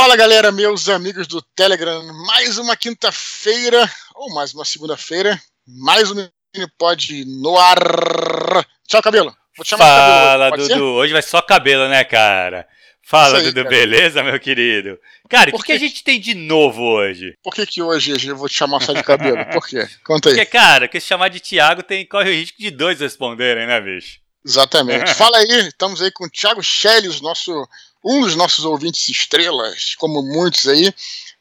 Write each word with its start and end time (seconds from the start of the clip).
Fala 0.00 0.14
galera, 0.14 0.52
meus 0.52 0.88
amigos 0.88 1.26
do 1.26 1.42
Telegram, 1.42 2.00
mais 2.24 2.56
uma 2.56 2.76
quinta-feira, 2.76 3.90
ou 4.14 4.32
mais 4.32 4.54
uma 4.54 4.64
segunda-feira, 4.64 5.36
mais 5.66 6.12
um 6.12 6.28
Minipod 6.54 7.24
no 7.24 7.58
ar. 7.58 8.64
Tchau, 8.86 9.02
cabelo. 9.02 9.34
Vou 9.56 9.64
te 9.64 9.70
chamar 9.70 9.84
Fala, 9.84 10.50
cabelo, 10.50 10.68
Dudu. 10.68 10.84
Hoje 10.84 11.12
vai 11.12 11.20
só 11.20 11.42
cabelo, 11.42 11.88
né, 11.88 12.04
cara? 12.04 12.64
Fala, 13.02 13.38
aí, 13.38 13.46
Dudu, 13.46 13.64
cara. 13.64 13.68
beleza, 13.70 14.22
meu 14.22 14.38
querido? 14.38 15.00
Cara, 15.28 15.50
o 15.52 15.58
que, 15.58 15.64
que, 15.64 15.72
a 15.72 15.78
gente 15.78 16.04
tem 16.04 16.20
de 16.20 16.32
novo 16.32 16.80
hoje? 16.80 17.36
Por 17.42 17.52
que, 17.52 17.66
que 17.66 17.82
hoje 17.82 18.28
eu 18.28 18.36
vou 18.36 18.48
te 18.48 18.54
chamar 18.54 18.80
só 18.80 18.92
de 18.92 19.02
cabelo? 19.02 19.44
Por 19.50 19.66
quê? 19.66 19.84
Conta 20.04 20.28
aí. 20.28 20.36
Porque, 20.36 20.46
cara, 20.48 20.86
que 20.86 21.00
se 21.00 21.08
chamar 21.08 21.28
de 21.28 21.40
Thiago 21.40 21.82
tem, 21.82 22.06
corre 22.06 22.30
o 22.30 22.34
risco 22.34 22.56
de 22.56 22.70
dois 22.70 23.00
responderem, 23.00 23.66
né, 23.66 23.80
bicho? 23.80 24.20
Exatamente. 24.46 25.12
Fala 25.18 25.38
aí, 25.38 25.66
estamos 25.66 26.00
aí 26.00 26.12
com 26.12 26.24
o 26.24 26.30
Thiago 26.30 26.62
Schelles, 26.62 27.20
nosso 27.20 27.68
um 28.04 28.20
dos 28.20 28.36
nossos 28.36 28.64
ouvintes 28.64 29.08
estrelas, 29.08 29.94
como 29.96 30.22
muitos 30.22 30.66
aí. 30.68 30.92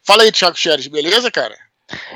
Fala 0.04 0.24
aí, 0.24 0.32
Thiago 0.32 0.58
Xeres, 0.58 0.88
beleza, 0.88 1.30
cara? 1.32 1.67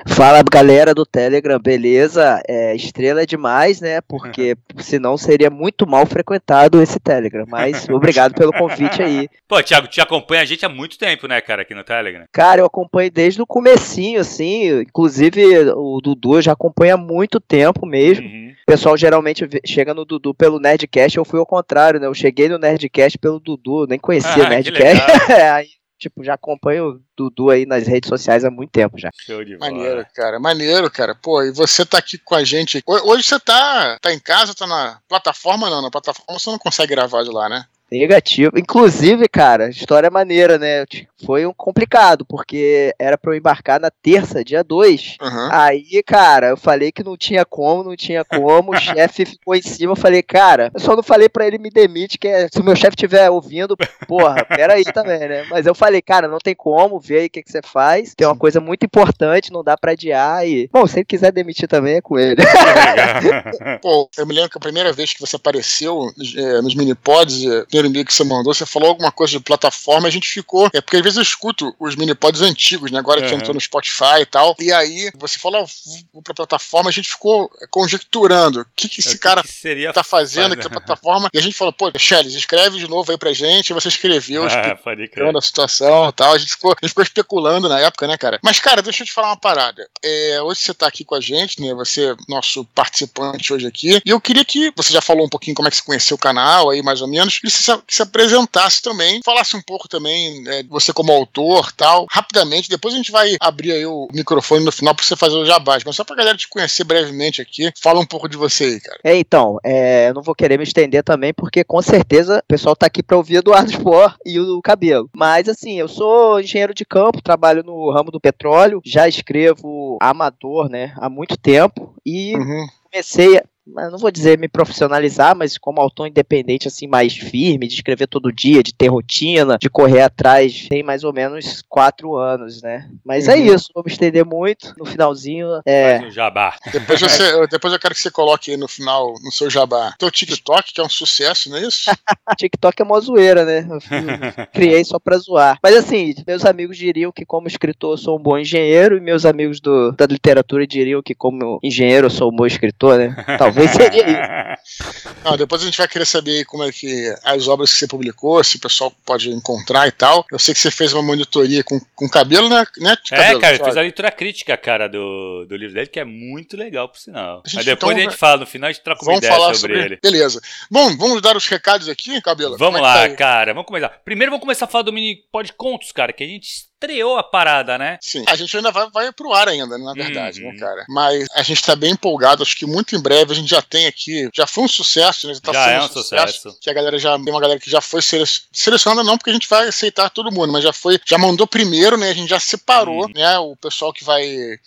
Fala 0.08 0.44
galera 0.44 0.94
do 0.94 1.06
Telegram, 1.06 1.60
beleza? 1.60 2.42
É, 2.48 2.76
estrela 2.76 3.22
é 3.22 3.26
demais, 3.26 3.80
né? 3.80 4.02
Porque 4.02 4.56
senão 4.80 5.18
seria 5.18 5.50
muito 5.50 5.88
mal 5.88 6.06
frequentado 6.06 6.82
esse 6.82 7.00
Telegram. 7.00 7.46
Mas 7.48 7.88
obrigado 7.90 8.34
pelo 8.34 8.52
convite 8.52 9.02
aí. 9.02 9.30
Pô, 9.48 9.62
Thiago, 9.64 9.88
te 9.88 10.02
acompanha 10.02 10.42
a 10.42 10.46
gente 10.46 10.66
há 10.66 10.70
muito 10.70 10.98
tempo, 10.98 11.28
né, 11.28 11.40
cara, 11.40 11.62
aqui 11.62 11.74
no 11.74 11.84
Telegram? 11.84 12.26
Cara, 12.32 12.62
eu 12.62 12.66
acompanho 12.66 13.12
desde 13.12 13.42
o 13.42 13.48
comecinho, 13.48 14.20
assim. 14.20 14.82
Inclusive, 14.82 15.72
o 15.76 16.00
Dudu 16.02 16.42
já 16.42 16.52
acompanha 16.52 16.96
há 16.96 16.98
muito 16.98 17.40
tempo 17.40 17.86
mesmo. 17.86 18.26
Uhum. 18.28 18.54
O 18.64 18.66
pessoal 18.66 18.98
geralmente 18.98 19.48
chega 19.66 19.94
no 19.94 20.06
Dudu 20.06 20.34
pelo 20.34 20.60
Nerdcast, 20.60 21.18
eu 21.18 21.26
fui 21.26 21.40
ao 21.40 21.46
contrário, 21.46 22.00
né? 22.00 22.08
Eu 22.08 22.14
cheguei 22.14 22.50
no 22.50 22.58
Nerdcast 22.58 23.18
pelo 23.18 23.40
Dudu, 23.40 23.86
nem 23.88 24.00
conhecia 24.00 24.44
ah, 24.44 24.48
o 24.48 24.50
Nerdcast. 24.50 25.04
aí 25.56 25.81
tipo, 26.02 26.24
já 26.24 26.34
acompanho 26.34 26.90
o 26.90 27.02
Dudu 27.16 27.52
aí 27.52 27.66
nas 27.66 27.86
redes 27.86 28.10
sociais 28.10 28.44
há 28.44 28.50
muito 28.50 28.72
tempo 28.72 28.98
já. 28.98 29.12
Show 29.14 29.46
de 29.46 29.56
bola. 29.56 29.72
Maneiro, 29.72 30.06
cara. 30.16 30.40
Maneiro, 30.40 30.90
cara. 30.90 31.14
Pô, 31.14 31.44
e 31.44 31.52
você 31.52 31.86
tá 31.86 32.00
aqui 32.00 32.18
com 32.18 32.34
a 32.34 32.44
gente. 32.44 32.82
Hoje 32.86 33.24
você 33.24 33.40
tá, 33.40 34.00
tá 34.02 34.12
em 34.12 34.20
casa, 34.20 34.56
tá 34.56 34.66
na 34.66 35.00
plataforma? 35.08 35.70
Não, 35.70 35.82
na 35.82 35.92
plataforma 35.92 36.40
você 36.40 36.50
não 36.50 36.58
consegue 36.58 36.96
gravar 36.96 37.24
de 37.24 37.30
lá, 37.30 37.48
né? 37.48 37.66
Negativo. 37.92 38.58
Inclusive, 38.58 39.28
cara, 39.28 39.70
história 39.70 40.10
maneira, 40.10 40.58
né? 40.58 40.86
Foi 41.26 41.46
um 41.46 41.54
complicado, 41.54 42.26
porque 42.26 42.94
era 42.98 43.18
pra 43.18 43.32
eu 43.32 43.38
embarcar 43.38 43.80
na 43.82 43.92
terça, 43.92 44.44
dia 44.44 44.64
2. 44.64 45.18
Uhum. 45.22 45.50
Aí, 45.52 46.02
cara, 46.04 46.50
eu 46.50 46.58
falei 46.58 46.92
que 46.92 47.04
não 47.04 47.18
tinha 47.18 47.44
como, 47.44 47.84
não 47.84 47.96
tinha 47.96 48.24
como. 48.24 48.72
o 48.72 48.76
chefe 48.80 49.26
ficou 49.26 49.56
em 49.56 49.62
cima. 49.62 49.92
Eu 49.92 49.98
falei, 49.98 50.24
cara, 50.24 50.72
eu 50.74 50.80
só 50.80 50.96
não 50.96 51.04
falei 51.04 51.28
pra 51.28 51.46
ele 51.46 51.58
me 51.58 51.70
demite, 51.70 52.18
que 52.18 52.28
é, 52.28 52.48
se 52.48 52.62
o 52.62 52.64
meu 52.64 52.76
chefe 52.76 52.96
estiver 52.96 53.30
ouvindo, 53.30 53.76
porra, 54.08 54.46
peraí 54.46 54.84
também, 54.86 55.28
né? 55.28 55.46
Mas 55.50 55.66
eu 55.66 55.76
falei, 55.76 56.02
cara, 56.02 56.28
não 56.28 56.40
tem 56.40 56.56
como, 56.56 57.00
vê 57.00 57.20
aí 57.20 57.28
o 57.28 57.30
que, 57.30 57.44
que 57.44 57.52
você 57.52 57.62
faz. 57.62 58.16
Tem 58.16 58.26
uma 58.26 58.38
coisa 58.38 58.62
muito 58.62 58.86
importante, 58.86 59.52
não 59.52 59.64
dá 59.64 59.78
pra 59.78 59.92
adiar. 59.92 60.48
E, 60.48 60.70
bom, 60.72 60.88
se 60.88 61.00
ele 61.00 61.06
quiser 61.06 61.32
demitir 61.34 61.68
também 61.68 61.96
é 61.96 62.02
com 62.02 62.18
ele. 62.18 62.42
Pô, 63.82 64.10
eu 64.18 64.26
me 64.26 64.34
lembro 64.34 64.50
que 64.50 64.58
a 64.58 64.62
primeira 64.62 64.94
vez 64.94 65.14
que 65.14 65.20
você 65.20 65.36
apareceu 65.36 66.10
é, 66.38 66.62
nos 66.62 66.74
mini-pods, 66.74 67.46
é, 67.46 67.66
primeiro 67.82 67.88
e-mail 67.88 68.06
que 68.06 68.14
você 68.14 68.24
mandou, 68.24 68.54
você 68.54 68.66
falou 68.66 68.90
alguma 68.90 69.12
coisa 69.12 69.34
de 69.34 69.40
plataforma, 69.40 70.08
a 70.08 70.12
gente 70.12 70.30
ficou. 70.30 70.70
É 70.74 70.82
porque 70.82 70.98
às 70.98 71.04
vezes 71.04 71.18
eu 71.18 71.24
escuto 71.24 71.76
os 71.80 71.96
mini-pods 71.96 72.42
antigos, 72.42 72.92
né? 72.92 73.00
Agora 73.00 73.22
uhum. 73.22 73.28
que 73.28 73.36
entrou 73.36 73.54
no 73.54 73.62
Spotify 73.62 74.22
e 74.22 74.26
tal. 74.26 74.56
E 74.60 74.72
aí 74.72 75.12
você 75.16 75.40
falou, 75.40 75.66
vou 76.14 76.22
pra 76.22 76.34
plataforma, 76.34 76.90
a 76.90 76.94
gente 76.94 77.10
ficou 77.10 77.50
conjecturando 77.70 78.62
o 78.62 78.66
que, 78.76 78.88
que 78.88 79.00
esse 79.00 79.16
é, 79.16 79.18
cara 79.18 79.42
que 79.42 79.52
seria 79.52 79.94
tá 79.94 80.04
fazendo 80.04 80.54
aqui 80.54 80.64
na 80.64 80.70
plataforma. 80.70 81.30
E 81.34 81.38
a 81.38 81.42
gente 81.42 81.56
falou, 81.56 81.74
pô, 81.74 81.92
Shelly, 81.98 82.36
escreve 82.36 82.78
de 82.78 82.88
novo 82.88 83.12
aí 83.12 83.18
pra 83.18 83.34
gente. 83.34 83.70
E 83.70 83.74
você 83.74 83.88
escreveu, 83.88 84.46
explicando 84.48 85.38
a 85.38 85.42
situação 85.42 86.10
e 86.10 86.12
tal. 86.12 86.34
A 86.34 86.38
gente, 86.38 86.52
ficou, 86.52 86.72
a 86.72 86.76
gente 86.82 86.90
ficou 86.90 87.04
especulando 87.04 87.68
na 87.68 87.80
época, 87.80 88.08
né, 88.08 88.18
cara? 88.18 88.40
Mas, 88.44 88.60
cara, 88.60 88.82
deixa 88.82 89.04
eu 89.04 89.08
te 89.08 89.14
falar 89.14 89.30
uma 89.30 89.38
parada. 89.38 89.88
É, 90.04 90.42
hoje 90.42 90.62
você 90.62 90.74
tá 90.74 90.88
aqui 90.88 91.04
com 91.04 91.16
a 91.16 91.22
gente, 91.22 91.62
né? 91.62 91.74
Você 91.74 92.12
é 92.12 92.16
nosso 92.28 92.66
participante 92.76 93.54
hoje 93.54 93.68
aqui. 93.68 94.02
E 94.06 94.10
eu 94.10 94.20
queria 94.20 94.46
que 94.46 94.72
você 94.76 94.94
já 94.94 95.02
falou 95.02 95.26
um 95.26 95.30
pouquinho 95.30 95.56
como 95.56 95.68
é 95.68 95.72
que 95.72 95.78
você 95.78 95.84
conheceu 95.84 96.16
o 96.16 96.20
canal 96.20 96.70
aí, 96.70 96.82
mais 96.82 97.02
ou 97.02 97.08
menos. 97.08 97.40
E 97.44 97.50
que 97.80 97.94
se 97.96 98.02
apresentasse 98.02 98.82
também, 98.82 99.22
falasse 99.24 99.56
um 99.56 99.62
pouco 99.62 99.88
também, 99.88 100.44
é, 100.48 100.64
você 100.64 100.94
como 100.94 101.12
autor 101.12 101.72
tal, 101.72 102.06
rapidamente. 102.10 102.70
Depois 102.70 102.94
a 102.94 102.98
gente 102.98 103.12
vai 103.12 103.36
abrir 103.40 103.72
aí 103.72 103.86
o 103.86 104.08
microfone 104.12 104.64
no 104.64 104.72
final 104.72 104.96
para 104.96 105.06
você 105.06 105.16
fazer 105.16 105.36
o 105.36 105.46
jabás, 105.46 105.84
mas 105.84 105.96
só 105.96 106.04
pra 106.04 106.16
galera 106.16 106.38
te 106.38 106.48
conhecer 106.48 106.84
brevemente 106.84 107.42
aqui, 107.42 107.72
fala 107.82 108.00
um 108.00 108.06
pouco 108.06 108.28
de 108.28 108.38
você 108.38 108.66
aí, 108.66 108.80
cara. 108.80 109.00
É, 109.04 109.16
então, 109.16 109.58
é, 109.64 110.10
eu 110.10 110.14
não 110.14 110.22
vou 110.22 110.36
querer 110.36 110.58
me 110.58 110.64
estender 110.64 111.04
também, 111.04 111.34
porque 111.34 111.64
com 111.64 111.82
certeza 111.82 112.40
o 112.40 112.48
pessoal 112.48 112.76
tá 112.76 112.86
aqui 112.86 113.04
para 113.04 113.18
ouvir 113.18 113.38
Eduardo 113.38 113.72
Spor 113.72 114.16
e 114.26 114.40
o 114.40 114.62
Cabelo. 114.62 115.10
Mas 115.16 115.48
assim, 115.48 115.80
eu 115.80 115.88
sou 115.88 116.40
engenheiro 116.40 116.74
de 116.74 116.86
campo, 116.86 117.22
trabalho 117.22 117.64
no 117.64 117.92
ramo 117.92 118.12
do 118.12 118.20
petróleo, 118.20 118.82
já 118.86 119.08
escrevo 119.08 119.98
amador, 120.02 120.70
né, 120.70 120.94
há 120.98 121.10
muito 121.10 121.38
tempo 121.38 121.96
e 122.06 122.36
uhum. 122.36 122.68
comecei 122.90 123.42
não 123.68 123.98
vou 123.98 124.12
dizer 124.12 124.38
me 124.40 124.48
profissionalizar, 124.48 125.36
mas 125.36 125.58
como 125.58 125.82
autor 125.82 126.08
independente, 126.08 126.68
assim, 126.68 126.88
mais 126.88 127.16
firme, 127.16 127.68
de 127.68 127.76
escrever 127.76 128.08
todo 128.08 128.32
dia, 128.32 128.64
de 128.64 128.74
ter 128.74 128.88
rotina, 128.88 129.58
de 129.58 129.70
correr 129.70 130.02
atrás, 130.02 130.68
tem 130.68 130.84
mais 130.84 131.04
ou 131.04 131.14
menos 131.14 131.64
quatro 131.70 132.16
anos, 132.16 132.62
né? 132.62 132.90
Mas 133.06 133.28
é 133.28 133.36
uhum. 133.36 133.38
é 133.38 133.56
isso, 133.56 133.70
vou 133.74 133.84
me 133.86 133.92
estender 133.92 134.26
muito. 134.26 134.74
No 134.78 134.86
finalzinho, 134.86 135.48
é. 135.66 136.00
Mais 136.00 136.12
um 136.12 136.12
jabá. 136.12 136.56
Depois, 136.72 137.00
você, 137.00 137.48
depois 137.48 137.74
eu 137.74 137.80
quero 137.80 137.94
que 137.94 138.02
você 138.02 138.12
coloque 138.12 138.52
aí 138.52 138.58
no 138.58 138.68
final, 138.68 139.14
no 139.24 139.32
seu 139.32 139.50
jabá, 139.50 139.94
teu 139.98 140.10
TikTok, 140.10 140.74
que 140.74 140.82
é 140.82 140.84
um 140.84 140.90
sucesso, 140.90 141.50
não 141.50 141.58
é 141.58 141.62
isso? 141.62 141.92
TikTok 142.38 142.82
é 142.82 142.86
uma 142.86 143.00
zoeira, 143.00 143.46
né? 143.46 143.68
Eu 143.70 144.48
criei 144.54 144.84
só 144.84 145.00
pra 145.00 145.18
zoar. 145.18 145.60
Mas 145.62 145.76
assim, 145.76 146.16
meus 146.26 146.46
amigos 146.46 146.78
diriam 146.78 147.12
que, 147.12 147.26
como 147.26 147.48
escritor, 147.48 147.94
eu 147.94 147.98
sou 147.98 148.18
um 148.18 148.22
bom 148.22 148.38
engenheiro, 148.38 148.98
e 148.98 149.02
meus 149.02 149.26
amigos 149.26 149.60
do, 149.60 149.92
da 149.92 150.06
literatura 150.08 150.66
diriam 150.66 151.02
que, 151.02 151.14
como 151.14 151.60
engenheiro, 151.62 152.08
eu 152.08 152.12
sou 152.12 152.32
um 152.32 152.36
bom 152.36 152.46
escritor, 152.46 152.98
né? 152.98 153.16
Talvez 153.38 153.51
Talvez 153.52 153.72
seria 153.76 154.06
isso. 154.08 155.10
Não, 155.24 155.38
depois 155.38 155.62
a 155.62 155.66
gente 155.66 155.78
vai 155.78 155.88
querer 155.88 156.06
saber 156.06 156.46
como 156.46 156.64
é 156.64 156.72
que 156.72 157.14
as 157.24 157.48
obras 157.48 157.72
que 157.72 157.80
você 157.80 157.88
publicou, 157.88 158.44
se 158.44 158.58
o 158.58 158.60
pessoal 158.60 158.92
pode 159.06 159.30
encontrar 159.30 159.88
e 159.88 159.92
tal. 159.92 160.26
Eu 160.32 160.40
sei 160.40 160.54
que 160.54 160.60
você 160.60 160.72
fez 160.72 160.94
uma 160.94 161.04
monitoria 161.04 161.64
com, 161.64 161.80
com 161.96 162.10
cabelo, 162.10 162.50
né? 162.50 162.66
né 162.80 162.94
é, 162.94 163.16
cabelo, 163.18 163.38
é, 163.38 163.42
cara, 163.42 163.56
eu 163.58 163.66
fiz 163.66 163.78
a 163.78 163.82
leitura 163.82 164.12
crítica, 164.12 164.58
cara, 164.58 164.88
do, 164.88 165.46
do 165.46 165.56
livro 165.56 165.76
dele, 165.76 165.88
que 165.88 166.00
é 166.00 166.06
muito 166.06 166.56
legal, 166.56 166.90
por 166.90 166.98
sinal. 166.98 167.44
Mas 167.54 167.66
depois 167.66 167.92
então, 167.94 168.08
a 168.08 168.10
gente 168.10 168.18
fala, 168.18 168.38
no 168.38 168.46
final 168.46 168.70
a 168.70 168.72
gente 168.72 168.84
troca 168.84 169.04
uma 169.04 169.16
ideia 169.16 169.34
falar 169.34 169.54
sobre, 169.54 169.76
sobre 169.76 169.86
ele. 169.86 170.00
Beleza. 170.02 170.42
Bom, 170.70 170.96
vamos 170.98 171.22
dar 171.22 171.36
os 171.36 171.48
recados 171.48 171.90
aqui, 171.90 172.22
cabelo? 172.22 172.58
Vamos 172.58 172.80
é 172.80 172.84
lá, 172.84 173.10
tá 173.10 173.16
cara, 173.16 173.54
vamos 173.54 173.68
começar. 173.68 173.90
Primeiro 174.04 174.32
vamos 174.32 174.44
começar 174.44 174.66
a 174.66 174.68
falar 174.68 174.84
do 174.84 174.94
mini 174.94 175.18
pod 175.32 175.52
contos, 175.54 175.92
cara, 175.92 176.14
que 176.14 176.24
a 176.24 176.28
gente 176.28 176.71
estreou 176.82 177.18
a 177.18 177.24
parada, 177.24 177.78
né? 177.78 178.00
Sim. 178.02 178.24
A 178.28 178.36
gente 178.36 178.56
ainda 178.58 178.72
vai, 178.72 178.90
vai 178.90 179.12
pro 179.12 179.34
ar 179.34 179.48
ainda, 179.48 179.78
na 179.78 179.94
verdade, 179.94 180.42
né, 180.42 180.48
uhum. 180.48 180.54
né, 180.54 180.60
cara? 180.60 180.86
Mas 180.90 181.28
a 181.34 181.44
gente 181.44 181.64
tá 181.64 181.76
bem 181.76 181.92
empolgado, 181.92 182.42
acho 182.42 182.58
que 182.58 182.66
muito 182.66 182.96
em 182.96 183.02
breve 183.02 183.32
a 183.32 183.36
gente 183.36 183.50
já 183.50 183.62
tem 183.62 183.86
aqui, 183.86 184.30
já 184.34 184.48
foi 184.48 184.64
um 184.64 184.68
sucesso, 184.68 185.28
né? 185.28 185.34
Tá 185.42 185.54
já 185.54 185.70
é 185.70 185.80
um 185.80 185.88
sucesso, 185.88 186.34
sucesso. 186.34 186.58
Que 186.60 186.70
a 186.70 186.74
galera 186.74 186.98
já, 186.98 187.18
tem 187.18 187.32
uma 187.32 187.40
galera 187.40 187.60
que 187.60 187.70
já 187.70 187.82
foi 187.82 188.02
selecionada, 188.02 189.04
não 189.04 189.18
porque 189.18 189.30
a 189.30 189.34
gente 189.34 189.48
vai 189.48 189.68
aceitar 189.68 190.10
todo 190.10 190.32
mundo, 190.32 190.52
mas 190.52 190.64
já 190.64 190.74
foi, 190.74 191.00
já 191.06 191.18
mandou 191.18 191.46
primeiro, 191.46 191.98
né? 191.98 192.10
A 192.10 192.14
gente 192.14 192.30
já 192.30 192.40
separou, 192.40 193.06
uhum. 193.06 193.14
né? 193.14 193.38
O 193.40 193.56
pessoal 193.56 193.94
que 193.94 194.04
vai 194.04 194.60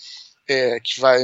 é, 0.49 0.79
que, 0.81 1.01
vai, 1.01 1.23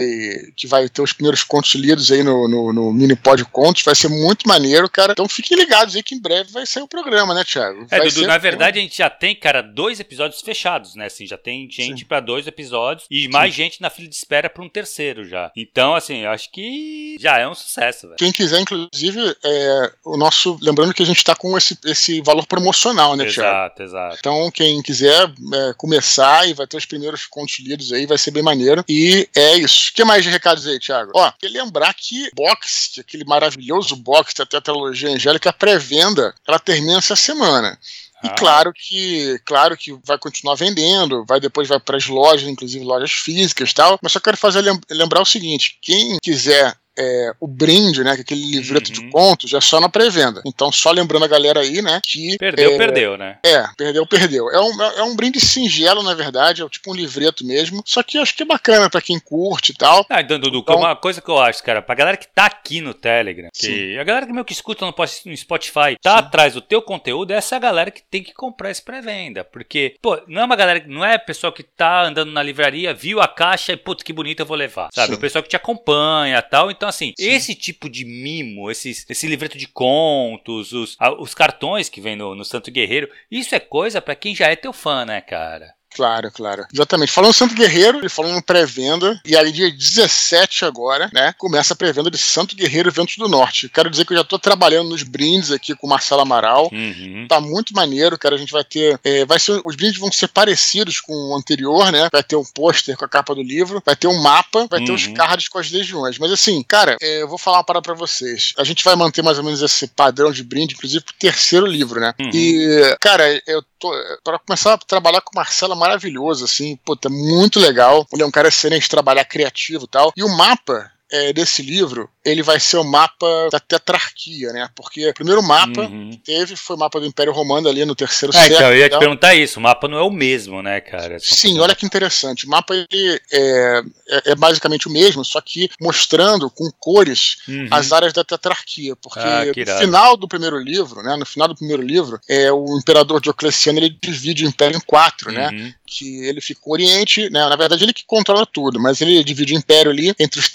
que 0.57 0.67
vai 0.67 0.89
ter 0.89 1.03
os 1.03 1.13
primeiros 1.13 1.45
contos 1.45 1.75
lidos 1.75 2.11
aí 2.11 2.23
no, 2.23 2.49
no, 2.49 2.73
no 2.73 2.93
mini 2.93 3.17
pod 3.17 3.45
contos, 3.47 3.83
vai 3.83 3.95
ser 3.95 4.09
muito 4.09 4.49
maneiro, 4.49 4.89
cara. 4.89 5.13
Então 5.13 5.29
fiquem 5.29 5.57
ligados 5.57 5.95
aí 5.95 6.03
que 6.03 6.15
em 6.15 6.21
breve 6.21 6.51
vai 6.53 6.67
sair 6.67 6.83
o 6.83 6.89
programa, 6.89 7.35
né, 7.35 7.45
Thiago? 7.45 7.87
É, 7.91 8.01
Dudu, 8.01 8.27
na 8.27 8.39
verdade 8.39 8.79
a 8.79 8.83
gente 8.83 8.97
já 8.97 9.11
tem, 9.11 9.35
cara, 9.35 9.63
dois 9.63 10.01
episódios 10.01 10.41
fechados, 10.41 10.95
né? 10.95 11.07
Assim, 11.07 11.27
já 11.27 11.37
tem 11.37 11.71
gente 11.71 12.05
para 12.05 12.21
dois 12.21 12.47
episódios 12.47 13.07
e 13.11 13.29
mais 13.29 13.55
Sim. 13.55 13.63
gente 13.63 13.83
na 13.83 13.91
fila 13.91 14.09
de 14.09 14.15
espera 14.15 14.49
para 14.49 14.63
um 14.63 14.69
terceiro 14.69 15.25
já. 15.25 15.51
Então, 15.57 15.95
assim, 15.95 16.19
eu 16.19 16.31
acho 16.31 16.51
que 16.51 17.17
já 17.21 17.39
é 17.39 17.47
um 17.47 17.55
sucesso, 17.55 18.07
velho. 18.07 18.17
Quem 18.17 18.33
quiser, 18.33 18.61
inclusive, 18.61 19.37
é, 19.45 19.93
o 20.05 20.17
nosso. 20.17 20.59
Lembrando 20.61 20.95
que 20.95 21.03
a 21.03 21.07
gente 21.07 21.23
tá 21.23 21.35
com 21.35 21.57
esse, 21.57 21.79
esse 21.85 22.21
valor 22.23 22.47
promocional, 22.47 23.17
né, 23.17 23.25
Thiago? 23.25 23.51
Exato, 23.51 23.83
exato. 23.83 24.17
Então, 24.19 24.51
quem 24.51 24.83
quiser 24.83 25.31
é, 25.55 25.75
começar 25.77 26.49
e 26.49 26.55
vai 26.55 26.67
ter 26.67 26.77
os 26.77 26.87
primeiros 26.87 27.27
contos 27.27 27.59
lidos 27.61 27.93
aí, 27.93 28.07
vai 28.07 28.19
ser 28.19 28.31
bem 28.31 28.43
maneiro. 28.43 28.85
E 28.89 29.10
e 29.11 29.29
é 29.35 29.57
isso. 29.57 29.91
O 29.91 29.95
que 29.95 30.05
mais 30.05 30.23
de 30.23 30.31
recados 30.31 30.65
aí, 30.67 30.79
Thiago? 30.79 31.11
Ó, 31.15 31.33
queria 31.33 31.65
lembrar 31.65 31.93
que 31.95 32.31
Box, 32.33 33.01
aquele 33.01 33.25
maravilhoso 33.25 33.97
box 33.97 34.35
da 34.35 34.47
Tetralogia 34.47 35.11
Angélica, 35.11 35.51
a 35.51 35.53
pré-venda, 35.53 36.33
ela 36.47 36.61
termina 36.61 36.99
essa 36.99 37.17
semana. 37.17 37.77
E 38.23 38.29
ah. 38.29 38.35
claro 38.35 38.73
que, 38.73 39.41
claro 39.45 39.77
que 39.77 39.99
vai 40.05 40.17
continuar 40.17 40.55
vendendo, 40.55 41.25
vai 41.27 41.41
depois 41.41 41.67
vai 41.67 41.81
para 41.81 41.97
as 41.97 42.07
lojas, 42.07 42.49
inclusive 42.49 42.85
lojas 42.85 43.11
físicas 43.11 43.71
e 43.71 43.75
tal. 43.75 43.99
Mas 44.01 44.13
só 44.13 44.21
quero 44.21 44.37
fazer 44.37 44.63
lembrar 44.89 45.23
o 45.23 45.27
seguinte: 45.27 45.77
quem 45.83 46.19
quiser 46.23 46.77
é, 47.01 47.33
o 47.41 47.47
brinde, 47.47 48.05
né? 48.05 48.13
Aquele 48.13 48.45
livreto 48.51 48.89
Uhum. 48.89 48.93
de 49.07 49.11
contos, 49.11 49.55
é 49.55 49.61
só 49.61 49.81
na 49.81 49.89
pré-venda. 49.89 50.43
Então, 50.47 50.71
só 50.71 50.91
lembrando 50.91 51.25
a 51.25 51.29
galera 51.29 51.61
aí, 51.61 51.81
né? 51.83 52.01
Que. 52.05 52.37
Perdeu, 52.39 52.73
é, 52.73 52.77
perdeu, 52.79 53.17
né? 53.17 53.39
É, 53.45 53.65
perdeu, 53.77 54.07
perdeu. 54.07 54.51
É 54.51 54.61
um, 54.61 54.83
é 54.83 55.03
um 55.03 55.17
brinde 55.17 55.41
singelo, 55.41 56.03
na 56.03 56.15
verdade, 56.15 56.63
é 56.63 56.69
tipo 56.69 56.91
um 56.91 56.95
livreto 56.95 57.45
mesmo. 57.45 57.83
Só 57.87 58.03
que 58.03 58.19
eu 58.19 58.23
acho 58.23 58.35
que 58.35 58.43
é 58.43 58.47
bacana 58.47 58.89
pra 58.91 59.01
quem 59.01 59.19
curte 59.19 59.73
e 59.73 59.75
tal. 59.75 60.05
Ah, 60.11 60.21
então, 60.21 60.39
Dudu, 60.39 60.59
Então- 60.59 60.77
uma 60.79 60.95
coisa 60.97 61.21
que 61.21 61.29
eu 61.31 61.39
acho, 61.39 61.63
cara, 61.63 61.81
pra 61.83 61.95
galera 61.95 62.17
que 62.17 62.27
tá 62.29 62.47
aqui 62.47 62.81
no 62.81 62.93
Telegram, 62.95 63.49
que 63.55 63.97
a 63.99 64.05
galera 64.05 64.27
que 64.27 64.33
meio 64.33 64.45
que 64.45 64.53
escuta 64.53 64.85
no, 64.85 64.95
Spotify, 65.37 65.97
tá 66.03 66.19
atrás 66.19 66.55
do 66.55 66.61
teu 66.61 66.83
conteúdo, 66.83 67.33
essa 67.33 67.55
é 67.55 67.57
a 67.57 67.61
galera 67.61 67.91
que 67.91 68.03
tem 68.03 68.23
que 68.23 68.33
comprar 68.35 68.71
esse 68.71 68.83
pré-venda. 68.83 69.45
Porque, 69.45 69.97
pô, 70.03 70.21
não 70.27 70.43
é 70.43 70.45
uma 70.45 70.57
galera, 70.57 70.83
não 70.87 71.05
é 71.05 71.17
pessoal 71.19 71.53
que 71.53 71.63
tá 71.63 72.03
andando 72.05 72.33
na 72.33 72.43
livraria, 72.43 72.93
viu 72.95 73.21
a 73.21 73.29
caixa 73.29 73.73
e, 73.73 73.77
putz, 73.77 74.03
que 74.03 74.13
bonito 74.13 74.41
eu 74.41 74.47
vou 74.47 74.57
levar. 74.57 74.89
Sabe? 74.95 75.13
Sim. 75.13 75.15
O 75.15 75.21
pessoal 75.21 75.43
que 75.43 75.49
te 75.49 75.57
acompanha 75.57 76.39
e 76.39 76.43
tal. 76.43 76.71
Então, 76.71 76.89
assim, 76.91 77.15
Sim. 77.17 77.31
esse 77.31 77.55
tipo 77.55 77.89
de 77.89 78.05
mimo, 78.05 78.71
esses, 78.71 79.07
esse 79.09 79.27
livreto 79.27 79.57
de 79.57 79.67
contos, 79.67 80.73
os, 80.73 80.97
os 81.19 81.35
cartões 81.35 81.89
que 81.89 82.01
vem 82.01 82.17
no, 82.17 82.35
no 82.35 82.45
Santo 82.45 82.71
Guerreiro, 82.71 83.11
isso 83.31 83.55
é 83.55 83.61
coisa 83.61 84.01
pra 84.01 84.15
quem 84.15 84.35
já 84.35 84.49
é 84.49 84.57
teu 84.57 84.73
fã, 84.73 85.05
né, 85.05 85.21
cara? 85.21 85.75
Claro, 85.95 86.31
claro. 86.33 86.65
Exatamente. 86.73 87.13
Falando 87.13 87.33
Santo 87.33 87.55
Guerreiro, 87.55 87.99
ele 87.99 88.09
falou 88.09 88.31
em 88.31 88.41
pré-venda, 88.41 89.21
e 89.25 89.37
aí 89.37 89.51
dia 89.53 89.71
17 89.71 90.65
agora, 90.65 91.11
né, 91.13 91.35
começa 91.37 91.75
a 91.75 91.77
pré-venda 91.77 92.11
de 92.11 92.19
Santo 92.19 92.55
Guerreiro 92.57 92.91
Ventos 92.93 93.17
do 93.17 93.29
Norte. 93.29 93.69
Quero 93.69 93.91
dizer 93.91 94.05
que 94.05 94.13
eu 94.13 94.17
já 94.19 94.25
tô 94.25 94.39
trabalhando 94.39 94.91
nos 94.91 95.03
brindes 95.03 95.51
aqui 95.51 95.75
com 95.75 95.87
o 95.87 95.91
Marcelo 95.91 96.21
Amaral. 96.23 96.69
Uhum. 96.73 97.27
Tá 97.29 97.41
muito 97.41 97.75
maneiro, 97.75 98.19
cara. 98.19 98.35
A 98.35 98.39
gente 98.39 98.53
vai 98.53 98.65
ter. 98.65 98.99
é, 99.05 99.25
vai 99.25 99.39
ser, 99.39 99.61
os 99.65 99.77
brindes 99.77 99.99
vão 99.99 100.11
ser 100.13 100.29
parecidos 100.29 101.01
com 101.01 101.13
o 101.13 101.37
anterior, 101.37 101.91
né? 101.93 102.09
Vai 102.13 102.23
ter 102.23 102.37
um 102.37 102.45
pôster 102.45 102.97
com 102.97 103.05
a 103.05 103.09
capa 103.09 103.35
do 103.35 103.43
livro, 103.43 103.83
vai 103.85 103.97
ter 103.97 104.07
um 104.07 104.21
mapa, 104.23 104.67
vai 104.71 104.83
ter 104.85 104.93
os 104.93 105.07
Uhum. 105.07 105.15
cards 105.15 105.49
com 105.49 105.59
as 105.59 105.71
legiões. 105.71 106.19
Mas 106.19 106.31
assim, 106.33 106.63
cara, 106.63 106.97
é, 107.01 107.23
eu 107.23 107.29
vou 107.29 107.39
falar 107.39 107.59
uma 107.59 107.65
parada 107.65 107.83
pra 107.83 107.95
vocês. 107.95 108.53
A 108.59 108.65
gente 108.65 108.85
vai 108.85 108.95
manter 108.97 109.23
mais 109.23 109.39
ou 109.39 109.45
menos 109.45 109.61
esse 109.63 109.87
padrão 109.89 110.31
de 110.31 110.43
brinde, 110.45 110.75
inclusive 110.75 111.05
pro 111.05 111.15
terceiro 111.15 111.67
livro, 111.67 112.01
né? 112.01 112.15
Uhum. 112.21 112.31
E, 112.33 112.97
cara, 113.01 113.25
eu 113.47 113.63
tô. 113.79 113.91
Pra 114.23 114.39
começar 114.39 114.75
a 114.75 114.79
trabalhar 114.79 115.21
com 115.23 115.33
o 115.33 115.37
Marcelo 115.37 115.75
maravilhoso, 115.81 116.45
assim, 116.45 116.79
pô, 116.85 116.95
tá 116.95 117.09
muito 117.09 117.59
legal. 117.59 118.07
Ele 118.13 118.23
é 118.23 118.27
um 118.27 118.31
cara 118.31 118.49
excelente, 118.49 118.89
trabalhar 118.89 119.25
criativo 119.25 119.85
e 119.85 119.89
tal. 119.89 120.13
E 120.17 120.23
o 120.23 120.29
mapa. 120.29 120.93
É, 121.13 121.33
desse 121.33 121.63
livro, 121.63 122.09
ele 122.25 122.43
vai 122.43 122.61
ser 122.61 122.77
o 122.77 122.85
mapa 122.85 123.49
da 123.51 123.59
tetrarquia, 123.59 124.53
né? 124.53 124.69
Porque 124.75 125.09
o 125.09 125.15
primeiro 125.15 125.43
mapa 125.43 125.83
Uhum. 125.83 126.11
que 126.11 126.19
teve 126.19 126.55
foi 126.57 126.77
o 126.77 126.79
mapa 126.79 127.01
do 127.01 127.07
Império 127.07 127.33
Romano 127.33 127.69
ali 127.69 127.85
no 127.85 127.95
terceiro 127.95 128.35
É, 128.35 128.39
século. 128.39 128.57
então, 128.57 128.69
eu 128.73 128.79
ia 128.79 128.89
te 128.89 128.91
tal. 128.91 128.99
perguntar 129.01 129.35
isso. 129.35 129.59
O 129.59 129.63
mapa 129.63 129.89
não 129.89 129.99
é 129.99 130.03
o 130.03 130.11
mesmo, 130.11 130.63
né, 130.63 130.81
cara? 130.81 131.19
Sim, 131.21 131.59
olha 131.59 131.75
que 131.75 131.87
interessante. 131.87 132.47
O 132.47 132.49
mapa 132.51 132.75
ele 132.75 133.21
é, 133.33 133.83
é- 134.09 134.23
é 134.33 134.35
basicamente 134.35 134.87
o 134.87 134.91
mesmo, 134.91 135.25
só 135.25 135.41
que 135.41 135.69
mostrando 135.81 136.51
com 136.51 136.71
cores 136.79 137.39
Uhum. 137.49 137.69
as 137.71 137.93
áreas 137.93 138.13
da 138.13 138.23
tetrarquia, 138.25 138.95
porque 138.97 139.19
Ah, 139.21 139.45
no 139.47 139.79
final 139.79 140.17
do 140.17 140.29
primeiro 140.29 140.59
livro, 140.59 141.03
né, 141.03 141.17
no 141.17 141.27
final 141.27 141.49
do 141.49 141.55
primeiro 141.57 141.83
livro, 141.83 142.21
é 142.29 142.53
o 142.53 142.79
imperador 142.79 143.21
Diocleciano 143.21 143.79
ele 143.79 143.91
divide 144.01 144.45
o 144.45 144.49
império 144.49 144.77
em 144.77 144.81
quatro, 144.81 145.33
né? 145.33 145.49
Uhum. 145.51 145.73
Que 145.87 146.25
ele 146.25 146.41
fica 146.41 146.61
no 146.67 146.73
Oriente, 146.73 147.29
né? 147.31 147.41
Na 147.49 147.57
verdade 147.57 147.83
ele 147.85 147.93
que 147.93 148.05
controla 148.07 148.47
tudo, 148.47 148.79
mas 148.81 149.01
ele 149.01 149.25
divide 149.25 149.55
o 149.55 149.57
império 149.57 149.91
ali 149.91 150.15
entre 150.21 150.39
os 150.39 150.49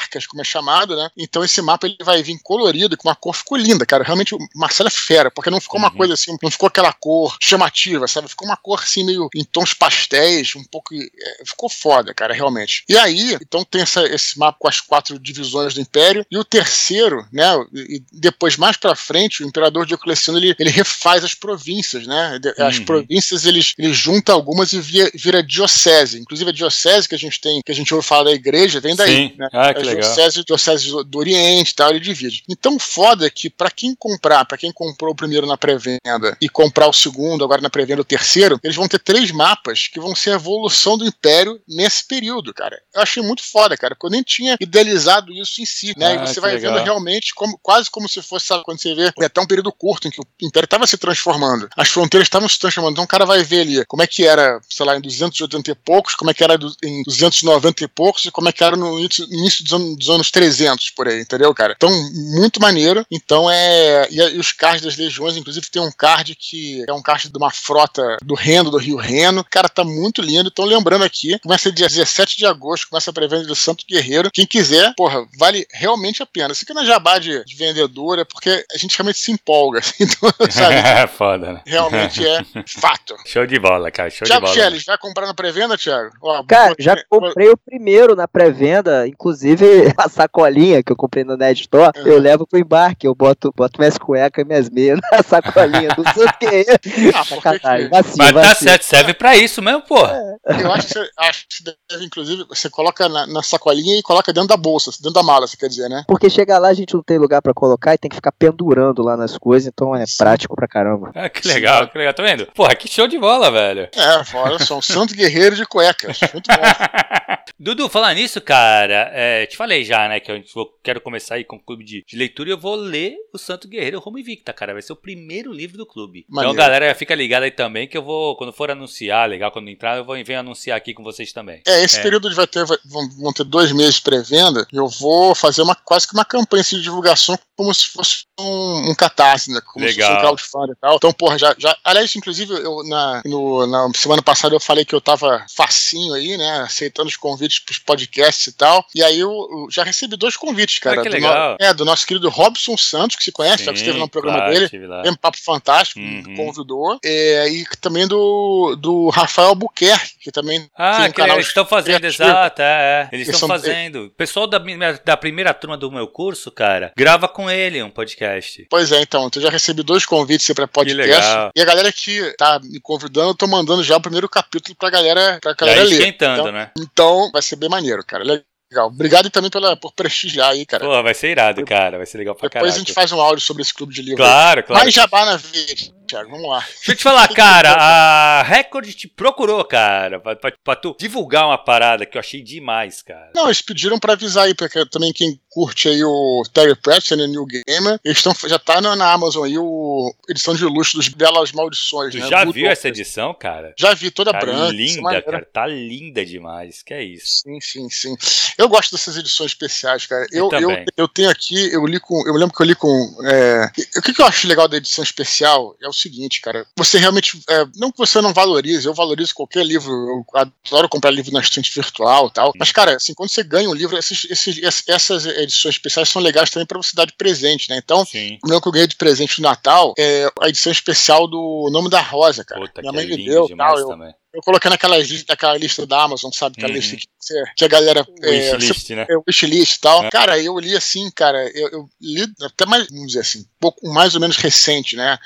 tetrarcas, 0.00 0.26
como 0.26 0.40
é 0.40 0.44
chamado, 0.44 0.96
né? 0.96 1.10
Então 1.16 1.44
esse 1.44 1.60
mapa 1.60 1.86
ele 1.86 1.96
vai 2.02 2.22
vir 2.22 2.38
colorido 2.42 2.96
com 2.96 3.08
uma 3.08 3.14
cor 3.14 3.34
ficou 3.34 3.58
linda, 3.58 3.84
cara. 3.84 4.04
Realmente 4.04 4.34
o 4.34 4.38
Marcelo 4.54 4.88
é 4.88 4.90
fera, 4.90 5.30
porque 5.30 5.50
não 5.50 5.60
ficou 5.60 5.78
uma 5.78 5.90
Uhum. 5.90 5.96
coisa 5.96 6.14
assim, 6.14 6.36
não 6.42 6.50
ficou 6.50 6.66
aquela 6.66 6.92
cor 6.92 7.36
chamativa, 7.40 8.06
sabe? 8.08 8.28
Ficou 8.28 8.46
uma 8.48 8.56
cor 8.56 8.78
assim 8.80 9.04
meio 9.04 9.28
em 9.34 9.44
tons 9.44 9.74
pastéis, 9.74 10.54
um 10.56 10.64
pouco 10.64 10.94
é, 10.94 11.44
ficou 11.44 11.68
foda, 11.68 12.14
cara, 12.14 12.32
realmente. 12.34 12.84
E 12.88 12.96
aí, 12.96 13.36
então 13.40 13.64
tem 13.64 13.82
essa, 13.82 14.04
esse 14.06 14.38
mapa 14.38 14.58
com 14.58 14.68
as 14.68 14.80
quatro 14.80 15.18
divisões 15.18 15.74
do 15.74 15.80
império 15.80 16.24
e 16.30 16.38
o 16.38 16.44
terceiro, 16.44 17.26
né? 17.32 17.46
E 17.74 18.02
depois 18.12 18.56
mais 18.56 18.76
pra 18.76 18.94
frente 18.94 19.42
o 19.42 19.46
imperador 19.46 19.86
Diocleciano 19.86 20.38
ele, 20.38 20.54
ele 20.58 20.70
refaz 20.70 21.24
as 21.24 21.34
províncias, 21.34 22.06
né? 22.06 22.38
As 22.58 22.78
Uhum. 22.78 22.84
províncias 22.84 23.44
ele, 23.44 23.60
ele 23.78 23.92
junta 23.92 24.32
algumas 24.32 24.72
e 24.72 24.80
via, 24.80 25.10
vira 25.14 25.42
diocese. 25.42 26.18
Inclusive 26.20 26.50
a 26.50 26.52
diocese 26.52 27.08
que 27.08 27.14
a 27.14 27.18
gente 27.18 27.40
tem, 27.40 27.60
que 27.64 27.72
a 27.72 27.74
gente 27.74 27.92
ouve 27.94 28.06
falar 28.06 28.24
da 28.24 28.32
igreja, 28.32 28.80
vem 28.80 28.94
daí, 28.94 29.28
Sim. 29.28 29.34
né? 29.36 29.48
Ah, 29.52 29.72
que 29.74 29.80
As 29.80 29.88
legal. 29.94 30.02
dioceses, 30.02 30.44
dioceses 30.44 30.86
do, 31.04 31.18
Oriente 31.18 31.72
e 31.72 31.74
tal, 31.74 31.90
ele 31.90 32.00
divide. 32.00 32.42
Então, 32.48 32.78
foda 32.78 33.26
é 33.26 33.30
que 33.30 33.50
pra 33.50 33.70
quem 33.70 33.94
comprar, 33.94 34.44
pra 34.44 34.56
quem 34.56 34.72
comprou 34.72 35.12
o 35.12 35.16
primeiro 35.16 35.46
na 35.46 35.56
pré-venda 35.56 36.36
e 36.40 36.48
comprar 36.48 36.88
o 36.88 36.92
segundo, 36.92 37.44
agora 37.44 37.60
na 37.60 37.68
pré-venda 37.68 38.00
o 38.00 38.04
terceiro, 38.04 38.58
eles 38.62 38.76
vão 38.76 38.88
ter 38.88 38.98
três 38.98 39.30
mapas 39.30 39.88
que 39.88 40.00
vão 40.00 40.14
ser 40.14 40.30
a 40.30 40.34
evolução 40.34 40.96
do 40.96 41.06
Império 41.06 41.60
nesse 41.68 42.06
período, 42.06 42.54
cara. 42.54 42.80
Eu 42.94 43.02
achei 43.02 43.22
muito 43.22 43.42
foda, 43.42 43.76
cara, 43.76 43.94
porque 43.94 44.06
eu 44.06 44.10
nem 44.10 44.22
tinha 44.22 44.56
idealizado 44.60 45.32
isso 45.32 45.60
em 45.60 45.66
si, 45.66 45.94
né? 45.96 46.12
Ah, 46.12 46.14
e 46.14 46.18
você 46.26 46.40
vai 46.40 46.54
legal. 46.54 46.74
vendo 46.74 46.84
realmente 46.84 47.34
como, 47.34 47.58
quase 47.62 47.90
como 47.90 48.08
se 48.08 48.22
fosse, 48.22 48.46
sabe, 48.46 48.64
quando 48.64 48.80
você 48.80 48.94
vê, 48.94 49.12
é 49.20 49.24
até 49.24 49.40
um 49.40 49.46
período 49.46 49.72
curto 49.72 50.08
em 50.08 50.10
que 50.10 50.20
o 50.20 50.24
Império 50.42 50.64
estava 50.64 50.86
se 50.86 50.96
transformando, 50.96 51.68
as 51.76 51.88
fronteiras 51.88 52.26
estavam 52.26 52.48
se 52.48 52.58
transformando, 52.58 52.92
então 52.92 53.04
o 53.04 53.08
cara 53.08 53.26
vai 53.26 53.42
ver 53.42 53.60
ali 53.60 53.84
como 53.86 54.02
é 54.02 54.06
que 54.06 54.26
era, 54.26 54.60
sei 54.68 54.86
lá, 54.86 54.96
em 54.96 55.00
280 55.00 55.70
e 55.70 55.74
poucos, 55.74 56.14
como 56.14 56.30
é 56.30 56.34
que 56.34 56.42
era 56.42 56.58
em 56.84 57.02
290 57.04 57.84
e 57.84 57.88
poucos 57.88 58.24
e 58.24 58.30
como 58.30 58.48
é 58.48 58.52
que 58.52 58.64
era 58.64 58.76
no 58.76 58.98
início, 58.98 59.24
início 59.30 59.64
dos, 59.64 59.72
anos, 59.72 59.79
dos 59.96 60.08
anos 60.08 60.30
300 60.30 60.90
por 60.90 61.08
aí, 61.08 61.20
entendeu, 61.20 61.52
cara? 61.54 61.74
Então, 61.76 61.90
muito 62.34 62.60
maneiro. 62.60 63.04
Então 63.10 63.50
é. 63.50 64.08
E, 64.10 64.16
e 64.16 64.38
os 64.38 64.52
cards 64.52 64.82
das 64.82 64.96
legiões, 64.96 65.36
inclusive, 65.36 65.66
tem 65.70 65.82
um 65.82 65.92
card 65.92 66.34
que 66.34 66.84
é 66.88 66.92
um 66.92 67.02
card 67.02 67.28
de 67.28 67.38
uma 67.38 67.50
frota 67.50 68.16
do 68.22 68.34
Reno, 68.34 68.70
do 68.70 68.78
Rio 68.78 68.96
Reno. 68.96 69.44
Cara, 69.50 69.68
tá 69.68 69.84
muito 69.84 70.22
lindo. 70.22 70.48
Então, 70.48 70.64
lembrando 70.64 71.04
aqui, 71.04 71.38
começa 71.40 71.72
dia 71.72 71.88
17 71.88 72.36
de 72.36 72.46
agosto, 72.46 72.88
começa 72.88 73.10
a 73.10 73.12
pré-venda 73.12 73.44
do 73.44 73.54
Santo 73.54 73.84
Guerreiro. 73.88 74.30
Quem 74.32 74.46
quiser, 74.46 74.94
porra, 74.96 75.26
vale 75.38 75.66
realmente 75.72 76.22
a 76.22 76.26
pena. 76.26 76.52
Isso 76.52 76.64
aqui 76.64 76.74
não 76.74 76.82
é 76.82 76.86
jabá 76.86 77.18
de, 77.18 77.44
de 77.44 77.56
vendedora, 77.56 78.24
porque 78.24 78.64
a 78.72 78.78
gente 78.78 78.96
realmente 78.96 79.18
se 79.18 79.32
empolga. 79.32 79.80
assim. 79.90 80.04
Então, 80.04 80.30
sabe? 80.50 81.08
Foda, 81.16 81.52
né? 81.54 81.62
Realmente 81.66 82.26
é 82.26 82.42
fato. 82.66 83.16
Show 83.26 83.46
de 83.46 83.58
bola, 83.58 83.90
cara. 83.90 84.10
Show 84.10 84.26
Tiago 84.26 84.46
de 84.46 84.52
bola. 84.52 84.64
Cheles, 84.64 84.84
vai 84.84 84.98
comprar 84.98 85.26
na 85.26 85.34
pré-venda, 85.34 85.76
Thiago? 85.76 86.10
Ó, 86.22 86.42
Cara, 86.44 86.74
já 86.78 86.96
comprei 87.08 87.48
o 87.48 87.56
primeiro 87.56 88.14
na 88.14 88.26
pré-venda, 88.26 89.06
inclusive 89.06 89.59
a 89.96 90.08
sacolinha 90.08 90.82
que 90.82 90.92
eu 90.92 90.96
comprei 90.96 91.24
no 91.24 91.36
Ned 91.36 91.60
Store, 91.60 91.90
Uhum. 91.96 92.06
eu 92.06 92.18
levo 92.18 92.46
pro 92.46 92.58
embarque, 92.58 93.06
eu 93.06 93.14
boto, 93.14 93.52
boto 93.56 93.78
minhas 93.78 93.96
cuecas 93.98 94.44
e 94.44 94.46
minhas 94.48 94.70
meias 94.70 94.98
na 95.12 95.22
sacolinha 95.24 95.88
do 95.94 96.02
Santo 96.12 96.34
Guerreiro. 96.40 96.70
Ah, 97.14 97.24
por 97.24 97.36
que 97.36 97.42
Sacanagem, 97.42 97.88
que- 97.88 97.90
vacilo, 97.90 98.16
Mas 98.18 98.48
tá 98.48 98.54
certo, 98.54 98.82
serve 98.82 99.14
pra 99.14 99.36
isso 99.36 99.60
mesmo, 99.62 99.82
porra. 99.82 100.18
Eu 100.46 100.72
acho 100.72 100.86
que 100.88 100.92
você, 100.94 101.10
acho 101.18 101.46
que 101.48 101.54
você 101.64 101.74
deve, 101.90 102.04
inclusive, 102.04 102.44
você 102.48 102.68
coloca 102.70 103.08
na, 103.08 103.26
na 103.26 103.42
sacolinha 103.42 103.98
e 103.98 104.02
coloca 104.02 104.32
dentro 104.32 104.48
da 104.48 104.56
bolsa, 104.56 104.90
dentro 104.92 105.12
da 105.12 105.22
mala, 105.22 105.46
você 105.46 105.56
quer 105.56 105.68
dizer, 105.68 105.88
né? 105.88 106.04
Porque 106.06 106.30
chegar 106.30 106.58
lá 106.58 106.68
a 106.68 106.74
gente 106.74 106.94
não 106.94 107.02
tem 107.02 107.18
lugar 107.18 107.42
pra 107.42 107.52
colocar 107.54 107.94
e 107.94 107.98
tem 107.98 108.08
que 108.08 108.16
ficar 108.16 108.32
pendurando 108.32 109.02
lá 109.02 109.16
nas 109.16 109.36
coisas, 109.38 109.66
então 109.72 109.94
é 109.94 110.04
prático 110.18 110.54
pra 110.56 110.66
caramba. 110.68 111.10
Ah, 111.14 111.28
que 111.28 111.46
legal, 111.46 111.88
que 111.88 111.98
legal. 111.98 112.14
Tá 112.14 112.22
vendo? 112.22 112.46
Porra, 112.54 112.74
que 112.74 112.88
show 112.88 113.06
de 113.06 113.18
bola, 113.18 113.50
velho. 113.50 113.88
É, 113.94 114.36
olha 114.36 114.58
só, 114.58 114.78
um 114.78 114.82
santo 114.82 115.14
guerreiro 115.14 115.54
de 115.56 115.64
cuecas. 115.66 116.18
Muito 116.32 116.48
bom. 116.48 117.40
Dudu, 117.58 117.88
falar 117.90 118.14
nisso, 118.14 118.40
cara, 118.40 119.10
é, 119.12 119.46
te 119.50 119.56
falei 119.56 119.84
já, 119.84 120.08
né, 120.08 120.20
que 120.20 120.30
eu 120.32 120.42
vou- 120.54 120.72
quero 120.82 121.00
começar 121.00 121.34
aí 121.34 121.44
com 121.44 121.56
o 121.56 121.60
clube 121.60 121.84
de, 121.84 122.04
de 122.06 122.16
leitura 122.16 122.48
e 122.48 122.52
eu 122.52 122.58
vou 122.58 122.74
ler 122.74 123.14
o 123.32 123.38
Santo 123.38 123.68
Guerreiro 123.68 123.98
Roma 124.00 124.20
Invicta, 124.20 124.52
cara. 124.52 124.72
Vai 124.72 124.82
ser 124.82 124.92
o 124.92 124.96
primeiro 124.96 125.52
livro 125.52 125.76
do 125.76 125.86
clube. 125.86 126.24
Maneiro. 126.28 126.54
Então, 126.54 126.64
galera, 126.64 126.94
fica 126.94 127.14
ligada 127.14 127.44
aí 127.44 127.50
também 127.50 127.86
que 127.88 127.96
eu 127.98 128.02
vou, 128.02 128.36
quando 128.36 128.52
for 128.52 128.70
anunciar, 128.70 129.28
legal, 129.28 129.50
quando 129.52 129.68
entrar, 129.68 129.96
eu 129.98 130.04
vou 130.04 130.14
vir 130.16 130.34
anunciar 130.34 130.76
aqui 130.76 130.94
com 130.94 131.02
vocês 131.02 131.32
também. 131.32 131.60
É, 131.66 131.82
esse 131.82 131.98
É. 131.98 132.02
período 132.02 132.32
vai 132.34 132.46
ter, 132.46 132.64
vai- 132.64 132.78
vão, 133.18 133.32
ter 133.32 133.44
dois 133.44 133.72
meses 133.72 133.96
de 133.96 134.02
pré-venda 134.02 134.66
e 134.72 134.76
eu 134.76 134.88
vou 134.88 135.34
fazer 135.34 135.62
uma, 135.62 135.74
quase 135.74 136.06
que 136.06 136.14
uma 136.14 136.24
campanha 136.24 136.60
assim, 136.62 136.76
de 136.76 136.82
divulgação 136.82 137.38
como 137.56 137.74
se 137.74 137.86
fosse 137.88 138.24
um, 138.38 138.90
um 138.90 138.94
catarse, 138.94 139.50
né? 139.52 139.60
Como 139.60 139.86
se 139.86 139.92
fosse 139.94 140.00
Legal. 140.00 140.16
um 140.16 140.20
crowdfunding 140.20 140.72
e 140.72 140.76
tal. 140.80 140.96
Então, 140.96 141.12
porra, 141.12 141.38
já, 141.38 141.54
já. 141.58 141.76
Aliás, 141.84 142.14
inclusive, 142.16 142.52
eu, 142.54 142.82
na, 142.84 143.20
no- 143.26 143.66
na 143.66 143.90
semana 143.94 144.22
passada 144.22 144.54
eu 144.54 144.60
falei 144.60 144.84
que 144.84 144.94
eu 144.94 145.00
tava 145.00 145.44
facinho 145.54 146.14
aí, 146.14 146.36
né? 146.38 146.60
Aceitando 146.60 147.08
os 147.08 147.16
convites 147.16 147.58
pros 147.58 147.78
podcasts 147.78 148.46
e 148.46 148.52
tal. 148.52 148.84
E 148.94 149.02
aí 149.02 149.18
eu, 149.18 149.39
eu 149.50 149.70
já 149.70 149.82
recebi 149.84 150.16
dois 150.16 150.36
convites, 150.36 150.78
cara. 150.78 151.00
Ah, 151.00 151.02
que 151.02 151.08
do 151.08 151.14
legal. 151.14 151.56
no- 151.60 151.64
é, 151.66 151.72
do 151.74 151.84
nosso 151.84 152.06
querido 152.06 152.28
Robson 152.28 152.76
Santos, 152.76 153.16
que 153.16 153.24
se 153.24 153.32
conhece, 153.32 153.64
já 153.64 153.72
que 153.72 153.78
esteve 153.78 153.98
no 153.98 154.08
programa 154.08 154.38
claro, 154.38 154.52
dele. 154.52 154.68
Tem 154.68 155.12
um 155.12 155.16
papo 155.16 155.38
fantástico, 155.42 156.00
Uhum. 156.00 156.22
me 156.26 156.36
convidou. 156.36 156.98
É, 157.04 157.48
e 157.48 157.64
também 157.80 158.06
do, 158.06 158.76
do 158.78 159.08
Rafael 159.10 159.54
Buquerque, 159.54 160.18
que 160.20 160.30
também 160.32 160.68
Ah, 160.76 161.06
um 161.08 161.12
que 161.12 161.20
eles 161.20 161.46
estão 161.48 161.64
fazendo, 161.66 162.04
exato, 162.04 162.62
é, 162.62 163.08
é. 163.12 163.14
Eles 163.14 163.28
estão 163.28 163.40
são- 163.40 163.48
fazendo. 163.48 164.06
O 164.06 164.10
pessoal 164.10 164.46
da, 164.46 164.58
minha- 164.58 165.00
da 165.04 165.16
primeira 165.16 165.52
turma 165.54 165.76
do 165.76 165.90
meu 165.90 166.06
curso, 166.08 166.50
cara, 166.50 166.92
grava 166.96 167.28
com 167.28 167.50
ele 167.50 167.82
um 167.82 167.90
podcast. 167.90 168.66
Pois 168.70 168.92
é, 168.92 169.00
então, 169.00 169.28
eu 169.34 169.40
já 169.42 169.50
recebi 169.50 169.82
dois 169.82 170.04
convites 170.06 170.50
pra 170.54 170.66
podcast. 170.66 171.30
E 171.54 171.60
a 171.60 171.64
galera 171.64 171.92
que 171.92 172.34
tá 172.36 172.58
me 172.62 172.80
convidando, 172.80 173.30
eu 173.30 173.34
tô 173.34 173.46
mandando 173.46 173.82
já 173.82 173.96
o 173.96 174.00
primeiro 174.00 174.28
capítulo 174.28 174.76
pra 174.76 174.90
galera, 174.90 175.38
pra 175.40 175.54
galera 175.54 175.82
ler. 175.84 176.06
Então, 176.06 176.50
né? 176.52 176.70
então, 176.78 177.30
vai 177.32 177.42
ser 177.42 177.56
bem 177.56 177.68
maneiro, 177.68 178.04
cara. 178.04 178.24
Legal. 178.70 178.86
Obrigado 178.86 179.30
também 179.30 179.50
pela, 179.50 179.76
por 179.76 179.92
prestigiar 179.92 180.50
aí, 180.50 180.64
cara. 180.64 180.84
Pô, 180.84 181.02
vai 181.02 181.12
ser 181.12 181.30
irado, 181.30 181.64
cara. 181.64 181.96
Vai 181.96 182.06
ser 182.06 182.18
legal 182.18 182.34
pra 182.36 182.48
Depois 182.48 182.62
caralho. 182.62 182.74
a 182.74 182.78
gente 182.78 182.92
faz 182.92 183.10
um 183.10 183.20
áudio 183.20 183.44
sobre 183.44 183.62
esse 183.62 183.74
clube 183.74 183.92
de 183.92 184.00
livro. 184.00 184.18
Claro, 184.18 184.62
claro. 184.62 184.82
Mais 184.82 184.94
jabá 184.94 185.24
na 185.26 185.36
vez. 185.36 185.92
Thiago, 186.10 186.30
vamos 186.30 186.48
lá. 186.48 186.58
Deixa 186.58 186.92
eu 186.92 186.96
te 186.96 187.02
falar, 187.04 187.28
cara, 187.28 187.72
a 187.72 188.42
Record 188.42 188.88
te 188.92 189.06
procurou, 189.06 189.64
cara, 189.64 190.18
pra, 190.18 190.34
pra, 190.34 190.52
pra, 190.64 190.76
tu 190.76 190.96
divulgar 190.98 191.46
uma 191.46 191.56
parada 191.56 192.04
que 192.04 192.16
eu 192.16 192.20
achei 192.20 192.42
demais, 192.42 193.00
cara. 193.00 193.30
Não, 193.34 193.44
eles 193.44 193.62
pediram 193.62 193.98
pra 193.98 194.14
avisar 194.14 194.46
aí, 194.46 194.54
porque 194.54 194.84
também 194.86 195.12
quem 195.12 195.40
curte 195.48 195.88
aí 195.88 196.02
o 196.02 196.42
Terry 196.52 196.74
Pratchett, 196.74 197.16
né, 197.16 197.26
New 197.28 197.46
Gamer, 197.46 198.00
eles 198.04 198.22
tão, 198.22 198.32
já 198.46 198.58
tá 198.58 198.80
na, 198.80 198.96
na 198.96 199.12
Amazon 199.12 199.44
aí, 199.44 199.56
o 199.56 200.12
edição 200.28 200.54
de 200.54 200.64
luxo 200.64 200.96
dos 200.96 201.08
Belas 201.08 201.52
Maldições, 201.52 202.12
tu 202.12 202.18
né? 202.18 202.26
já 202.26 202.44
viu 202.44 202.68
essa 202.68 202.88
edição, 202.88 203.32
cara? 203.32 203.72
Já 203.78 203.94
vi, 203.94 204.10
toda 204.10 204.32
tá 204.32 204.40
branca. 204.40 204.72
linda, 204.72 205.22
cara, 205.22 205.48
tá 205.52 205.66
linda 205.66 206.24
demais, 206.26 206.82
que 206.82 206.92
é 206.92 207.04
isso. 207.04 207.42
Sim, 207.44 207.60
sim, 207.60 207.88
sim. 207.88 208.16
Eu 208.58 208.68
gosto 208.68 208.92
dessas 208.92 209.16
edições 209.16 209.52
especiais, 209.52 210.06
cara. 210.06 210.26
Eu, 210.32 210.48
eu, 210.52 210.70
eu, 210.70 210.84
eu, 210.96 211.08
tenho 211.08 211.30
aqui, 211.30 211.72
eu 211.72 211.86
li 211.86 212.00
com, 212.00 212.26
eu 212.26 212.34
lembro 212.34 212.54
que 212.54 212.62
eu 212.62 212.66
li 212.66 212.74
com, 212.74 212.88
é, 213.24 213.70
o 213.96 214.02
que, 214.02 214.12
que 214.12 214.20
eu 214.20 214.26
acho 214.26 214.48
legal 214.48 214.66
da 214.66 214.76
edição 214.76 215.04
especial 215.04 215.76
é 215.80 215.88
o 215.88 215.92
seguinte, 216.00 216.40
cara, 216.40 216.66
você 216.76 216.98
realmente, 216.98 217.40
é, 217.48 217.64
não 217.76 217.90
que 217.92 217.98
você 217.98 218.20
não 218.20 218.32
valorize, 218.32 218.86
eu 218.86 218.94
valorizo 218.94 219.34
qualquer 219.34 219.64
livro, 219.64 219.90
eu 219.92 220.24
adoro 220.34 220.88
comprar 220.88 221.10
livro 221.10 221.32
na 221.32 221.40
estante 221.40 221.72
virtual 221.74 222.28
e 222.28 222.32
tal, 222.32 222.52
mas, 222.58 222.72
cara, 222.72 222.96
assim, 222.96 223.14
quando 223.14 223.30
você 223.30 223.42
ganha 223.42 223.68
um 223.68 223.74
livro, 223.74 223.96
esses, 223.98 224.24
esses, 224.30 224.82
essas 224.88 225.26
edições 225.26 225.74
especiais 225.74 226.08
são 226.08 226.22
legais 226.22 226.50
também 226.50 226.66
para 226.66 226.78
você 226.80 226.94
dar 226.94 227.06
de 227.06 227.12
presente, 227.14 227.68
né? 227.70 227.78
Então, 227.82 228.04
Sim. 228.04 228.38
o 228.44 228.48
meu 228.48 228.60
que 228.60 228.68
eu 228.68 228.72
ganhei 228.72 228.86
de 228.86 228.96
presente 228.96 229.40
no 229.40 229.48
Natal 229.48 229.94
é 229.98 230.30
a 230.40 230.48
edição 230.48 230.72
especial 230.72 231.26
do 231.28 231.68
Nome 231.72 231.88
da 231.90 232.00
Rosa, 232.00 232.44
cara. 232.44 232.60
Puta, 232.60 232.80
Minha 232.80 232.92
mãe 232.92 233.04
é 233.04 233.08
me 233.08 233.24
deu 233.24 233.48
tal. 233.56 233.78
Eu, 233.78 233.88
também. 233.88 234.14
eu 234.34 234.40
coloquei 234.42 234.70
naquela 234.70 234.96
lista, 234.98 235.24
naquela 235.28 235.56
lista 235.56 235.86
da 235.86 236.02
Amazon, 236.02 236.30
sabe? 236.32 236.54
Aquela 236.56 236.72
Uhum. 236.72 236.78
lista 236.78 236.96
que, 236.96 237.06
você- 237.18 237.44
que 237.56 237.64
a 237.64 237.68
galera. 237.68 238.06
é, 238.22 238.30
Wishlist, 238.56 238.90
né? 238.90 239.06
é, 239.08 239.14
wishlist 239.26 239.76
e 239.76 239.80
tal. 239.80 240.04
É. 240.04 240.10
Cara, 240.10 240.38
eu 240.38 240.58
li 240.58 240.76
assim, 240.76 241.10
cara, 241.10 241.38
eu, 241.54 241.68
eu 241.70 241.88
li 242.00 242.26
até 242.42 242.64
mais, 242.66 242.86
vamos 242.88 243.08
dizer 243.08 243.20
assim, 243.20 243.40
um 243.40 243.44
pouco 243.60 243.88
mais 243.92 244.14
ou 244.14 244.20
menos 244.20 244.36
recente, 244.36 244.96
né? 244.96 245.18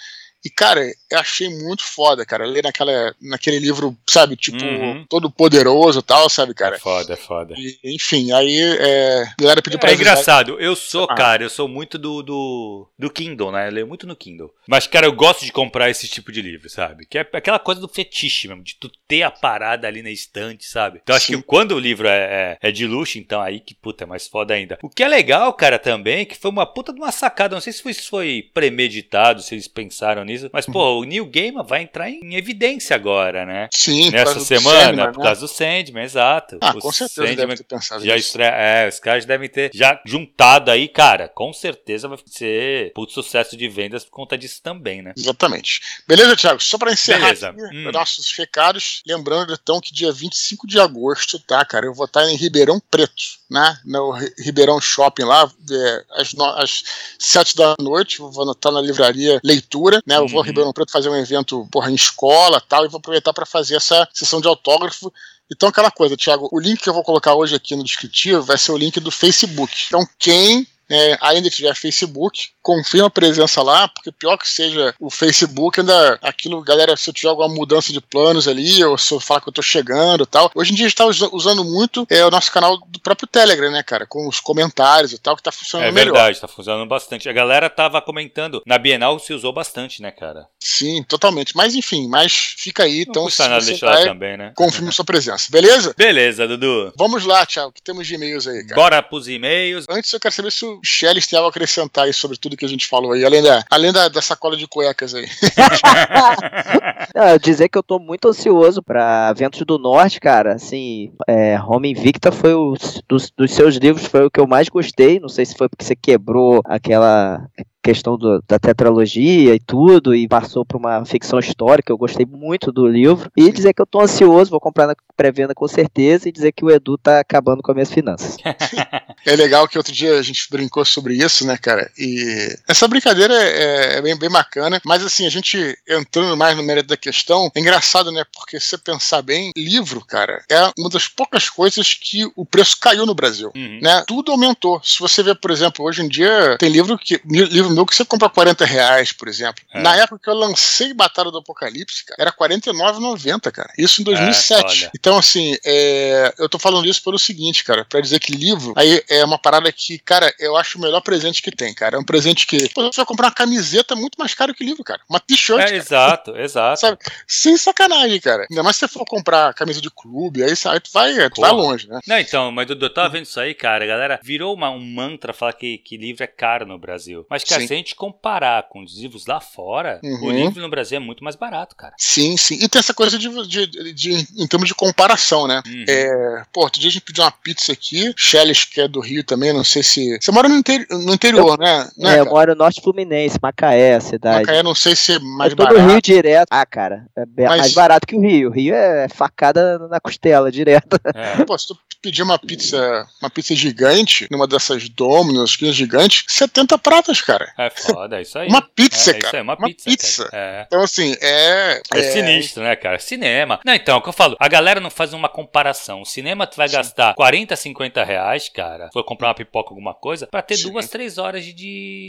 E, 0.44 0.50
cara, 0.50 0.82
eu 1.14 1.20
achei 1.20 1.48
muito 1.48 1.82
foda, 1.84 2.24
cara. 2.26 2.44
Ler 2.46 2.62
naquela, 2.64 3.14
naquele 3.20 3.58
livro, 3.58 3.96
sabe, 4.08 4.36
tipo, 4.36 4.64
Uhum. 4.64 5.04
todo 5.08 5.30
poderoso 5.30 6.00
e 6.00 6.02
tal, 6.02 6.28
sabe, 6.28 6.54
cara? 6.54 6.76
É 6.76 6.78
foda, 6.78 7.12
é 7.12 7.16
foda. 7.16 7.54
E, 7.56 7.78
enfim, 7.84 8.32
aí 8.32 8.58
é, 8.60 9.22
a 9.22 9.34
galera 9.40 9.62
pediu 9.62 9.78
pra 9.78 9.90
É 9.90 9.94
avisar. 9.94 10.12
engraçado, 10.12 10.60
eu 10.60 10.74
sou, 10.76 11.04
Ah. 11.10 11.14
cara, 11.14 11.42
eu 11.42 11.50
sou 11.50 11.68
muito 11.68 11.98
do, 11.98 12.22
do, 12.22 12.88
do 12.98 13.10
Kindle, 13.10 13.52
né? 13.52 13.68
Eu 13.68 13.72
leio 13.72 13.86
muito 13.86 14.06
no 14.06 14.16
Kindle. 14.16 14.52
Mas, 14.66 14.86
cara, 14.86 15.06
eu 15.06 15.12
gosto 15.12 15.44
de 15.44 15.52
comprar 15.52 15.90
esse 15.90 16.08
tipo 16.08 16.30
de 16.32 16.40
livro, 16.42 16.68
sabe? 16.68 17.06
Que 17.06 17.18
é 17.18 17.28
aquela 17.32 17.58
coisa 17.58 17.80
do 17.80 17.88
fetiche 17.88 18.48
mesmo, 18.48 18.62
de 18.62 18.74
tu 18.76 18.90
ter 19.08 19.22
a 19.22 19.30
parada 19.30 19.86
ali 19.86 20.02
na 20.02 20.10
estante, 20.10 20.64
sabe? 20.66 21.00
Então, 21.02 21.14
acho 21.16 21.26
Sim. 21.26 21.36
que 21.38 21.42
quando 21.42 21.72
o 21.72 21.78
livro 21.78 22.08
é, 22.08 22.58
é, 22.62 22.68
é 22.68 22.72
de 22.72 22.86
luxo, 22.86 23.18
então 23.18 23.40
aí 23.40 23.60
que, 23.60 23.74
puta, 23.74 24.04
é 24.04 24.06
mais 24.06 24.26
foda 24.26 24.54
ainda. 24.54 24.78
O 24.82 24.88
que 24.88 25.02
é 25.02 25.08
legal, 25.08 25.52
cara, 25.52 25.78
também, 25.78 26.24
que 26.24 26.34
foi 26.36 26.50
uma 26.50 26.66
puta 26.66 26.92
de 26.92 26.98
uma 27.00 27.12
sacada, 27.12 27.54
não 27.54 27.60
sei 27.60 27.72
se 27.72 27.82
foi- 27.82 27.94
se 27.94 28.08
foi 28.08 28.48
premeditado, 28.52 29.42
se 29.42 29.54
eles 29.54 29.68
pensaram 29.68 30.24
nisso, 30.24 30.50
mas, 30.52 30.66
pô, 30.66 31.03
o 31.04 31.06
New 31.06 31.26
Gamer 31.26 31.64
vai 31.64 31.82
entrar 31.82 32.10
em 32.10 32.34
evidência 32.34 32.96
agora, 32.96 33.44
né? 33.46 33.68
Sim, 33.72 34.10
Nessa 34.10 34.40
semana, 34.40 34.80
Sandman, 34.86 35.12
por 35.12 35.18
né? 35.18 35.24
causa 35.24 35.40
do 35.42 35.48
Sandman, 35.48 36.02
exato. 36.04 36.58
Ah, 36.60 36.70
O 36.76 36.78
com 36.80 36.92
certeza 36.92 37.14
Sandman 37.28 37.36
deve 37.36 37.56
ter 37.56 37.64
pensado 37.64 38.04
já 38.04 38.16
estreia, 38.16 38.48
é, 38.50 38.88
os 38.88 38.98
caras 38.98 39.24
devem 39.24 39.48
ter 39.48 39.70
já 39.74 40.00
juntado 40.04 40.70
aí, 40.70 40.88
cara. 40.88 41.28
Com 41.28 41.52
certeza 41.52 42.08
vai 42.08 42.18
ser 42.26 42.92
puto 42.94 43.12
sucesso 43.12 43.56
de 43.56 43.68
vendas 43.68 44.04
por 44.04 44.10
conta 44.10 44.36
disso 44.36 44.60
também, 44.62 45.02
né? 45.02 45.12
Exatamente. 45.16 45.80
Beleza, 46.08 46.36
Thiago? 46.36 46.60
Só 46.62 46.78
para 46.78 46.92
encerrar 46.92 47.26
Beleza. 47.26 47.48
aqui 47.50 47.60
Hum. 47.76 47.90
nossos 47.92 48.32
recados, 48.36 49.02
lembrando 49.06 49.52
então 49.60 49.80
que 49.80 49.92
dia 49.92 50.10
25 50.12 50.66
de 50.66 50.78
agosto, 50.80 51.38
tá, 51.38 51.64
cara? 51.64 51.86
Eu 51.86 51.94
vou 51.94 52.06
estar 52.06 52.28
em 52.28 52.36
Ribeirão 52.36 52.80
Preto, 52.90 53.22
né? 53.50 53.78
No 53.84 54.10
Ri- 54.12 54.32
Ribeirão 54.38 54.80
Shopping 54.80 55.24
lá, 55.24 55.50
é, 55.70 56.04
às, 56.12 56.32
no, 56.34 56.44
às 56.44 56.82
7 57.18 57.56
da 57.56 57.74
noite. 57.80 58.18
Vou 58.18 58.50
estar 58.52 58.70
na 58.70 58.80
livraria 58.80 59.40
Leitura, 59.44 60.02
né? 60.06 60.16
Eu 60.16 60.26
vou 60.28 60.38
a 60.38 60.40
Uhum. 60.42 60.46
Ribeirão 60.46 60.72
Preto 60.72 60.92
fazer 60.92 61.08
um 61.08 61.16
evento, 61.16 61.66
porra, 61.70 61.90
em 61.90 61.94
escola 61.94 62.60
tal, 62.60 62.84
e 62.84 62.88
vou 62.88 62.98
aproveitar 62.98 63.32
para 63.32 63.46
fazer 63.46 63.76
essa 63.76 64.08
sessão 64.12 64.40
de 64.40 64.48
autógrafo. 64.48 65.12
Então, 65.52 65.68
aquela 65.68 65.90
coisa, 65.90 66.16
Thiago, 66.16 66.48
o 66.50 66.58
link 66.58 66.80
que 66.82 66.88
eu 66.88 66.94
vou 66.94 67.02
colocar 67.04 67.34
hoje 67.34 67.54
aqui 67.54 67.76
no 67.76 67.84
descritivo 67.84 68.42
vai 68.42 68.56
ser 68.56 68.72
o 68.72 68.78
link 68.78 68.98
do 68.98 69.10
Facebook. 69.10 69.84
Então, 69.86 70.06
quem 70.18 70.66
é, 70.90 71.16
ainda 71.20 71.48
tiver 71.50 71.74
Facebook, 71.74 72.48
confirma 72.62 73.06
a 73.08 73.10
presença 73.10 73.62
lá, 73.62 73.88
porque 73.88 74.10
pior 74.12 74.36
que 74.36 74.48
seja 74.48 74.94
o 74.98 75.10
Facebook, 75.10 75.80
ainda 75.80 76.18
aquilo, 76.22 76.60
galera, 76.62 76.96
se 76.96 77.10
eu 77.10 77.14
tiver 77.14 77.28
alguma 77.28 77.48
mudança 77.48 77.92
de 77.92 78.00
planos 78.00 78.48
ali, 78.48 78.82
ou 78.84 78.96
se 78.96 79.12
eu 79.12 79.20
falar 79.20 79.40
que 79.40 79.48
eu 79.48 79.52
tô 79.52 79.62
chegando 79.62 80.24
e 80.24 80.26
tal. 80.26 80.50
Hoje 80.54 80.72
em 80.72 80.74
dia 80.74 80.86
a 80.86 80.88
gente 80.88 80.96
tá 80.96 81.06
usa- 81.06 81.28
usando 81.32 81.64
muito 81.64 82.06
é, 82.10 82.24
o 82.24 82.30
nosso 82.30 82.50
canal 82.52 82.78
do 82.88 83.00
próprio 83.00 83.28
Telegram, 83.28 83.70
né, 83.70 83.82
cara? 83.82 84.06
Com 84.06 84.26
os 84.28 84.40
comentários 84.40 85.12
e 85.12 85.18
tal, 85.18 85.36
que 85.36 85.42
tá 85.42 85.52
funcionando 85.52 85.88
É 85.88 85.92
melhor. 85.92 86.12
verdade, 86.14 86.40
tá 86.40 86.48
funcionando 86.48 86.88
bastante. 86.88 87.28
A 87.28 87.32
galera 87.32 87.68
tava 87.68 88.00
comentando, 88.00 88.62
na 88.66 88.78
Bienal 88.78 89.18
se 89.18 89.32
usou 89.32 89.52
bastante, 89.52 90.00
né, 90.02 90.10
cara? 90.10 90.46
Sim, 90.58 91.02
totalmente. 91.02 91.56
Mas 91.56 91.74
enfim, 91.74 92.08
mas 92.08 92.54
fica 92.58 92.84
aí, 92.84 93.04
Não 93.04 93.10
então 93.10 93.24
custa 93.24 93.48
nada 93.48 93.64
deixar 93.64 93.86
lá 93.86 93.92
vai, 93.96 94.04
também, 94.04 94.36
né? 94.36 94.52
confirme 94.56 94.90
sua 94.92 95.04
presença, 95.04 95.48
beleza? 95.50 95.94
Beleza, 95.96 96.46
Dudu. 96.48 96.92
Vamos 96.96 97.24
lá, 97.24 97.44
Thiago, 97.44 97.72
que 97.72 97.82
temos 97.82 98.06
de 98.06 98.14
e-mails 98.14 98.46
aí, 98.46 98.62
cara. 98.62 98.74
Bora 98.74 99.02
pros 99.02 99.28
e-mails. 99.28 99.84
Antes 99.88 100.12
eu 100.12 100.20
quero 100.20 100.34
saber 100.34 100.50
se 100.52 100.64
o 100.64 100.73
Shelly 100.82 101.20
tem 101.26 101.38
algo 101.38 101.48
a 101.48 101.50
acrescentar 101.50 102.04
aí 102.04 102.12
sobre 102.12 102.36
tudo 102.38 102.56
que 102.56 102.64
a 102.64 102.68
gente 102.68 102.86
falou 102.86 103.12
aí, 103.12 103.24
além 103.24 103.42
da, 103.42 103.64
além 103.70 103.92
da, 103.92 104.08
da 104.08 104.22
sacola 104.22 104.56
de 104.56 104.66
cuecas 104.66 105.14
aí. 105.14 105.26
Não, 107.14 107.38
dizer 107.38 107.68
que 107.68 107.78
eu 107.78 107.82
tô 107.82 107.98
muito 107.98 108.28
ansioso 108.28 108.82
pra 108.82 109.32
Ventos 109.32 109.62
do 109.66 109.78
Norte, 109.78 110.20
cara. 110.20 110.54
Assim, 110.54 111.12
é, 111.28 111.58
Home 111.60 111.90
Invicta 111.90 112.32
foi 112.32 112.54
o 112.54 112.74
dos, 113.08 113.30
dos 113.36 113.52
seus 113.52 113.76
livros 113.76 114.06
foi 114.06 114.24
o 114.26 114.30
que 114.30 114.40
eu 114.40 114.46
mais 114.46 114.68
gostei. 114.68 115.20
Não 115.20 115.28
sei 115.28 115.44
se 115.44 115.54
foi 115.56 115.68
porque 115.68 115.84
você 115.84 115.94
quebrou 115.96 116.60
aquela 116.64 117.46
questão 117.82 118.16
do- 118.16 118.42
da 118.48 118.58
tetralogia 118.58 119.54
e 119.54 119.60
tudo 119.60 120.14
e 120.14 120.26
passou 120.26 120.64
pra 120.64 120.78
uma 120.78 121.04
ficção 121.04 121.38
histórica. 121.38 121.92
Eu 121.92 121.98
gostei 121.98 122.24
muito 122.26 122.72
do 122.72 122.86
livro 122.86 123.30
e 123.36 123.52
dizer 123.52 123.74
que 123.74 123.82
eu 123.82 123.86
tô 123.86 124.00
ansioso, 124.00 124.50
vou 124.50 124.60
comprar 124.60 124.86
na 124.86 124.94
pré-venda 125.16 125.54
com 125.54 125.66
certeza 125.66 126.28
e 126.28 126.32
dizer 126.32 126.52
que 126.52 126.64
o 126.64 126.70
Edu 126.70 126.98
tá 126.98 127.20
acabando 127.20 127.62
com 127.62 127.70
as 127.70 127.74
minhas 127.74 127.92
finanças. 127.92 128.36
É 129.26 129.34
legal 129.36 129.66
que 129.66 129.78
outro 129.78 129.92
dia 129.92 130.18
a 130.18 130.22
gente 130.22 130.46
brincou 130.50 130.84
sobre 130.84 131.14
isso, 131.14 131.46
né, 131.46 131.56
cara? 131.56 131.90
E 131.96 132.58
essa 132.68 132.86
brincadeira 132.86 133.32
é, 133.34 133.96
é 133.96 134.02
bem, 134.02 134.14
bem 134.18 134.28
bacana, 134.28 134.80
mas 134.84 135.02
assim, 135.02 135.26
a 135.26 135.30
gente 135.30 135.78
entrando 135.88 136.36
mais 136.36 136.54
no 136.54 136.62
mérito 136.62 136.88
da 136.88 136.96
questão, 136.96 137.50
é 137.54 137.60
engraçado, 137.60 138.12
né? 138.12 138.22
Porque 138.30 138.60
se 138.60 138.68
você 138.68 138.78
pensar 138.78 139.22
bem, 139.22 139.50
livro, 139.56 140.04
cara, 140.04 140.44
é 140.50 140.70
uma 140.78 140.90
das 140.90 141.08
poucas 141.08 141.48
coisas 141.48 141.94
que 141.94 142.30
o 142.36 142.44
preço 142.44 142.76
caiu 142.78 143.06
no 143.06 143.14
Brasil. 143.14 143.50
Uhum. 143.54 143.80
Né? 143.80 144.04
Tudo 144.06 144.32
aumentou. 144.32 144.78
Se 144.84 144.98
você 145.00 145.22
vê, 145.22 145.34
por 145.34 145.50
exemplo, 145.50 145.84
hoje 145.86 146.02
em 146.02 146.08
dia 146.08 146.58
tem 146.58 146.68
livro 146.68 146.98
que 146.98 147.20
livro 147.24 147.70
meu 147.70 147.86
que 147.86 147.94
você 147.94 148.04
compra 148.04 148.28
40 148.28 148.64
reais, 148.64 149.12
por 149.12 149.28
exemplo. 149.28 149.64
É. 149.72 149.80
Na 149.80 149.96
época 149.96 150.20
que 150.22 150.28
eu 150.28 150.34
lancei 150.34 150.92
Batalha 150.92 151.30
do 151.30 151.38
Apocalipse, 151.38 152.04
cara, 152.04 152.16
era 152.20 152.30
R$ 152.30 152.36
49,90, 152.36 153.50
cara. 153.50 153.72
Isso 153.78 154.00
em 154.00 154.04
2007. 154.04 154.64
olha. 154.64 154.90
Então, 155.04 155.18
assim, 155.18 155.54
é, 155.62 156.32
eu 156.38 156.48
tô 156.48 156.58
falando 156.58 156.88
isso 156.88 157.02
pelo 157.04 157.18
seguinte, 157.18 157.62
cara, 157.62 157.84
pra 157.84 158.00
dizer 158.00 158.18
que 158.20 158.32
livro 158.32 158.72
aí 158.74 159.02
é 159.10 159.22
uma 159.22 159.38
parada 159.38 159.70
que, 159.70 159.98
cara, 159.98 160.32
eu 160.38 160.56
acho 160.56 160.78
o 160.78 160.80
melhor 160.80 161.02
presente 161.02 161.42
que 161.42 161.50
tem, 161.50 161.74
cara. 161.74 161.96
É 161.96 161.98
um 161.98 162.04
presente 162.04 162.46
que 162.46 162.70
pô, 162.70 162.82
você 162.90 162.96
vai 162.96 163.04
comprar 163.04 163.26
uma 163.26 163.34
camiseta 163.34 163.94
muito 163.94 164.16
mais 164.18 164.32
caro 164.32 164.54
que 164.54 164.64
livro, 164.64 164.82
cara. 164.82 165.02
Uma 165.06 165.20
t-shirt, 165.20 165.60
É, 165.60 165.64
cara. 165.64 165.76
exato, 165.76 166.36
exato. 166.38 166.80
Sabe? 166.80 166.98
Sem 167.28 167.54
sacanagem, 167.58 168.18
cara. 168.18 168.46
Ainda 168.50 168.62
mais 168.62 168.76
se 168.76 168.80
você 168.80 168.88
for 168.88 169.04
comprar 169.04 169.52
camisa 169.52 169.78
de 169.78 169.90
clube, 169.90 170.42
aí, 170.42 170.56
sai- 170.56 170.80
tu 170.80 170.88
vai, 170.90 171.28
tu 171.28 171.42
vai 171.42 171.50
longe, 171.52 171.86
né? 171.86 172.00
Não, 172.06 172.18
então, 172.18 172.50
mas 172.50 172.66
Dudu, 172.66 172.86
eu 172.86 172.94
tava 172.94 173.10
vendo 173.10 173.26
isso 173.26 173.38
aí, 173.38 173.52
cara. 173.54 173.84
A 173.84 173.88
galera 173.88 174.20
virou 174.22 174.54
uma- 174.54 174.70
um 174.70 174.80
mantra 174.82 175.34
falar 175.34 175.52
que, 175.52 175.76
que 175.76 175.98
livro 175.98 176.24
é 176.24 176.26
caro 176.26 176.64
no 176.64 176.78
Brasil. 176.78 177.26
Mas, 177.28 177.44
cara, 177.44 177.60
Sim. 177.60 177.66
se 177.66 177.74
a 177.74 177.76
gente 177.76 177.94
comparar 177.94 178.68
com 178.70 178.82
os 178.82 178.96
livros 178.98 179.26
lá 179.26 179.38
fora, 179.38 180.00
Uhum. 180.02 180.28
o 180.28 180.30
livro 180.30 180.62
no 180.62 180.70
Brasil 180.70 180.96
é 180.96 181.00
muito 181.00 181.22
mais 181.22 181.36
barato, 181.36 181.76
cara. 181.76 181.94
Sim, 181.98 182.38
sim. 182.38 182.54
E 182.62 182.68
tem 182.68 182.78
essa 182.78 182.94
coisa 182.94 183.18
de, 183.18 183.28
de, 183.46 183.92
de- 183.92 184.26
em 184.42 184.46
termos 184.46 184.66
de 184.68 184.74
comparação, 184.94 185.46
né? 185.46 185.60
Uhum. 185.66 185.84
É, 185.88 186.42
pô, 186.52 186.62
outro 186.62 186.80
dia 186.80 186.88
a 186.88 186.92
gente 186.92 187.02
pediu 187.02 187.24
uma 187.24 187.30
pizza 187.30 187.72
aqui, 187.72 188.12
Shellis, 188.16 188.64
que 188.64 188.80
é 188.80 188.88
do 188.88 189.00
Rio 189.00 189.24
também, 189.24 189.52
não 189.52 189.64
sei 189.64 189.82
se. 189.82 190.18
Você 190.20 190.30
mora 190.30 190.48
no, 190.48 190.56
interi- 190.56 190.86
no 190.90 191.12
interior, 191.12 191.58
né? 191.58 191.88
né 191.98 192.16
É, 192.16 192.20
eu 192.20 192.26
moro 192.26 192.52
no 192.52 192.58
Norte 192.58 192.80
Fluminense, 192.80 193.38
Macaé, 193.42 193.94
a 193.96 194.00
cidade. 194.00 194.40
Macaé, 194.46 194.62
não 194.62 194.74
sei 194.74 194.94
se 194.94 195.14
é 195.14 195.18
mais 195.18 195.50
eu 195.52 195.56
tô 195.56 195.64
barato. 195.64 195.82
no 195.82 195.90
Rio 195.90 196.00
direto. 196.00 196.46
Ah, 196.50 196.64
cara, 196.64 197.06
é 197.16 197.24
Mas- 197.48 197.60
mais 197.60 197.72
barato 197.74 198.06
que 198.06 198.16
o 198.16 198.20
Rio. 198.20 198.48
O 198.50 198.52
Rio 198.52 198.74
é 198.74 199.08
facada 199.08 199.78
na 199.88 199.98
costela, 200.00 200.50
direto. 200.50 200.98
É. 201.14 201.44
Pô, 201.44 201.58
se 201.58 201.68
tu 201.68 201.76
pedir 202.00 202.22
uma 202.22 202.38
pizza, 202.38 203.06
uma 203.20 203.30
pizza 203.30 203.54
gigante, 203.54 204.28
numa 204.30 204.46
dessas 204.46 204.88
Domino's, 204.90 205.56
que 205.56 205.72
gigantes, 205.72 206.24
70 206.28 206.76
pratas, 206.78 207.20
cara. 207.22 207.50
É 207.58 207.70
foda, 207.70 208.18
é 208.18 208.22
isso 208.22 208.38
aí. 208.38 208.46
Uma 208.48 208.60
pizza, 208.62 209.10
é, 209.10 209.14
cara. 209.14 209.26
Isso 209.28 209.36
aí, 209.36 209.42
uma, 209.42 209.56
Uma 209.56 209.66
pizza. 209.68 209.90
pizza. 209.90 210.28
cara. 210.28 210.42
É. 210.42 210.64
Então, 210.66 210.82
assim, 210.82 211.16
é. 211.20 211.80
É, 211.92 212.02
sinistro, 212.12 212.62
né, 212.62 212.76
cara? 212.76 212.98
Cinema. 212.98 213.58
Não, 213.64 213.74
então, 213.74 213.94
é 213.94 213.98
o 213.98 214.02
que 214.02 214.08
eu 214.08 214.12
falo, 214.12 214.36
a 214.38 214.48
galera 214.48 214.80
não 214.84 214.90
faz 214.90 215.12
uma 215.12 215.28
comparação. 215.28 216.02
O 216.02 216.06
cinema 216.06 216.46
tu 216.46 216.56
vai 216.56 216.68
Sim. 216.68 216.76
gastar 216.76 217.14
40, 217.14 217.56
50 217.56 218.04
reais, 218.04 218.48
cara, 218.48 218.90
for 218.92 219.02
comprar 219.02 219.28
uma 219.28 219.34
pipoca, 219.34 219.70
alguma 219.70 219.94
coisa, 219.94 220.26
para 220.26 220.42
ter 220.42 220.56
sim. 220.56 220.70
duas, 220.70 220.88
três 220.88 221.18
horas 221.18 221.44
de, 221.44 221.52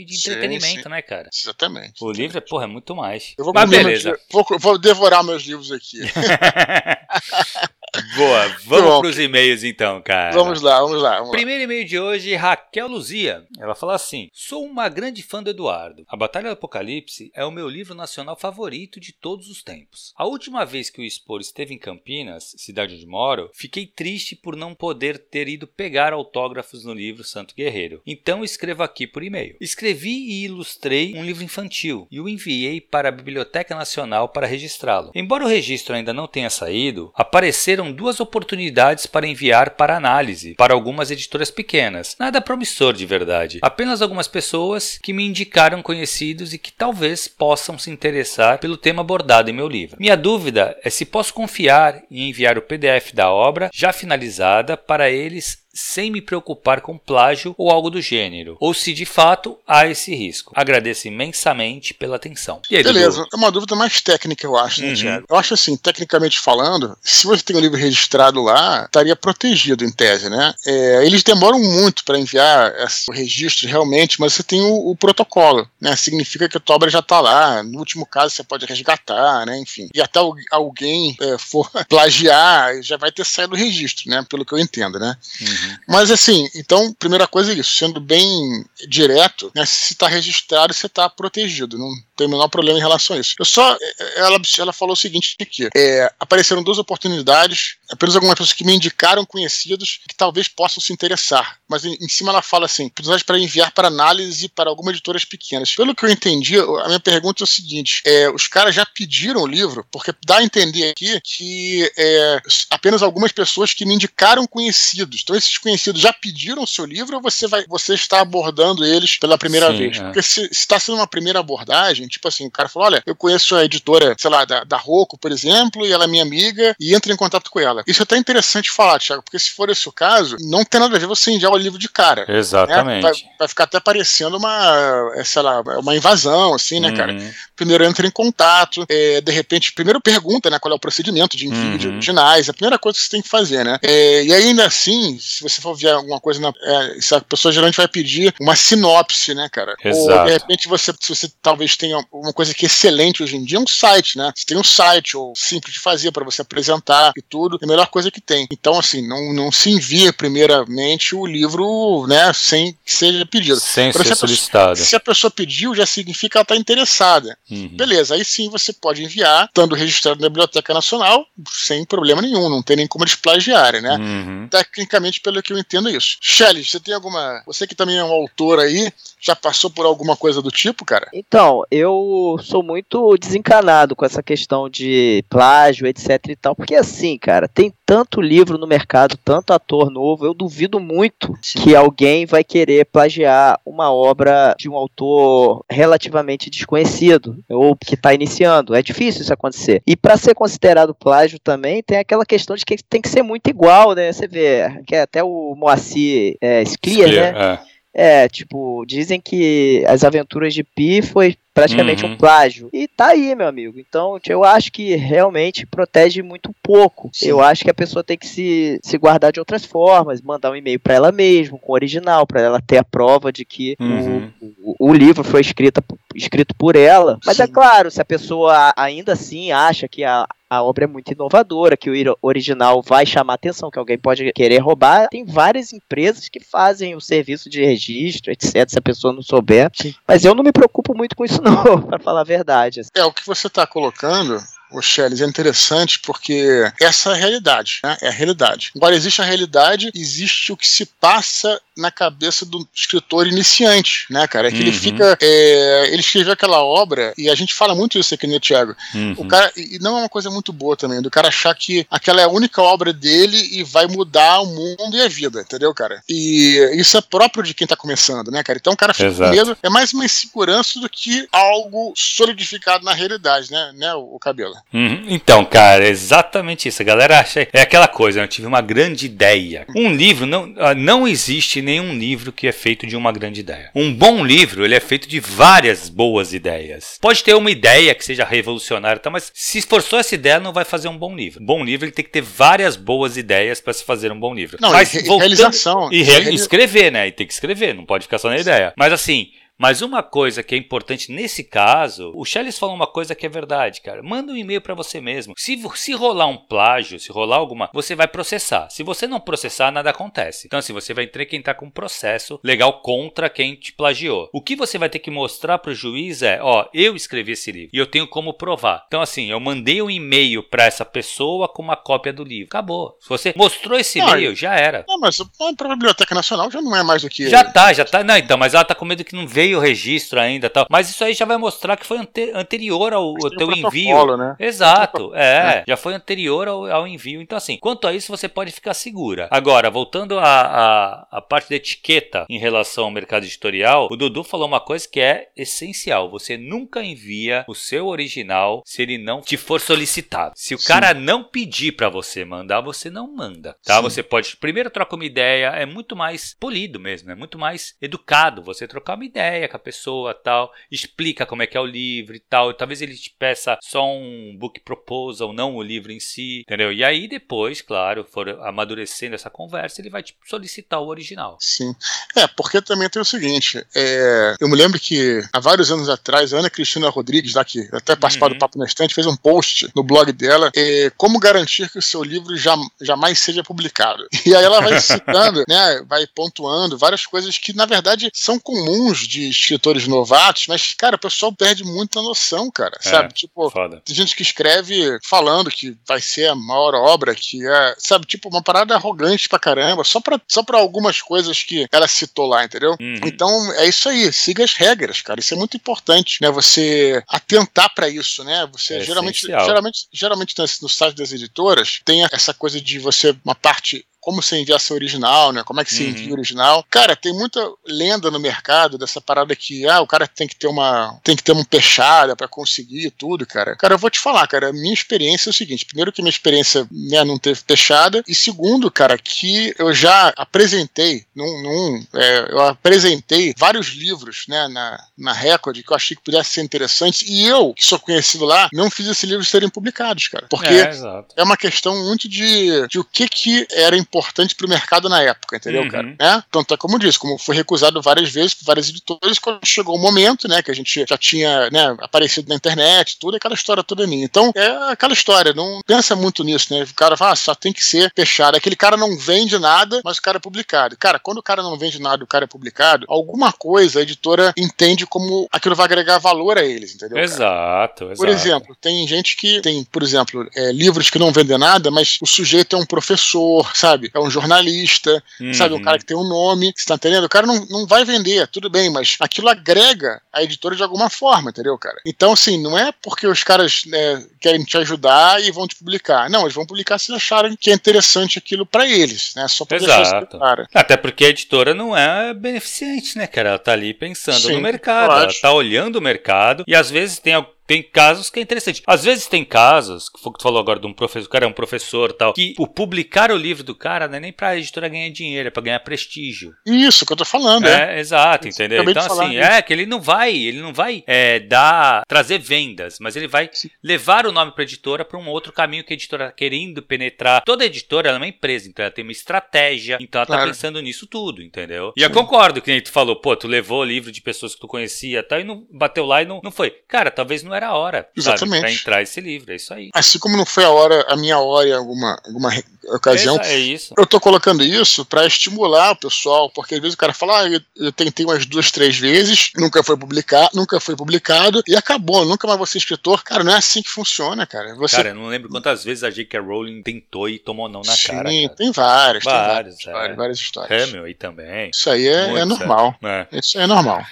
de 0.06 0.16
entretenimento, 0.16 0.82
sim, 0.84 0.88
né, 0.88 1.02
cara? 1.02 1.28
Exatamente. 1.32 2.04
O 2.04 2.12
livro, 2.12 2.38
é, 2.38 2.40
porra, 2.40 2.64
é 2.64 2.68
muito 2.68 2.94
mais. 2.94 3.34
Eu 3.38 3.44
vou, 3.44 3.52
Mas 3.54 3.68
beleza. 3.68 4.18
Vou, 4.30 4.46
vou 4.58 4.78
devorar 4.78 5.24
meus 5.24 5.42
livros 5.42 5.72
aqui. 5.72 6.00
Boa, 8.16 8.48
vamos 8.64 9.00
para 9.00 9.08
os 9.08 9.18
e-mails 9.18 9.64
então, 9.64 10.02
cara. 10.02 10.34
Vamos 10.34 10.60
lá, 10.60 10.80
vamos 10.80 11.00
lá. 11.00 11.18
Vamos 11.18 11.30
Primeiro 11.30 11.64
e-mail 11.64 11.84
de 11.84 11.98
hoje, 11.98 12.34
Raquel 12.34 12.88
Luzia. 12.88 13.46
Ela 13.58 13.74
fala 13.74 13.94
assim: 13.94 14.28
Sou 14.32 14.64
uma 14.64 14.88
grande 14.88 15.22
fã 15.22 15.42
do 15.42 15.50
Eduardo. 15.50 16.04
A 16.08 16.16
Batalha 16.16 16.48
do 16.48 16.52
Apocalipse 16.52 17.30
é 17.34 17.44
o 17.44 17.50
meu 17.50 17.68
livro 17.68 17.94
nacional 17.94 18.36
favorito 18.36 19.00
de 19.00 19.12
todos 19.12 19.48
os 19.48 19.62
tempos. 19.62 20.12
A 20.16 20.26
última 20.26 20.64
vez 20.64 20.90
que 20.90 21.00
o 21.00 21.04
Expor 21.04 21.40
esteve 21.40 21.74
em 21.74 21.78
Campinas, 21.78 22.54
cidade 22.56 22.94
onde 22.94 23.06
moro, 23.06 23.50
fiquei 23.54 23.86
triste 23.86 24.36
por 24.36 24.56
não 24.56 24.74
poder 24.74 25.18
ter 25.18 25.48
ido 25.48 25.66
pegar 25.66 26.12
autógrafos 26.12 26.84
no 26.84 26.92
livro 26.92 27.24
Santo 27.24 27.54
Guerreiro. 27.54 28.02
Então 28.06 28.44
escrevo 28.44 28.82
aqui 28.82 29.06
por 29.06 29.22
e-mail. 29.22 29.56
Escrevi 29.60 30.10
e 30.10 30.44
ilustrei 30.44 31.14
um 31.14 31.24
livro 31.24 31.44
infantil 31.44 32.06
e 32.10 32.20
o 32.20 32.28
enviei 32.28 32.80
para 32.80 33.08
a 33.08 33.12
Biblioteca 33.12 33.74
Nacional 33.74 34.28
para 34.28 34.46
registrá-lo. 34.46 35.12
Embora 35.14 35.44
o 35.44 35.48
registro 35.48 35.94
ainda 35.94 36.12
não 36.12 36.26
tenha 36.26 36.50
saído, 36.50 37.12
apareceram 37.14 37.75
duas 37.92 38.20
oportunidades 38.20 39.06
para 39.06 39.26
enviar 39.26 39.70
para 39.70 39.96
análise 39.96 40.54
para 40.54 40.74
algumas 40.74 41.10
editoras 41.10 41.50
pequenas. 41.50 42.16
Nada 42.18 42.40
promissor 42.40 42.94
de 42.94 43.06
verdade. 43.06 43.58
Apenas 43.62 44.02
algumas 44.02 44.28
pessoas 44.28 44.98
que 45.02 45.12
me 45.12 45.26
indicaram 45.26 45.82
conhecidos 45.82 46.52
e 46.52 46.58
que 46.58 46.72
talvez 46.72 47.28
possam 47.28 47.78
se 47.78 47.90
interessar 47.90 48.58
pelo 48.58 48.76
tema 48.76 49.02
abordado 49.02 49.50
em 49.50 49.52
meu 49.52 49.68
livro. 49.68 49.96
Minha 49.98 50.16
dúvida 50.16 50.76
é 50.82 50.90
se 50.90 51.04
posso 51.04 51.34
confiar 51.34 52.02
em 52.10 52.28
enviar 52.28 52.58
o 52.58 52.62
PDF 52.62 53.12
da 53.12 53.30
obra 53.30 53.70
já 53.72 53.92
finalizada 53.92 54.76
para 54.76 55.10
eles 55.10 55.65
sem 55.76 56.10
me 56.10 56.20
preocupar 56.20 56.80
com 56.80 56.98
plágio 56.98 57.54
ou 57.58 57.70
algo 57.70 57.90
do 57.90 58.00
gênero, 58.00 58.56
ou 58.58 58.72
se 58.72 58.92
de 58.92 59.04
fato 59.04 59.58
há 59.66 59.86
esse 59.86 60.14
risco. 60.14 60.52
Agradeço 60.56 61.06
imensamente 61.06 61.94
pela 61.94 62.16
atenção. 62.16 62.60
Aí, 62.70 62.82
Beleza, 62.82 63.18
Dudu? 63.18 63.28
é 63.32 63.36
uma 63.36 63.52
dúvida 63.52 63.76
mais 63.76 64.00
técnica, 64.00 64.46
eu 64.46 64.56
acho, 64.56 64.80
né, 64.80 64.88
uhum. 64.88 64.94
Thiago? 64.94 65.26
Eu 65.28 65.36
acho 65.36 65.54
assim, 65.54 65.76
tecnicamente 65.76 66.40
falando, 66.40 66.96
se 67.02 67.26
você 67.26 67.42
tem 67.42 67.56
um 67.56 67.60
livro 67.60 67.78
registrado 67.78 68.42
lá, 68.42 68.84
estaria 68.84 69.14
protegido 69.14 69.84
em 69.84 69.90
tese, 69.90 70.30
né? 70.30 70.54
É, 70.66 71.06
eles 71.06 71.22
demoram 71.22 71.58
muito 71.58 72.04
para 72.04 72.18
enviar 72.18 72.72
o 73.08 73.12
registro 73.12 73.68
realmente, 73.68 74.20
mas 74.20 74.32
você 74.32 74.42
tem 74.42 74.60
o, 74.62 74.90
o, 74.90 74.96
protocolo, 74.96 75.68
né? 75.80 75.94
Significa 75.96 76.48
que 76.48 76.56
a 76.56 76.60
tua 76.60 76.76
obra 76.76 76.90
já 76.90 77.00
está 77.00 77.20
lá. 77.20 77.62
No 77.62 77.78
último 77.78 78.06
caso, 78.06 78.34
você 78.34 78.42
pode 78.42 78.64
resgatar, 78.66 79.44
né? 79.44 79.58
Enfim. 79.58 79.88
E 79.94 80.00
até 80.00 80.20
alguém 80.50 81.16
é, 81.20 81.38
for 81.38 81.70
plagiar, 81.88 82.82
já 82.82 82.96
vai 82.96 83.12
ter 83.12 83.24
saído 83.24 83.54
o 83.54 83.58
registro, 83.58 84.08
né? 84.08 84.24
Pelo 84.28 84.44
que 84.44 84.52
eu 84.52 84.58
entendo, 84.58 84.98
né? 84.98 85.16
Uhum. 85.40 85.65
Mas 85.88 86.10
assim, 86.10 86.48
então, 86.54 86.92
primeira 86.92 87.26
coisa 87.26 87.52
é 87.52 87.56
isso, 87.56 87.74
sendo 87.74 88.00
bem 88.00 88.64
direto, 88.88 89.50
né, 89.54 89.64
se 89.64 89.92
está 89.92 90.08
registrado, 90.08 90.72
você 90.72 90.86
está 90.86 91.08
protegido, 91.08 91.78
não 91.78 91.90
tem 92.16 92.26
o 92.26 92.30
menor 92.30 92.48
problema 92.48 92.78
em 92.78 92.82
relação 92.82 93.16
a 93.16 93.20
isso. 93.20 93.34
Eu 93.38 93.44
só, 93.44 93.76
ela, 94.16 94.40
ela 94.58 94.72
falou 94.72 94.94
o 94.94 94.96
seguinte 94.96 95.36
aqui, 95.40 95.68
é, 95.76 96.12
apareceram 96.18 96.62
duas 96.62 96.78
oportunidades, 96.78 97.76
apenas 97.90 98.14
algumas 98.14 98.34
pessoas 98.34 98.52
que 98.52 98.64
me 98.64 98.74
indicaram 98.74 99.24
conhecidos 99.24 100.00
que 100.08 100.14
talvez 100.14 100.48
possam 100.48 100.82
se 100.82 100.92
interessar, 100.92 101.58
mas 101.68 101.84
em, 101.84 101.96
em 102.00 102.08
cima 102.08 102.30
ela 102.30 102.42
fala 102.42 102.66
assim, 102.66 102.86
oportunidades 102.86 103.24
para 103.24 103.38
enviar 103.38 103.70
para 103.72 103.88
análise 103.88 104.48
para 104.48 104.70
algumas 104.70 104.94
editoras 104.94 105.24
pequenas. 105.24 105.74
Pelo 105.74 105.94
que 105.94 106.04
eu 106.04 106.10
entendi, 106.10 106.58
a 106.58 106.86
minha 106.86 107.00
pergunta 107.00 107.42
é 107.42 107.44
o 107.44 107.46
seguinte, 107.46 108.02
é, 108.04 108.30
os 108.30 108.48
caras 108.48 108.74
já 108.74 108.86
pediram 108.86 109.42
o 109.42 109.46
livro, 109.46 109.86
porque 109.90 110.14
dá 110.24 110.38
a 110.38 110.42
entender 110.42 110.90
aqui 110.90 111.20
que 111.22 111.92
é, 111.96 112.40
apenas 112.70 113.02
algumas 113.02 113.32
pessoas 113.32 113.74
que 113.74 113.84
me 113.84 113.94
indicaram 113.94 114.46
conhecidos, 114.46 115.20
então 115.22 115.36
esses 115.36 115.58
conhecidos 115.58 116.00
já 116.00 116.12
pediram 116.12 116.62
o 116.62 116.66
seu 116.66 116.84
livro 116.84 117.16
ou 117.16 117.22
você, 117.22 117.46
vai, 117.46 117.64
você 117.66 117.94
está 117.94 118.20
abordando 118.20 118.84
eles 118.84 119.16
pela 119.18 119.36
primeira 119.36 119.70
Sim, 119.70 119.76
vez? 119.76 119.98
É. 119.98 120.02
Porque 120.04 120.22
se 120.22 120.48
está 120.50 120.78
sendo 120.78 120.96
uma 120.96 121.06
primeira 121.06 121.40
abordagem, 121.40 122.05
tipo 122.08 122.28
assim, 122.28 122.46
o 122.46 122.50
cara 122.50 122.68
falou: 122.68 122.86
olha, 122.86 123.02
eu 123.06 123.14
conheço 123.14 123.54
a 123.56 123.64
editora, 123.64 124.14
sei 124.18 124.30
lá, 124.30 124.44
da, 124.44 124.64
da 124.64 124.76
Rocco, 124.76 125.18
por 125.18 125.32
exemplo, 125.32 125.86
e 125.86 125.92
ela 125.92 126.04
é 126.04 126.08
minha 126.08 126.22
amiga, 126.22 126.74
e 126.78 126.94
entra 126.94 127.12
em 127.12 127.16
contato 127.16 127.50
com 127.50 127.60
ela. 127.60 127.82
Isso 127.86 128.02
é 128.02 128.04
até 128.04 128.16
interessante 128.16 128.70
falar, 128.70 128.98
Thiago, 128.98 129.22
porque 129.22 129.38
se 129.38 129.50
for 129.50 129.70
esse 129.70 129.88
o 129.88 129.92
caso, 129.92 130.36
não 130.40 130.64
tem 130.64 130.80
nada 130.80 130.96
a 130.96 130.98
ver 130.98 131.06
você 131.06 131.30
enviar 131.30 131.52
o 131.52 131.56
livro 131.56 131.78
de 131.78 131.88
cara. 131.88 132.24
Né? 132.26 132.38
Exatamente. 132.38 133.02
Né? 133.04 133.10
Vai, 133.10 133.22
vai, 133.38 133.48
ficar 133.48 133.64
até 133.64 133.80
parecendo 133.80 134.36
uma, 134.36 135.12
é, 135.14 135.24
sei 135.24 135.42
lá, 135.42 135.60
uma 135.60 135.96
invasão, 135.96 136.54
assim, 136.54 136.80
né, 136.80 136.90
uhum. 136.90 136.96
cara? 136.96 137.34
Primeiro 137.54 137.84
entra 137.84 138.06
em 138.06 138.10
contato, 138.10 138.84
é, 138.88 139.20
de 139.20 139.32
repente, 139.32 139.72
primeiro 139.72 140.00
pergunta, 140.00 140.50
né, 140.50 140.58
qual 140.58 140.72
é 140.72 140.76
o 140.76 140.80
procedimento 140.80 141.36
de 141.36 141.46
envio 141.46 141.70
uhum. 141.70 141.76
de 141.76 141.88
originais, 141.88 142.48
a 142.48 142.52
primeira 142.52 142.78
coisa 142.78 142.98
que 142.98 143.04
você 143.04 143.10
tem 143.10 143.22
que 143.22 143.28
fazer, 143.28 143.64
né? 143.64 143.78
É, 143.82 144.24
e 144.24 144.32
ainda 144.32 144.66
assim, 144.66 145.18
se 145.18 145.42
você 145.42 145.60
for 145.60 145.74
ver 145.74 145.90
alguma 145.90 146.20
coisa 146.20 146.40
na. 146.40 146.48
É, 146.48 147.16
a 147.16 147.20
pessoa 147.20 147.52
geralmente 147.52 147.76
vai 147.76 147.88
pedir 147.88 148.34
uma 148.40 148.54
sinopse, 148.54 149.34
né, 149.34 149.48
cara? 149.50 149.74
Exato. 149.82 150.18
Ou 150.18 150.24
de 150.24 150.32
repente 150.32 150.68
você, 150.68 150.92
se 151.00 151.08
você 151.08 151.30
talvez 151.42 151.76
tenha 151.76 151.95
uma 152.12 152.32
coisa 152.32 152.54
que 152.54 152.64
é 152.64 152.68
excelente 152.68 153.22
hoje 153.22 153.36
em 153.36 153.44
dia, 153.44 153.58
é 153.58 153.60
um 153.60 153.66
site, 153.66 154.18
né? 154.18 154.32
Você 154.34 154.44
tem 154.46 154.56
um 154.56 154.64
site, 154.64 155.16
ou 155.16 155.32
simples 155.36 155.74
de 155.74 155.80
fazer 155.80 156.10
para 156.12 156.24
você 156.24 156.42
apresentar 156.42 157.12
e 157.16 157.22
tudo, 157.22 157.58
é 157.60 157.64
a 157.64 157.68
melhor 157.68 157.86
coisa 157.88 158.10
que 158.10 158.20
tem. 158.20 158.46
Então, 158.50 158.78
assim, 158.78 159.06
não, 159.06 159.32
não 159.32 159.52
se 159.52 159.70
envia 159.70 160.12
primeiramente 160.12 161.14
o 161.14 161.26
livro, 161.26 162.06
né, 162.06 162.32
sem 162.32 162.76
que 162.84 162.94
seja 162.94 163.24
pedido. 163.26 163.60
Sem 163.60 163.92
ser 163.92 164.04
se 164.04 164.14
solicitado. 164.14 164.76
se 164.76 164.96
a 164.96 165.00
pessoa 165.00 165.30
pediu, 165.30 165.74
já 165.74 165.86
significa 165.86 166.26
que 166.32 166.38
ela 166.38 166.42
está 166.42 166.56
interessada. 166.56 167.36
Uhum. 167.50 167.76
Beleza, 167.76 168.14
aí 168.14 168.24
sim 168.24 168.48
você 168.50 168.72
pode 168.72 169.02
enviar, 169.02 169.46
estando 169.46 169.74
registrado 169.74 170.20
na 170.20 170.28
Biblioteca 170.28 170.74
Nacional, 170.74 171.26
sem 171.50 171.84
problema 171.84 172.22
nenhum, 172.22 172.48
não 172.48 172.62
tem 172.62 172.76
nem 172.76 172.86
como 172.86 173.04
eles 173.04 173.14
plagiarem, 173.14 173.80
né? 173.80 173.96
Uhum. 173.96 174.48
Tecnicamente, 174.48 175.20
pelo 175.20 175.42
que 175.42 175.52
eu 175.52 175.58
entendo, 175.58 175.88
é 175.88 175.92
isso. 175.92 176.16
Shelly, 176.20 176.64
você 176.64 176.80
tem 176.80 176.94
alguma. 176.94 177.42
Você 177.46 177.66
que 177.66 177.74
também 177.74 177.96
é 177.96 178.04
um 178.04 178.12
autor 178.12 178.60
aí, 178.60 178.92
já 179.26 179.34
passou 179.34 179.68
por 179.68 179.84
alguma 179.84 180.16
coisa 180.16 180.40
do 180.40 180.50
tipo, 180.50 180.84
cara? 180.84 181.08
Então, 181.12 181.64
eu 181.70 182.38
sou 182.40 182.62
muito 182.62 183.16
desencanado 183.16 183.96
com 183.96 184.04
essa 184.04 184.22
questão 184.22 184.68
de 184.68 185.24
plágio, 185.28 185.86
etc 185.86 186.20
e 186.28 186.36
tal, 186.36 186.54
porque 186.54 186.76
assim, 186.76 187.18
cara, 187.18 187.48
tem 187.48 187.72
tanto 187.84 188.20
livro 188.20 188.56
no 188.56 188.66
mercado, 188.66 189.18
tanto 189.24 189.52
ator 189.52 189.90
novo, 189.90 190.24
eu 190.24 190.32
duvido 190.32 190.78
muito 190.78 191.36
Sim. 191.42 191.60
que 191.60 191.74
alguém 191.74 192.24
vai 192.24 192.44
querer 192.44 192.84
plagiar 192.86 193.58
uma 193.66 193.92
obra 193.92 194.54
de 194.58 194.68
um 194.68 194.76
autor 194.76 195.64
relativamente 195.68 196.48
desconhecido 196.48 197.36
ou 197.48 197.76
que 197.76 197.94
está 197.94 198.14
iniciando. 198.14 198.74
É 198.74 198.82
difícil 198.82 199.22
isso 199.22 199.32
acontecer. 199.32 199.82
E 199.86 199.96
para 199.96 200.16
ser 200.16 200.34
considerado 200.34 200.94
plágio 200.94 201.38
também, 201.38 201.82
tem 201.82 201.98
aquela 201.98 202.24
questão 202.24 202.54
de 202.54 202.64
que 202.64 202.76
tem 202.76 203.00
que 203.00 203.08
ser 203.08 203.22
muito 203.22 203.48
igual, 203.48 203.92
né? 203.94 204.12
Você 204.12 204.28
vê, 204.28 204.82
que 204.86 204.94
é 204.94 205.02
até 205.02 205.22
o 205.22 205.54
Moacir 205.56 206.36
é, 206.40 206.62
né? 206.62 207.34
É. 207.36 207.75
É, 207.98 208.28
tipo, 208.28 208.84
dizem 208.84 209.18
que 209.18 209.82
as 209.88 210.04
aventuras 210.04 210.52
de 210.52 210.62
Pi 210.62 211.00
foi 211.00 211.34
praticamente 211.56 212.04
uhum. 212.04 212.12
um 212.12 212.16
plágio. 212.18 212.68
E 212.70 212.86
tá 212.86 213.06
aí, 213.08 213.34
meu 213.34 213.48
amigo. 213.48 213.80
Então, 213.80 214.20
eu 214.28 214.44
acho 214.44 214.70
que 214.70 214.94
realmente 214.94 215.64
protege 215.64 216.20
muito 216.20 216.54
pouco. 216.62 217.08
Sim. 217.14 217.28
Eu 217.28 217.40
acho 217.40 217.64
que 217.64 217.70
a 217.70 217.74
pessoa 217.74 218.04
tem 218.04 218.18
que 218.18 218.26
se, 218.26 218.78
se 218.82 218.98
guardar 218.98 219.32
de 219.32 219.40
outras 219.40 219.64
formas, 219.64 220.20
mandar 220.20 220.50
um 220.50 220.56
e-mail 220.56 220.78
para 220.78 220.92
ela 220.92 221.10
mesma, 221.10 221.58
com 221.58 221.72
o 221.72 221.74
original, 221.74 222.26
para 222.26 222.42
ela 222.42 222.60
ter 222.60 222.76
a 222.76 222.84
prova 222.84 223.32
de 223.32 223.46
que 223.46 223.74
uhum. 223.80 224.30
o, 224.38 224.46
o, 224.60 224.90
o, 224.90 224.92
livro 224.92 225.24
foi 225.24 225.40
escrito, 225.40 225.82
escrito 226.14 226.54
por 226.54 226.76
ela. 226.76 227.18
Mas 227.24 227.40
é 227.40 227.46
Sim. 227.46 227.50
é 227.50 227.54
claro, 227.54 227.90
se 227.90 228.02
a 228.02 228.04
pessoa 228.04 228.74
ainda 228.76 229.14
assim 229.14 229.50
acha 229.50 229.88
que 229.88 230.04
a, 230.04 230.28
a 230.48 230.62
obra 230.62 230.84
é 230.84 230.86
muito 230.86 231.12
inovadora, 231.12 231.76
que 231.76 231.90
o 231.90 232.16
original 232.22 232.80
vai 232.82 233.04
chamar 233.04 233.34
atenção, 233.34 233.70
que 233.70 233.78
alguém 233.78 233.98
pode 233.98 234.32
querer 234.32 234.58
roubar. 234.58 235.08
Tem 235.08 235.24
várias 235.24 235.72
empresas 235.72 236.28
que 236.28 236.38
fazem 236.38 236.94
o 236.94 237.00
serviço 237.00 237.50
de 237.50 237.64
registro, 237.64 238.32
etc., 238.32 238.68
se 238.68 238.78
a 238.78 238.82
pessoa 238.82 239.12
não 239.12 239.22
souber. 239.22 239.70
Sim. 239.74 239.94
Mas 240.06 240.24
eu 240.24 240.34
não 240.34 240.44
me 240.44 240.52
preocupo 240.52 240.96
muito 240.96 241.16
com 241.16 241.24
isso, 241.24 241.42
para 241.88 241.98
falar 241.98 242.20
a 242.20 242.24
verdade. 242.24 242.82
É, 242.94 243.04
o 243.04 243.12
que 243.12 243.26
você 243.26 243.46
está 243.46 243.66
colocando 243.66 244.42
o 244.70 244.82
Shelley, 244.82 245.22
é 245.22 245.26
interessante 245.26 246.00
porque 246.00 246.70
essa 246.80 247.10
é 247.10 247.12
a 247.12 247.16
realidade, 247.16 247.80
né? 247.84 247.96
É 248.02 248.08
a 248.08 248.12
realidade. 248.12 248.72
Agora, 248.74 248.96
existe 248.96 249.22
a 249.22 249.24
realidade, 249.24 249.90
existe 249.94 250.52
o 250.52 250.56
que 250.56 250.66
se 250.66 250.86
passa 250.86 251.60
na 251.76 251.90
cabeça 251.90 252.44
do 252.44 252.66
escritor 252.74 253.26
iniciante, 253.26 254.06
né, 254.10 254.26
cara? 254.26 254.48
É 254.48 254.50
que 254.50 254.56
uhum. 254.56 254.62
ele 254.62 254.72
fica. 254.72 255.18
É, 255.20 255.88
ele 255.88 256.00
escreveu 256.00 256.32
aquela 256.32 256.62
obra, 256.62 257.12
e 257.16 257.28
a 257.28 257.34
gente 257.34 257.54
fala 257.54 257.74
muito 257.74 257.98
isso 257.98 258.14
aqui, 258.14 258.26
né, 258.26 258.38
Thiago? 258.40 258.74
Uhum. 258.94 259.14
O 259.18 259.28
cara, 259.28 259.52
e 259.56 259.78
não 259.80 259.96
é 259.96 260.00
uma 260.02 260.08
coisa 260.08 260.30
muito 260.30 260.52
boa 260.52 260.76
também, 260.76 261.00
do 261.00 261.10
cara 261.10 261.28
achar 261.28 261.54
que 261.54 261.86
aquela 261.90 262.20
é 262.20 262.24
a 262.24 262.28
única 262.28 262.62
obra 262.62 262.92
dele 262.92 263.36
e 263.52 263.62
vai 263.62 263.86
mudar 263.86 264.40
o 264.40 264.46
mundo 264.46 264.96
e 264.96 265.02
a 265.02 265.08
vida, 265.08 265.40
entendeu, 265.40 265.72
cara? 265.74 266.02
E 266.08 266.58
isso 266.74 266.96
é 266.96 267.00
próprio 267.00 267.42
de 267.42 267.54
quem 267.54 267.66
tá 267.66 267.76
começando, 267.76 268.30
né, 268.30 268.42
cara? 268.42 268.58
Então 268.58 268.72
o 268.72 268.76
cara 268.76 268.94
fica 268.94 269.08
Exato. 269.08 269.30
com 269.30 269.36
medo, 269.36 269.58
é 269.62 269.68
mais 269.68 269.92
uma 269.92 270.04
insegurança 270.04 270.80
do 270.80 270.88
que 270.88 271.26
algo 271.32 271.92
solidificado 271.94 272.84
na 272.84 272.92
realidade, 272.92 273.50
né, 273.50 273.72
né 273.74 273.94
o, 273.94 274.16
o 274.16 274.18
cabelo. 274.18 274.54
Uhum. 274.72 275.04
Então, 275.08 275.44
cara, 275.44 275.84
é 275.84 275.90
exatamente 275.90 276.68
isso. 276.68 276.82
A 276.82 276.84
galera 276.84 277.20
acha. 277.20 277.46
É 277.52 277.60
aquela 277.60 277.88
coisa, 277.88 278.20
eu 278.20 278.28
tive 278.28 278.46
uma 278.46 278.60
grande 278.60 279.06
ideia. 279.06 279.66
Um 279.74 279.94
livro 279.94 280.26
não, 280.26 280.54
ah, 280.58 280.74
não 280.74 281.06
existe 281.06 281.60
nenhum 281.66 281.98
livro 281.98 282.32
que 282.32 282.46
é 282.46 282.52
feito 282.52 282.86
de 282.86 282.96
uma 282.96 283.12
grande 283.12 283.40
ideia. 283.40 283.70
Um 283.74 283.92
bom 283.92 284.24
livro, 284.24 284.64
ele 284.64 284.74
é 284.74 284.80
feito 284.80 285.08
de 285.08 285.18
várias 285.18 285.88
boas 285.88 286.32
ideias. 286.32 286.96
Pode 287.00 287.22
ter 287.24 287.34
uma 287.34 287.50
ideia 287.50 287.94
que 287.94 288.04
seja 288.04 288.24
revolucionária, 288.24 289.00
tá? 289.00 289.10
mas 289.10 289.32
se 289.34 289.60
for 289.62 289.82
só 289.82 289.98
essa 289.98 290.14
ideia, 290.14 290.38
não 290.38 290.52
vai 290.52 290.64
fazer 290.64 290.88
um 290.88 290.96
bom 290.96 291.14
livro. 291.14 291.42
Um 291.42 291.46
bom 291.46 291.64
livro 291.64 291.86
ele 291.86 291.92
tem 291.92 292.04
que 292.04 292.10
ter 292.10 292.22
várias 292.22 292.76
boas 292.76 293.16
ideias 293.16 293.60
para 293.60 293.72
se 293.72 293.84
fazer 293.84 294.12
um 294.12 294.18
bom 294.18 294.32
livro. 294.32 294.58
Não, 294.60 294.70
mas 294.70 294.94
e 294.94 295.00
re 295.00 295.16
realização. 295.16 295.92
E 295.92 296.02
re 296.02 296.34
escrever, 296.34 296.92
né? 296.92 297.08
E 297.08 297.12
tem 297.12 297.26
que 297.26 297.32
escrever, 297.32 297.74
não 297.74 297.84
pode 297.84 298.04
ficar 298.04 298.18
só 298.18 298.28
na 298.28 298.38
ideia. 298.38 298.72
Mas 298.76 298.92
assim, 298.92 299.30
mas 299.58 299.80
uma 299.80 300.02
coisa 300.02 300.42
que 300.42 300.54
é 300.54 300.58
importante 300.58 301.10
nesse 301.10 301.42
caso, 301.42 302.12
o 302.14 302.24
Charles 302.24 302.58
falou 302.58 302.74
uma 302.74 302.86
coisa 302.86 303.14
que 303.14 303.24
é 303.24 303.28
verdade, 303.28 303.80
cara. 303.80 304.02
Manda 304.02 304.32
um 304.32 304.36
e-mail 304.36 304.60
para 304.60 304.74
você 304.74 305.00
mesmo. 305.00 305.34
Se, 305.36 305.58
se 305.74 305.92
rolar 305.92 306.26
um 306.26 306.36
plágio, 306.36 307.00
se 307.00 307.10
rolar 307.10 307.36
alguma, 307.36 307.70
você 307.72 307.94
vai 307.94 308.06
processar. 308.06 308.68
Se 308.70 308.82
você 308.82 309.06
não 309.06 309.18
processar, 309.18 309.70
nada 309.70 309.90
acontece. 309.90 310.46
Então, 310.46 310.58
assim, 310.58 310.72
você 310.72 310.92
vai 310.92 311.06
ter 311.06 311.24
que 311.24 311.36
entrar 311.36 311.54
com 311.54 311.66
um 311.66 311.70
processo 311.70 312.38
legal 312.44 312.80
contra 312.80 313.30
quem 313.30 313.54
te 313.54 313.72
plagiou. 313.72 314.28
O 314.32 314.42
que 314.42 314.54
você 314.54 314.76
vai 314.76 314.90
ter 314.90 314.98
que 314.98 315.10
mostrar 315.10 315.58
pro 315.58 315.74
juiz 315.74 316.22
é, 316.22 316.38
ó, 316.42 316.66
eu 316.74 316.94
escrevi 316.94 317.32
esse 317.32 317.50
livro 317.50 317.70
e 317.72 317.78
eu 317.78 317.86
tenho 317.86 318.06
como 318.06 318.34
provar. 318.34 318.84
Então, 318.86 319.00
assim, 319.00 319.30
eu 319.30 319.40
mandei 319.40 319.80
um 319.80 319.90
e-mail 319.90 320.42
para 320.42 320.64
essa 320.64 320.84
pessoa 320.84 321.48
com 321.48 321.62
uma 321.62 321.76
cópia 321.76 322.12
do 322.12 322.24
livro. 322.24 322.48
Acabou. 322.48 322.96
Se 323.00 323.08
você 323.08 323.32
mostrou 323.34 323.78
esse 323.78 323.98
e-mail, 323.98 324.34
já 324.34 324.54
era. 324.54 324.84
Não, 324.86 324.98
mas 324.98 325.18
a 325.18 325.68
Biblioteca 325.74 326.14
Nacional 326.14 326.50
já 326.50 326.60
não 326.60 326.76
é 326.76 326.82
mais 326.82 327.02
do 327.02 327.08
que. 327.08 327.28
Já 327.30 327.42
tá, 327.42 327.72
já 327.72 327.84
tá. 327.84 328.04
Não, 328.04 328.16
então, 328.16 328.36
mas 328.36 328.52
ela 328.52 328.64
tá 328.64 328.74
com 328.74 328.84
medo 328.84 329.04
que 329.04 329.14
não 329.14 329.26
veja 329.26 329.45
veio 329.46 329.58
o 329.58 329.60
registro 329.60 330.20
ainda 330.20 330.50
tal. 330.50 330.66
Mas 330.68 330.90
isso 330.90 331.04
aí 331.04 331.14
já 331.14 331.24
vai 331.24 331.36
mostrar 331.36 331.76
que 331.76 331.86
foi 331.86 331.98
ante 331.98 332.30
anterior 332.34 332.92
ao, 332.92 333.14
ao 333.22 333.30
teu 333.30 333.52
envio. 333.52 334.16
Né? 334.16 334.36
Exato, 334.38 335.14
é, 335.14 335.58
é, 335.58 335.64
já 335.66 335.76
foi 335.76 335.94
anterior 335.94 336.48
ao, 336.48 336.66
ao, 336.66 336.86
envio. 336.86 337.22
Então, 337.22 337.38
assim, 337.38 337.56
quanto 337.58 337.86
a 337.86 337.92
isso, 337.92 338.14
você 338.14 338.28
pode 338.28 338.50
ficar 338.50 338.74
segura. 338.74 339.28
Agora, 339.30 339.70
voltando 339.70 340.18
à 340.18 341.24
parte 341.28 341.50
da 341.50 341.56
etiqueta 341.56 342.26
em 342.28 342.38
relação 342.38 342.84
ao 342.84 342.90
mercado 342.90 343.24
editorial, 343.24 343.88
o 343.90 343.96
Dudu 343.96 344.24
falou 344.24 344.46
uma 344.46 344.60
coisa 344.60 344.88
que 344.88 345.00
é 345.00 345.28
essencial. 345.36 346.10
Você 346.10 346.36
nunca 346.36 346.82
envia 346.82 347.44
o 347.48 347.54
seu 347.54 347.86
original 347.86 348.62
se 348.64 348.82
ele 348.82 348.98
não 348.98 349.20
te 349.20 349.36
for 349.36 349.60
solicitado. 349.60 350.32
Se 350.36 350.54
o 350.54 350.58
Sim. 350.58 350.68
cara 350.68 350.92
não 350.92 351.22
pedir 351.22 351.72
para 351.72 351.88
você 351.88 352.24
mandar, 352.24 352.60
você 352.60 352.90
não 352.90 353.14
manda, 353.14 353.56
tá? 353.64 353.76
Sim. 353.76 353.82
Você 353.82 354.02
pode 354.02 354.36
primeiro 354.36 354.70
trocar 354.70 354.96
uma 354.96 355.04
ideia, 355.04 355.48
é 355.48 355.66
muito 355.66 355.94
mais 355.94 356.34
polido 356.38 356.80
mesmo, 356.80 357.10
é 357.10 357.14
muito 357.14 357.38
mais 357.38 357.74
educado 357.80 358.42
você 358.42 358.66
trocar 358.66 358.94
uma 358.94 359.04
ideia 359.04 359.35
ideia 359.36 359.48
com 359.48 359.56
a 359.56 359.60
pessoa 359.60 360.14
tal, 360.14 360.50
explica 360.70 361.26
como 361.26 361.42
é 361.42 361.46
que 361.46 361.56
é 361.56 361.60
o 361.60 361.66
livro 361.66 362.16
e 362.16 362.20
tal. 362.20 362.52
Talvez 362.54 362.82
ele 362.82 362.94
te 362.94 363.14
peça 363.18 363.58
só 363.62 363.86
um 363.86 364.36
book 364.38 364.60
proposal, 364.60 365.32
não 365.32 365.56
o 365.56 365.62
livro 365.62 365.92
em 365.92 366.00
si, 366.00 366.40
entendeu? 366.40 366.72
E 366.72 366.82
aí 366.82 367.08
depois, 367.08 367.60
claro, 367.60 368.04
for 368.04 368.28
amadurecendo 368.42 369.14
essa 369.14 369.30
conversa, 369.30 369.80
ele 369.80 369.90
vai 369.90 370.02
te 370.02 370.16
solicitar 370.26 370.80
o 370.80 370.88
original. 370.88 371.36
Sim. 371.40 371.74
É, 372.16 372.26
porque 372.26 372.60
também 372.60 372.88
tem 372.88 373.00
o 373.00 373.04
seguinte, 373.04 373.64
é, 373.74 374.34
eu 374.40 374.48
me 374.48 374.56
lembro 374.56 374.80
que 374.80 375.22
há 375.32 375.40
vários 375.40 375.70
anos 375.70 375.88
atrás, 375.88 376.32
a 376.32 376.38
Ana 376.38 376.50
Cristina 376.50 376.88
Rodrigues, 376.88 377.34
lá 377.34 377.44
que 377.44 377.68
até 377.72 377.94
participou 377.94 378.28
uhum. 378.28 378.34
do 378.34 378.38
Papo 378.38 378.58
na 378.58 378.64
Estante, 378.64 378.94
fez 378.94 379.06
um 379.06 379.16
post 379.16 379.68
no 379.74 379.82
blog 379.82 380.10
dela, 380.12 380.50
é, 380.56 380.90
como 380.96 381.18
garantir 381.18 381.70
que 381.70 381.78
o 381.78 381.82
seu 381.82 382.02
livro 382.02 382.34
jamais 382.80 383.18
seja 383.18 383.42
publicado. 383.42 384.06
E 384.26 384.34
aí 384.34 384.44
ela 384.44 384.60
vai 384.60 384.80
citando, 384.80 385.44
né, 385.48 385.84
vai 385.88 386.04
pontuando 386.08 386.76
várias 386.76 387.06
coisas 387.06 387.38
que, 387.38 387.52
na 387.52 387.64
verdade, 387.64 388.10
são 388.12 388.40
comuns 388.40 389.06
de 389.06 389.25
escritores 389.28 389.86
novatos, 389.86 390.46
mas, 390.46 390.74
cara, 390.74 390.96
o 390.96 390.98
pessoal 390.98 391.32
perde 391.32 391.64
muita 391.64 392.00
noção, 392.02 392.50
cara. 392.50 392.78
É, 392.84 392.88
sabe? 392.88 393.12
Tipo, 393.12 393.50
foda. 393.50 393.80
tem 393.84 393.94
gente 393.94 394.14
que 394.14 394.22
escreve 394.22 394.98
falando 395.02 395.50
que 395.50 395.76
vai 395.86 396.00
ser 396.00 396.26
a 396.28 396.34
maior 396.34 396.74
obra, 396.74 397.14
que 397.14 397.46
é, 397.46 397.74
sabe, 397.78 398.06
tipo, 398.06 398.28
uma 398.28 398.42
parada 398.42 398.74
arrogante 398.74 399.28
pra 399.28 399.38
caramba, 399.38 399.84
só 399.84 400.00
pra, 400.00 400.20
só 400.28 400.42
pra 400.42 400.58
algumas 400.58 401.00
coisas 401.00 401.42
que 401.42 401.66
ela 401.70 401.88
citou 401.88 402.26
lá, 402.26 402.44
entendeu? 402.44 402.76
Uhum. 402.80 403.00
Então, 403.04 403.52
é 403.54 403.68
isso 403.68 403.88
aí, 403.88 404.12
siga 404.12 404.44
as 404.44 404.54
regras, 404.54 405.02
cara. 405.02 405.20
Isso 405.20 405.34
é 405.34 405.36
muito 405.36 405.56
importante, 405.56 406.20
né? 406.20 406.30
Você 406.30 407.02
atentar 407.08 407.72
para 407.74 407.88
isso, 407.88 408.24
né? 408.24 408.48
Você 408.52 408.76
é 408.76 408.80
geralmente, 408.80 409.26
geralmente, 409.26 409.88
geralmente 409.92 410.34
no 410.60 410.68
site 410.68 410.96
das 410.96 411.12
editoras 411.12 411.80
tem 411.84 412.04
essa 412.12 412.32
coisa 412.32 412.60
de 412.60 412.78
você, 412.78 413.16
uma 413.24 413.34
parte 413.34 413.86
como 414.06 414.22
você 414.22 414.38
envia 414.38 414.56
seu 414.56 414.76
original, 414.76 415.32
né? 415.32 415.42
Como 415.42 415.60
é 415.60 415.64
que 415.64 415.74
se 415.74 415.82
uhum. 415.82 415.88
envia 415.90 416.10
o 416.10 416.12
original. 416.12 416.64
Cara, 416.70 416.94
tem 416.94 417.12
muita 417.12 417.44
lenda 417.66 418.08
no 418.08 418.20
mercado 418.20 418.78
dessa 418.78 419.00
parada 419.00 419.34
que, 419.34 419.66
ah, 419.66 419.80
o 419.80 419.86
cara 419.86 420.06
tem 420.06 420.28
que 420.28 420.36
ter 420.36 420.46
uma. 420.46 420.96
tem 421.02 421.16
que 421.16 421.24
ter 421.24 421.32
uma 421.32 421.44
peixada 421.44 422.14
para 422.14 422.28
conseguir 422.28 422.92
tudo, 422.92 423.26
cara. 423.26 423.56
Cara, 423.56 423.74
eu 423.74 423.78
vou 423.78 423.90
te 423.90 423.98
falar, 423.98 424.24
cara, 424.28 424.52
minha 424.52 424.72
experiência 424.72 425.28
é 425.28 425.32
o 425.32 425.34
seguinte: 425.34 425.66
primeiro, 425.66 425.90
que 425.90 426.02
minha 426.02 426.10
experiência 426.10 426.68
né, 426.70 427.02
não 427.02 427.18
teve 427.18 427.40
peixada, 427.40 428.04
e 428.06 428.14
segundo, 428.14 428.70
cara, 428.70 428.96
que 428.96 429.52
eu 429.58 429.74
já 429.74 430.14
apresentei 430.16 431.04
num. 431.12 431.42
num 431.42 431.84
é, 431.94 432.28
eu 432.30 432.40
apresentei 432.42 433.34
vários 433.36 433.70
livros, 433.70 434.26
né, 434.28 434.46
na, 434.46 434.84
na 434.96 435.12
Record 435.12 435.60
que 435.60 435.72
eu 435.72 435.76
achei 435.76 435.96
que 435.96 436.04
pudesse 436.04 436.30
ser 436.30 436.42
interessantes, 436.42 437.02
e 437.08 437.24
eu, 437.24 437.52
que 437.54 437.64
sou 437.64 437.80
conhecido 437.80 438.24
lá, 438.24 438.48
não 438.52 438.70
fiz 438.70 438.86
esses 438.86 439.10
livros 439.10 439.28
serem 439.28 439.48
publicados, 439.48 440.06
cara. 440.06 440.28
Porque 440.30 440.46
é, 440.46 440.70
é 441.16 441.24
uma 441.24 441.36
questão 441.36 441.74
muito 441.86 442.08
de, 442.08 442.68
de 442.68 442.78
o 442.78 442.84
que 442.84 443.08
que 443.08 443.48
era 443.50 443.76
importante 443.76 443.95
importante 443.96 444.34
para 444.34 444.46
o 444.46 444.48
mercado 444.48 444.88
na 444.88 445.02
época, 445.02 445.36
entendeu, 445.36 445.62
uhum. 445.62 445.68
cara? 445.68 445.96
Né? 445.98 446.22
Tanto 446.30 446.54
é 446.54 446.56
como 446.56 446.78
disse, 446.78 446.98
como 446.98 447.18
foi 447.18 447.34
recusado 447.34 447.80
várias 447.80 448.10
vezes 448.10 448.34
por 448.34 448.44
várias 448.44 448.68
editoras, 448.68 449.18
quando 449.18 449.40
chegou 449.44 449.76
o 449.76 449.80
momento, 449.80 450.28
né, 450.28 450.42
que 450.42 450.50
a 450.50 450.54
gente 450.54 450.84
já 450.88 450.98
tinha 450.98 451.50
né, 451.50 451.76
aparecido 451.80 452.28
na 452.28 452.34
internet, 452.34 452.98
tudo, 452.98 453.16
aquela 453.16 453.34
história 453.34 453.62
toda 453.62 453.86
minha. 453.86 454.04
Então, 454.04 454.32
é 454.34 454.72
aquela 454.72 454.92
história, 454.92 455.32
não 455.32 455.60
pensa 455.66 455.96
muito 455.96 456.22
nisso, 456.22 456.52
né? 456.52 456.62
O 456.62 456.74
cara 456.74 456.96
fala, 456.96 457.12
ah, 457.12 457.16
só 457.16 457.34
tem 457.34 457.52
que 457.52 457.64
ser 457.64 457.92
fechado. 457.94 458.36
Aquele 458.36 458.56
cara 458.56 458.76
não 458.76 458.96
vende 458.96 459.38
nada, 459.38 459.80
mas 459.84 459.98
o 459.98 460.02
cara 460.02 460.18
é 460.18 460.20
publicado. 460.20 460.76
Cara, 460.76 460.98
quando 460.98 461.18
o 461.18 461.22
cara 461.22 461.42
não 461.42 461.56
vende 461.58 461.80
nada 461.80 462.02
e 462.02 462.04
o 462.04 462.06
cara 462.06 462.24
é 462.24 462.28
publicado, 462.28 462.86
alguma 462.88 463.32
coisa 463.32 463.78
a 463.78 463.82
editora 463.82 464.32
entende 464.36 464.86
como 464.86 465.28
aquilo 465.32 465.54
vai 465.54 465.66
agregar 465.66 465.98
valor 465.98 466.38
a 466.38 466.44
eles, 466.44 466.74
entendeu? 466.74 466.98
Exato, 466.98 467.84
exato. 467.84 467.96
Por 467.96 468.08
exemplo, 468.08 468.56
tem 468.60 468.86
gente 468.86 469.16
que 469.16 469.40
tem, 469.40 469.64
por 469.64 469.82
exemplo, 469.82 470.28
é, 470.34 470.52
livros 470.52 470.90
que 470.90 470.98
não 470.98 471.12
vendem 471.12 471.38
nada, 471.38 471.70
mas 471.70 471.98
o 472.00 472.06
sujeito 472.06 472.56
é 472.56 472.58
um 472.58 472.66
professor, 472.66 473.50
sabe? 473.54 473.85
Sabe? 473.86 473.90
É 473.94 474.00
um 474.00 474.10
jornalista, 474.10 475.02
uhum. 475.20 475.34
sabe? 475.34 475.54
Um 475.54 475.62
cara 475.62 475.78
que 475.78 475.86
tem 475.86 475.96
um 475.96 476.08
nome, 476.08 476.52
você 476.54 476.66
tá 476.66 476.74
entendendo? 476.74 477.04
O 477.04 477.08
cara 477.08 477.26
não, 477.26 477.46
não 477.46 477.66
vai 477.66 477.84
vender, 477.84 478.26
tudo 478.28 478.50
bem, 478.50 478.70
mas 478.70 478.96
aquilo 479.00 479.28
agrega 479.28 480.00
a 480.12 480.22
editora 480.22 480.56
de 480.56 480.62
alguma 480.62 480.90
forma, 480.90 481.30
entendeu, 481.30 481.56
cara? 481.58 481.76
Então, 481.84 482.12
assim, 482.12 482.40
não 482.40 482.58
é 482.58 482.72
porque 482.82 483.06
os 483.06 483.22
caras 483.22 483.64
né, 483.66 484.04
querem 484.20 484.44
te 484.44 484.56
ajudar 484.58 485.22
e 485.22 485.30
vão 485.30 485.46
te 485.46 485.56
publicar. 485.56 486.08
Não, 486.10 486.22
eles 486.22 486.34
vão 486.34 486.46
publicar 486.46 486.78
se 486.78 486.92
acharem 486.92 487.36
que 487.38 487.50
é 487.50 487.54
interessante 487.54 488.18
aquilo 488.18 488.46
para 488.46 488.66
eles, 488.66 489.12
né? 489.14 489.26
Só 489.28 489.44
pra 489.44 489.56
Exato. 489.56 489.82
deixar 489.82 490.02
isso 490.02 490.06
claro. 490.10 490.46
Até 490.54 490.76
porque 490.76 491.04
a 491.04 491.08
editora 491.08 491.54
não 491.54 491.76
é 491.76 492.12
beneficente, 492.14 492.96
né, 492.96 493.06
cara? 493.06 493.30
Ela 493.30 493.38
tá 493.38 493.52
ali 493.52 493.74
pensando 493.74 494.20
Sim, 494.20 494.34
no 494.34 494.40
mercado, 494.40 494.92
ela 494.92 495.12
tá 495.20 495.32
olhando 495.32 495.76
o 495.76 495.82
mercado 495.82 496.44
e 496.46 496.54
às 496.54 496.70
vezes 496.70 496.98
tem 496.98 497.14
tem 497.46 497.62
casos 497.62 498.10
que 498.10 498.18
é 498.18 498.22
interessante. 498.22 498.62
Às 498.66 498.84
vezes 498.84 499.06
tem 499.06 499.24
casos, 499.24 499.88
que 499.88 500.00
foi 500.00 500.12
que 500.12 500.18
tu 500.18 500.22
falou 500.22 500.40
agora 500.40 500.58
de 500.58 500.66
um 500.66 500.72
professor, 500.72 501.06
o 501.06 501.10
cara 501.10 501.24
é 501.24 501.28
um 501.28 501.32
professor 501.32 501.92
tal, 501.92 502.12
que 502.12 502.34
o 502.38 502.46
publicar 502.46 503.10
o 503.10 503.16
livro 503.16 503.44
do 503.44 503.54
cara 503.54 503.86
não 503.86 503.96
é 503.96 504.00
nem 504.00 504.12
pra 504.12 504.36
editora 504.36 504.68
ganhar 504.68 504.90
dinheiro, 504.90 505.28
é 505.28 505.30
pra 505.30 505.42
ganhar 505.42 505.60
prestígio. 505.60 506.34
Isso 506.44 506.84
que 506.84 506.92
eu 506.92 506.96
tô 506.96 507.04
falando, 507.04 507.46
é. 507.46 507.76
é 507.76 507.80
exato, 507.80 508.26
entendeu? 508.26 508.64
Então, 508.68 508.84
assim, 508.84 509.16
é 509.16 509.40
que 509.42 509.52
ele 509.52 509.66
não 509.66 509.80
vai, 509.80 510.14
ele 510.14 510.40
não 510.40 510.52
vai 510.52 510.82
é, 510.86 511.20
dar, 511.20 511.84
trazer 511.86 512.18
vendas, 512.18 512.78
mas 512.80 512.96
ele 512.96 513.06
vai 513.06 513.30
Sim. 513.32 513.50
levar 513.62 514.06
o 514.06 514.12
nome 514.12 514.32
pra 514.32 514.42
editora 514.42 514.84
pra 514.84 514.98
um 514.98 515.08
outro 515.08 515.32
caminho 515.32 515.64
que 515.64 515.72
a 515.72 515.76
editora 515.76 516.06
tá 516.06 516.12
querendo 516.12 516.62
penetrar. 516.62 517.22
Toda 517.24 517.44
editora 517.44 517.90
é 517.90 517.96
uma 517.96 518.06
empresa, 518.06 518.48
então 518.48 518.64
ela 518.64 518.74
tem 518.74 518.84
uma 518.84 518.92
estratégia, 518.92 519.78
então 519.80 520.00
ela 520.00 520.06
tá 520.06 520.14
claro. 520.14 520.30
tá 520.30 520.34
pensando 520.34 520.60
nisso 520.60 520.86
tudo, 520.86 521.22
entendeu? 521.22 521.72
E 521.76 521.80
Sim. 521.80 521.86
eu 521.86 521.90
concordo 521.90 522.42
que 522.42 522.50
nem 522.50 522.60
tu 522.60 522.72
falou, 522.72 522.96
pô, 522.96 523.14
tu 523.14 523.28
levou 523.28 523.60
o 523.60 523.64
livro 523.64 523.92
de 523.92 524.00
pessoas 524.00 524.34
que 524.34 524.40
tu 524.40 524.48
conhecia 524.48 525.02
tal, 525.02 525.20
e 525.20 525.24
não 525.24 525.46
bateu 525.52 525.84
lá 525.86 526.02
e 526.02 526.06
não, 526.06 526.20
não 526.22 526.32
foi. 526.32 526.50
Cara, 526.66 526.90
talvez 526.90 527.22
não 527.22 527.35
era 527.36 527.48
a 527.48 527.56
hora. 527.56 527.88
Exatamente. 527.96 528.40
Para 528.40 528.52
entrar 528.52 528.82
esse 528.82 529.00
livro, 529.00 529.32
é 529.32 529.36
isso 529.36 529.52
aí. 529.52 529.70
Assim 529.74 529.98
como 529.98 530.16
não 530.16 530.26
foi 530.26 530.44
a 530.44 530.50
hora, 530.50 530.84
a 530.88 530.96
minha 530.96 531.18
hora 531.18 531.48
em 531.48 531.52
alguma, 531.52 532.00
alguma 532.04 532.30
ocasião. 532.68 533.18
É, 533.22 533.34
é 533.34 533.38
isso. 533.38 533.74
Eu 533.76 533.86
tô 533.86 534.00
colocando 534.00 534.42
isso 534.42 534.84
para 534.84 535.06
estimular 535.06 535.72
o 535.72 535.76
pessoal, 535.76 536.30
porque 536.30 536.54
às 536.54 536.60
vezes 536.60 536.74
o 536.74 536.78
cara 536.78 536.92
fala, 536.92 537.20
ah, 537.20 537.28
eu, 537.28 537.40
eu, 537.56 537.72
tentei 537.72 538.04
umas 538.04 538.26
duas, 538.26 538.50
três 538.50 538.76
vezes, 538.78 539.30
nunca 539.36 539.62
foi 539.62 539.76
publicado, 539.76 540.30
nunca 540.34 540.58
foi 540.60 540.76
publicado 540.76 541.42
e 541.46 541.56
acabou, 541.56 542.04
nunca 542.04 542.26
mais 542.26 542.38
vou 542.38 542.46
ser 542.46 542.58
escritor. 542.58 543.02
Cara, 543.02 543.22
não 543.22 543.32
é 543.32 543.36
assim 543.36 543.62
que 543.62 543.70
funciona, 543.70 544.26
cara. 544.26 544.54
Você... 544.56 544.76
Cara, 544.76 544.88
eu 544.90 544.94
não 544.94 545.06
lembro 545.06 545.28
quantas 545.28 545.64
vezes 545.64 545.84
a 545.84 545.90
J.K. 545.90 546.18
Rowling 546.20 546.62
tentou 546.62 547.08
e 547.08 547.18
tomou 547.18 547.48
não 547.48 547.62
na 547.62 547.74
Sim, 547.74 547.88
cara. 547.88 548.08
Sim, 548.08 548.28
tem 548.36 548.52
várias, 548.52 549.04
várias, 549.04 549.04
tem 549.04 549.34
várias, 549.34 549.66
é. 549.66 549.72
várias, 549.72 549.96
várias 549.96 550.18
histórias. 550.18 550.68
Hamill 550.68 550.84
aí 550.84 550.94
também. 550.94 551.50
Isso 551.50 551.70
aí 551.70 551.86
é, 551.86 552.18
é 552.18 552.24
normal. 552.24 552.74
É. 552.82 553.06
Isso 553.12 553.38
é 553.38 553.46
normal. 553.46 553.84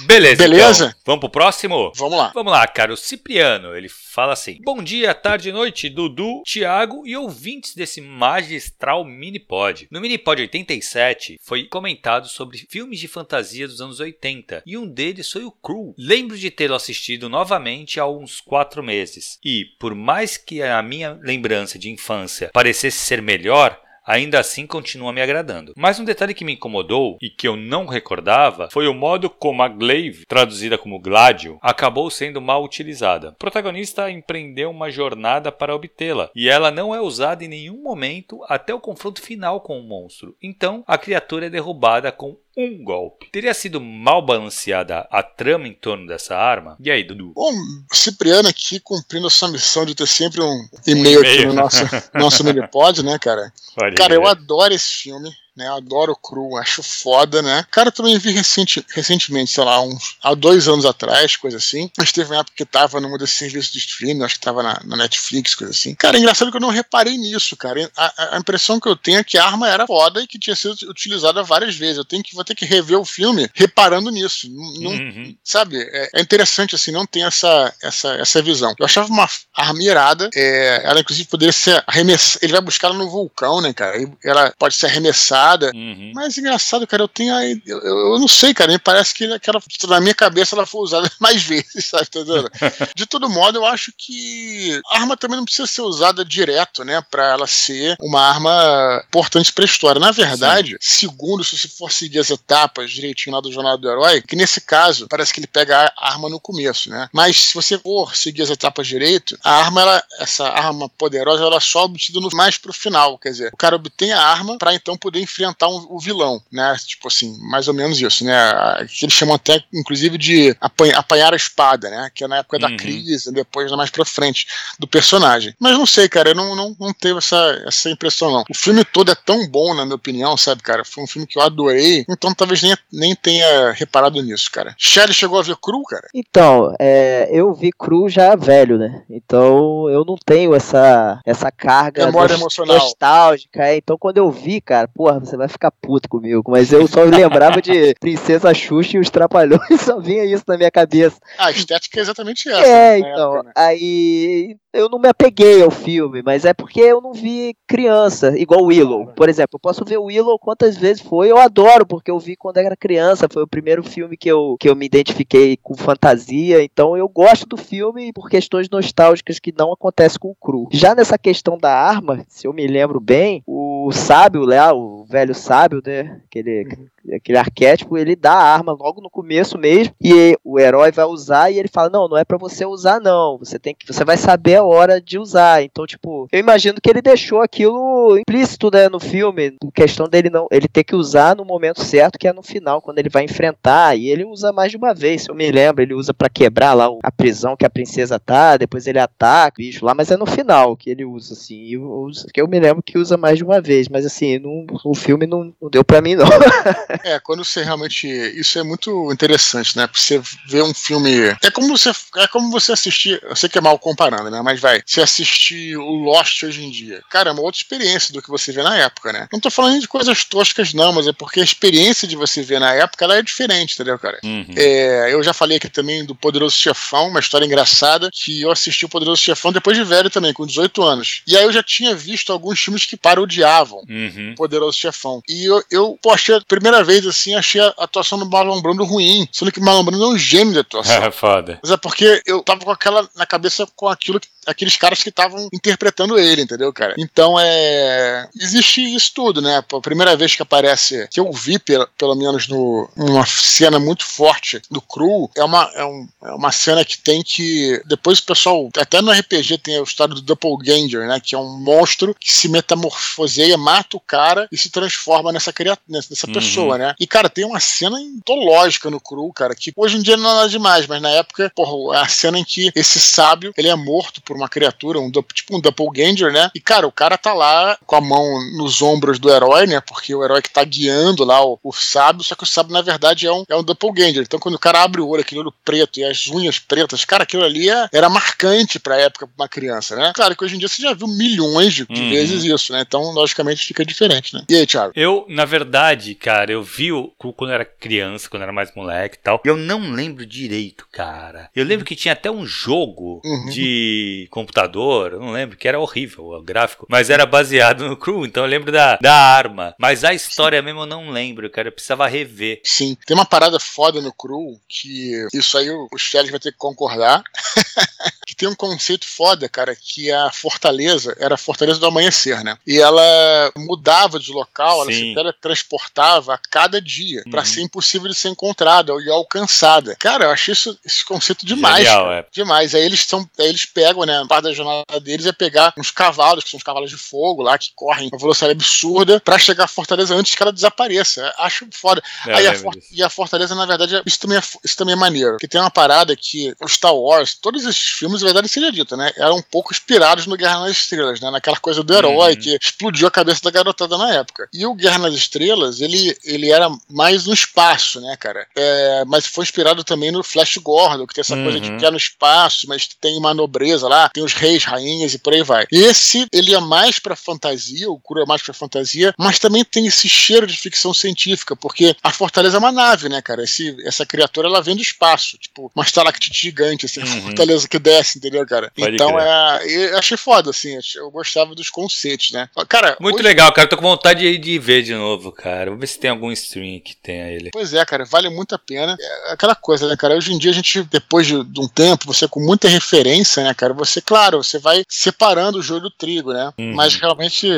Beleza, 0.00 0.48
Beleza? 0.48 0.84
Então, 0.86 1.00
vamos 1.04 1.20
pro 1.20 1.30
próximo? 1.30 1.92
Vamos 1.96 2.18
lá. 2.18 2.32
Vamos 2.34 2.52
lá, 2.52 2.66
cara. 2.66 2.92
O 2.92 2.96
Cipriano, 2.96 3.76
ele 3.76 3.88
fala 3.88 4.32
assim: 4.32 4.58
Bom 4.62 4.82
dia, 4.82 5.14
tarde 5.14 5.50
e 5.50 5.52
noite, 5.52 5.88
Dudu, 5.88 6.42
Thiago 6.44 7.02
e 7.06 7.16
ouvintes 7.16 7.74
desse 7.74 8.00
magistral 8.00 9.04
mini-pod. 9.04 9.88
No 9.90 10.00
mini-pod 10.00 10.42
87 10.42 11.38
foi 11.42 11.64
comentado 11.64 12.28
sobre 12.28 12.66
filmes 12.70 12.98
de 12.98 13.08
fantasia 13.08 13.66
dos 13.66 13.80
anos 13.80 14.00
80 14.00 14.62
e 14.66 14.76
um 14.76 14.86
deles 14.86 15.30
foi 15.30 15.44
o 15.44 15.52
Crew. 15.52 15.94
Lembro 15.98 16.36
de 16.36 16.50
tê-lo 16.50 16.74
assistido 16.74 17.28
novamente 17.28 18.00
há 18.00 18.06
uns 18.06 18.40
4 18.40 18.82
meses 18.82 19.38
e, 19.44 19.66
por 19.78 19.94
mais 19.94 20.36
que 20.36 20.62
a 20.62 20.82
minha 20.82 21.18
lembrança 21.22 21.78
de 21.78 21.90
infância 21.90 22.50
parecesse 22.52 22.98
ser 22.98 23.22
melhor, 23.22 23.78
ainda 24.04 24.38
assim 24.38 24.66
continua 24.66 25.12
me 25.12 25.20
agradando. 25.20 25.72
Mas 25.76 25.98
um 25.98 26.04
detalhe 26.04 26.34
que 26.34 26.44
me 26.44 26.52
incomodou 26.52 27.16
e 27.20 27.30
que 27.30 27.46
eu 27.46 27.56
não 27.56 27.86
recordava 27.86 28.68
foi 28.70 28.86
o 28.86 28.94
modo 28.94 29.30
como 29.30 29.62
a 29.62 29.68
Glaive, 29.68 30.26
traduzida 30.26 30.76
como 30.78 31.00
Gladio, 31.00 31.58
acabou 31.62 32.10
sendo 32.10 32.40
mal 32.40 32.62
utilizada. 32.64 33.30
O 33.30 33.34
protagonista 33.34 34.10
empreendeu 34.10 34.70
uma 34.70 34.90
jornada 34.90 35.50
para 35.50 35.74
obtê-la 35.74 36.30
e 36.34 36.48
ela 36.48 36.70
não 36.70 36.94
é 36.94 37.00
usada 37.00 37.44
em 37.44 37.48
nenhum 37.48 37.82
momento 37.82 38.40
até 38.48 38.74
o 38.74 38.80
confronto 38.80 39.22
final 39.22 39.60
com 39.60 39.78
o 39.78 39.82
monstro. 39.82 40.36
Então 40.42 40.84
a 40.86 40.98
criatura 40.98 41.46
é 41.46 41.50
derrubada 41.50 42.10
com 42.12 42.36
um 42.56 42.82
golpe. 42.84 43.30
Teria 43.30 43.54
sido 43.54 43.80
mal 43.80 44.24
balanceada 44.24 45.06
a 45.10 45.22
trama 45.22 45.66
em 45.66 45.72
torno 45.72 46.06
dessa 46.06 46.36
arma? 46.36 46.76
E 46.80 46.90
aí, 46.90 47.02
Dudu? 47.02 47.32
Bom, 47.34 47.52
Cipriano 47.92 48.48
aqui 48.48 48.78
cumprindo 48.80 49.26
a 49.26 49.30
sua 49.30 49.48
missão 49.50 49.84
de 49.84 49.94
ter 49.94 50.06
sempre 50.06 50.40
um 50.40 50.68
e-mail 50.86 51.20
aqui 51.20 51.46
no 51.46 51.54
nosso, 51.54 51.84
nosso 52.14 52.44
Minipod, 52.44 53.02
né, 53.02 53.18
cara? 53.18 53.52
Pode 53.74 53.96
cara, 53.96 54.14
ver. 54.14 54.16
eu 54.16 54.26
adoro 54.26 54.74
esse 54.74 54.90
filme 55.02 55.30
né? 55.56 55.68
Adoro 55.68 56.16
cru, 56.16 56.56
acho 56.56 56.82
foda, 56.82 57.42
né? 57.42 57.64
Cara, 57.70 57.92
também 57.92 58.18
vi 58.18 58.30
recente, 58.30 58.84
recentemente, 58.94 59.50
sei 59.50 59.64
lá, 59.64 59.80
uns, 59.80 60.16
há 60.22 60.34
dois 60.34 60.66
anos 60.68 60.84
atrás, 60.84 61.36
coisa 61.36 61.58
assim. 61.58 61.90
Mas 61.98 62.12
teve 62.12 62.30
uma 62.30 62.40
época 62.40 62.56
que 62.56 62.64
tava 62.64 63.00
num 63.00 63.16
desses 63.18 63.36
serviços 63.36 63.72
de 63.72 63.78
streaming, 63.78 64.22
acho 64.22 64.36
que 64.36 64.40
tava 64.40 64.62
na, 64.62 64.80
na, 64.84 64.96
Netflix, 64.96 65.54
coisa 65.54 65.72
assim. 65.72 65.94
Cara, 65.94 66.16
é 66.16 66.20
engraçado 66.20 66.50
que 66.50 66.56
eu 66.56 66.60
não 66.60 66.70
reparei 66.70 67.16
nisso, 67.16 67.56
cara. 67.56 67.90
A, 67.96 68.36
a, 68.36 68.38
impressão 68.38 68.80
que 68.80 68.88
eu 68.88 68.96
tenho 68.96 69.18
é 69.18 69.24
que 69.24 69.36
a 69.36 69.44
arma 69.44 69.68
era 69.68 69.86
foda 69.86 70.22
e 70.22 70.26
que 70.26 70.38
tinha 70.38 70.56
sido 70.56 70.74
utilizada 70.88 71.42
várias 71.42 71.76
vezes. 71.76 71.98
Eu 71.98 72.04
tenho 72.04 72.22
que, 72.22 72.34
vou 72.34 72.44
ter 72.44 72.54
que 72.54 72.64
rever 72.64 72.98
o 72.98 73.04
filme 73.04 73.48
reparando 73.54 74.10
nisso. 74.10 74.48
Não, 74.80 74.92
uhum. 74.92 75.36
Sabe? 75.44 75.78
É, 75.78 76.10
é, 76.14 76.20
interessante, 76.20 76.74
assim, 76.74 76.92
não 76.92 77.06
tem 77.06 77.24
essa, 77.24 77.74
essa, 77.82 78.14
essa 78.14 78.42
visão. 78.42 78.74
Eu 78.78 78.86
achava 78.86 79.08
uma 79.08 79.28
arma 79.54 79.82
irada. 79.82 80.30
É, 80.34 80.82
ela, 80.84 81.00
inclusive, 81.00 81.28
poderia 81.28 81.52
ser 81.52 81.82
arremessada. 81.86 82.38
Ele 82.42 82.52
vai 82.52 82.62
buscar 82.62 82.88
ela 82.88 82.96
no 82.96 83.10
vulcão, 83.10 83.60
né, 83.60 83.72
cara? 83.72 83.96
Ela 84.24 84.52
pode 84.58 84.74
ser 84.74 84.86
arremessada 84.86 85.41
Uhum. 85.74 86.12
Mas 86.14 86.38
engraçado, 86.38 86.86
cara, 86.86 87.02
eu 87.02 87.08
tenho. 87.08 87.34
Eu, 87.66 87.78
eu, 87.80 88.18
não 88.18 88.28
sei, 88.28 88.54
cara, 88.54 88.72
me 88.72 88.78
parece 88.78 89.14
que 89.14 89.24
aquela, 89.24 89.60
na 89.88 90.00
minha 90.00 90.14
cabeça 90.14 90.54
ela 90.54 90.66
foi 90.66 90.82
usada 90.82 91.10
mais 91.20 91.42
vezes, 91.42 91.86
sabe? 91.86 92.06
Tá 92.06 92.20
de 92.94 93.06
todo 93.06 93.28
modo, 93.28 93.58
eu 93.58 93.66
acho 93.66 93.92
que 93.96 94.80
a 94.90 94.98
arma 94.98 95.16
também 95.16 95.36
não 95.36 95.44
precisa 95.44 95.66
ser 95.66 95.82
usada 95.82 96.24
direto, 96.24 96.84
né? 96.84 97.02
Pra 97.10 97.32
ela 97.32 97.46
ser 97.46 97.96
uma 98.00 98.20
arma 98.20 99.02
importante 99.08 99.52
pra 99.52 99.64
história. 99.64 100.00
Na 100.00 100.12
verdade, 100.12 100.76
Sim. 100.80 101.08
segundo, 101.08 101.44
se 101.44 101.58
você 101.58 101.68
for 101.68 101.90
seguir 101.90 102.18
as 102.20 102.30
etapas 102.30 102.90
direitinho 102.90 103.34
lá 103.34 103.40
do 103.40 103.52
Jornal 103.52 103.76
do 103.78 103.88
Herói, 103.88 104.22
que 104.22 104.36
nesse 104.36 104.60
caso 104.60 105.06
parece 105.08 105.32
que 105.32 105.40
ele 105.40 105.46
pega 105.46 105.92
a 105.96 106.12
arma 106.12 106.28
no 106.28 106.40
começo, 106.40 106.90
né? 106.90 107.08
Mas 107.12 107.36
se 107.36 107.54
você 107.54 107.78
for 107.78 108.14
seguir 108.16 108.42
as 108.42 108.50
etapas 108.50 108.86
direito, 108.86 109.38
a 109.42 109.52
arma, 109.52 109.80
ela, 109.80 110.04
essa 110.20 110.48
arma 110.48 110.88
poderosa, 110.88 111.42
ela 111.42 111.56
é 111.56 111.60
só 111.60 111.84
obtida 111.84 112.20
mais 112.32 112.56
pro 112.56 112.72
final. 112.72 113.18
Quer 113.18 113.30
dizer, 113.30 113.50
o 113.52 113.56
cara 113.56 113.76
obtém 113.76 114.12
a 114.12 114.20
arma 114.20 114.56
para 114.58 114.74
então 114.74 114.96
poder 114.96 115.20
enfrentar 115.32 115.68
um, 115.68 115.86
o 115.90 115.98
vilão, 115.98 116.42
né? 116.50 116.76
Tipo 116.86 117.08
assim, 117.08 117.36
mais 117.50 117.68
ou 117.68 117.74
menos 117.74 118.00
isso, 118.00 118.24
né? 118.24 118.86
Que 118.86 119.04
eles 119.04 119.14
chamam 119.14 119.34
até, 119.34 119.62
inclusive, 119.72 120.18
de 120.18 120.56
apanhar, 120.60 120.98
apanhar 120.98 121.32
a 121.32 121.36
espada, 121.36 121.90
né? 121.90 122.10
Que 122.14 122.24
é 122.24 122.28
na 122.28 122.38
época 122.38 122.56
uhum. 122.56 122.70
da 122.70 122.76
crise, 122.76 123.32
depois 123.32 123.70
mais 123.72 123.90
pra 123.90 124.04
frente 124.04 124.46
do 124.78 124.86
personagem. 124.86 125.54
Mas 125.58 125.72
não 125.72 125.86
sei, 125.86 126.08
cara, 126.08 126.30
eu 126.30 126.34
não, 126.34 126.54
não, 126.54 126.76
não 126.78 126.92
teve 126.92 127.18
essa, 127.18 127.62
essa 127.66 127.90
impressão, 127.90 128.30
não. 128.30 128.44
O 128.50 128.54
filme 128.54 128.84
todo 128.84 129.10
é 129.10 129.14
tão 129.14 129.48
bom, 129.48 129.74
na 129.74 129.84
minha 129.84 129.96
opinião, 129.96 130.36
sabe, 130.36 130.62
cara? 130.62 130.84
Foi 130.84 131.02
um 131.02 131.06
filme 131.06 131.26
que 131.26 131.38
eu 131.38 131.42
adorei, 131.42 132.04
então 132.08 132.34
talvez 132.34 132.62
nem, 132.62 132.76
nem 132.92 133.14
tenha 133.14 133.72
reparado 133.72 134.20
nisso, 134.22 134.50
cara. 134.50 134.74
Shelly 134.78 135.14
chegou 135.14 135.38
a 135.38 135.42
ver 135.42 135.56
cru, 135.56 135.82
cara? 135.84 136.08
Então, 136.14 136.74
é, 136.78 137.28
eu 137.30 137.52
vi 137.54 137.70
cru 137.72 138.08
já 138.08 138.36
velho, 138.36 138.78
né? 138.78 139.02
Então 139.08 139.88
eu 139.88 140.04
não 140.04 140.16
tenho 140.16 140.54
essa, 140.54 141.20
essa 141.24 141.50
carga 141.50 142.06
Memória 142.06 142.34
emocional. 142.34 142.76
nostálgica. 142.76 143.64
É. 143.64 143.76
Então 143.76 143.96
quando 143.96 144.18
eu 144.18 144.30
vi, 144.30 144.60
cara, 144.60 144.88
porra, 144.88 145.21
você 145.24 145.36
vai 145.36 145.48
ficar 145.48 145.70
puto 145.70 146.08
comigo, 146.08 146.50
mas 146.50 146.72
eu 146.72 146.86
só 146.86 147.02
lembrava 147.02 147.60
de 147.60 147.94
Princesa 148.00 148.52
Xuxa 148.52 148.96
e 148.96 149.00
os 149.00 149.10
Trapalhões, 149.10 149.60
só 149.80 150.00
vinha 150.00 150.24
isso 150.24 150.44
na 150.46 150.56
minha 150.56 150.70
cabeça. 150.70 151.18
Ah, 151.38 151.46
a 151.46 151.50
estética 151.50 151.98
é 151.98 152.02
exatamente 152.02 152.48
essa. 152.48 152.66
É, 152.66 153.00
né? 153.00 153.10
então, 153.10 153.34
época, 153.34 153.42
né? 153.44 153.52
aí 153.56 154.56
eu 154.72 154.88
não 154.88 154.98
me 154.98 155.08
apeguei 155.08 155.62
ao 155.62 155.70
filme, 155.70 156.22
mas 156.24 156.44
é 156.44 156.54
porque 156.54 156.80
eu 156.80 157.00
não 157.00 157.12
vi 157.12 157.54
criança, 157.66 158.38
igual 158.38 158.64
Willow. 158.64 159.08
Por 159.14 159.28
exemplo, 159.28 159.56
eu 159.56 159.60
posso 159.60 159.84
ver 159.84 159.98
Willow 159.98 160.38
quantas 160.38 160.76
vezes 160.76 161.02
foi, 161.02 161.30
eu 161.30 161.38
adoro, 161.38 161.86
porque 161.86 162.10
eu 162.10 162.18
vi 162.18 162.36
quando 162.36 162.56
era 162.56 162.76
criança, 162.76 163.28
foi 163.30 163.42
o 163.42 163.48
primeiro 163.48 163.82
filme 163.82 164.16
que 164.16 164.30
eu, 164.30 164.56
que 164.58 164.68
eu 164.68 164.74
me 164.74 164.86
identifiquei 164.86 165.56
com 165.56 165.74
fantasia, 165.74 166.62
então 166.62 166.96
eu 166.96 167.08
gosto 167.08 167.46
do 167.46 167.56
filme 167.56 168.12
por 168.12 168.30
questões 168.30 168.68
nostálgicas 168.70 169.38
que 169.38 169.52
não 169.56 169.72
acontece 169.72 170.18
com 170.18 170.30
o 170.30 170.34
cru. 170.34 170.68
Já 170.72 170.94
nessa 170.94 171.18
questão 171.18 171.58
da 171.58 171.72
arma, 171.72 172.24
se 172.28 172.46
eu 172.46 172.52
me 172.52 172.66
lembro 172.66 172.98
bem, 172.98 173.42
o 173.46 173.90
sábio 173.92 174.44
lá, 174.44 174.72
o 174.72 175.01
velho 175.12 175.34
sábio, 175.34 175.82
né, 175.86 176.21
aquele, 176.32 176.64
uhum. 176.64 177.16
aquele 177.16 177.38
arquétipo, 177.38 177.98
ele 177.98 178.16
dá 178.16 178.32
a 178.32 178.54
arma 178.54 178.72
logo 178.72 179.02
no 179.02 179.10
começo 179.10 179.58
mesmo, 179.58 179.94
e 180.00 180.36
o 180.42 180.58
herói 180.58 180.90
vai 180.90 181.04
usar 181.04 181.50
e 181.50 181.58
ele 181.58 181.68
fala, 181.68 181.90
não, 181.90 182.08
não 182.08 182.16
é 182.16 182.24
para 182.24 182.38
você 182.38 182.64
usar 182.64 183.00
não, 183.00 183.38
você 183.38 183.58
tem 183.58 183.74
que, 183.74 183.86
você 183.86 184.04
vai 184.04 184.16
saber 184.16 184.60
hora 184.60 185.00
de 185.00 185.18
usar. 185.18 185.62
Então, 185.62 185.86
tipo, 185.86 186.26
eu 186.32 186.40
imagino 186.40 186.80
que 186.80 186.88
ele 186.88 187.02
deixou 187.02 187.42
aquilo 187.42 188.18
implícito, 188.18 188.70
né, 188.72 188.88
no 188.88 188.98
filme, 188.98 189.56
questão 189.74 190.08
dele 190.08 190.30
não, 190.30 190.46
ele 190.50 190.68
ter 190.68 190.84
que 190.84 190.96
usar 190.96 191.36
no 191.36 191.44
momento 191.44 191.82
certo, 191.82 192.18
que 192.18 192.26
é 192.26 192.32
no 192.32 192.42
final, 192.42 192.80
quando 192.80 192.98
ele 192.98 193.10
vai 193.10 193.24
enfrentar, 193.24 193.96
e 193.96 194.08
ele 194.08 194.24
usa 194.24 194.52
mais 194.52 194.70
de 194.70 194.76
uma 194.76 194.94
vez, 194.94 195.22
se 195.22 195.30
eu 195.30 195.34
me 195.34 195.50
lembro, 195.50 195.82
ele 195.82 195.94
usa 195.94 196.14
para 196.14 196.28
quebrar 196.28 196.72
lá 196.72 196.88
a 197.02 197.12
prisão 197.12 197.56
que 197.56 197.66
a 197.66 197.70
princesa 197.70 198.18
tá, 198.18 198.56
depois 198.56 198.86
ele 198.86 198.98
ataca 198.98 199.60
o 199.60 199.64
bicho 199.64 199.84
lá, 199.84 199.94
mas 199.94 200.10
é 200.10 200.16
no 200.16 200.26
final 200.26 200.76
que 200.76 200.90
ele 200.90 201.04
usa, 201.04 201.34
assim, 201.34 201.74
eu, 201.74 202.10
que 202.32 202.40
eu 202.40 202.48
me 202.48 202.58
lembro 202.58 202.82
que 202.82 202.98
usa 202.98 203.16
mais 203.16 203.36
de 203.36 203.44
uma 203.44 203.60
vez, 203.60 203.88
mas 203.88 204.06
assim, 204.06 204.38
no, 204.38 204.66
o 204.84 204.94
filme 204.94 205.26
não, 205.26 205.52
não 205.60 205.70
deu 205.70 205.84
para 205.84 206.00
mim, 206.00 206.14
não. 206.14 206.21
é, 207.04 207.18
quando 207.20 207.44
você 207.44 207.62
realmente, 207.62 208.06
isso 208.06 208.58
é 208.58 208.62
muito 208.62 209.10
interessante, 209.12 209.76
né, 209.76 209.88
você 209.92 210.20
ver 210.46 210.62
um 210.62 210.74
filme, 210.74 211.36
é 211.42 211.50
como 211.50 211.76
você, 211.76 211.90
é 212.16 212.26
como 212.28 212.50
você 212.50 212.72
assistir, 212.72 213.20
eu 213.22 213.36
sei 213.36 213.48
que 213.48 213.58
é 213.58 213.60
mal 213.60 213.78
comparando, 213.78 214.30
né, 214.30 214.40
mas 214.42 214.60
vai, 214.60 214.82
se 214.86 215.00
assistir 215.00 215.76
o 215.76 215.90
Lost 216.04 216.42
hoje 216.42 216.64
em 216.64 216.70
dia. 216.70 217.02
Cara, 217.10 217.30
é 217.30 217.32
uma 217.32 217.42
outra 217.42 217.60
experiência 217.60 218.12
do 218.12 218.22
que 218.22 218.30
você 218.30 218.52
vê 218.52 218.62
na 218.62 218.76
época, 218.76 219.12
né? 219.12 219.28
Não 219.32 219.40
tô 219.40 219.50
falando 219.50 219.80
de 219.80 219.88
coisas 219.88 220.24
toscas, 220.24 220.72
não, 220.72 220.92
mas 220.92 221.06
é 221.06 221.12
porque 221.12 221.40
a 221.40 221.44
experiência 221.44 222.06
de 222.06 222.16
você 222.16 222.42
ver 222.42 222.60
na 222.60 222.72
época 222.74 223.04
ela 223.04 223.16
é 223.16 223.22
diferente, 223.22 223.74
entendeu, 223.74 223.98
cara? 223.98 224.18
Uhum. 224.22 224.46
É, 224.56 225.12
eu 225.12 225.22
já 225.22 225.32
falei 225.32 225.56
aqui 225.56 225.68
também 225.68 226.04
do 226.04 226.14
Poderoso 226.14 226.56
Chefão, 226.56 227.08
uma 227.08 227.20
história 227.20 227.44
engraçada, 227.44 228.10
que 228.12 228.42
eu 228.42 228.50
assisti 228.50 228.84
o 228.84 228.88
Poderoso 228.88 229.22
Chefão 229.22 229.52
depois 229.52 229.76
de 229.76 229.84
velho 229.84 230.10
também, 230.10 230.32
com 230.32 230.46
18 230.46 230.82
anos. 230.82 231.22
E 231.26 231.36
aí 231.36 231.44
eu 231.44 231.52
já 231.52 231.62
tinha 231.62 231.94
visto 231.94 232.32
alguns 232.32 232.60
filmes 232.60 232.84
que 232.84 232.96
parodiavam 232.96 233.82
uhum. 233.88 234.34
Poderoso 234.36 234.78
Chefão. 234.78 235.22
E 235.28 235.44
eu, 235.44 235.62
eu 235.70 235.98
pô, 236.00 236.11
achei 236.12 236.34
a 236.34 236.40
primeira 236.40 236.82
vez 236.84 237.06
assim, 237.06 237.34
achei 237.34 237.60
a 237.60 237.74
atuação 237.78 238.18
do 238.18 238.28
Marlon 238.28 238.60
Brando 238.60 238.84
ruim, 238.84 239.28
sendo 239.32 239.52
que 239.52 239.60
o 239.60 239.62
Marlon 239.62 239.84
Brando 239.84 240.04
é 240.04 240.08
um 240.08 240.18
gênio 240.18 240.52
de 240.52 240.58
atuação. 240.60 240.92
É 241.02 241.10
foda. 241.10 241.58
Mas 241.62 241.72
é 241.72 241.76
porque 241.76 242.22
eu 242.26 242.42
tava 242.42 242.64
com 242.64 242.70
aquela 242.70 243.08
na 243.16 243.26
cabeça 243.26 243.66
com 243.74 243.88
aquilo 243.88 244.20
que 244.20 244.28
aqueles 244.46 244.76
caras 244.76 245.02
que 245.02 245.08
estavam 245.08 245.48
interpretando 245.52 246.18
ele, 246.18 246.42
entendeu, 246.42 246.72
cara? 246.72 246.94
Então 246.98 247.38
é. 247.38 248.28
Existe 248.38 248.82
isso 248.82 249.12
tudo, 249.14 249.40
né? 249.40 249.58
A 249.58 249.80
primeira 249.80 250.16
vez 250.16 250.34
que 250.34 250.42
aparece, 250.42 251.06
que 251.10 251.20
eu 251.20 251.30
vi, 251.32 251.58
pelo, 251.58 251.88
pelo 251.98 252.14
menos, 252.14 252.48
no, 252.48 252.88
numa 252.96 253.24
cena 253.26 253.78
muito 253.78 254.04
forte 254.04 254.60
do 254.70 254.80
Cru, 254.80 255.30
é 255.36 255.44
uma, 255.44 255.70
é, 255.74 255.84
um, 255.84 256.08
é 256.24 256.32
uma 256.32 256.52
cena 256.52 256.84
que 256.84 256.98
tem 256.98 257.22
que. 257.22 257.80
Depois 257.86 258.18
o 258.18 258.24
pessoal. 258.24 258.68
Até 258.76 259.00
no 259.00 259.12
RPG 259.12 259.58
tem 259.58 259.78
a 259.78 259.82
história 259.82 260.14
do 260.14 260.22
Doppelganger, 260.22 261.06
né? 261.06 261.20
Que 261.20 261.34
é 261.34 261.38
um 261.38 261.58
monstro 261.58 262.14
que 262.18 262.32
se 262.32 262.48
metamorfoseia, 262.48 263.56
mata 263.56 263.96
o 263.96 264.00
cara 264.00 264.48
e 264.50 264.56
se 264.56 264.70
transforma 264.70 265.32
nessa 265.32 265.52
criatura, 265.52 265.82
nessa 266.10 266.26
uhum. 266.26 266.32
pessoa, 266.32 266.78
né? 266.78 266.94
E, 266.98 267.06
cara, 267.06 267.28
tem 267.28 267.44
uma 267.44 267.60
cena 267.60 267.96
antológica 267.96 268.90
no 268.90 269.00
Cru, 269.00 269.32
cara, 269.32 269.54
que 269.54 269.72
hoje 269.76 269.96
em 269.96 270.02
dia 270.02 270.16
não 270.16 270.30
é 270.30 270.34
nada 270.34 270.48
demais, 270.48 270.86
mas 270.86 271.00
na 271.00 271.10
época, 271.10 271.50
porra, 271.54 271.98
é 271.98 272.00
a 272.02 272.08
cena 272.08 272.38
em 272.38 272.44
que 272.44 272.70
esse 272.74 273.00
sábio 273.00 273.52
ele 273.56 273.68
é 273.68 273.74
morto 273.74 274.20
por 274.22 274.36
uma 274.36 274.48
criatura, 274.48 275.00
um 275.00 275.10
tipo 275.10 275.56
um 275.56 275.60
doppelganger, 275.60 276.32
né? 276.32 276.50
E, 276.54 276.60
cara, 276.60 276.86
o 276.86 276.92
cara 276.92 277.16
tá 277.16 277.32
lá 277.32 277.78
com 277.86 277.96
a 277.96 278.00
mão 278.00 278.24
nos 278.56 278.82
ombros 278.82 279.18
do 279.18 279.30
herói, 279.30 279.66
né? 279.66 279.80
Porque 279.80 280.14
o 280.14 280.24
herói 280.24 280.42
que 280.42 280.50
tá 280.50 280.64
guiando 280.64 281.24
lá 281.24 281.44
o, 281.44 281.58
o 281.62 281.72
sábio, 281.72 282.24
só 282.24 282.34
que 282.34 282.44
o 282.44 282.46
sábio, 282.46 282.72
na 282.72 282.82
verdade, 282.82 283.26
é 283.26 283.32
um, 283.32 283.44
é 283.48 283.56
um 283.56 283.62
doppelganger. 283.62 284.22
Então, 284.22 284.38
quando 284.38 284.54
o 284.54 284.58
cara 284.58 284.82
abre 284.82 285.00
o 285.00 285.08
olho, 285.08 285.22
aquele 285.22 285.40
olho 285.40 285.54
preto 285.64 286.00
e 286.00 286.04
as 286.04 286.26
unhas 286.26 286.58
pretas, 286.58 287.04
cara, 287.04 287.24
aquilo 287.24 287.44
ali 287.44 287.70
é, 287.70 287.88
era 287.92 288.08
marcante 288.08 288.78
pra 288.78 288.96
época 288.96 289.26
pra 289.26 289.44
uma 289.44 289.48
criança, 289.48 289.96
né? 289.96 290.12
Claro 290.14 290.36
que 290.36 290.44
hoje 290.44 290.56
em 290.56 290.58
dia 290.58 290.68
você 290.68 290.82
já 290.82 290.94
viu 290.94 291.08
milhões 291.08 291.74
de, 291.74 291.86
de 291.86 292.00
uhum. 292.00 292.10
vezes 292.10 292.44
isso, 292.44 292.72
né? 292.72 292.82
Então, 292.86 293.02
logicamente, 293.12 293.66
fica 293.66 293.84
diferente, 293.84 294.34
né? 294.34 294.44
E 294.48 294.56
aí, 294.56 294.66
Thiago? 294.66 294.92
Eu, 294.94 295.24
na 295.28 295.44
verdade, 295.44 295.91
cara, 296.14 296.52
eu 296.52 296.62
vi 296.62 296.92
o 296.92 297.12
quando 297.18 297.50
eu 297.50 297.54
era 297.54 297.64
criança, 297.64 298.28
quando 298.28 298.42
eu 298.42 298.44
era 298.44 298.52
mais 298.52 298.74
moleque 298.74 299.16
e 299.16 299.20
tal. 299.20 299.40
Eu 299.44 299.56
não 299.56 299.92
lembro 299.92 300.26
direito, 300.26 300.86
cara. 300.90 301.50
Eu 301.54 301.64
lembro 301.64 301.84
que 301.84 301.96
tinha 301.96 302.12
até 302.12 302.30
um 302.30 302.46
jogo 302.46 303.20
uhum. 303.24 303.46
de 303.50 304.26
computador, 304.30 305.12
não 305.12 305.32
lembro, 305.32 305.56
que 305.56 305.68
era 305.68 305.78
horrível 305.78 306.26
o 306.26 306.42
gráfico, 306.42 306.86
mas 306.88 307.10
era 307.10 307.26
baseado 307.26 307.88
no 307.88 307.96
Crew, 307.96 308.24
então 308.24 308.44
eu 308.44 308.48
lembro 308.48 308.72
da, 308.72 308.96
da 309.00 309.14
arma. 309.14 309.74
Mas 309.78 310.04
a 310.04 310.12
história 310.12 310.58
Sim. 310.58 310.64
mesmo 310.64 310.80
eu 310.80 310.86
não 310.86 311.10
lembro, 311.10 311.48
cara, 311.50 311.68
eu 311.68 311.72
precisava 311.72 312.06
rever. 312.06 312.60
Sim, 312.64 312.96
tem 313.06 313.16
uma 313.16 313.26
parada 313.26 313.58
foda 313.60 314.00
no 314.00 314.12
Crew 314.12 314.60
que 314.68 315.26
isso 315.32 315.56
aí 315.58 315.70
o, 315.70 315.84
o 315.84 316.30
vai 316.30 316.40
ter 316.40 316.52
que 316.52 316.58
concordar. 316.58 317.22
que 318.26 318.34
tem 318.34 318.48
um 318.48 318.54
conceito 318.54 319.06
foda, 319.06 319.48
cara, 319.48 319.76
que 319.76 320.10
a 320.10 320.30
fortaleza 320.30 321.14
era 321.18 321.34
a 321.34 321.38
fortaleza 321.38 321.78
do 321.78 321.86
amanhecer, 321.86 322.42
né? 322.42 322.56
E 322.66 322.78
ela 322.78 323.52
mudava 323.56 324.18
de 324.18 324.32
local, 324.32 324.82
ela 324.82 324.92
se 324.92 325.14
teletransportava 325.14 325.81
a 325.94 326.38
cada 326.50 326.80
dia, 326.80 327.22
uhum. 327.24 327.30
para 327.30 327.44
ser 327.44 327.62
impossível 327.62 328.08
de 328.08 328.14
ser 328.14 328.28
encontrada 328.28 328.92
e 329.00 329.10
alcançada. 329.10 329.96
Cara, 329.96 330.24
eu 330.24 330.30
achei 330.30 330.52
isso, 330.52 330.78
esse 330.84 331.04
conceito 331.04 331.44
demais. 331.44 331.84
Genial, 331.84 332.12
é. 332.12 332.26
Demais. 332.32 332.74
Aí 332.74 332.82
eles 332.82 333.00
são, 333.04 333.28
eles 333.38 333.66
pegam, 333.66 334.04
né? 334.04 334.24
Parte 334.28 334.44
da 334.44 334.52
jornada 334.52 335.00
deles 335.00 335.26
é 335.26 335.32
pegar 335.32 335.72
uns 335.78 335.90
cavalos, 335.90 336.44
que 336.44 336.50
são 336.50 336.58
os 336.58 336.64
cavalos 336.64 336.90
de 336.90 336.96
fogo 336.96 337.42
lá, 337.42 337.58
que 337.58 337.70
correm 337.74 338.08
uma 338.12 338.18
velocidade 338.18 338.52
absurda, 338.52 339.20
para 339.20 339.38
chegar 339.38 339.64
à 339.64 339.68
fortaleza 339.68 340.14
antes 340.14 340.34
que 340.34 340.42
ela 340.42 340.52
desapareça. 340.52 341.32
Acho 341.38 341.66
foda. 341.72 342.02
É, 342.26 342.34
aí 342.34 342.46
a 342.46 342.54
e 342.90 343.02
a 343.02 343.10
fortaleza, 343.10 343.54
na 343.54 343.66
verdade, 343.66 344.02
isso 344.06 344.18
também 344.18 344.38
é, 344.38 344.42
isso 344.64 344.76
também 344.76 344.92
é 344.92 344.96
maneiro. 344.96 345.32
Porque 345.32 345.48
tem 345.48 345.60
uma 345.60 345.70
parada 345.70 346.14
que 346.16 346.54
o 346.60 346.68
Star 346.68 346.94
Wars, 346.94 347.34
todos 347.34 347.64
esses 347.64 347.88
filmes, 347.88 348.20
na 348.20 348.26
verdade, 348.26 348.48
seja 348.48 348.70
dito, 348.70 348.96
né? 348.96 349.12
Eram 349.16 349.36
um 349.36 349.42
pouco 349.42 349.72
inspirados 349.72 350.26
no 350.26 350.36
Guerra 350.36 350.60
nas 350.60 350.72
Estrelas, 350.72 351.20
né? 351.20 351.30
Naquela 351.30 351.56
coisa 351.56 351.82
do 351.82 351.94
herói 351.94 352.34
uhum. 352.34 352.40
que 352.40 352.58
explodiu 352.60 353.06
a 353.06 353.10
cabeça 353.10 353.42
da 353.42 353.50
garotada 353.50 353.96
na 353.98 354.14
época. 354.14 354.48
E 354.52 354.64
o 354.66 354.74
Guerra 354.74 354.98
nas 354.98 355.14
Estrelas, 355.14 355.71
ele, 355.80 356.16
ele 356.24 356.50
era 356.50 356.68
mais 356.90 357.26
no 357.26 357.34
espaço, 357.34 358.00
né, 358.00 358.16
cara? 358.18 358.46
É, 358.56 359.04
mas 359.06 359.26
foi 359.26 359.44
inspirado 359.44 359.84
também 359.84 360.10
no 360.10 360.22
Flash 360.22 360.56
Gordon, 360.58 361.06
que 361.06 361.14
tem 361.14 361.22
essa 361.22 361.34
uhum. 361.34 361.44
coisa 361.44 361.60
de 361.60 361.70
uhum. 361.70 361.78
que 361.78 361.86
é 361.86 361.90
no 361.90 361.96
espaço, 361.96 362.66
mas 362.68 362.88
tem 363.00 363.16
uma 363.16 363.34
nobreza 363.34 363.88
lá, 363.88 364.08
tem 364.08 364.24
os 364.24 364.32
reis, 364.32 364.64
rainhas 364.64 365.14
e 365.14 365.18
por 365.18 365.32
aí 365.32 365.42
vai. 365.42 365.66
Esse, 365.70 366.26
ele 366.32 366.54
é 366.54 366.60
mais 366.60 366.98
pra 366.98 367.16
fantasia, 367.16 367.90
o 367.90 367.98
Kuro 367.98 368.22
é 368.22 368.26
mais 368.26 368.42
pra 368.42 368.54
fantasia, 368.54 369.14
mas 369.18 369.38
também 369.38 369.64
tem 369.64 369.86
esse 369.86 370.08
cheiro 370.08 370.46
de 370.46 370.56
ficção 370.56 370.92
científica, 370.92 371.56
porque 371.56 371.94
a 372.02 372.10
Fortaleza 372.10 372.56
é 372.56 372.58
uma 372.58 372.72
nave, 372.72 373.08
né, 373.08 373.22
cara? 373.22 373.44
Esse, 373.44 373.76
essa 373.84 374.04
criatura, 374.04 374.48
ela 374.48 374.62
vem 374.62 374.76
do 374.76 374.82
espaço, 374.82 375.38
tipo, 375.38 375.70
uma 375.74 375.84
estalactite 375.84 376.42
gigante, 376.42 376.86
assim, 376.86 377.00
uhum. 377.00 377.22
Fortaleza 377.22 377.68
que 377.68 377.78
desce, 377.78 378.18
entendeu, 378.18 378.46
cara? 378.46 378.72
Pode 378.76 378.94
então, 378.94 379.18
é, 379.18 379.92
eu 379.92 379.98
achei 379.98 380.16
foda, 380.16 380.50
assim, 380.50 380.78
eu 380.96 381.10
gostava 381.10 381.54
dos 381.54 381.70
conceitos, 381.70 382.32
né? 382.32 382.48
Cara, 382.68 382.96
Muito 383.00 383.16
hoje... 383.16 383.24
legal, 383.24 383.52
cara, 383.52 383.68
tô 383.68 383.76
com 383.76 383.82
vontade 383.82 384.38
de 384.38 384.58
ver 384.58 384.82
de 384.82 384.94
novo, 384.94 385.32
cara. 385.32 385.51
Vou 385.70 385.78
ver 385.78 385.86
se 385.86 385.98
tem 385.98 386.10
algum 386.10 386.30
stream 386.32 386.80
que 386.80 386.96
tenha 386.96 387.28
ele. 387.28 387.50
Pois 387.52 387.72
é, 387.74 387.84
cara, 387.84 388.04
vale 388.04 388.28
muito 388.28 388.54
a 388.54 388.58
pena. 388.58 388.96
É 388.98 389.32
aquela 389.32 389.54
coisa, 389.54 389.88
né, 389.88 389.96
cara? 389.96 390.16
Hoje 390.16 390.32
em 390.32 390.38
dia 390.38 390.50
a 390.50 390.54
gente, 390.54 390.82
depois 390.84 391.26
de, 391.26 391.42
de 391.44 391.60
um 391.60 391.68
tempo, 391.68 392.06
você 392.06 392.26
com 392.28 392.40
muita 392.40 392.68
referência, 392.68 393.42
né, 393.42 393.54
cara? 393.54 393.72
Você, 393.74 394.00
claro, 394.00 394.42
você 394.42 394.58
vai 394.58 394.84
separando 394.88 395.58
o 395.58 395.62
joio 395.62 395.80
do 395.80 395.90
trigo, 395.90 396.32
né? 396.32 396.52
Uhum. 396.58 396.74
Mas 396.74 396.94
realmente 396.94 397.48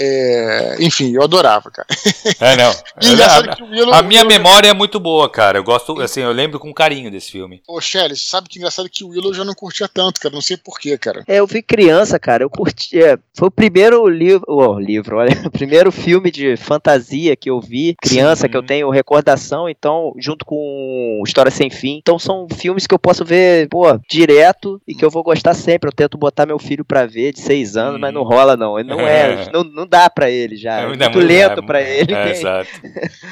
é, 0.00 0.76
enfim, 0.80 1.12
eu 1.14 1.22
adorava, 1.22 1.70
cara. 1.70 1.88
É, 2.40 2.56
não. 2.56 2.70
a, 2.70 3.96
a, 3.96 3.98
a 3.98 4.02
minha 4.02 4.24
memória 4.24 4.68
é 4.68 4.74
muito 4.74 5.00
boa, 5.00 5.28
cara. 5.28 5.58
Eu 5.58 5.64
gosto, 5.64 6.00
assim, 6.00 6.20
eu 6.20 6.30
lembro 6.30 6.58
com 6.60 6.72
carinho 6.72 7.10
desse 7.10 7.32
filme. 7.32 7.62
Ô, 7.66 7.80
Shelly, 7.80 8.16
sabe 8.16 8.48
que 8.48 8.58
engraçado 8.58 8.88
que 8.88 9.02
o 9.02 9.08
Willow 9.08 9.34
já 9.34 9.44
não 9.44 9.54
curtia 9.54 9.88
tanto, 9.88 10.20
cara. 10.20 10.34
Não 10.34 10.42
sei 10.42 10.56
porquê, 10.56 10.96
cara. 10.96 11.24
É, 11.26 11.36
eu 11.36 11.46
vi 11.46 11.62
criança, 11.62 12.18
cara. 12.18 12.44
Eu 12.44 12.50
curtia. 12.50 13.18
Foi 13.34 13.48
o 13.48 13.50
primeiro 13.50 14.06
livro. 14.06 14.44
Oh, 14.46 14.78
livro, 14.78 15.16
olha. 15.16 15.28
O 15.48 15.50
primeiro 15.50 15.90
filme 15.90 16.30
de 16.30 16.56
fantasia 16.56 17.34
que 17.34 17.48
eu 17.48 17.60
vi, 17.60 17.96
criança, 18.00 18.42
Sim. 18.42 18.50
que 18.50 18.56
eu 18.56 18.62
tenho 18.62 18.90
recordação, 18.90 19.68
então, 19.68 20.12
junto 20.18 20.44
com 20.44 21.22
História 21.26 21.50
Sem 21.50 21.70
Fim. 21.70 21.96
Então, 21.96 22.18
são 22.18 22.46
filmes 22.54 22.86
que 22.86 22.94
eu 22.94 22.98
posso 22.98 23.24
ver, 23.24 23.68
pô, 23.68 23.84
direto 24.08 24.80
e 24.86 24.94
que 24.94 25.04
eu 25.04 25.10
vou 25.10 25.22
gostar 25.22 25.54
sempre. 25.54 25.88
Eu 25.88 25.92
tento 25.92 26.18
botar 26.18 26.44
meu 26.44 26.58
filho 26.58 26.84
pra 26.84 27.06
ver 27.06 27.32
de 27.32 27.40
seis 27.40 27.76
anos, 27.76 27.96
hum. 27.96 28.00
mas 28.00 28.12
não 28.12 28.22
rola, 28.22 28.56
não. 28.56 28.78
Ele 28.78 28.88
não 28.88 29.00
é. 29.00 29.48
não, 29.52 29.64
não 29.64 29.87
dá 29.88 30.10
para 30.10 30.30
ele 30.30 30.56
já. 30.56 30.80
É, 30.80 30.86
muito, 30.86 31.02
muito 31.02 31.18
lento 31.18 31.60
é, 31.60 31.66
para 31.66 31.82
ele. 31.82 32.14
É, 32.14 32.30
exato. 32.30 32.70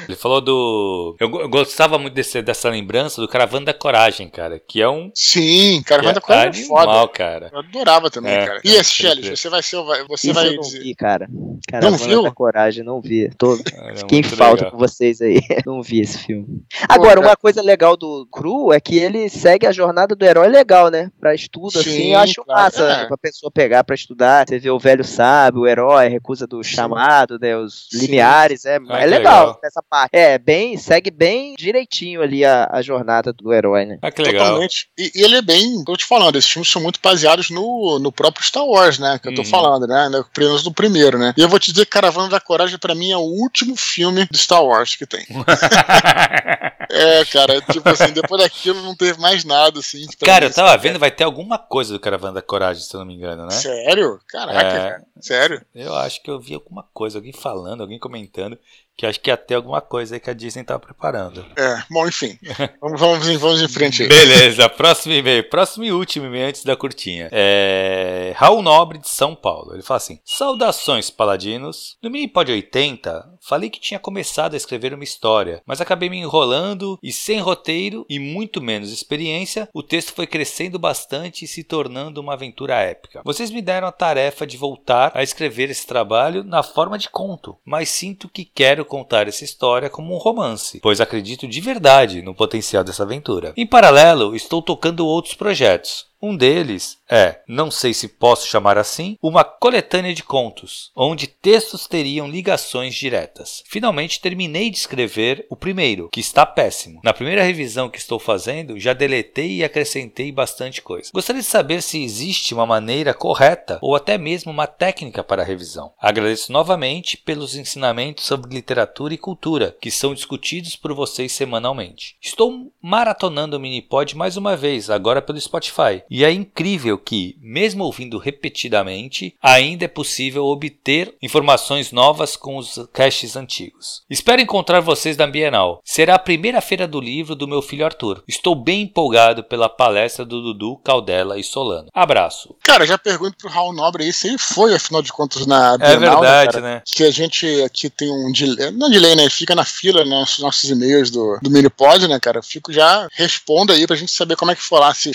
Ele 0.07 0.15
falou 0.15 0.41
do. 0.41 1.15
Eu, 1.19 1.41
eu, 1.41 1.49
gostava 1.49 1.97
muito 1.97 2.13
desse, 2.13 2.41
dessa 2.41 2.69
lembrança 2.69 3.21
do 3.21 3.27
Caravana 3.27 3.67
da 3.67 3.73
Coragem, 3.73 4.29
cara. 4.29 4.59
Que 4.59 4.81
é 4.81 4.89
um. 4.89 5.11
Sim, 5.13 5.81
Caravana 5.85 6.13
da 6.13 6.21
Coragem 6.21 6.63
é 6.63 6.67
foda. 6.67 7.07
cara. 7.09 7.49
Eu 7.53 7.59
adorava 7.59 8.09
também, 8.09 8.33
é, 8.33 8.45
cara. 8.45 8.61
E 8.63 8.75
esse, 8.75 8.91
Shelly, 8.91 9.35
você 9.35 9.49
vai 9.49 9.61
ser. 9.61 9.77
Você 10.07 10.33
vai. 10.33 10.47
Eu 10.47 10.55
não 10.55 10.63
vi, 10.63 10.95
cara. 10.95 11.27
Caravana 11.67 11.97
não 11.97 12.07
viu? 12.07 12.23
da 12.23 12.31
Coragem, 12.31 12.83
não 12.83 13.01
vi. 13.01 13.29
Tô... 13.37 13.57
Fiquei 13.95 14.19
em 14.19 14.23
falta 14.23 14.65
legal. 14.65 14.71
com 14.71 14.77
vocês 14.77 15.21
aí. 15.21 15.39
não 15.65 15.81
vi 15.81 16.01
esse 16.01 16.17
filme. 16.19 16.63
Agora, 16.87 17.19
uma 17.19 17.35
coisa 17.35 17.61
legal 17.61 17.95
do 17.95 18.27
Cru 18.31 18.73
é 18.73 18.79
que 18.79 18.97
ele 18.97 19.29
segue 19.29 19.65
a 19.67 19.71
jornada 19.71 20.15
do 20.15 20.25
herói 20.25 20.47
legal, 20.47 20.89
né? 20.89 21.11
Pra 21.19 21.35
estudo, 21.35 21.71
Sim, 21.71 21.79
assim. 21.79 22.13
Eu 22.13 22.19
acho 22.19 22.43
claro, 22.43 22.61
massa 22.61 22.83
é. 22.83 23.05
pra 23.05 23.17
pessoa 23.17 23.51
pegar 23.51 23.83
pra 23.83 23.95
estudar. 23.95 24.47
Você 24.47 24.59
vê 24.59 24.69
o 24.69 24.79
velho 24.79 25.03
sábio, 25.03 25.61
o 25.61 25.67
herói, 25.67 26.07
recusa 26.07 26.46
do 26.47 26.63
chamado, 26.63 27.37
né? 27.39 27.55
Os 27.55 27.87
Sim. 27.91 27.99
limiares, 27.99 28.65
é, 28.65 28.77
ah, 28.89 28.99
é 28.99 29.05
legal, 29.05 29.47
legal, 29.47 29.59
essa 29.63 29.83
parte. 29.87 30.11
É, 30.13 30.37
bem, 30.37 30.77
segue 30.77 31.11
bem 31.11 31.55
direitinho 31.57 32.21
ali 32.21 32.43
a, 32.43 32.69
a 32.71 32.81
jornada 32.81 33.33
do 33.33 33.53
herói, 33.53 33.85
né? 33.85 33.99
Ah, 34.01 34.11
que 34.11 34.21
legal. 34.21 34.45
Totalmente. 34.45 34.89
E, 34.97 35.11
e, 35.13 35.21
ele 35.23 35.37
é 35.37 35.41
bem, 35.41 35.83
tô 35.83 35.95
te 35.95 36.05
falando, 36.05 36.37
esses 36.37 36.49
filmes 36.49 36.69
são 36.69 36.81
muito 36.81 36.99
baseados 37.03 37.49
no, 37.49 37.99
no 37.99 38.11
próprio 38.11 38.45
Star 38.45 38.65
Wars, 38.65 38.97
né? 38.97 39.19
Que 39.21 39.27
eu 39.29 39.35
tô 39.35 39.41
uhum. 39.41 39.47
falando, 39.47 39.85
né? 39.87 40.09
Pelo 40.33 40.47
menos 40.47 40.63
do 40.63 40.73
primeiro, 40.73 41.19
né? 41.19 41.33
E 41.37 41.41
eu 41.41 41.49
vou 41.49 41.59
te 41.59 41.71
dizer 41.71 41.85
que 41.85 41.91
Caravana 41.91 42.29
da 42.29 42.39
Coragem, 42.39 42.77
pra 42.77 42.95
mim, 42.95 43.11
é 43.11 43.17
o 43.17 43.21
último 43.21 43.75
filme 43.75 44.25
do 44.25 44.37
Star 44.37 44.63
Wars 44.63 44.95
que 44.95 45.05
tem. 45.05 45.25
é, 46.97 47.25
cara, 47.25 47.61
tipo 47.61 47.87
assim, 47.89 48.11
depois 48.11 48.41
daquilo 48.41 48.81
não 48.81 48.95
teve 48.95 49.19
mais 49.19 49.43
nada, 49.43 49.79
assim. 49.79 50.05
Cara, 50.23 50.45
eu 50.45 50.53
tava 50.53 50.75
vendo, 50.77 50.99
vai 50.99 51.11
ter 51.11 51.23
alguma 51.23 51.57
coisa 51.57 51.93
do 51.93 51.99
Caravana 51.99 52.33
da 52.33 52.41
Coragem, 52.41 52.83
se 52.83 52.93
eu 52.93 52.99
não 52.99 53.07
me 53.07 53.15
engano, 53.15 53.45
né? 53.45 53.51
Sério? 53.51 54.19
Caraca, 54.27 54.59
é, 54.59 54.89
cara. 54.89 55.05
Sério? 55.19 55.65
Eu 55.73 55.95
acho 55.95 56.21
que 56.21 56.29
eu 56.29 56.39
vi 56.39 56.53
alguma 56.53 56.83
coisa, 56.93 57.17
alguém 57.17 57.33
falando, 57.33 57.81
alguém 57.81 57.99
comentando 57.99 58.57
que 58.97 59.05
acho 59.05 59.19
que 59.19 59.29
ia 59.29 59.37
ter 59.37 59.53
alguma 59.53 59.79
coisa 59.79 60.15
aí 60.15 60.19
que 60.19 60.29
a 60.29 60.33
Disney 60.33 60.63
tá 60.63 60.79
preparando. 60.79 61.45
É, 61.55 61.83
bom, 61.89 62.07
enfim. 62.07 62.37
vamos, 62.81 62.99
vamos, 62.99 63.27
vamos 63.37 63.61
em 63.61 63.67
frente 63.67 64.01
aí. 64.01 64.09
Beleza, 64.09 64.67
próximo 64.67 65.13
e-mail. 65.13 65.47
Próximo 65.47 65.85
e 65.85 65.91
último 65.91 66.25
e-mail 66.25 66.47
antes 66.47 66.63
da 66.63 66.75
curtinha. 66.75 67.29
É. 67.31 68.33
Raul 68.35 68.63
Nobre 68.63 68.97
de 68.97 69.07
São 69.07 69.35
Paulo. 69.35 69.75
Ele 69.75 69.83
fala 69.83 69.97
assim: 69.97 70.19
Saudações, 70.25 71.11
paladinos. 71.11 71.95
No 72.01 72.09
Minipod 72.09 72.51
80, 72.51 73.37
falei 73.39 73.69
que 73.69 73.79
tinha 73.79 73.99
começado 73.99 74.55
a 74.55 74.57
escrever 74.57 74.93
uma 74.93 75.03
história, 75.03 75.61
mas 75.65 75.79
acabei 75.79 76.09
me 76.09 76.17
enrolando 76.17 76.97
e 77.03 77.11
sem 77.11 77.39
roteiro 77.39 78.03
e 78.09 78.17
muito 78.17 78.61
menos 78.61 78.91
experiência, 78.91 79.69
o 79.73 79.83
texto 79.83 80.13
foi 80.13 80.25
crescendo 80.25 80.79
bastante 80.79 81.45
e 81.45 81.47
se 81.47 81.63
tornando 81.63 82.19
uma 82.19 82.33
aventura 82.33 82.75
épica. 82.75 83.21
Vocês 83.23 83.51
me 83.51 83.61
deram 83.61 83.87
a 83.87 83.91
tarefa 83.91 84.47
de 84.47 84.57
voltar 84.57 85.11
a 85.13 85.21
escrever 85.21 85.69
esse 85.69 85.85
trabalho 85.85 86.43
na 86.43 86.63
forma 86.63 86.97
de 86.97 87.09
conto, 87.09 87.57
mas 87.63 87.89
sinto 87.89 88.27
que 88.27 88.43
quero 88.43 88.86
contar 88.87 89.27
essa 89.27 89.43
história 89.43 89.89
como 89.89 90.15
um 90.15 90.17
romance, 90.17 90.79
pois 90.81 90.99
acredito 90.99 91.47
de 91.47 91.61
verdade 91.61 92.21
no 92.21 92.33
potencial 92.33 92.83
dessa 92.83 93.03
aventura. 93.03 93.53
Em 93.55 93.67
paralelo, 93.67 94.35
estou 94.35 94.61
tocando 94.61 95.05
outros 95.05 95.35
projetos. 95.35 96.07
Um 96.21 96.35
deles 96.35 96.97
é, 97.09 97.41
não 97.47 97.69
sei 97.69 97.93
se 97.93 98.07
posso 98.07 98.47
chamar 98.47 98.77
assim, 98.77 99.17
uma 99.21 99.43
coletânea 99.43 100.13
de 100.13 100.23
contos, 100.23 100.91
onde 100.95 101.27
textos 101.27 101.87
teriam 101.87 102.27
ligações 102.27 102.95
diretas. 102.95 103.63
Finalmente 103.67 104.19
terminei 104.19 104.69
de 104.69 104.77
escrever 104.77 105.45
o 105.49 105.55
primeiro, 105.55 106.09
que 106.11 106.19
está 106.19 106.45
péssimo. 106.45 107.01
Na 107.03 107.13
primeira 107.13 107.43
revisão 107.43 107.89
que 107.89 107.99
estou 107.99 108.19
fazendo, 108.19 108.79
já 108.79 108.93
deletei 108.93 109.57
e 109.57 109.63
acrescentei 109.63 110.31
bastante 110.31 110.81
coisa. 110.81 111.11
Gostaria 111.13 111.41
de 111.41 111.47
saber 111.47 111.81
se 111.81 112.03
existe 112.03 112.53
uma 112.53 112.65
maneira 112.65 113.13
correta 113.13 113.77
ou 113.81 113.95
até 113.95 114.17
mesmo 114.17 114.51
uma 114.51 114.67
técnica 114.67 115.23
para 115.23 115.43
a 115.43 115.45
revisão. 115.45 115.93
Agradeço 115.99 116.51
novamente 116.51 117.15
pelos 117.15 117.55
ensinamentos 117.55 118.25
sobre 118.25 118.55
literatura 118.55 119.13
e 119.13 119.17
cultura 119.17 119.75
que 119.79 119.91
são 119.91 120.13
discutidos 120.13 120.75
por 120.75 120.93
vocês 120.93 121.31
semanalmente. 121.31 122.17
Estou 122.21 122.71
maratonando 122.81 123.57
o 123.57 123.59
Minipod 123.59 124.17
mais 124.17 124.35
uma 124.35 124.55
vez, 124.55 124.89
agora 124.89 125.21
pelo 125.21 125.39
Spotify 125.39 126.03
e 126.09 126.23
é 126.23 126.31
incrível 126.31 126.97
que, 126.97 127.37
mesmo 127.41 127.83
ouvindo 127.83 128.17
repetidamente, 128.17 129.35
ainda 129.41 129.85
é 129.85 129.87
possível 129.87 130.45
obter 130.45 131.13
informações 131.21 131.91
novas 131.91 132.35
com 132.35 132.57
os 132.57 132.79
caches 132.93 133.35
antigos. 133.35 134.01
Espero 134.09 134.41
encontrar 134.41 134.79
vocês 134.79 135.17
na 135.17 135.27
Bienal. 135.27 135.81
Será 135.83 136.15
a 136.15 136.19
primeira 136.19 136.61
feira 136.61 136.87
do 136.87 136.99
livro 136.99 137.35
do 137.35 137.47
meu 137.47 137.61
filho 137.61 137.85
Arthur. 137.85 138.23
Estou 138.27 138.55
bem 138.55 138.83
empolgado 138.83 139.43
pela 139.43 139.69
palestra 139.69 140.25
do 140.25 140.41
Dudu, 140.41 140.77
Caldela 140.77 141.39
e 141.39 141.43
Solano. 141.43 141.89
Abraço. 141.93 142.55
Cara, 142.63 142.85
já 142.85 142.97
pergunto 142.97 143.37
pro 143.37 143.49
Raul 143.49 143.73
Nobre 143.73 144.03
aí 144.03 144.13
se 144.13 144.27
ele 144.27 144.37
foi, 144.37 144.73
afinal 144.73 145.01
de 145.01 145.11
contas, 145.11 145.45
na 145.45 145.75
é 145.75 145.77
Bienal. 145.77 146.23
É 146.23 146.29
verdade, 146.29 146.61
né? 146.61 146.81
Que 146.85 147.03
a 147.03 147.11
gente 147.11 147.45
aqui 147.63 147.89
tem 147.89 148.09
um 148.09 148.31
delay, 148.31 148.71
não 148.71 148.89
delay, 148.89 149.15
né? 149.15 149.29
Fica 149.29 149.55
na 149.55 149.65
fila, 149.65 150.03
né? 150.03 150.09
Nossos, 150.09 150.39
nossos 150.39 150.69
e-mails 150.69 151.11
do, 151.11 151.39
do 151.41 151.49
Minipod, 151.49 152.07
né, 152.07 152.19
cara? 152.19 152.41
Fico 152.41 152.73
já, 152.73 153.07
responda 153.13 153.73
aí 153.73 153.85
pra 153.85 153.95
gente 153.95 154.11
saber 154.11 154.35
como 154.35 154.51
é 154.51 154.55
que 154.55 154.61
foi 154.61 154.79
lá, 154.79 154.93
se 154.93 155.11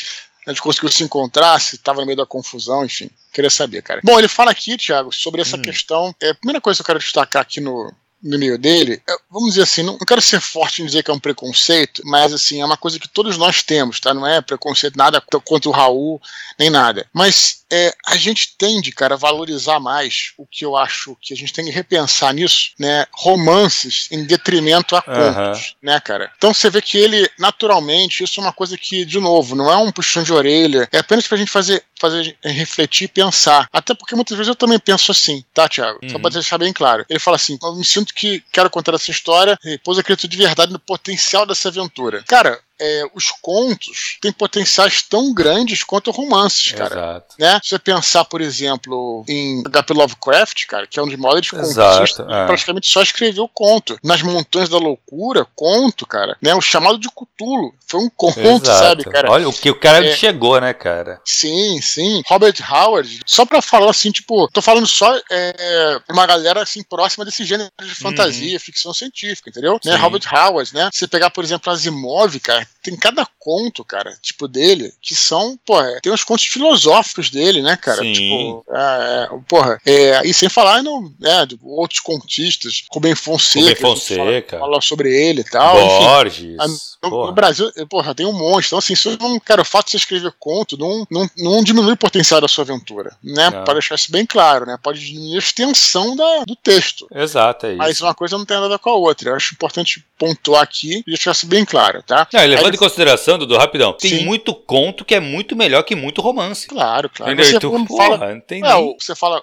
a 0.46 0.50
gente 0.50 0.62
conseguiu 0.62 0.90
se 0.90 1.04
encontrar, 1.04 1.60
se 1.60 1.76
estava 1.76 2.00
no 2.00 2.06
meio 2.06 2.16
da 2.16 2.26
confusão, 2.26 2.84
enfim. 2.84 3.10
Queria 3.32 3.50
saber, 3.50 3.82
cara. 3.82 4.00
Bom, 4.02 4.18
ele 4.18 4.28
fala 4.28 4.50
aqui, 4.50 4.76
Thiago, 4.76 5.12
sobre 5.12 5.40
essa 5.40 5.56
hum. 5.56 5.62
questão. 5.62 6.14
É, 6.20 6.30
a 6.30 6.34
primeira 6.34 6.60
coisa 6.60 6.78
que 6.78 6.82
eu 6.82 6.86
quero 6.86 6.98
destacar 6.98 7.42
aqui 7.42 7.60
no, 7.60 7.92
no 8.22 8.38
meio 8.38 8.58
dele, 8.58 9.02
é, 9.08 9.14
vamos 9.30 9.50
dizer 9.50 9.62
assim, 9.62 9.82
não, 9.82 9.92
não, 9.94 10.06
quero 10.06 10.20
ser 10.20 10.40
forte 10.40 10.82
em 10.82 10.86
dizer 10.86 11.02
que 11.02 11.10
é 11.10 11.14
um 11.14 11.18
preconceito, 11.18 12.02
mas 12.04 12.32
assim, 12.32 12.60
é 12.60 12.64
uma 12.64 12.76
coisa 12.76 12.98
que 12.98 13.08
todos 13.08 13.36
nós 13.36 13.62
temos, 13.62 14.00
tá? 14.00 14.12
Não 14.12 14.26
é 14.26 14.40
preconceito 14.40 14.96
nada 14.96 15.20
contra 15.44 15.68
o 15.68 15.72
Raul, 15.72 16.20
nem 16.58 16.70
nada. 16.70 17.06
Mas 17.12 17.61
é, 17.72 17.94
a 18.06 18.16
gente 18.18 18.54
tende, 18.58 18.92
cara, 18.92 19.14
a 19.14 19.18
valorizar 19.18 19.80
mais 19.80 20.34
o 20.36 20.46
que 20.46 20.62
eu 20.62 20.76
acho 20.76 21.16
que 21.20 21.32
a 21.32 21.36
gente 21.36 21.54
tem 21.54 21.64
que 21.64 21.70
repensar 21.70 22.34
nisso, 22.34 22.72
né? 22.78 23.06
Romances 23.12 24.08
em 24.10 24.24
detrimento 24.24 24.94
a 24.94 25.00
contos, 25.00 25.74
né, 25.82 25.98
cara? 25.98 26.30
Então 26.36 26.52
você 26.52 26.68
vê 26.68 26.82
que 26.82 26.98
ele, 26.98 27.26
naturalmente, 27.38 28.22
isso 28.22 28.38
é 28.38 28.42
uma 28.42 28.52
coisa 28.52 28.76
que, 28.76 29.06
de 29.06 29.18
novo, 29.18 29.56
não 29.56 29.70
é 29.70 29.76
um 29.76 29.90
puxão 29.90 30.22
de 30.22 30.34
orelha, 30.34 30.86
é 30.92 30.98
apenas 30.98 31.26
pra 31.26 31.38
gente 31.38 31.50
fazer, 31.50 31.82
fazer 31.98 32.36
refletir 32.44 33.06
e 33.06 33.08
pensar. 33.08 33.66
Até 33.72 33.94
porque 33.94 34.14
muitas 34.14 34.36
vezes 34.36 34.48
eu 34.48 34.54
também 34.54 34.78
penso 34.78 35.10
assim, 35.10 35.42
tá, 35.54 35.66
Thiago? 35.66 35.98
Uhum. 36.02 36.10
Só 36.10 36.18
pra 36.18 36.30
deixar 36.30 36.58
bem 36.58 36.74
claro. 36.74 37.06
Ele 37.08 37.18
fala 37.18 37.36
assim: 37.36 37.58
eu 37.62 37.74
me 37.74 37.84
sinto 37.84 38.12
que 38.12 38.44
quero 38.52 38.68
contar 38.68 38.94
essa 38.94 39.10
história 39.10 39.58
e 39.64 39.78
pôs 39.78 39.98
acredito 39.98 40.28
de 40.28 40.36
verdade 40.36 40.72
no 40.72 40.78
potencial 40.78 41.46
dessa 41.46 41.68
aventura. 41.68 42.22
Cara, 42.28 42.60
é, 42.82 43.04
os 43.14 43.30
contos 43.40 44.18
têm 44.20 44.32
potenciais 44.32 45.02
tão 45.02 45.32
grandes 45.32 45.84
quanto 45.84 46.10
romances, 46.10 46.72
cara. 46.72 46.94
Exato. 46.94 47.36
Né? 47.38 47.60
Se 47.62 47.70
você 47.70 47.78
pensar, 47.78 48.24
por 48.24 48.40
exemplo, 48.40 49.24
em 49.28 49.62
H.P. 49.64 49.94
Lovecraft, 49.94 50.66
cara, 50.66 50.86
que 50.86 50.98
é 50.98 51.02
um 51.02 51.06
dos 51.06 51.16
maiores 51.16 51.48
contos, 51.48 51.78
é. 51.78 52.46
praticamente 52.46 52.88
só 52.88 53.00
escreveu 53.02 53.48
conto. 53.48 53.96
Nas 54.02 54.20
Montanhas 54.22 54.68
da 54.68 54.78
Loucura, 54.78 55.46
conto, 55.54 56.04
cara. 56.06 56.36
Né? 56.42 56.52
O 56.54 56.60
chamado 56.60 56.98
de 56.98 57.08
Cthulhu 57.08 57.72
foi 57.86 58.00
um 58.00 58.10
conto, 58.10 58.40
Exato. 58.40 58.64
sabe, 58.64 59.04
cara? 59.04 59.30
Olha 59.30 59.48
o 59.48 59.52
que 59.52 59.70
o 59.70 59.78
cara 59.78 60.04
é, 60.04 60.16
chegou, 60.16 60.60
né, 60.60 60.72
cara? 60.74 61.20
Sim, 61.24 61.80
sim. 61.80 62.22
Robert 62.26 62.54
Howard, 62.68 63.20
só 63.26 63.46
pra 63.46 63.62
falar 63.62 63.90
assim, 63.90 64.10
tipo, 64.10 64.48
tô 64.48 64.60
falando 64.60 64.86
só 64.86 65.14
é, 65.30 66.00
uma 66.10 66.26
galera 66.26 66.62
assim 66.62 66.82
próxima 66.82 67.24
desse 67.24 67.44
gênero 67.44 67.70
de 67.80 67.94
fantasia, 67.94 68.54
uhum. 68.54 68.60
ficção 68.60 68.92
científica, 68.92 69.50
entendeu? 69.50 69.78
Né? 69.84 69.94
Robert 69.96 70.22
Howard, 70.32 70.74
né? 70.74 70.90
Você 70.92 71.06
pegar, 71.06 71.30
por 71.30 71.44
exemplo, 71.44 71.72
Asimov, 71.72 72.38
cara, 72.40 72.66
tem 72.82 72.96
cada 72.96 73.26
conto, 73.38 73.84
cara, 73.84 74.16
tipo, 74.22 74.46
dele, 74.46 74.92
que 75.00 75.14
são, 75.14 75.58
pô, 75.64 75.80
é, 75.80 76.00
tem 76.00 76.12
uns 76.12 76.24
contos 76.24 76.44
filosóficos 76.44 77.30
dele, 77.30 77.62
né, 77.62 77.76
cara? 77.76 78.02
Sim. 78.02 78.12
Tipo, 78.12 78.64
é, 78.70 79.28
é, 79.30 79.38
porra, 79.48 79.80
é, 79.84 80.22
e 80.24 80.32
sem 80.32 80.48
falar 80.48 80.82
no, 80.82 81.12
né, 81.18 81.46
de 81.46 81.58
outros 81.62 82.00
contistas, 82.00 82.84
Rubem 82.92 83.14
Fonseca, 83.14 83.66
Rubem 83.66 83.76
Fonseca. 83.76 84.58
Fala, 84.58 84.70
fala, 84.70 84.80
sobre 84.80 85.14
ele 85.14 85.40
e 85.40 85.44
tal. 85.44 85.76
Borges. 85.76 86.44
Enfim, 86.44 86.76
no, 87.02 87.26
no, 87.26 87.32
Brasil, 87.32 87.70
porra, 87.88 88.14
tem 88.14 88.26
um 88.26 88.32
monte. 88.32 88.66
Então, 88.66 88.78
assim, 88.78 88.92
isso 88.92 89.16
não, 89.20 89.38
cara, 89.40 89.62
o 89.62 89.64
fato 89.64 89.86
de 89.86 89.92
você 89.92 89.96
escrever 89.96 90.32
conto 90.38 90.76
não, 90.76 91.06
não, 91.10 91.28
não 91.36 91.64
diminui 91.64 91.94
o 91.94 91.96
potencial 91.96 92.40
da 92.40 92.46
sua 92.46 92.62
aventura, 92.62 93.16
né? 93.22 93.50
Não. 93.50 93.64
Para 93.64 93.74
deixar 93.74 93.96
isso 93.96 94.12
bem 94.12 94.24
claro, 94.24 94.66
né? 94.66 94.78
Pode 94.80 95.00
diminuir 95.00 95.34
a 95.34 95.38
extensão 95.38 96.14
da, 96.14 96.44
do 96.46 96.54
texto. 96.54 97.08
Exato, 97.12 97.66
é 97.66 97.70
isso. 97.70 97.78
Mas 97.78 98.00
uma 98.00 98.14
coisa 98.14 98.38
não 98.38 98.44
tem 98.44 98.58
nada 98.60 98.78
com 98.78 98.90
a 98.90 98.94
outra. 98.94 99.30
Eu 99.30 99.36
acho 99.36 99.54
importante 99.54 100.04
pontuar 100.16 100.62
aqui 100.62 101.02
e 101.06 101.10
deixar 101.10 101.32
isso 101.32 101.46
bem 101.46 101.64
claro, 101.64 102.02
tá? 102.02 102.28
Não, 102.32 102.40
levando 102.62 102.74
em 102.74 102.78
consideração, 102.78 103.38
Dudu, 103.38 103.56
rapidão, 103.56 103.92
tem 103.92 104.18
sim. 104.18 104.24
muito 104.24 104.54
conto 104.54 105.04
que 105.04 105.14
é 105.14 105.20
muito 105.20 105.56
melhor 105.56 105.82
que 105.82 105.94
muito 105.94 106.20
romance. 106.20 106.66
Claro, 106.66 107.10
claro. 107.10 107.32
Entendeu? 107.32 107.50
Você, 107.50 107.58
tu, 107.58 107.86
porra, 107.86 108.18
fala, 108.18 108.32
entendi. 108.32 108.66
É, 108.66 108.94
você 108.98 109.14
fala, 109.14 109.42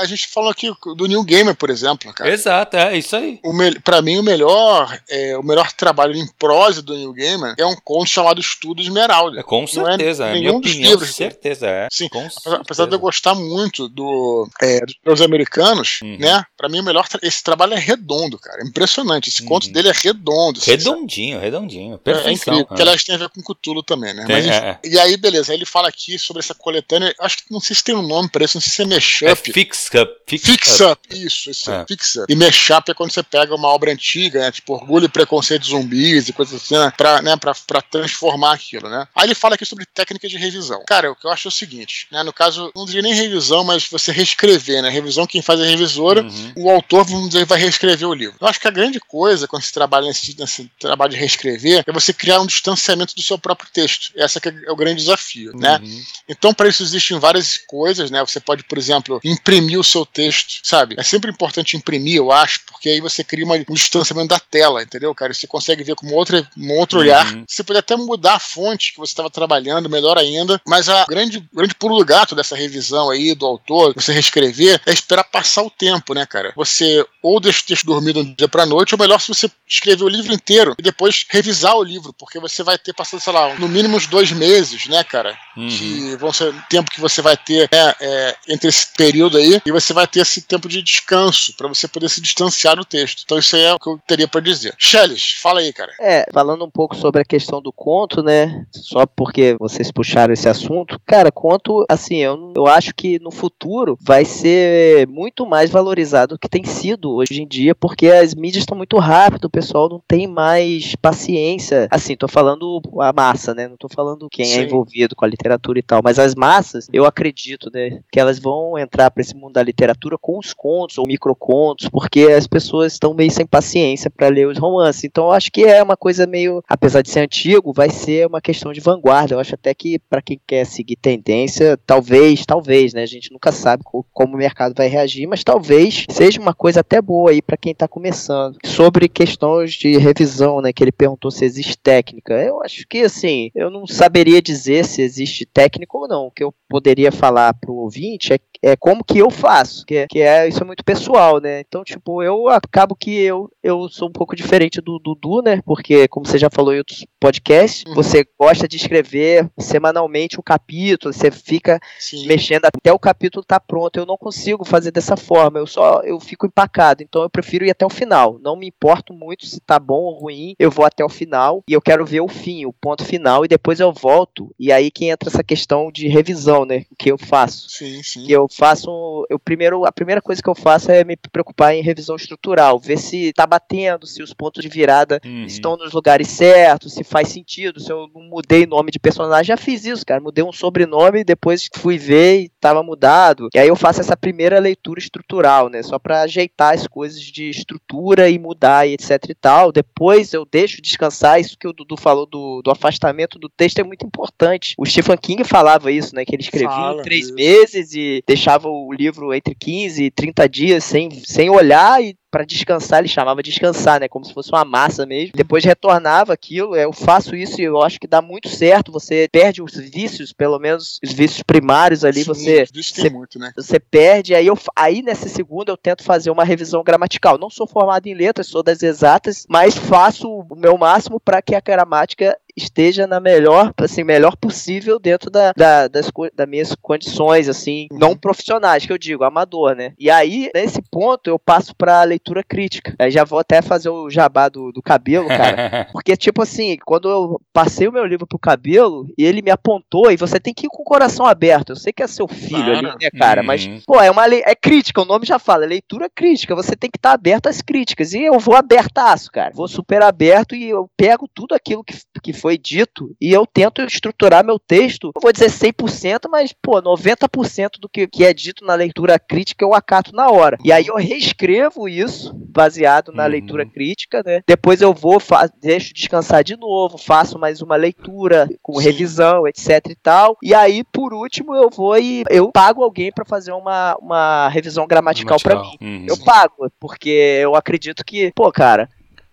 a 0.00 0.04
gente 0.06 0.26
falou 0.28 0.50
aqui 0.50 0.70
do 0.96 1.06
New 1.06 1.24
Gamer, 1.24 1.54
por 1.54 1.70
exemplo, 1.70 2.12
cara. 2.12 2.30
Exato, 2.30 2.76
é 2.76 2.96
isso 2.96 3.16
aí. 3.16 3.38
O 3.44 3.52
me, 3.52 3.78
pra 3.80 4.02
mim, 4.02 4.18
o 4.18 4.22
melhor, 4.22 4.98
é, 5.08 5.36
o 5.36 5.42
melhor 5.42 5.72
trabalho 5.72 6.14
em 6.14 6.26
prosa 6.38 6.82
do 6.82 6.94
New 6.94 7.12
Gamer 7.12 7.54
é 7.58 7.66
um 7.66 7.76
conto 7.84 8.08
chamado 8.08 8.40
Estudo 8.40 8.80
Esmeralda. 8.80 9.40
É, 9.40 9.42
com 9.42 9.66
certeza, 9.66 10.26
é, 10.28 10.36
é 10.36 10.40
minha 10.40 10.52
opinião, 10.52 10.90
livros, 10.92 11.08
com 11.08 11.14
certeza 11.14 11.66
é. 11.66 11.88
Sim, 11.90 12.08
com 12.08 12.18
apesar, 12.18 12.40
certeza. 12.40 12.62
apesar 12.62 12.86
de 12.86 12.94
eu 12.94 12.98
gostar 12.98 13.34
muito 13.34 13.88
do, 13.88 14.48
é, 14.62 14.80
dos 15.04 15.20
americanos, 15.20 16.00
uhum. 16.02 16.18
né, 16.18 16.44
pra 16.56 16.68
mim 16.68 16.80
o 16.80 16.84
melhor, 16.84 17.06
esse 17.22 17.42
trabalho 17.42 17.74
é 17.74 17.78
redondo, 17.78 18.38
cara, 18.38 18.62
é 18.62 18.66
impressionante, 18.66 19.28
esse 19.28 19.42
uhum. 19.42 19.48
conto 19.48 19.70
dele 19.70 19.88
é 19.88 19.92
redondo. 19.94 20.60
Redondinho, 20.60 21.38
redondinho, 21.40 21.98
perfeição. 21.98 22.30
É, 22.30 22.34
incrível, 22.42 22.66
porque 22.66 22.82
aliás 22.82 23.04
tem 23.04 23.14
a 23.14 23.18
ver 23.18 23.28
com 23.28 23.42
Cthulhu 23.42 23.82
também, 23.82 24.14
né, 24.14 24.24
tem, 24.26 24.36
Mas, 24.36 24.46
é. 24.46 24.78
E 24.84 24.98
aí, 24.98 25.16
beleza, 25.16 25.52
aí 25.52 25.58
ele 25.58 25.64
fala 25.64 25.88
aqui 25.88 26.18
sobre 26.18 26.40
essa 26.40 26.54
coletânea, 26.54 27.14
acho 27.20 27.38
que 27.38 27.44
não 27.50 27.60
sei 27.60 27.76
se 27.76 27.84
tem 27.84 27.94
um 27.94 28.06
nome 28.06 28.28
pra 28.28 28.44
isso, 28.44 28.56
não 28.56 28.62
sei 28.62 28.72
se 28.72 28.82
é 28.82 28.86
mashup. 28.86 29.30
É 29.30 29.34
fix 29.34 29.90
up. 29.94 30.12
Fix, 30.26 30.44
fix 30.44 30.80
up. 30.80 30.92
up. 30.92 31.26
isso, 31.26 31.50
isso, 31.50 31.70
é. 31.70 31.84
fix 31.86 32.16
up. 32.16 32.32
E 32.32 32.36
mashup 32.36 32.90
é 32.90 32.94
quando 32.94 33.10
você 33.10 33.22
pega 33.22 33.54
uma 33.54 33.68
obra 33.68 33.92
antiga, 33.92 34.40
né, 34.40 34.52
tipo 34.52 34.74
Orgulho 34.74 35.06
e 35.06 35.08
Preconceito 35.08 35.62
de 35.62 35.70
Zumbis 35.70 36.28
e 36.28 36.32
coisas 36.32 36.62
assim, 36.62 36.76
né, 36.76 36.92
pra, 36.96 37.22
né, 37.22 37.36
pra, 37.36 37.52
pra 37.66 37.82
transformar 37.82 38.52
aquilo, 38.52 38.88
né. 38.88 39.06
Aí 39.14 39.26
ele 39.26 39.34
fala 39.34 39.54
aqui 39.54 39.64
sobre 39.64 39.86
técnica 39.86 40.28
de 40.28 40.36
revisão. 40.36 40.82
Cara, 40.86 41.10
o 41.10 41.16
que 41.16 41.26
eu 41.26 41.30
acho 41.30 41.48
é 41.48 41.50
o 41.50 41.52
seguinte, 41.52 42.06
né, 42.10 42.22
no 42.22 42.32
caso, 42.32 42.70
não 42.74 42.84
diria 42.84 43.02
nem 43.02 43.14
revisão, 43.14 43.64
mas 43.64 43.86
você 43.88 44.12
reescrever, 44.12 44.82
né, 44.82 44.88
revisão 44.88 45.26
quem 45.26 45.42
faz 45.42 45.60
é 45.60 45.64
a 45.64 45.66
revisora, 45.66 46.22
uhum. 46.22 46.52
o 46.56 46.70
autor, 46.70 47.04
vamos 47.04 47.28
dizer, 47.28 47.44
vai 47.44 47.58
reescrever 47.58 48.08
o 48.08 48.14
livro. 48.14 48.36
Eu 48.40 48.46
acho 48.46 48.60
que 48.60 48.68
a 48.68 48.70
grande 48.70 49.00
coisa 49.00 49.46
quando 49.48 49.62
se 49.62 49.72
trabalha 49.72 50.06
nesse, 50.06 50.36
nesse 50.38 50.70
trabalho 50.78 51.12
de 51.12 51.16
reescrever 51.16 51.84
é 51.86 51.92
você 51.92 52.12
criar 52.12 52.31
um 52.40 52.46
distanciamento 52.46 53.14
do 53.14 53.22
seu 53.22 53.38
próprio 53.38 53.68
texto. 53.72 54.12
Essa 54.16 54.38
é, 54.38 54.68
é 54.68 54.72
o 54.72 54.76
grande 54.76 55.00
desafio, 55.02 55.56
né? 55.56 55.76
uhum. 55.76 55.88
né. 55.88 56.02
Então, 56.28 56.54
para 56.54 56.68
isso 56.68 56.82
existem 56.82 57.18
várias 57.18 57.58
coisas, 57.58 58.10
né, 58.10 58.20
você 58.20 58.40
pode, 58.40 58.64
por 58.64 58.78
exemplo, 58.78 59.20
imprimir 59.24 59.78
o 59.78 59.84
seu 59.84 60.04
texto, 60.06 60.60
sabe? 60.62 60.94
É 60.98 61.02
sempre 61.02 61.30
importante 61.30 61.76
imprimir, 61.76 62.16
eu 62.16 62.32
acho, 62.32 62.60
porque 62.66 62.88
aí 62.88 63.00
você 63.00 63.22
cria 63.22 63.44
uma, 63.44 63.56
um 63.56 63.74
distanciamento 63.74 64.28
da 64.28 64.38
tela, 64.38 64.82
entendeu, 64.82 65.14
cara? 65.14 65.32
Você 65.32 65.46
consegue 65.46 65.84
ver 65.84 65.94
com 65.94 66.06
um 66.06 66.14
outro, 66.14 66.46
um 66.56 66.72
outro 66.78 66.98
uhum. 66.98 67.04
olhar. 67.04 67.42
Você 67.46 67.62
pode 67.62 67.78
até 67.78 67.96
mudar 67.96 68.34
a 68.34 68.40
fonte 68.40 68.92
que 68.92 68.98
você 68.98 69.12
estava 69.12 69.30
trabalhando, 69.30 69.88
melhor 69.88 70.18
ainda. 70.18 70.60
Mas 70.66 70.88
a 70.88 71.04
grande, 71.06 71.46
grande 71.52 71.74
pulo 71.74 71.98
do 71.98 72.04
gato 72.04 72.34
dessa 72.34 72.56
revisão 72.56 73.10
aí 73.10 73.34
do 73.34 73.46
autor, 73.46 73.94
você 73.94 74.12
reescrever, 74.12 74.80
é 74.86 74.92
esperar 74.92 75.24
passar 75.24 75.62
o 75.62 75.70
tempo, 75.70 76.14
né, 76.14 76.26
cara? 76.26 76.52
Você 76.56 77.04
ou 77.22 77.40
deixa 77.40 77.62
o 77.62 77.66
texto 77.66 77.86
dormido 77.86 78.24
do 78.24 78.34
dia 78.34 78.48
pra 78.48 78.66
noite, 78.66 78.94
ou 78.94 78.98
melhor 78.98 79.20
se 79.20 79.28
você 79.28 79.50
escrever 79.66 80.04
o 80.04 80.08
livro 80.08 80.32
inteiro 80.32 80.74
e 80.78 80.82
depois 80.82 81.24
revisar 81.28 81.76
o 81.76 81.82
livro, 81.82 82.12
porque 82.22 82.38
você 82.38 82.62
vai 82.62 82.78
ter 82.78 82.92
passado, 82.92 83.18
sei 83.18 83.32
lá, 83.32 83.52
no 83.56 83.66
mínimo 83.66 83.96
uns 83.96 84.06
dois 84.06 84.30
meses, 84.30 84.86
né, 84.86 85.02
cara? 85.02 85.36
Uhum. 85.56 85.66
Que 85.66 86.16
vão 86.16 86.32
ser 86.32 86.50
o 86.50 86.62
tempo 86.70 86.88
que 86.88 87.00
você 87.00 87.20
vai 87.20 87.36
ter 87.36 87.68
né, 87.72 87.94
é, 88.00 88.36
entre 88.48 88.68
esse 88.68 88.94
período 88.96 89.38
aí, 89.38 89.60
e 89.66 89.72
você 89.72 89.92
vai 89.92 90.06
ter 90.06 90.20
esse 90.20 90.40
tempo 90.42 90.68
de 90.68 90.80
descanso 90.80 91.52
para 91.56 91.66
você 91.66 91.88
poder 91.88 92.08
se 92.08 92.20
distanciar 92.20 92.76
do 92.76 92.84
texto. 92.84 93.22
Então 93.24 93.40
isso 93.40 93.56
aí 93.56 93.62
é 93.62 93.74
o 93.74 93.78
que 93.78 93.88
eu 93.88 93.98
teria 94.06 94.28
para 94.28 94.40
dizer. 94.40 94.72
Shellis, 94.78 95.32
fala 95.42 95.58
aí, 95.58 95.72
cara. 95.72 95.90
É, 96.00 96.24
falando 96.32 96.64
um 96.64 96.70
pouco 96.70 96.94
sobre 96.94 97.20
a 97.20 97.24
questão 97.24 97.60
do 97.60 97.72
conto, 97.72 98.22
né? 98.22 98.64
Só 98.70 99.04
porque 99.04 99.56
vocês 99.58 99.90
puxaram 99.90 100.32
esse 100.32 100.48
assunto, 100.48 101.00
cara, 101.04 101.32
conto, 101.32 101.84
assim, 101.88 102.18
eu, 102.18 102.52
eu 102.54 102.68
acho 102.68 102.94
que 102.94 103.18
no 103.18 103.32
futuro 103.32 103.98
vai 104.00 104.24
ser 104.24 105.08
muito 105.08 105.44
mais 105.44 105.70
valorizado 105.70 106.36
do 106.36 106.38
que 106.38 106.48
tem 106.48 106.62
sido 106.62 107.16
hoje 107.16 107.42
em 107.42 107.48
dia, 107.48 107.74
porque 107.74 108.06
as 108.06 108.32
mídias 108.32 108.62
estão 108.62 108.76
muito 108.78 108.96
rápido, 108.96 109.46
o 109.46 109.50
pessoal 109.50 109.88
não 109.88 110.00
tem 110.06 110.28
mais 110.28 110.94
paciência. 110.94 111.88
Assim, 111.90 112.11
tô 112.16 112.28
falando 112.28 112.80
a 113.00 113.12
massa, 113.12 113.54
né? 113.54 113.68
Não 113.68 113.76
tô 113.76 113.88
falando 113.88 114.28
quem 114.30 114.44
é 114.44 114.54
Sim. 114.54 114.60
é 114.60 114.62
envolvido 114.64 115.14
com 115.14 115.24
a 115.24 115.28
literatura 115.28 115.78
e 115.78 115.82
tal, 115.82 116.00
mas 116.02 116.18
as 116.18 116.34
massas, 116.34 116.88
eu 116.92 117.04
acredito, 117.04 117.70
né, 117.72 118.00
que 118.10 118.20
elas 118.20 118.38
vão 118.38 118.78
entrar 118.78 119.10
para 119.10 119.20
esse 119.20 119.34
mundo 119.34 119.54
da 119.54 119.62
literatura 119.62 120.16
com 120.18 120.38
os 120.38 120.52
contos 120.52 120.98
ou 120.98 121.06
microcontos, 121.06 121.88
porque 121.88 122.22
as 122.22 122.46
pessoas 122.46 122.92
estão 122.92 123.14
meio 123.14 123.30
sem 123.30 123.46
paciência 123.46 124.10
para 124.10 124.28
ler 124.28 124.46
os 124.46 124.58
romances. 124.58 125.04
Então, 125.04 125.24
eu 125.24 125.32
acho 125.32 125.50
que 125.50 125.64
é 125.64 125.82
uma 125.82 125.96
coisa 125.96 126.26
meio, 126.26 126.62
apesar 126.68 127.02
de 127.02 127.10
ser 127.10 127.20
antigo, 127.20 127.72
vai 127.72 127.90
ser 127.90 128.26
uma 128.26 128.40
questão 128.40 128.72
de 128.72 128.80
vanguarda. 128.80 129.34
Eu 129.34 129.40
acho 129.40 129.54
até 129.54 129.74
que 129.74 129.98
para 129.98 130.22
quem 130.22 130.40
quer 130.46 130.64
seguir 130.64 130.96
tendência, 130.96 131.78
talvez, 131.86 132.44
talvez, 132.46 132.92
né? 132.92 133.02
A 133.02 133.06
gente 133.06 133.32
nunca 133.32 133.52
sabe 133.52 133.82
como 134.12 134.34
o 134.34 134.38
mercado 134.38 134.74
vai 134.76 134.88
reagir, 134.88 135.26
mas 135.26 135.44
talvez 135.44 136.04
seja 136.08 136.40
uma 136.40 136.54
coisa 136.54 136.80
até 136.80 137.00
boa 137.00 137.30
aí 137.30 137.42
para 137.42 137.56
quem 137.56 137.72
está 137.72 137.88
começando. 137.88 138.58
Sobre 138.64 139.08
questões 139.08 139.72
de 139.72 139.96
revisão, 139.98 140.60
né? 140.60 140.72
Que 140.72 140.84
ele 140.84 140.92
perguntou 140.92 141.30
se 141.30 141.44
existe 141.44 141.76
técnica. 142.02 142.34
Eu 142.34 142.62
acho 142.62 142.86
que 142.88 143.02
assim, 143.02 143.50
eu 143.54 143.70
não 143.70 143.86
saberia 143.86 144.42
dizer 144.42 144.84
se 144.84 145.00
existe 145.00 145.46
técnica 145.46 145.96
ou 145.96 146.08
não. 146.08 146.26
O 146.26 146.30
que 146.30 146.42
eu 146.42 146.52
poderia 146.68 147.12
falar 147.12 147.54
pro 147.54 147.74
ouvinte 147.74 148.32
é, 148.32 148.38
é 148.62 148.76
como 148.76 149.04
que 149.04 149.18
eu 149.18 149.30
faço, 149.30 149.84
que, 149.84 149.96
é, 149.96 150.06
que 150.06 150.20
é 150.20 150.48
isso 150.48 150.62
é 150.62 150.66
muito 150.66 150.82
pessoal, 150.82 151.38
né? 151.38 151.60
Então, 151.60 151.84
tipo, 151.84 152.22
eu 152.22 152.48
acabo 152.48 152.96
que 152.96 153.14
eu, 153.20 153.50
eu 153.62 153.88
sou 153.90 154.08
um 154.08 154.12
pouco 154.12 154.34
diferente 154.34 154.80
do 154.80 154.98
Dudu, 154.98 155.42
né? 155.42 155.60
Porque, 155.66 156.08
como 156.08 156.26
você 156.26 156.38
já 156.38 156.48
falou 156.48 156.72
em 156.72 156.78
outros 156.78 157.04
podcasts, 157.20 157.84
uhum. 157.86 157.94
você 157.94 158.26
gosta 158.40 158.66
de 158.66 158.76
escrever 158.76 159.50
semanalmente 159.58 160.40
um 160.40 160.42
capítulo, 160.42 161.12
você 161.12 161.30
fica 161.30 161.78
Sim. 161.98 162.26
mexendo 162.26 162.64
até 162.64 162.90
o 162.90 162.98
capítulo 162.98 163.44
tá 163.44 163.60
pronto. 163.60 163.98
Eu 163.98 164.06
não 164.06 164.16
consigo 164.16 164.64
fazer 164.64 164.90
dessa 164.90 165.16
forma, 165.16 165.58
eu 165.58 165.66
só 165.66 166.00
eu 166.04 166.18
fico 166.18 166.46
empacado. 166.46 167.02
Então 167.02 167.22
eu 167.22 167.28
prefiro 167.28 167.66
ir 167.66 167.70
até 167.70 167.84
o 167.84 167.90
final. 167.90 168.38
Não 168.40 168.56
me 168.56 168.68
importo 168.68 169.12
muito 169.12 169.44
se 169.44 169.60
tá 169.60 169.78
bom 169.78 170.04
ou 170.04 170.18
ruim, 170.18 170.54
eu 170.58 170.70
vou 170.70 170.86
até 170.86 171.04
o 171.04 171.08
final 171.08 171.62
e 171.68 171.74
eu 171.74 171.82
quero 171.82 171.91
ver 172.04 172.20
o 172.20 172.28
fim, 172.28 172.66
o 172.66 172.72
ponto 172.72 173.04
final, 173.04 173.44
e 173.44 173.48
depois 173.48 173.78
eu 173.80 173.92
volto. 173.92 174.54
E 174.58 174.72
aí 174.72 174.90
que 174.90 175.06
entra 175.06 175.28
essa 175.28 175.44
questão 175.44 175.90
de 175.92 176.08
revisão, 176.08 176.64
né? 176.64 176.84
O 176.90 176.96
que 176.96 177.10
eu 177.10 177.18
faço. 177.18 177.68
Sim, 177.70 178.02
sim. 178.02 178.24
Que 178.24 178.32
eu 178.32 178.46
faço. 178.50 179.26
Eu 179.30 179.38
primeiro, 179.38 179.84
a 179.84 179.92
primeira 179.92 180.20
coisa 180.20 180.42
que 180.42 180.48
eu 180.48 180.54
faço 180.54 180.90
é 180.90 181.04
me 181.04 181.16
preocupar 181.16 181.74
em 181.74 181.82
revisão 181.82 182.16
estrutural, 182.16 182.78
ver 182.78 182.98
se 182.98 183.32
tá 183.32 183.46
batendo, 183.46 184.06
se 184.06 184.22
os 184.22 184.32
pontos 184.32 184.62
de 184.62 184.68
virada 184.68 185.20
uhum. 185.24 185.44
estão 185.44 185.76
nos 185.76 185.92
lugares 185.92 186.28
certos, 186.28 186.94
se 186.94 187.04
faz 187.04 187.28
sentido, 187.28 187.80
se 187.80 187.92
eu 187.92 188.08
não 188.14 188.22
mudei 188.22 188.66
nome 188.66 188.90
de 188.90 188.98
personagem. 188.98 189.44
Já 189.44 189.56
fiz 189.56 189.84
isso, 189.84 190.04
cara. 190.04 190.20
Mudei 190.20 190.42
um 190.42 190.52
sobrenome, 190.52 191.24
depois 191.24 191.68
fui 191.76 191.98
ver 191.98 192.40
e 192.40 192.48
tava 192.48 192.82
mudado. 192.82 193.48
E 193.54 193.58
aí 193.58 193.68
eu 193.68 193.76
faço 193.76 194.00
essa 194.00 194.16
primeira 194.16 194.58
leitura 194.58 194.98
estrutural, 194.98 195.68
né? 195.68 195.82
só 195.82 195.98
para 195.98 196.22
ajeitar 196.22 196.74
as 196.74 196.86
coisas 196.86 197.20
de 197.20 197.50
estrutura 197.50 198.30
e 198.30 198.38
mudar 198.38 198.86
e 198.86 198.94
etc 198.94 199.28
e 199.28 199.34
tal. 199.34 199.70
Depois 199.70 200.32
eu 200.32 200.44
deixo 200.44 200.80
descansar. 200.80 201.40
Isso 201.40 201.58
que 201.58 201.68
o 201.68 201.72
Dudu 201.84 201.96
falou 201.96 202.26
do, 202.26 202.62
do 202.62 202.70
afastamento 202.70 203.38
do 203.38 203.48
texto 203.48 203.78
é 203.78 203.84
muito 203.84 204.06
importante. 204.06 204.74
O 204.78 204.86
Stephen 204.86 205.16
King 205.16 205.44
falava 205.44 205.90
isso, 205.90 206.14
né? 206.14 206.24
Que 206.24 206.34
ele 206.34 206.42
escrevia 206.42 206.68
Fala, 206.68 207.02
três 207.02 207.30
meses 207.30 207.92
e 207.94 208.22
deixava 208.26 208.68
o 208.68 208.92
livro 208.92 209.32
entre 209.34 209.54
15 209.54 210.04
e 210.04 210.10
30 210.10 210.48
dias 210.48 210.84
sem, 210.84 211.10
sem 211.10 211.50
olhar 211.50 212.02
e 212.02 212.16
para 212.32 212.46
descansar, 212.46 213.00
ele 213.00 213.08
chamava 213.08 213.42
descansar, 213.42 214.00
né? 214.00 214.08
Como 214.08 214.24
se 214.24 214.32
fosse 214.32 214.50
uma 214.50 214.64
massa 214.64 215.04
mesmo. 215.04 215.32
Depois 215.36 215.62
retornava 215.62 216.32
aquilo. 216.32 216.74
Eu 216.74 216.90
faço 216.90 217.36
isso 217.36 217.60
e 217.60 217.64
eu 217.64 217.82
acho 217.82 218.00
que 218.00 218.06
dá 218.06 218.22
muito 218.22 218.48
certo. 218.48 218.90
Você 218.90 219.28
perde 219.30 219.62
os 219.62 219.76
vícios, 219.76 220.32
pelo 220.32 220.58
menos 220.58 220.98
os 221.04 221.12
vícios 221.12 221.42
primários 221.42 222.06
ali. 222.06 222.20
Sim, 222.20 222.24
você, 222.24 222.64
você, 222.64 223.10
muito, 223.10 223.38
né? 223.38 223.52
você 223.54 223.78
perde. 223.78 224.34
Aí, 224.34 224.46
eu, 224.46 224.58
aí 224.74 225.02
nessa 225.02 225.28
segunda 225.28 225.70
eu 225.70 225.76
tento 225.76 226.02
fazer 226.02 226.30
uma 226.30 226.42
revisão 226.42 226.82
gramatical. 226.82 227.36
Não 227.36 227.50
sou 227.50 227.66
formado 227.66 228.06
em 228.06 228.14
letras, 228.14 228.46
sou 228.46 228.62
das 228.62 228.82
exatas, 228.82 229.44
mas 229.46 229.76
faço 229.76 230.26
o 230.26 230.56
meu 230.56 230.78
máximo 230.78 231.20
para 231.20 231.42
que 231.42 231.54
a 231.54 231.60
gramática 231.60 232.34
esteja 232.56 233.06
na 233.06 233.20
melhor, 233.20 233.72
assim, 233.78 234.04
melhor 234.04 234.36
possível 234.36 234.98
dentro 234.98 235.30
da, 235.30 235.52
da, 235.52 235.88
das, 235.88 236.10
das 236.34 236.48
minhas 236.48 236.74
condições, 236.74 237.48
assim, 237.48 237.86
uhum. 237.90 237.98
não 237.98 238.16
profissionais, 238.16 238.84
que 238.84 238.92
eu 238.92 238.98
digo, 238.98 239.24
amador, 239.24 239.74
né? 239.74 239.94
E 239.98 240.10
aí, 240.10 240.50
nesse 240.54 240.82
ponto, 240.90 241.28
eu 241.28 241.38
passo 241.38 241.74
pra 241.74 242.02
leitura 242.02 242.42
crítica. 242.42 242.94
Aí 242.98 243.10
já 243.10 243.24
vou 243.24 243.38
até 243.38 243.62
fazer 243.62 243.88
o 243.88 244.10
jabá 244.10 244.48
do, 244.48 244.72
do 244.72 244.82
cabelo, 244.82 245.28
cara. 245.28 245.88
porque, 245.92 246.16
tipo 246.16 246.42
assim, 246.42 246.76
quando 246.84 247.08
eu 247.08 247.40
passei 247.52 247.88
o 247.88 247.92
meu 247.92 248.04
livro 248.04 248.26
pro 248.26 248.38
cabelo, 248.38 249.06
e 249.16 249.24
ele 249.24 249.42
me 249.42 249.50
apontou, 249.50 250.10
e 250.10 250.16
você 250.16 250.38
tem 250.38 250.54
que 250.54 250.66
ir 250.66 250.70
com 250.70 250.82
o 250.82 250.86
coração 250.86 251.26
aberto. 251.26 251.70
Eu 251.70 251.76
sei 251.76 251.92
que 251.92 252.02
é 252.02 252.06
seu 252.06 252.28
filho 252.28 252.64
claro. 252.64 252.72
ali, 252.72 252.96
né, 253.00 253.10
cara? 253.18 253.40
Uhum. 253.40 253.46
Mas, 253.46 253.66
pô, 253.86 254.00
é 254.00 254.10
uma 254.10 254.26
é 254.32 254.54
crítica, 254.54 255.02
o 255.02 255.04
nome 255.04 255.26
já 255.26 255.38
fala, 255.38 255.64
é 255.64 255.68
leitura 255.68 256.08
crítica. 256.14 256.54
Você 256.54 256.76
tem 256.76 256.90
que 256.90 256.98
estar 256.98 257.10
tá 257.10 257.14
aberto 257.14 257.48
às 257.48 257.60
críticas. 257.60 258.12
E 258.12 258.22
eu 258.22 258.38
vou 258.38 258.54
abertaço, 258.54 259.30
cara. 259.30 259.52
Vou 259.54 259.68
super 259.68 260.02
aberto 260.02 260.54
e 260.54 260.68
eu 260.68 260.88
pego 260.96 261.28
tudo 261.32 261.54
aquilo 261.54 261.84
que, 261.84 261.96
que 262.22 262.32
foi 262.42 262.58
dito 262.58 263.14
e 263.20 263.32
eu 263.32 263.46
tento 263.46 263.80
estruturar 263.82 264.44
meu 264.44 264.58
texto, 264.58 265.12
não 265.14 265.22
vou 265.22 265.32
dizer 265.32 265.48
100%, 265.48 266.28
mas, 266.28 266.52
pô, 266.52 266.82
90% 266.82 267.78
do 267.78 267.88
que, 267.88 268.08
que 268.08 268.24
é 268.24 268.34
dito 268.34 268.64
na 268.64 268.74
leitura 268.74 269.16
crítica 269.16 269.64
eu 269.64 269.72
acato 269.72 270.12
na 270.12 270.28
hora. 270.28 270.58
E 270.64 270.72
aí 270.72 270.88
eu 270.88 270.96
reescrevo 270.96 271.88
isso, 271.88 272.34
baseado 272.34 273.12
na 273.12 273.22
uhum. 273.22 273.28
leitura 273.30 273.64
crítica, 273.64 274.24
né? 274.26 274.42
Depois 274.44 274.82
eu 274.82 274.92
vou, 274.92 275.22
deixo 275.60 275.94
descansar 275.94 276.42
de 276.42 276.56
novo, 276.56 276.98
faço 276.98 277.38
mais 277.38 277.62
uma 277.62 277.76
leitura 277.76 278.48
com 278.60 278.74
Sim. 278.74 278.82
revisão, 278.82 279.46
etc 279.46 279.80
e 279.88 279.94
tal. 279.94 280.36
E 280.42 280.52
aí, 280.52 280.82
por 280.82 281.14
último, 281.14 281.54
eu 281.54 281.70
vou 281.70 281.96
e 281.96 282.24
eu 282.28 282.50
pago 282.50 282.82
alguém 282.82 283.12
para 283.12 283.24
fazer 283.24 283.52
uma, 283.52 283.96
uma 284.00 284.48
revisão 284.48 284.84
gramatical, 284.84 285.38
gramatical. 285.38 285.78
para 285.78 285.86
mim. 285.86 286.00
Uhum. 286.00 286.06
Eu 286.08 286.16
pago, 286.18 286.68
porque 286.80 287.38
eu 287.40 287.54
acredito 287.54 288.04
que, 288.04 288.32
pô, 288.34 288.50
cara, 288.50 288.88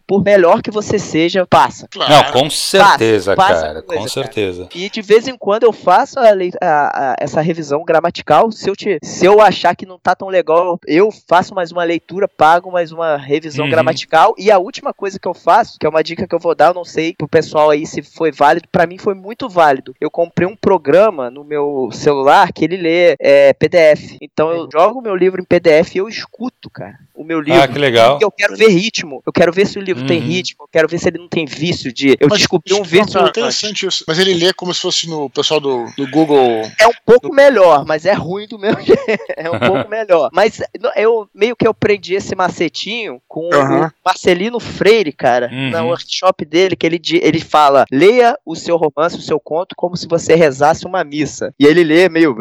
por 0.10 0.24
melhor 0.24 0.64
que 0.64 0.72
você 0.72 0.98
seja, 0.98 1.46
passa. 1.46 1.88
Claro. 1.88 2.12
Não, 2.12 2.32
com 2.32 2.50
certeza, 2.50 3.36
passa, 3.36 3.54
passa 3.54 3.68
cara, 3.68 3.82
coisa, 3.84 4.02
com 4.02 4.08
certeza. 4.08 4.64
Cara. 4.64 4.84
E 4.84 4.90
de 4.90 5.02
vez 5.04 5.28
em 5.28 5.38
quando 5.38 5.66
eu 5.66 5.72
faço 5.72 6.20
a, 6.20 6.30
a, 6.30 7.12
a, 7.12 7.16
essa 7.20 7.42
revisão 7.42 7.86
gramatical. 7.86 8.52
Se 8.52 8.68
eu, 8.68 8.76
te, 8.76 8.98
se 9.04 9.24
eu 9.24 9.40
achar 9.40 9.76
que 9.76 9.86
não 9.86 10.00
tá 10.00 10.16
tão 10.16 10.28
legal, 10.28 10.80
eu 10.88 11.12
faço 11.28 11.54
mais 11.54 11.72
uma 11.72 11.84
leitura, 11.84 12.28
pago 12.28 12.72
mais 12.72 12.92
uma 12.92 13.18
revisão 13.18 13.66
uhum. 13.66 13.72
gramatical. 13.72 14.34
E 14.36 14.50
a 14.50 14.58
última 14.58 14.96
coisa 14.96 15.20
que 15.20 15.28
eu 15.28 15.34
faço, 15.36 15.78
que 15.80 15.86
é 15.86 15.90
uma 15.90 16.04
dica 16.04 16.28
que 16.28 16.34
eu 16.34 16.40
vou 16.40 16.56
dar, 16.56 16.70
eu 16.70 16.74
não 16.74 16.86
sei 16.86 17.14
pro 17.14 17.28
pessoal 17.28 17.70
aí 17.70 17.86
se 17.86 18.02
foi 18.02 18.32
válido, 18.32 18.68
para 18.72 18.88
mim 18.88 18.98
foi 18.98 19.14
muito 19.14 19.48
válido. 19.48 19.94
Eu 20.02 20.10
comprei 20.10 20.48
um 20.48 20.56
programa 20.56 21.30
no 21.30 21.44
meu 21.44 21.90
celular 21.92 22.52
que 22.52 22.66
ele 22.66 22.78
lê 22.78 23.16
é, 23.20 23.54
PDF. 23.54 24.18
Então 24.20 24.50
eu 24.50 24.68
jogo 24.74 24.98
o 24.98 25.04
meu 25.04 25.16
livro 25.16 25.40
em 25.40 25.46
PDF 25.46 25.94
e 25.94 26.00
eu 26.00 26.10
escuto, 26.10 26.68
cara, 26.68 26.98
o 27.20 27.24
meu 27.26 27.42
livro. 27.42 27.62
Ah, 27.62 27.68
que 27.68 27.78
legal. 27.78 28.18
eu 28.22 28.32
quero 28.32 28.56
ver 28.56 28.70
ritmo. 28.70 29.22
Eu 29.26 29.34
quero 29.34 29.52
ver 29.52 29.68
se 29.68 29.78
o 29.78 29.82
livro 29.82 30.04
uhum. 30.04 30.08
tem 30.08 30.20
ritmo, 30.20 30.64
eu 30.64 30.70
quero 30.72 30.88
ver 30.88 30.98
se 30.98 31.10
ele 31.10 31.18
não 31.18 31.28
tem 31.28 31.46
vício 31.46 31.92
de. 31.92 32.12
Eu 32.18 32.30
Mas, 32.30 32.40
descobri 32.40 32.74
um 32.74 32.82
vício. 32.82 33.20
É 33.20 33.28
interessante 33.28 33.86
isso. 33.86 34.06
Mas 34.08 34.18
ele 34.18 34.34
lê 34.34 34.54
como 34.54 34.74
se 34.74 34.80
fosse 34.80 35.10
no 35.10 35.30
pessoal 35.30 35.60
do, 35.60 35.86
do 35.98 36.10
Google. 36.10 36.62
É 36.80 36.88
um 36.88 36.94
pouco 37.06 37.28
do... 37.28 37.36
melhor, 37.36 37.86
mas 37.86 38.06
é 38.06 38.14
ruim 38.14 38.48
do 38.48 38.58
mesmo 38.58 38.80
jeito. 38.82 39.04
é 39.36 39.52
um 39.52 39.60
pouco 39.60 39.90
melhor. 39.92 40.30
Mas 40.32 40.62
eu 40.96 41.30
meio 41.36 41.58
que 41.58 41.68
eu 41.68 41.72
aprendi 41.72 42.14
esse 42.14 42.34
macetinho 42.36 43.22
com 43.28 43.50
uhum. 43.54 43.88
o 43.88 43.92
Marcelino 44.06 44.60
Freire, 44.62 45.12
cara, 45.12 45.50
uhum. 45.52 45.72
na 45.72 45.84
workshop 45.84 46.46
dele, 46.46 46.78
que 46.78 46.86
ele, 46.86 47.02
ele 47.22 47.42
fala: 47.42 47.84
leia 47.92 48.38
o 48.46 48.56
seu 48.56 48.78
romance, 48.78 49.18
o 49.18 49.22
seu 49.22 49.42
conto, 49.42 49.76
como 49.76 49.98
se 49.98 50.08
você 50.08 50.36
rezasse 50.36 50.86
uma 50.86 51.04
missa. 51.04 51.54
E 51.60 51.66
ele 51.66 51.84
lê 51.84 52.08
meio 52.08 52.34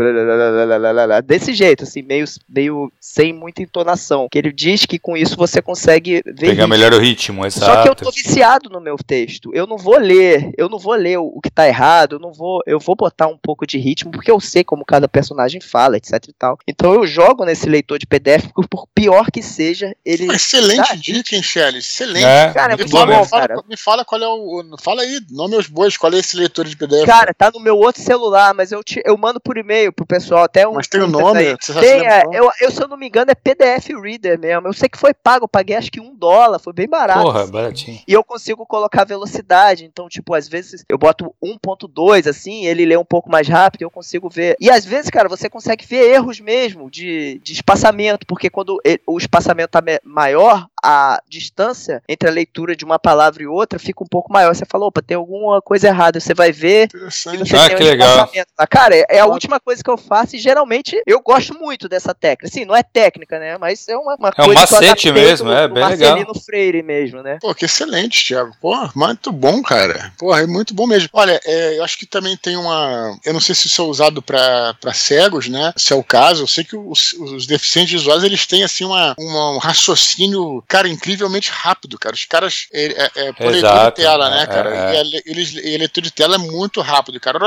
desse 1.25 1.53
jeito, 1.53 1.83
assim, 1.83 2.03
meio, 2.03 2.25
meio 2.49 2.93
sem 3.01 3.33
muita 3.33 3.61
entonação. 3.61 4.29
Que 4.31 4.39
ele 4.39 4.53
diz 4.53 4.68
que 4.77 4.99
com 4.99 5.17
isso 5.17 5.37
você 5.37 5.63
consegue 5.63 6.23
ver. 6.25 6.49
Pegar 6.49 6.67
melhor 6.67 6.93
o 6.93 6.99
ritmo, 6.99 7.47
exato. 7.47 7.67
Só 7.67 7.83
que 7.83 7.89
eu 7.89 7.95
tô 7.95 8.11
viciado 8.11 8.71
no 8.71 8.81
meu 8.81 8.97
texto. 8.97 9.51
Eu 9.55 9.67
não 9.67 9.77
vou 9.77 9.99
ler, 9.99 10.53
eu 10.57 10.69
não 10.69 10.79
vou 10.79 10.95
ler 10.95 11.19
o, 11.19 11.41
que 11.43 11.51
tá 11.51 11.67
errado, 11.67 12.17
eu 12.17 12.19
não 12.19 12.33
vou, 12.33 12.61
eu 12.67 12.79
vou 12.79 12.97
botar 12.97 13.27
um 13.27 13.39
pouco 13.39 13.67
de 13.67 13.79
ritmo, 13.79 14.11
porque 14.11 14.31
eu 14.31 14.41
sei 14.41 14.65
como 14.65 14.85
cada 14.85 15.09
personagem 15.09 15.61
fala, 15.61 15.97
etc 15.97 16.13
e 16.29 16.33
tal. 16.33 16.59
Então 16.67 16.95
eu 16.95 17.07
jogo 17.07 17.45
nesse 17.45 17.69
leitor 17.69 17.99
de 17.99 18.07
PDF, 18.07 18.49
por 18.69 18.87
pior 18.95 19.31
que 19.31 19.43
seja, 19.43 19.95
ele. 20.05 20.27
Excelente 20.33 20.89
tá 20.89 20.95
dica, 20.95 21.35
hein, 21.35 21.43
Shelly? 21.43 21.79
Excelente. 21.79 22.25
É, 22.25 22.53
cara, 22.53 22.75
é 22.75 22.77
me, 22.77 22.89
fala, 22.89 23.17
bom, 23.17 23.27
cara. 23.27 23.63
me 23.69 23.77
fala 23.77 24.05
qual 24.05 24.23
é 24.23 24.29
o. 24.29 24.77
Fala 24.81 25.03
aí, 25.03 25.21
nome 25.31 25.55
aos 25.55 25.67
bois, 25.67 25.97
qual 25.97 26.13
é 26.13 26.19
esse 26.19 26.37
leitor 26.37 26.65
de 26.65 26.77
PDF? 26.77 27.07
Cara, 27.07 27.33
tá 27.33 27.51
no 27.53 27.61
meu 27.61 27.77
outro 27.77 28.03
celular, 28.03 28.55
mas 28.55 28.73
eu, 28.73 28.83
te, 28.83 29.01
eu 29.05 29.17
mando 29.17 29.41
por 29.41 29.57
e-mail 29.57 29.93
pro 29.93 30.07
pessoal 30.07 30.45
até 30.45 30.67
um. 30.67 30.75
Mas 30.75 30.89
tem 30.89 31.01
o 31.01 31.05
um 31.05 31.09
nome? 31.09 31.57
Tem, 31.81 32.07
é, 32.07 32.25
eu, 32.33 32.51
eu, 32.61 32.71
se 32.71 32.83
eu 32.83 32.89
não 32.89 32.97
me 32.97 33.07
engano, 33.07 33.31
é 33.31 33.35
PDF 33.35 33.89
Reader 34.03 34.39
mesmo. 34.39 34.58
Eu 34.67 34.73
sei 34.73 34.89
que 34.89 34.99
foi 34.99 35.15
pago, 35.15 35.45
eu 35.45 35.49
paguei 35.49 35.77
acho 35.77 35.91
que 35.91 36.01
um 36.01 36.15
dólar, 36.15 36.59
foi 36.59 36.73
bem 36.73 36.89
barato. 36.89 37.23
Porra, 37.23 37.47
baratinho. 37.47 38.01
E 38.07 38.13
eu 38.13 38.25
consigo 38.25 38.67
colocar 38.67 39.05
velocidade. 39.05 39.85
Então, 39.85 40.09
tipo, 40.09 40.35
às 40.35 40.49
vezes 40.49 40.85
eu 40.89 40.99
boto 40.99 41.35
1.2 41.43 42.29
assim, 42.29 42.67
ele 42.67 42.85
lê 42.85 42.97
um 42.97 43.05
pouco 43.05 43.31
mais 43.31 43.49
rápido, 43.49 43.83
eu 43.83 43.91
consigo 43.91 44.29
ver. 44.29 44.57
E 44.61 44.71
às 44.71 44.85
vezes, 44.85 45.11
cara, 45.11 45.29
você 45.29 45.49
consegue 45.49 45.87
ver 45.87 46.15
erros 46.15 46.41
mesmo 46.41 46.91
de, 46.91 47.41
de 47.43 47.53
espaçamento, 47.53 48.27
porque 48.27 48.51
quando 48.51 48.81
ele, 48.85 49.01
o 49.07 49.19
espaçamento 49.19 49.71
tá 49.71 49.83
maior, 50.05 50.69
a 50.85 51.21
distância 51.29 52.03
entre 52.09 52.29
a 52.29 52.33
leitura 52.33 52.75
de 52.77 52.85
uma 52.85 52.99
palavra 52.99 53.43
e 53.43 53.47
outra 53.47 53.79
fica 53.79 54.03
um 54.03 54.07
pouco 54.07 54.33
maior. 54.33 54.55
Você 54.55 54.65
falou, 54.65 54.89
opa, 54.89 55.03
tem 55.03 55.17
alguma 55.17 55.61
coisa 55.61 55.89
errada. 55.89 56.21
Você 56.21 56.35
vai 56.35 56.53
ver 56.53 56.89
e 56.95 56.99
você 56.99 57.57
ah, 57.57 57.69
tem 57.69 57.77
que 57.77 57.83
um 57.83 57.87
legal. 57.87 58.31
Cara, 58.71 58.97
é, 58.97 59.05
é, 59.09 59.21
a 59.21 59.27
última 59.27 59.61
coisa 59.61 59.83
que 59.83 59.91
eu 59.91 59.99
faço 59.99 60.37
e 60.37 60.39
geralmente 60.39 61.01
eu 61.07 61.21
gosto 61.21 61.55
muito 61.55 61.89
dessa 61.89 62.15
técnica. 62.15 62.53
Sim, 62.53 62.65
não 62.65 62.77
é 62.77 62.83
técnica, 62.83 63.39
né? 63.39 63.57
Mas 63.59 63.89
é 63.89 63.97
uma, 63.97 64.17
uma 64.17 64.29
é 64.29 64.33
coisa 64.33 64.51
um 64.51 64.55
macete 64.55 65.13
mesmo, 65.13 65.51
é 65.51 65.69
bem 65.69 65.85
legal. 65.85 66.11
Marcelino 66.11 66.41
Freire 66.41 66.83
mesmo, 66.83 67.23
né? 67.23 67.39
Pô, 67.41 67.55
que 67.55 67.65
excelente, 67.65 68.27
Thiago. 68.27 68.53
Pô, 68.61 68.75
muito 68.95 69.33
bom, 69.33 69.63
cara. 69.63 70.13
Pô, 70.19 70.37
é 70.37 70.47
muito 70.47 70.75
bom 70.75 70.87
mesmo. 70.87 71.09
Olha, 71.13 71.41
é, 71.45 71.79
eu 71.79 71.85
acho 71.85 71.99
que 71.99 72.07
também 72.07 72.37
tem 72.37 72.57
uma. 72.57 73.17
Eu 73.25 73.33
não 73.33 73.41
sei 73.41 73.55
se 73.55 73.67
isso 73.67 73.83
é 73.83 73.85
usado 73.85 74.23
para 74.23 74.75
cegos, 74.95 75.49
né? 75.49 75.73
Se 75.77 75.93
é 75.93 75.97
o 75.97 76.03
caso. 76.03 76.43
Eu 76.43 76.47
sei 76.47 76.65
que 76.65 76.77
os, 76.77 77.13
os 77.15 77.47
deficientes 77.47 77.93
visuais 77.93 78.25
eles 78.25 78.47
têm 78.47 78.65
assim 78.65 78.85
uma, 78.85 79.15
uma, 79.19 79.53
um 79.53 79.59
raciocínio, 79.59 80.63
cara, 80.69 80.89
incrivelmente 80.89 81.51
rápido, 81.51 81.99
cara. 81.99 82.15
Os 82.15 82.25
caras. 82.25 82.69
É, 82.73 82.87
é, 82.87 83.11
é 83.29 83.33
por 83.33 83.51
leitura 83.51 83.85
de 83.87 83.91
tela, 83.93 84.31
né, 84.31 84.43
é, 84.43 84.47
cara? 84.47 84.77
É, 84.77 84.97
é. 84.97 85.03
E, 85.03 85.23
eles, 85.27 85.55
e 85.55 85.75
a 85.75 85.79
leitura 85.79 86.07
de 86.07 86.13
tela 86.13 86.35
é 86.37 86.39
muito 86.39 86.81
rápido, 86.81 87.19
cara. 87.19 87.39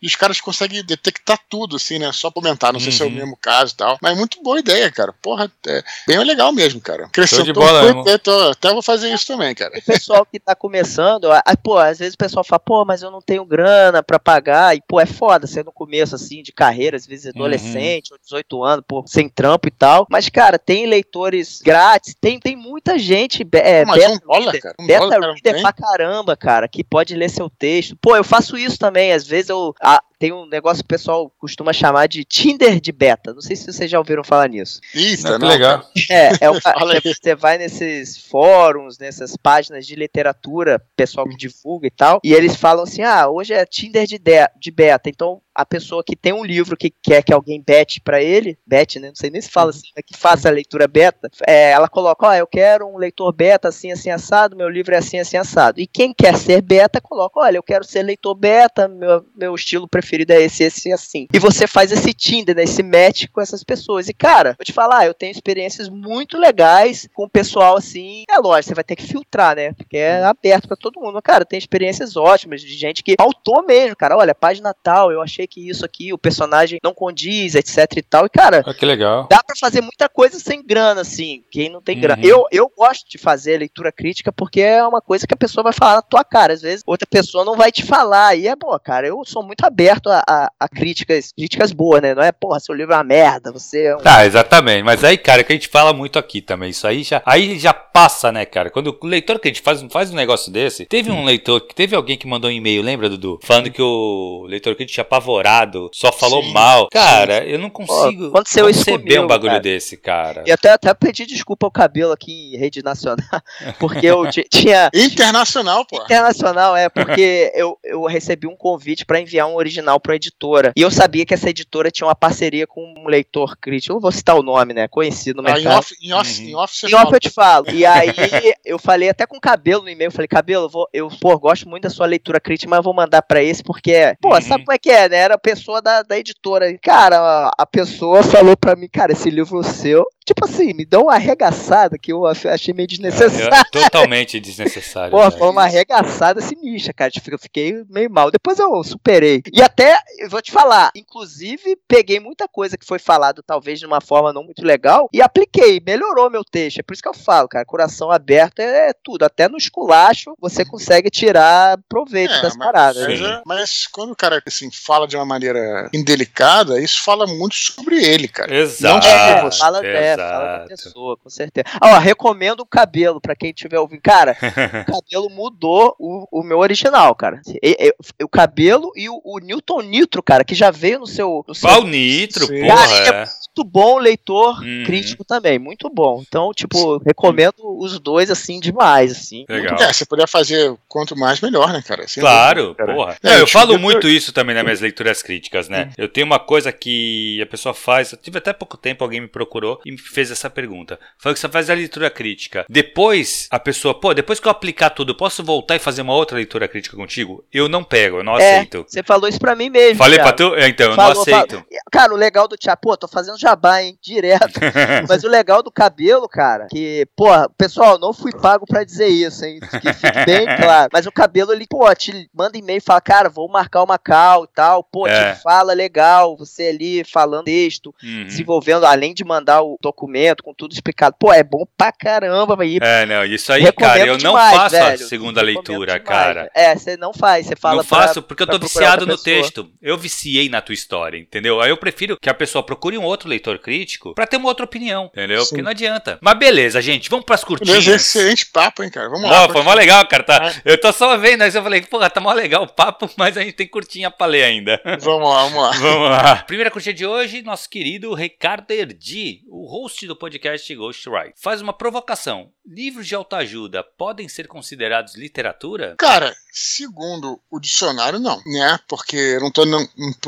E 0.00 0.06
os 0.06 0.14
caras 0.14 0.40
conseguem 0.40 0.84
detectar 0.84 1.38
tudo, 1.48 1.76
assim, 1.76 1.98
né? 1.98 2.12
Só 2.12 2.30
comentar. 2.30 2.72
Não 2.72 2.78
uhum. 2.78 2.84
sei 2.84 2.92
se 2.92 3.02
é 3.02 3.06
o 3.06 3.08
uhum. 3.08 3.14
mesmo 3.14 3.36
caso 3.36 3.72
e 3.72 3.76
tal. 3.76 3.98
Mas 4.00 4.16
muito 4.16 4.42
boa 4.42 4.58
ideia, 4.58 4.90
cara. 4.90 5.12
Porra, 5.22 5.50
é 5.66 5.82
bem 6.06 6.22
legal 6.24 6.52
mesmo, 6.52 6.80
cara. 6.80 7.08
Cresceu 7.10 7.42
de 7.42 7.52
bola, 7.52 7.92
um 7.92 8.04
até 8.50 8.72
vou 8.72 8.82
fazer 8.82 9.12
isso 9.12 9.26
também, 9.26 9.54
cara. 9.54 9.78
O 9.78 9.82
pessoal 9.82 10.26
que 10.26 10.38
tá 10.38 10.54
começando, 10.54 11.28
pô, 11.62 11.78
às 11.78 11.98
vezes 11.98 12.14
o 12.14 12.18
pessoal 12.18 12.44
fala, 12.44 12.60
pô, 12.60 12.84
mas 12.84 13.02
eu 13.02 13.10
não 13.10 13.20
tenho 13.20 13.44
grana 13.44 14.02
pra 14.02 14.18
pagar. 14.18 14.76
E, 14.76 14.82
pô, 14.86 15.00
é 15.00 15.06
foda 15.06 15.46
ser 15.46 15.64
no 15.64 15.72
começo, 15.72 16.14
assim, 16.14 16.42
de 16.42 16.52
carreira, 16.52 16.96
às 16.96 17.06
vezes 17.06 17.26
adolescente, 17.26 18.10
uhum. 18.10 18.16
ou 18.16 18.22
18 18.22 18.64
anos, 18.64 18.84
pô, 18.86 19.04
sem 19.06 19.28
trampo 19.28 19.68
e 19.68 19.70
tal. 19.70 20.06
Mas, 20.10 20.28
cara, 20.28 20.58
tem 20.58 20.86
leitores 20.86 21.60
grátis, 21.62 22.14
tem, 22.20 22.33
tem 22.38 22.56
muita 22.56 22.98
gente. 22.98 23.46
É, 23.52 23.84
mas 23.84 23.98
beta, 23.98 24.12
um 24.12 24.26
dólar, 24.26 24.60
cara. 24.60 24.74
Um 24.80 24.86
beta 24.86 25.08
dólar, 25.08 25.34
reader 25.34 25.60
pra 25.60 25.72
caramba, 25.72 26.36
cara, 26.36 26.68
que 26.68 26.82
pode 26.82 27.14
ler 27.14 27.30
seu 27.30 27.50
texto. 27.50 27.96
Pô, 28.00 28.16
eu 28.16 28.24
faço 28.24 28.56
isso 28.56 28.78
também. 28.78 29.12
Às 29.12 29.26
vezes 29.26 29.48
eu. 29.50 29.74
A, 29.82 30.02
tem 30.24 30.32
um 30.32 30.46
negócio 30.46 30.82
que 30.82 30.86
o 30.86 30.96
pessoal 30.96 31.30
costuma 31.38 31.70
chamar 31.70 32.06
de 32.06 32.24
Tinder 32.24 32.80
de 32.80 32.90
beta. 32.90 33.34
Não 33.34 33.42
sei 33.42 33.54
se 33.54 33.70
vocês 33.70 33.90
já 33.90 33.98
ouviram 33.98 34.24
falar 34.24 34.48
nisso. 34.48 34.80
Isso, 34.94 35.28
não, 35.38 35.46
legal. 35.46 35.86
É, 36.10 36.46
é 36.46 36.50
uma, 36.50 36.60
você 37.04 37.34
vai 37.34 37.58
nesses 37.58 38.16
fóruns, 38.16 38.96
nessas 38.96 39.36
páginas 39.36 39.86
de 39.86 39.94
literatura, 39.94 40.82
pessoal 40.96 41.28
que 41.28 41.36
divulga 41.36 41.86
e 41.88 41.90
tal, 41.90 42.20
e 42.24 42.32
eles 42.32 42.56
falam 42.56 42.84
assim: 42.84 43.02
ah, 43.02 43.28
hoje 43.28 43.52
é 43.52 43.66
Tinder 43.66 44.06
de, 44.06 44.18
de, 44.18 44.48
de 44.58 44.70
beta. 44.70 45.10
Então 45.10 45.42
a 45.54 45.64
pessoa 45.64 46.02
que 46.02 46.16
tem 46.16 46.32
um 46.32 46.44
livro 46.44 46.76
que 46.76 46.90
quer 46.90 47.22
que 47.22 47.32
alguém 47.32 47.62
bete 47.64 48.00
para 48.00 48.20
ele, 48.20 48.58
bete, 48.66 48.98
né? 48.98 49.08
Não 49.08 49.14
sei 49.14 49.30
nem 49.30 49.40
se 49.40 49.48
fala 49.48 49.70
assim, 49.70 49.88
né, 49.96 50.02
que 50.04 50.16
faça 50.16 50.48
a 50.48 50.52
leitura 50.52 50.88
beta, 50.88 51.30
é, 51.46 51.70
ela 51.70 51.88
coloca, 51.88 52.26
ó, 52.26 52.30
oh, 52.30 52.34
eu 52.34 52.46
quero 52.46 52.86
um 52.86 52.98
leitor 52.98 53.32
beta 53.32 53.68
assim, 53.68 53.92
assim, 53.92 54.10
assado, 54.10 54.56
meu 54.56 54.68
livro 54.68 54.94
é 54.94 54.98
assim, 54.98 55.18
assim, 55.18 55.36
assado. 55.36 55.80
E 55.80 55.86
quem 55.86 56.12
quer 56.12 56.36
ser 56.36 56.60
beta, 56.60 57.00
coloca, 57.00 57.38
olha, 57.38 57.56
eu 57.56 57.62
quero 57.62 57.84
ser 57.84 58.02
leitor 58.02 58.34
beta, 58.34 58.88
meu, 58.88 59.24
meu 59.36 59.54
estilo 59.54 59.86
preferido 59.86 60.13
preferido 60.14 60.32
é 60.32 60.42
esse, 60.42 60.62
esse 60.62 60.92
assim. 60.92 61.26
E 61.32 61.38
você 61.38 61.66
faz 61.66 61.90
esse 61.90 62.12
Tinder, 62.14 62.54
né, 62.54 62.62
esse 62.62 62.82
match 62.82 63.26
com 63.32 63.40
essas 63.40 63.64
pessoas. 63.64 64.08
E, 64.08 64.14
cara, 64.14 64.54
vou 64.58 64.64
te 64.64 64.72
falar, 64.72 65.06
eu 65.06 65.14
tenho 65.14 65.32
experiências 65.32 65.88
muito 65.88 66.38
legais 66.38 67.08
com 67.12 67.24
o 67.24 67.28
pessoal 67.28 67.76
assim. 67.76 68.24
É 68.30 68.38
lógico, 68.38 68.68
você 68.68 68.74
vai 68.74 68.84
ter 68.84 68.96
que 68.96 69.06
filtrar, 69.06 69.56
né? 69.56 69.72
Porque 69.72 69.96
é 69.96 70.24
aberto 70.24 70.68
para 70.68 70.76
todo 70.76 71.00
mundo. 71.00 71.14
Mas, 71.14 71.22
cara, 71.22 71.44
tem 71.44 71.58
experiências 71.58 72.16
ótimas 72.16 72.60
de 72.60 72.74
gente 72.74 73.02
que 73.02 73.14
faltou 73.18 73.64
mesmo, 73.64 73.96
cara. 73.96 74.16
Olha, 74.16 74.34
página 74.34 74.74
tal, 74.74 75.10
eu 75.10 75.20
achei 75.20 75.46
que 75.46 75.68
isso 75.68 75.84
aqui, 75.84 76.12
o 76.12 76.18
personagem 76.18 76.78
não 76.82 76.94
condiz, 76.94 77.54
etc 77.54 77.78
e 77.96 78.02
tal. 78.02 78.26
E, 78.26 78.28
cara, 78.28 78.62
ah, 78.64 78.74
que 78.74 78.86
legal. 78.86 79.26
dá 79.28 79.42
para 79.42 79.56
fazer 79.58 79.80
muita 79.80 80.08
coisa 80.08 80.38
sem 80.38 80.64
grana, 80.64 81.00
assim. 81.00 81.42
Quem 81.50 81.68
não 81.68 81.82
tem 81.82 81.98
grana. 81.98 82.22
Uhum. 82.22 82.28
Eu, 82.28 82.46
eu 82.50 82.72
gosto 82.76 83.08
de 83.08 83.18
fazer 83.18 83.58
leitura 83.58 83.90
crítica 83.90 84.32
porque 84.32 84.60
é 84.60 84.86
uma 84.86 85.00
coisa 85.00 85.26
que 85.26 85.34
a 85.34 85.36
pessoa 85.36 85.64
vai 85.64 85.72
falar 85.72 85.96
na 85.96 86.02
tua 86.02 86.24
cara. 86.24 86.52
Às 86.52 86.62
vezes, 86.62 86.82
outra 86.86 87.06
pessoa 87.06 87.44
não 87.44 87.56
vai 87.56 87.72
te 87.72 87.82
falar. 87.82 88.36
E 88.36 88.46
é 88.46 88.54
bom, 88.54 88.78
cara. 88.78 89.06
Eu 89.06 89.24
sou 89.24 89.42
muito 89.42 89.64
aberto 89.64 89.93
a, 90.06 90.22
a, 90.28 90.50
a 90.60 90.68
críticas, 90.68 91.32
críticas 91.32 91.72
boas, 91.72 92.02
né? 92.02 92.14
Não 92.14 92.22
é, 92.22 92.32
porra, 92.32 92.60
seu 92.60 92.74
livro 92.74 92.92
é 92.92 92.96
uma 92.96 93.04
merda, 93.04 93.52
você 93.52 93.84
é 93.86 93.96
um... 93.96 94.00
Ah, 94.04 94.24
exatamente. 94.24 94.82
Mas 94.82 95.02
aí, 95.04 95.16
cara, 95.16 95.40
é 95.40 95.44
que 95.44 95.52
a 95.52 95.56
gente 95.56 95.68
fala 95.68 95.92
muito 95.92 96.18
aqui 96.18 96.40
também. 96.40 96.70
Isso 96.70 96.86
aí 96.86 97.02
já, 97.02 97.22
aí 97.24 97.58
já 97.58 97.72
passa, 97.72 98.32
né, 98.32 98.44
cara? 98.44 98.70
Quando 98.70 98.96
o 99.00 99.06
leitor 99.06 99.38
que 99.38 99.48
a 99.48 99.50
gente 99.52 99.62
faz, 99.62 99.84
faz 99.90 100.10
um 100.10 100.16
negócio 100.16 100.52
desse, 100.52 100.84
teve 100.86 101.10
um 101.10 101.24
leitor, 101.24 101.60
teve 101.60 101.94
alguém 101.94 102.16
que 102.16 102.26
mandou 102.26 102.50
um 102.50 102.52
e-mail, 102.52 102.82
lembra, 102.82 103.08
Dudu? 103.08 103.38
Falando 103.42 103.70
que 103.70 103.82
o 103.82 104.46
leitor 104.48 104.74
que 104.74 104.82
a 104.82 104.86
gente 104.86 104.94
tinha 104.94 105.02
apavorado, 105.02 105.90
só 105.92 106.10
falou 106.10 106.42
sim, 106.42 106.52
mal. 106.52 106.88
Cara, 106.90 107.42
sim. 107.42 107.50
eu 107.50 107.58
não 107.58 107.70
consigo 107.70 108.30
Pô, 108.30 108.38
conceber 108.38 108.98
comigo, 108.98 109.22
um 109.22 109.26
bagulho 109.26 109.52
cara. 109.52 109.62
desse, 109.62 109.96
cara. 109.96 110.44
E 110.46 110.52
até, 110.52 110.70
até 110.70 110.92
pedi 110.94 111.26
desculpa 111.26 111.66
ao 111.66 111.70
cabelo 111.70 112.12
aqui 112.12 112.54
em 112.54 112.58
rede 112.58 112.82
nacional, 112.82 113.24
porque 113.78 114.06
eu 114.06 114.28
tinha... 114.50 114.90
Internacional, 114.92 115.84
pô. 115.84 116.02
Internacional, 116.02 116.76
é, 116.76 116.88
porque 116.88 117.52
eu, 117.54 117.78
eu 117.84 118.04
recebi 118.04 118.46
um 118.46 118.56
convite 118.56 119.04
para 119.04 119.20
enviar 119.20 119.46
um 119.46 119.54
original 119.54 119.83
pra 120.00 120.16
editora. 120.16 120.72
E 120.76 120.82
eu 120.82 120.90
sabia 120.90 121.24
que 121.24 121.34
essa 121.34 121.50
editora 121.50 121.90
tinha 121.90 122.06
uma 122.06 122.14
parceria 122.14 122.66
com 122.66 122.94
um 122.98 123.06
leitor 123.08 123.56
crítico. 123.56 123.92
Eu 123.92 123.94
não 123.94 124.00
vou 124.00 124.12
citar 124.12 124.36
o 124.36 124.42
nome, 124.42 124.74
né? 124.74 124.88
Conhecido 124.88 125.42
no 125.42 125.48
ah, 125.48 125.54
mercado. 125.54 125.72
Em 125.72 125.78
off, 125.78 125.94
em 126.02 126.12
off, 126.12 126.40
uhum. 126.40 126.48
em 126.48 126.54
off, 126.54 126.86
em 126.86 126.94
off 126.94 127.12
eu 127.12 127.20
te 127.20 127.30
falo. 127.30 127.66
E 127.70 127.84
aí 127.84 128.12
eu 128.64 128.78
falei 128.78 129.08
até 129.08 129.26
com 129.26 129.36
o 129.36 129.40
cabelo 129.40 129.82
no 129.82 129.88
e-mail, 129.88 130.10
falei, 130.10 130.28
cabelo, 130.28 130.64
eu, 130.64 130.68
vou, 130.68 130.88
eu 130.92 131.08
pô, 131.20 131.38
gosto 131.38 131.68
muito 131.68 131.84
da 131.84 131.90
sua 131.90 132.06
leitura 132.06 132.40
crítica, 132.40 132.68
mas 132.68 132.78
eu 132.78 132.82
vou 132.82 132.94
mandar 132.94 133.22
para 133.22 133.42
esse 133.42 133.62
porque, 133.62 134.16
pô, 134.20 134.34
uhum. 134.34 134.42
sabe 134.42 134.64
como 134.64 134.74
é 134.74 134.78
que 134.78 134.90
é, 134.90 135.08
né? 135.08 135.16
Era 135.16 135.34
a 135.34 135.38
pessoa 135.38 135.80
da, 135.80 136.02
da 136.02 136.18
editora. 136.18 136.76
Cara, 136.82 137.50
a 137.56 137.66
pessoa 137.66 138.22
falou 138.22 138.56
para 138.56 138.76
mim, 138.76 138.88
cara, 138.88 139.12
esse 139.12 139.30
livro 139.30 139.62
seu 139.62 140.06
tipo 140.24 140.44
assim, 140.44 140.72
me 140.72 140.84
deu 140.86 141.02
uma 141.02 141.14
arregaçada 141.14 141.98
que 141.98 142.10
eu 142.10 142.24
achei 142.26 142.72
meio 142.72 142.88
desnecessário. 142.88 143.54
É, 143.54 143.64
totalmente 143.70 144.40
desnecessário. 144.40 145.10
Pô, 145.10 145.30
foi 145.30 145.48
uma 145.50 145.64
arregaçada 145.64 146.40
sinistra, 146.40 146.94
cara. 146.94 147.10
Tipo, 147.10 147.30
eu 147.32 147.38
fiquei 147.38 147.84
meio 147.90 148.10
mal. 148.10 148.30
Depois 148.30 148.58
eu 148.58 148.82
superei. 148.82 149.42
E 149.52 149.62
até, 149.74 150.00
eu 150.18 150.30
vou 150.30 150.40
te 150.40 150.52
falar, 150.52 150.92
inclusive, 150.94 151.76
peguei 151.88 152.20
muita 152.20 152.46
coisa 152.46 152.78
que 152.78 152.86
foi 152.86 153.00
falado, 153.00 153.42
talvez 153.42 153.80
de 153.80 153.86
uma 153.86 154.00
forma 154.00 154.32
não 154.32 154.44
muito 154.44 154.64
legal, 154.64 155.08
e 155.12 155.20
apliquei. 155.20 155.82
Melhorou 155.84 156.30
meu 156.30 156.44
texto. 156.44 156.78
É 156.78 156.82
por 156.82 156.92
isso 156.92 157.02
que 157.02 157.08
eu 157.08 157.14
falo, 157.14 157.48
cara. 157.48 157.64
Coração 157.64 158.08
aberto 158.08 158.60
é, 158.60 158.92
tudo. 159.02 159.24
Até 159.24 159.48
no 159.48 159.58
esculacho 159.58 160.34
você 160.40 160.64
consegue 160.64 161.10
tirar 161.10 161.76
proveito 161.88 162.32
é, 162.32 162.42
das 162.42 162.56
mas, 162.56 162.66
paradas. 162.66 163.20
Mas, 163.20 163.42
mas 163.44 163.86
quando 163.88 164.12
o 164.12 164.16
cara 164.16 164.40
assim, 164.46 164.70
fala 164.70 165.08
de 165.08 165.16
uma 165.16 165.26
maneira 165.26 165.90
indelicada, 165.92 166.80
isso 166.80 167.02
fala 167.02 167.26
muito 167.26 167.56
sobre 167.56 167.96
ele, 168.04 168.28
cara. 168.28 168.54
Exato. 168.54 169.04
Não 169.04 169.12
é, 169.12 169.50
fala 169.50 169.80
dela 169.80 170.28
fala 170.28 170.58
da 170.58 170.66
pessoa, 170.66 171.16
com 171.16 171.30
certeza. 171.30 171.66
Ó, 171.82 171.98
recomendo 171.98 172.60
o 172.60 172.66
cabelo 172.66 173.20
para 173.20 173.34
quem 173.34 173.52
tiver 173.52 173.80
ouvindo. 173.80 174.02
Cara, 174.02 174.36
o 174.86 174.92
cabelo 174.92 175.28
mudou 175.30 175.96
o, 175.98 176.28
o 176.30 176.44
meu 176.44 176.58
original, 176.58 177.12
cara. 177.16 177.40
E, 177.60 177.76
e, 177.80 178.24
o 178.24 178.28
cabelo 178.28 178.92
e 178.94 179.08
o, 179.08 179.20
o, 179.24 179.40
Newton 179.64 179.82
Nitro, 179.82 180.22
cara, 180.22 180.44
que 180.44 180.54
já 180.54 180.70
veio 180.70 181.00
no 181.00 181.06
seu. 181.06 181.44
No 181.48 181.54
Qual 181.54 181.84
Nitro, 181.84 182.46
Sim. 182.46 182.60
porra? 182.60 183.04
Cara, 183.04 183.22
é 183.22 183.26
muito 183.56 183.64
bom 183.64 183.98
leitor 183.98 184.60
uhum. 184.60 184.82
crítico 184.84 185.24
também, 185.24 185.58
muito 185.58 185.88
bom. 185.88 186.22
Então, 186.26 186.52
tipo, 186.52 186.98
recomendo 186.98 187.54
os 187.78 187.98
dois, 187.98 188.30
assim, 188.30 188.60
demais, 188.60 189.12
assim. 189.12 189.44
Legal. 189.48 189.80
É, 189.80 189.92
você 189.92 190.04
puder 190.04 190.28
fazer 190.28 190.74
quanto 190.88 191.16
mais, 191.16 191.40
melhor, 191.40 191.72
né, 191.72 191.82
cara? 191.86 192.06
Sem 192.08 192.20
claro, 192.20 192.62
dúvida, 192.62 192.76
cara. 192.76 192.94
porra. 192.94 193.18
É, 193.22 193.40
eu 193.40 193.46
falo 193.46 193.78
muito 193.78 194.08
isso 194.08 194.32
também 194.32 194.54
nas 194.54 194.64
minhas 194.64 194.80
leituras 194.80 195.22
críticas, 195.22 195.68
né? 195.68 195.92
Eu 195.96 196.08
tenho 196.08 196.26
uma 196.26 196.38
coisa 196.38 196.72
que 196.72 197.40
a 197.40 197.46
pessoa 197.46 197.74
faz, 197.74 198.12
eu 198.12 198.18
tive 198.18 198.38
até 198.38 198.52
pouco 198.52 198.76
tempo, 198.76 199.04
alguém 199.04 199.20
me 199.20 199.28
procurou 199.28 199.80
e 199.86 199.96
fez 199.96 200.30
essa 200.30 200.50
pergunta. 200.50 200.98
Falou 201.18 201.34
que 201.34 201.40
você 201.40 201.48
faz 201.48 201.70
a 201.70 201.74
leitura 201.74 202.10
crítica. 202.10 202.66
Depois, 202.68 203.46
a 203.50 203.58
pessoa, 203.58 203.94
pô, 203.94 204.12
depois 204.12 204.40
que 204.40 204.48
eu 204.48 204.52
aplicar 204.52 204.90
tudo, 204.90 205.12
eu 205.12 205.16
posso 205.16 205.42
voltar 205.42 205.76
e 205.76 205.78
fazer 205.78 206.02
uma 206.02 206.14
outra 206.14 206.36
leitura 206.36 206.66
crítica 206.66 206.96
contigo? 206.96 207.44
Eu 207.52 207.68
não 207.68 207.84
pego, 207.84 208.18
eu 208.18 208.24
não 208.24 208.38
é, 208.38 208.56
aceito. 208.56 208.84
Você 208.88 209.02
falou 209.02 209.28
isso 209.28 209.38
pra 209.38 209.53
mim 209.56 209.70
mesmo. 209.70 209.96
Falei 209.96 210.18
Thiago. 210.18 210.36
pra 210.36 210.46
tu? 210.46 210.54
É, 210.54 210.68
então, 210.68 210.90
eu 210.90 210.94
falou, 210.94 211.14
não 211.14 211.22
aceito. 211.22 211.64
Cara, 211.90 212.12
o 212.12 212.16
legal 212.16 212.48
do 212.48 212.56
Thiago, 212.56 212.80
pô, 212.82 212.96
tô 212.96 213.06
fazendo 213.06 213.38
jabá, 213.38 213.82
hein, 213.82 213.98
direto. 214.02 214.60
Mas 215.08 215.24
o 215.24 215.28
legal 215.28 215.62
do 215.62 215.70
cabelo, 215.70 216.28
cara, 216.28 216.66
que, 216.70 217.06
pô, 217.16 217.28
pessoal, 217.56 217.98
não 217.98 218.12
fui 218.12 218.32
pago 218.32 218.66
pra 218.66 218.84
dizer 218.84 219.08
isso, 219.08 219.44
hein, 219.44 219.60
que 219.60 219.92
fique 219.92 220.24
bem 220.26 220.44
claro. 220.44 220.90
Mas 220.92 221.06
o 221.06 221.12
cabelo, 221.12 221.52
ele, 221.52 221.66
pô, 221.68 221.92
te 221.94 222.28
manda 222.34 222.58
e-mail 222.58 222.78
e 222.78 222.80
fala, 222.80 223.00
cara, 223.00 223.28
vou 223.28 223.48
marcar 223.48 223.82
uma 223.82 223.98
call 223.98 224.44
e 224.44 224.48
tal, 224.54 224.82
pô, 224.82 225.06
é. 225.06 225.34
te 225.34 225.42
fala 225.42 225.72
legal, 225.72 226.36
você 226.36 226.68
ali 226.68 227.04
falando 227.04 227.44
texto, 227.44 227.94
uhum. 228.02 228.24
desenvolvendo, 228.24 228.84
além 228.84 229.14
de 229.14 229.24
mandar 229.24 229.62
o 229.62 229.78
documento, 229.80 230.42
com 230.42 230.54
tudo 230.54 230.72
explicado. 230.72 231.16
Pô, 231.18 231.32
é 231.32 231.42
bom 231.42 231.64
pra 231.76 231.92
caramba, 231.92 232.56
vai 232.56 232.78
É, 232.80 233.06
não, 233.06 233.24
isso 233.24 233.52
aí, 233.52 233.70
cara, 233.72 234.06
eu 234.06 234.18
não 234.18 234.32
faço 234.32 234.76
velho, 234.76 234.94
a 234.94 235.08
segunda 235.08 235.42
leitura, 235.42 235.98
demais, 235.98 236.04
cara. 236.04 236.50
É, 236.54 236.74
você 236.74 236.96
não 236.96 237.12
faz, 237.12 237.46
você 237.46 237.56
fala 237.56 237.76
Não 237.76 237.84
pra, 237.84 237.98
faço, 237.98 238.22
porque 238.22 238.42
eu 238.42 238.46
tô 238.46 238.58
viciado 238.58 239.06
no 239.06 239.16
texto. 239.16 239.43
Eu 239.80 239.96
viciei 239.96 240.48
na 240.48 240.60
tua 240.60 240.74
história, 240.74 241.18
entendeu? 241.18 241.60
Aí 241.60 241.70
eu 241.70 241.76
prefiro 241.76 242.16
que 242.20 242.30
a 242.30 242.34
pessoa 242.34 242.62
procure 242.62 242.98
um 242.98 243.04
outro 243.04 243.28
leitor 243.28 243.58
crítico 243.58 244.14
pra 244.14 244.26
ter 244.26 244.36
uma 244.36 244.48
outra 244.48 244.64
opinião, 244.64 245.06
entendeu? 245.06 245.42
Sim. 245.42 245.50
Porque 245.50 245.62
não 245.62 245.70
adianta. 245.70 246.18
Mas 246.20 246.38
beleza, 246.38 246.80
gente, 246.80 247.08
vamos 247.10 247.24
pras 247.24 247.44
curtinhas. 247.44 247.84
Beleza, 247.84 247.96
excelente 247.96 248.46
papo, 248.46 248.82
hein, 248.82 248.90
cara. 248.90 249.08
Vamos 249.08 249.28
lá. 249.28 249.46
Não, 249.46 249.52
foi 249.52 249.62
mó 249.62 249.74
legal, 249.74 250.06
cara. 250.06 250.22
Tá, 250.22 250.52
é. 250.64 250.72
Eu 250.72 250.80
tô 250.80 250.92
só 250.92 251.16
vendo, 251.16 251.42
aí 251.42 251.54
eu 251.54 251.62
falei, 251.62 251.82
porra, 251.82 252.10
tá 252.10 252.20
mó 252.20 252.32
legal 252.32 252.64
o 252.64 252.68
papo, 252.68 253.10
mas 253.16 253.36
a 253.36 253.42
gente 253.42 253.54
tem 253.54 253.66
curtinha 253.66 254.10
pra 254.10 254.26
ler 254.26 254.44
ainda. 254.44 254.80
Vamos 255.00 255.28
lá, 255.28 255.44
vamos 255.44 255.62
lá. 255.62 255.70
vamos 255.78 256.10
lá. 256.10 256.36
Primeira 256.46 256.70
curtinha 256.70 256.94
de 256.94 257.06
hoje, 257.06 257.42
nosso 257.42 257.68
querido 257.68 258.14
Ricardo 258.14 258.70
Erdi, 258.70 259.42
o 259.48 259.66
host 259.66 260.06
do 260.06 260.16
podcast 260.16 260.74
Ghostwrite. 260.74 261.34
Faz 261.36 261.60
uma 261.60 261.72
provocação. 261.72 262.50
Livros 262.66 263.06
de 263.06 263.14
autoajuda 263.14 263.82
podem 263.82 264.28
ser 264.28 264.48
considerados 264.48 265.16
literatura? 265.16 265.94
Cara, 265.98 266.34
segundo 266.50 267.40
o 267.50 267.60
dicionário, 267.60 268.18
não, 268.18 268.40
né? 268.46 268.78
Porque 268.88 269.33
não 269.40 269.48
estou 269.48 269.64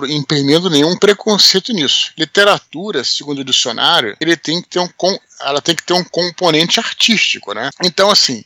imprimindo 0.08 0.70
nenhum 0.70 0.96
preconceito 0.96 1.72
nisso. 1.72 2.12
Literatura, 2.16 3.04
segundo 3.04 3.40
o 3.40 3.44
dicionário, 3.44 4.16
ele 4.20 4.36
tem 4.36 4.60
que 4.62 4.68
ter 4.68 4.80
um 4.80 4.88
ela 5.40 5.60
tem 5.60 5.74
que 5.74 5.82
ter 5.82 5.92
um 5.92 6.04
componente 6.04 6.80
artístico, 6.80 7.52
né? 7.52 7.70
Então, 7.82 8.10
assim, 8.10 8.44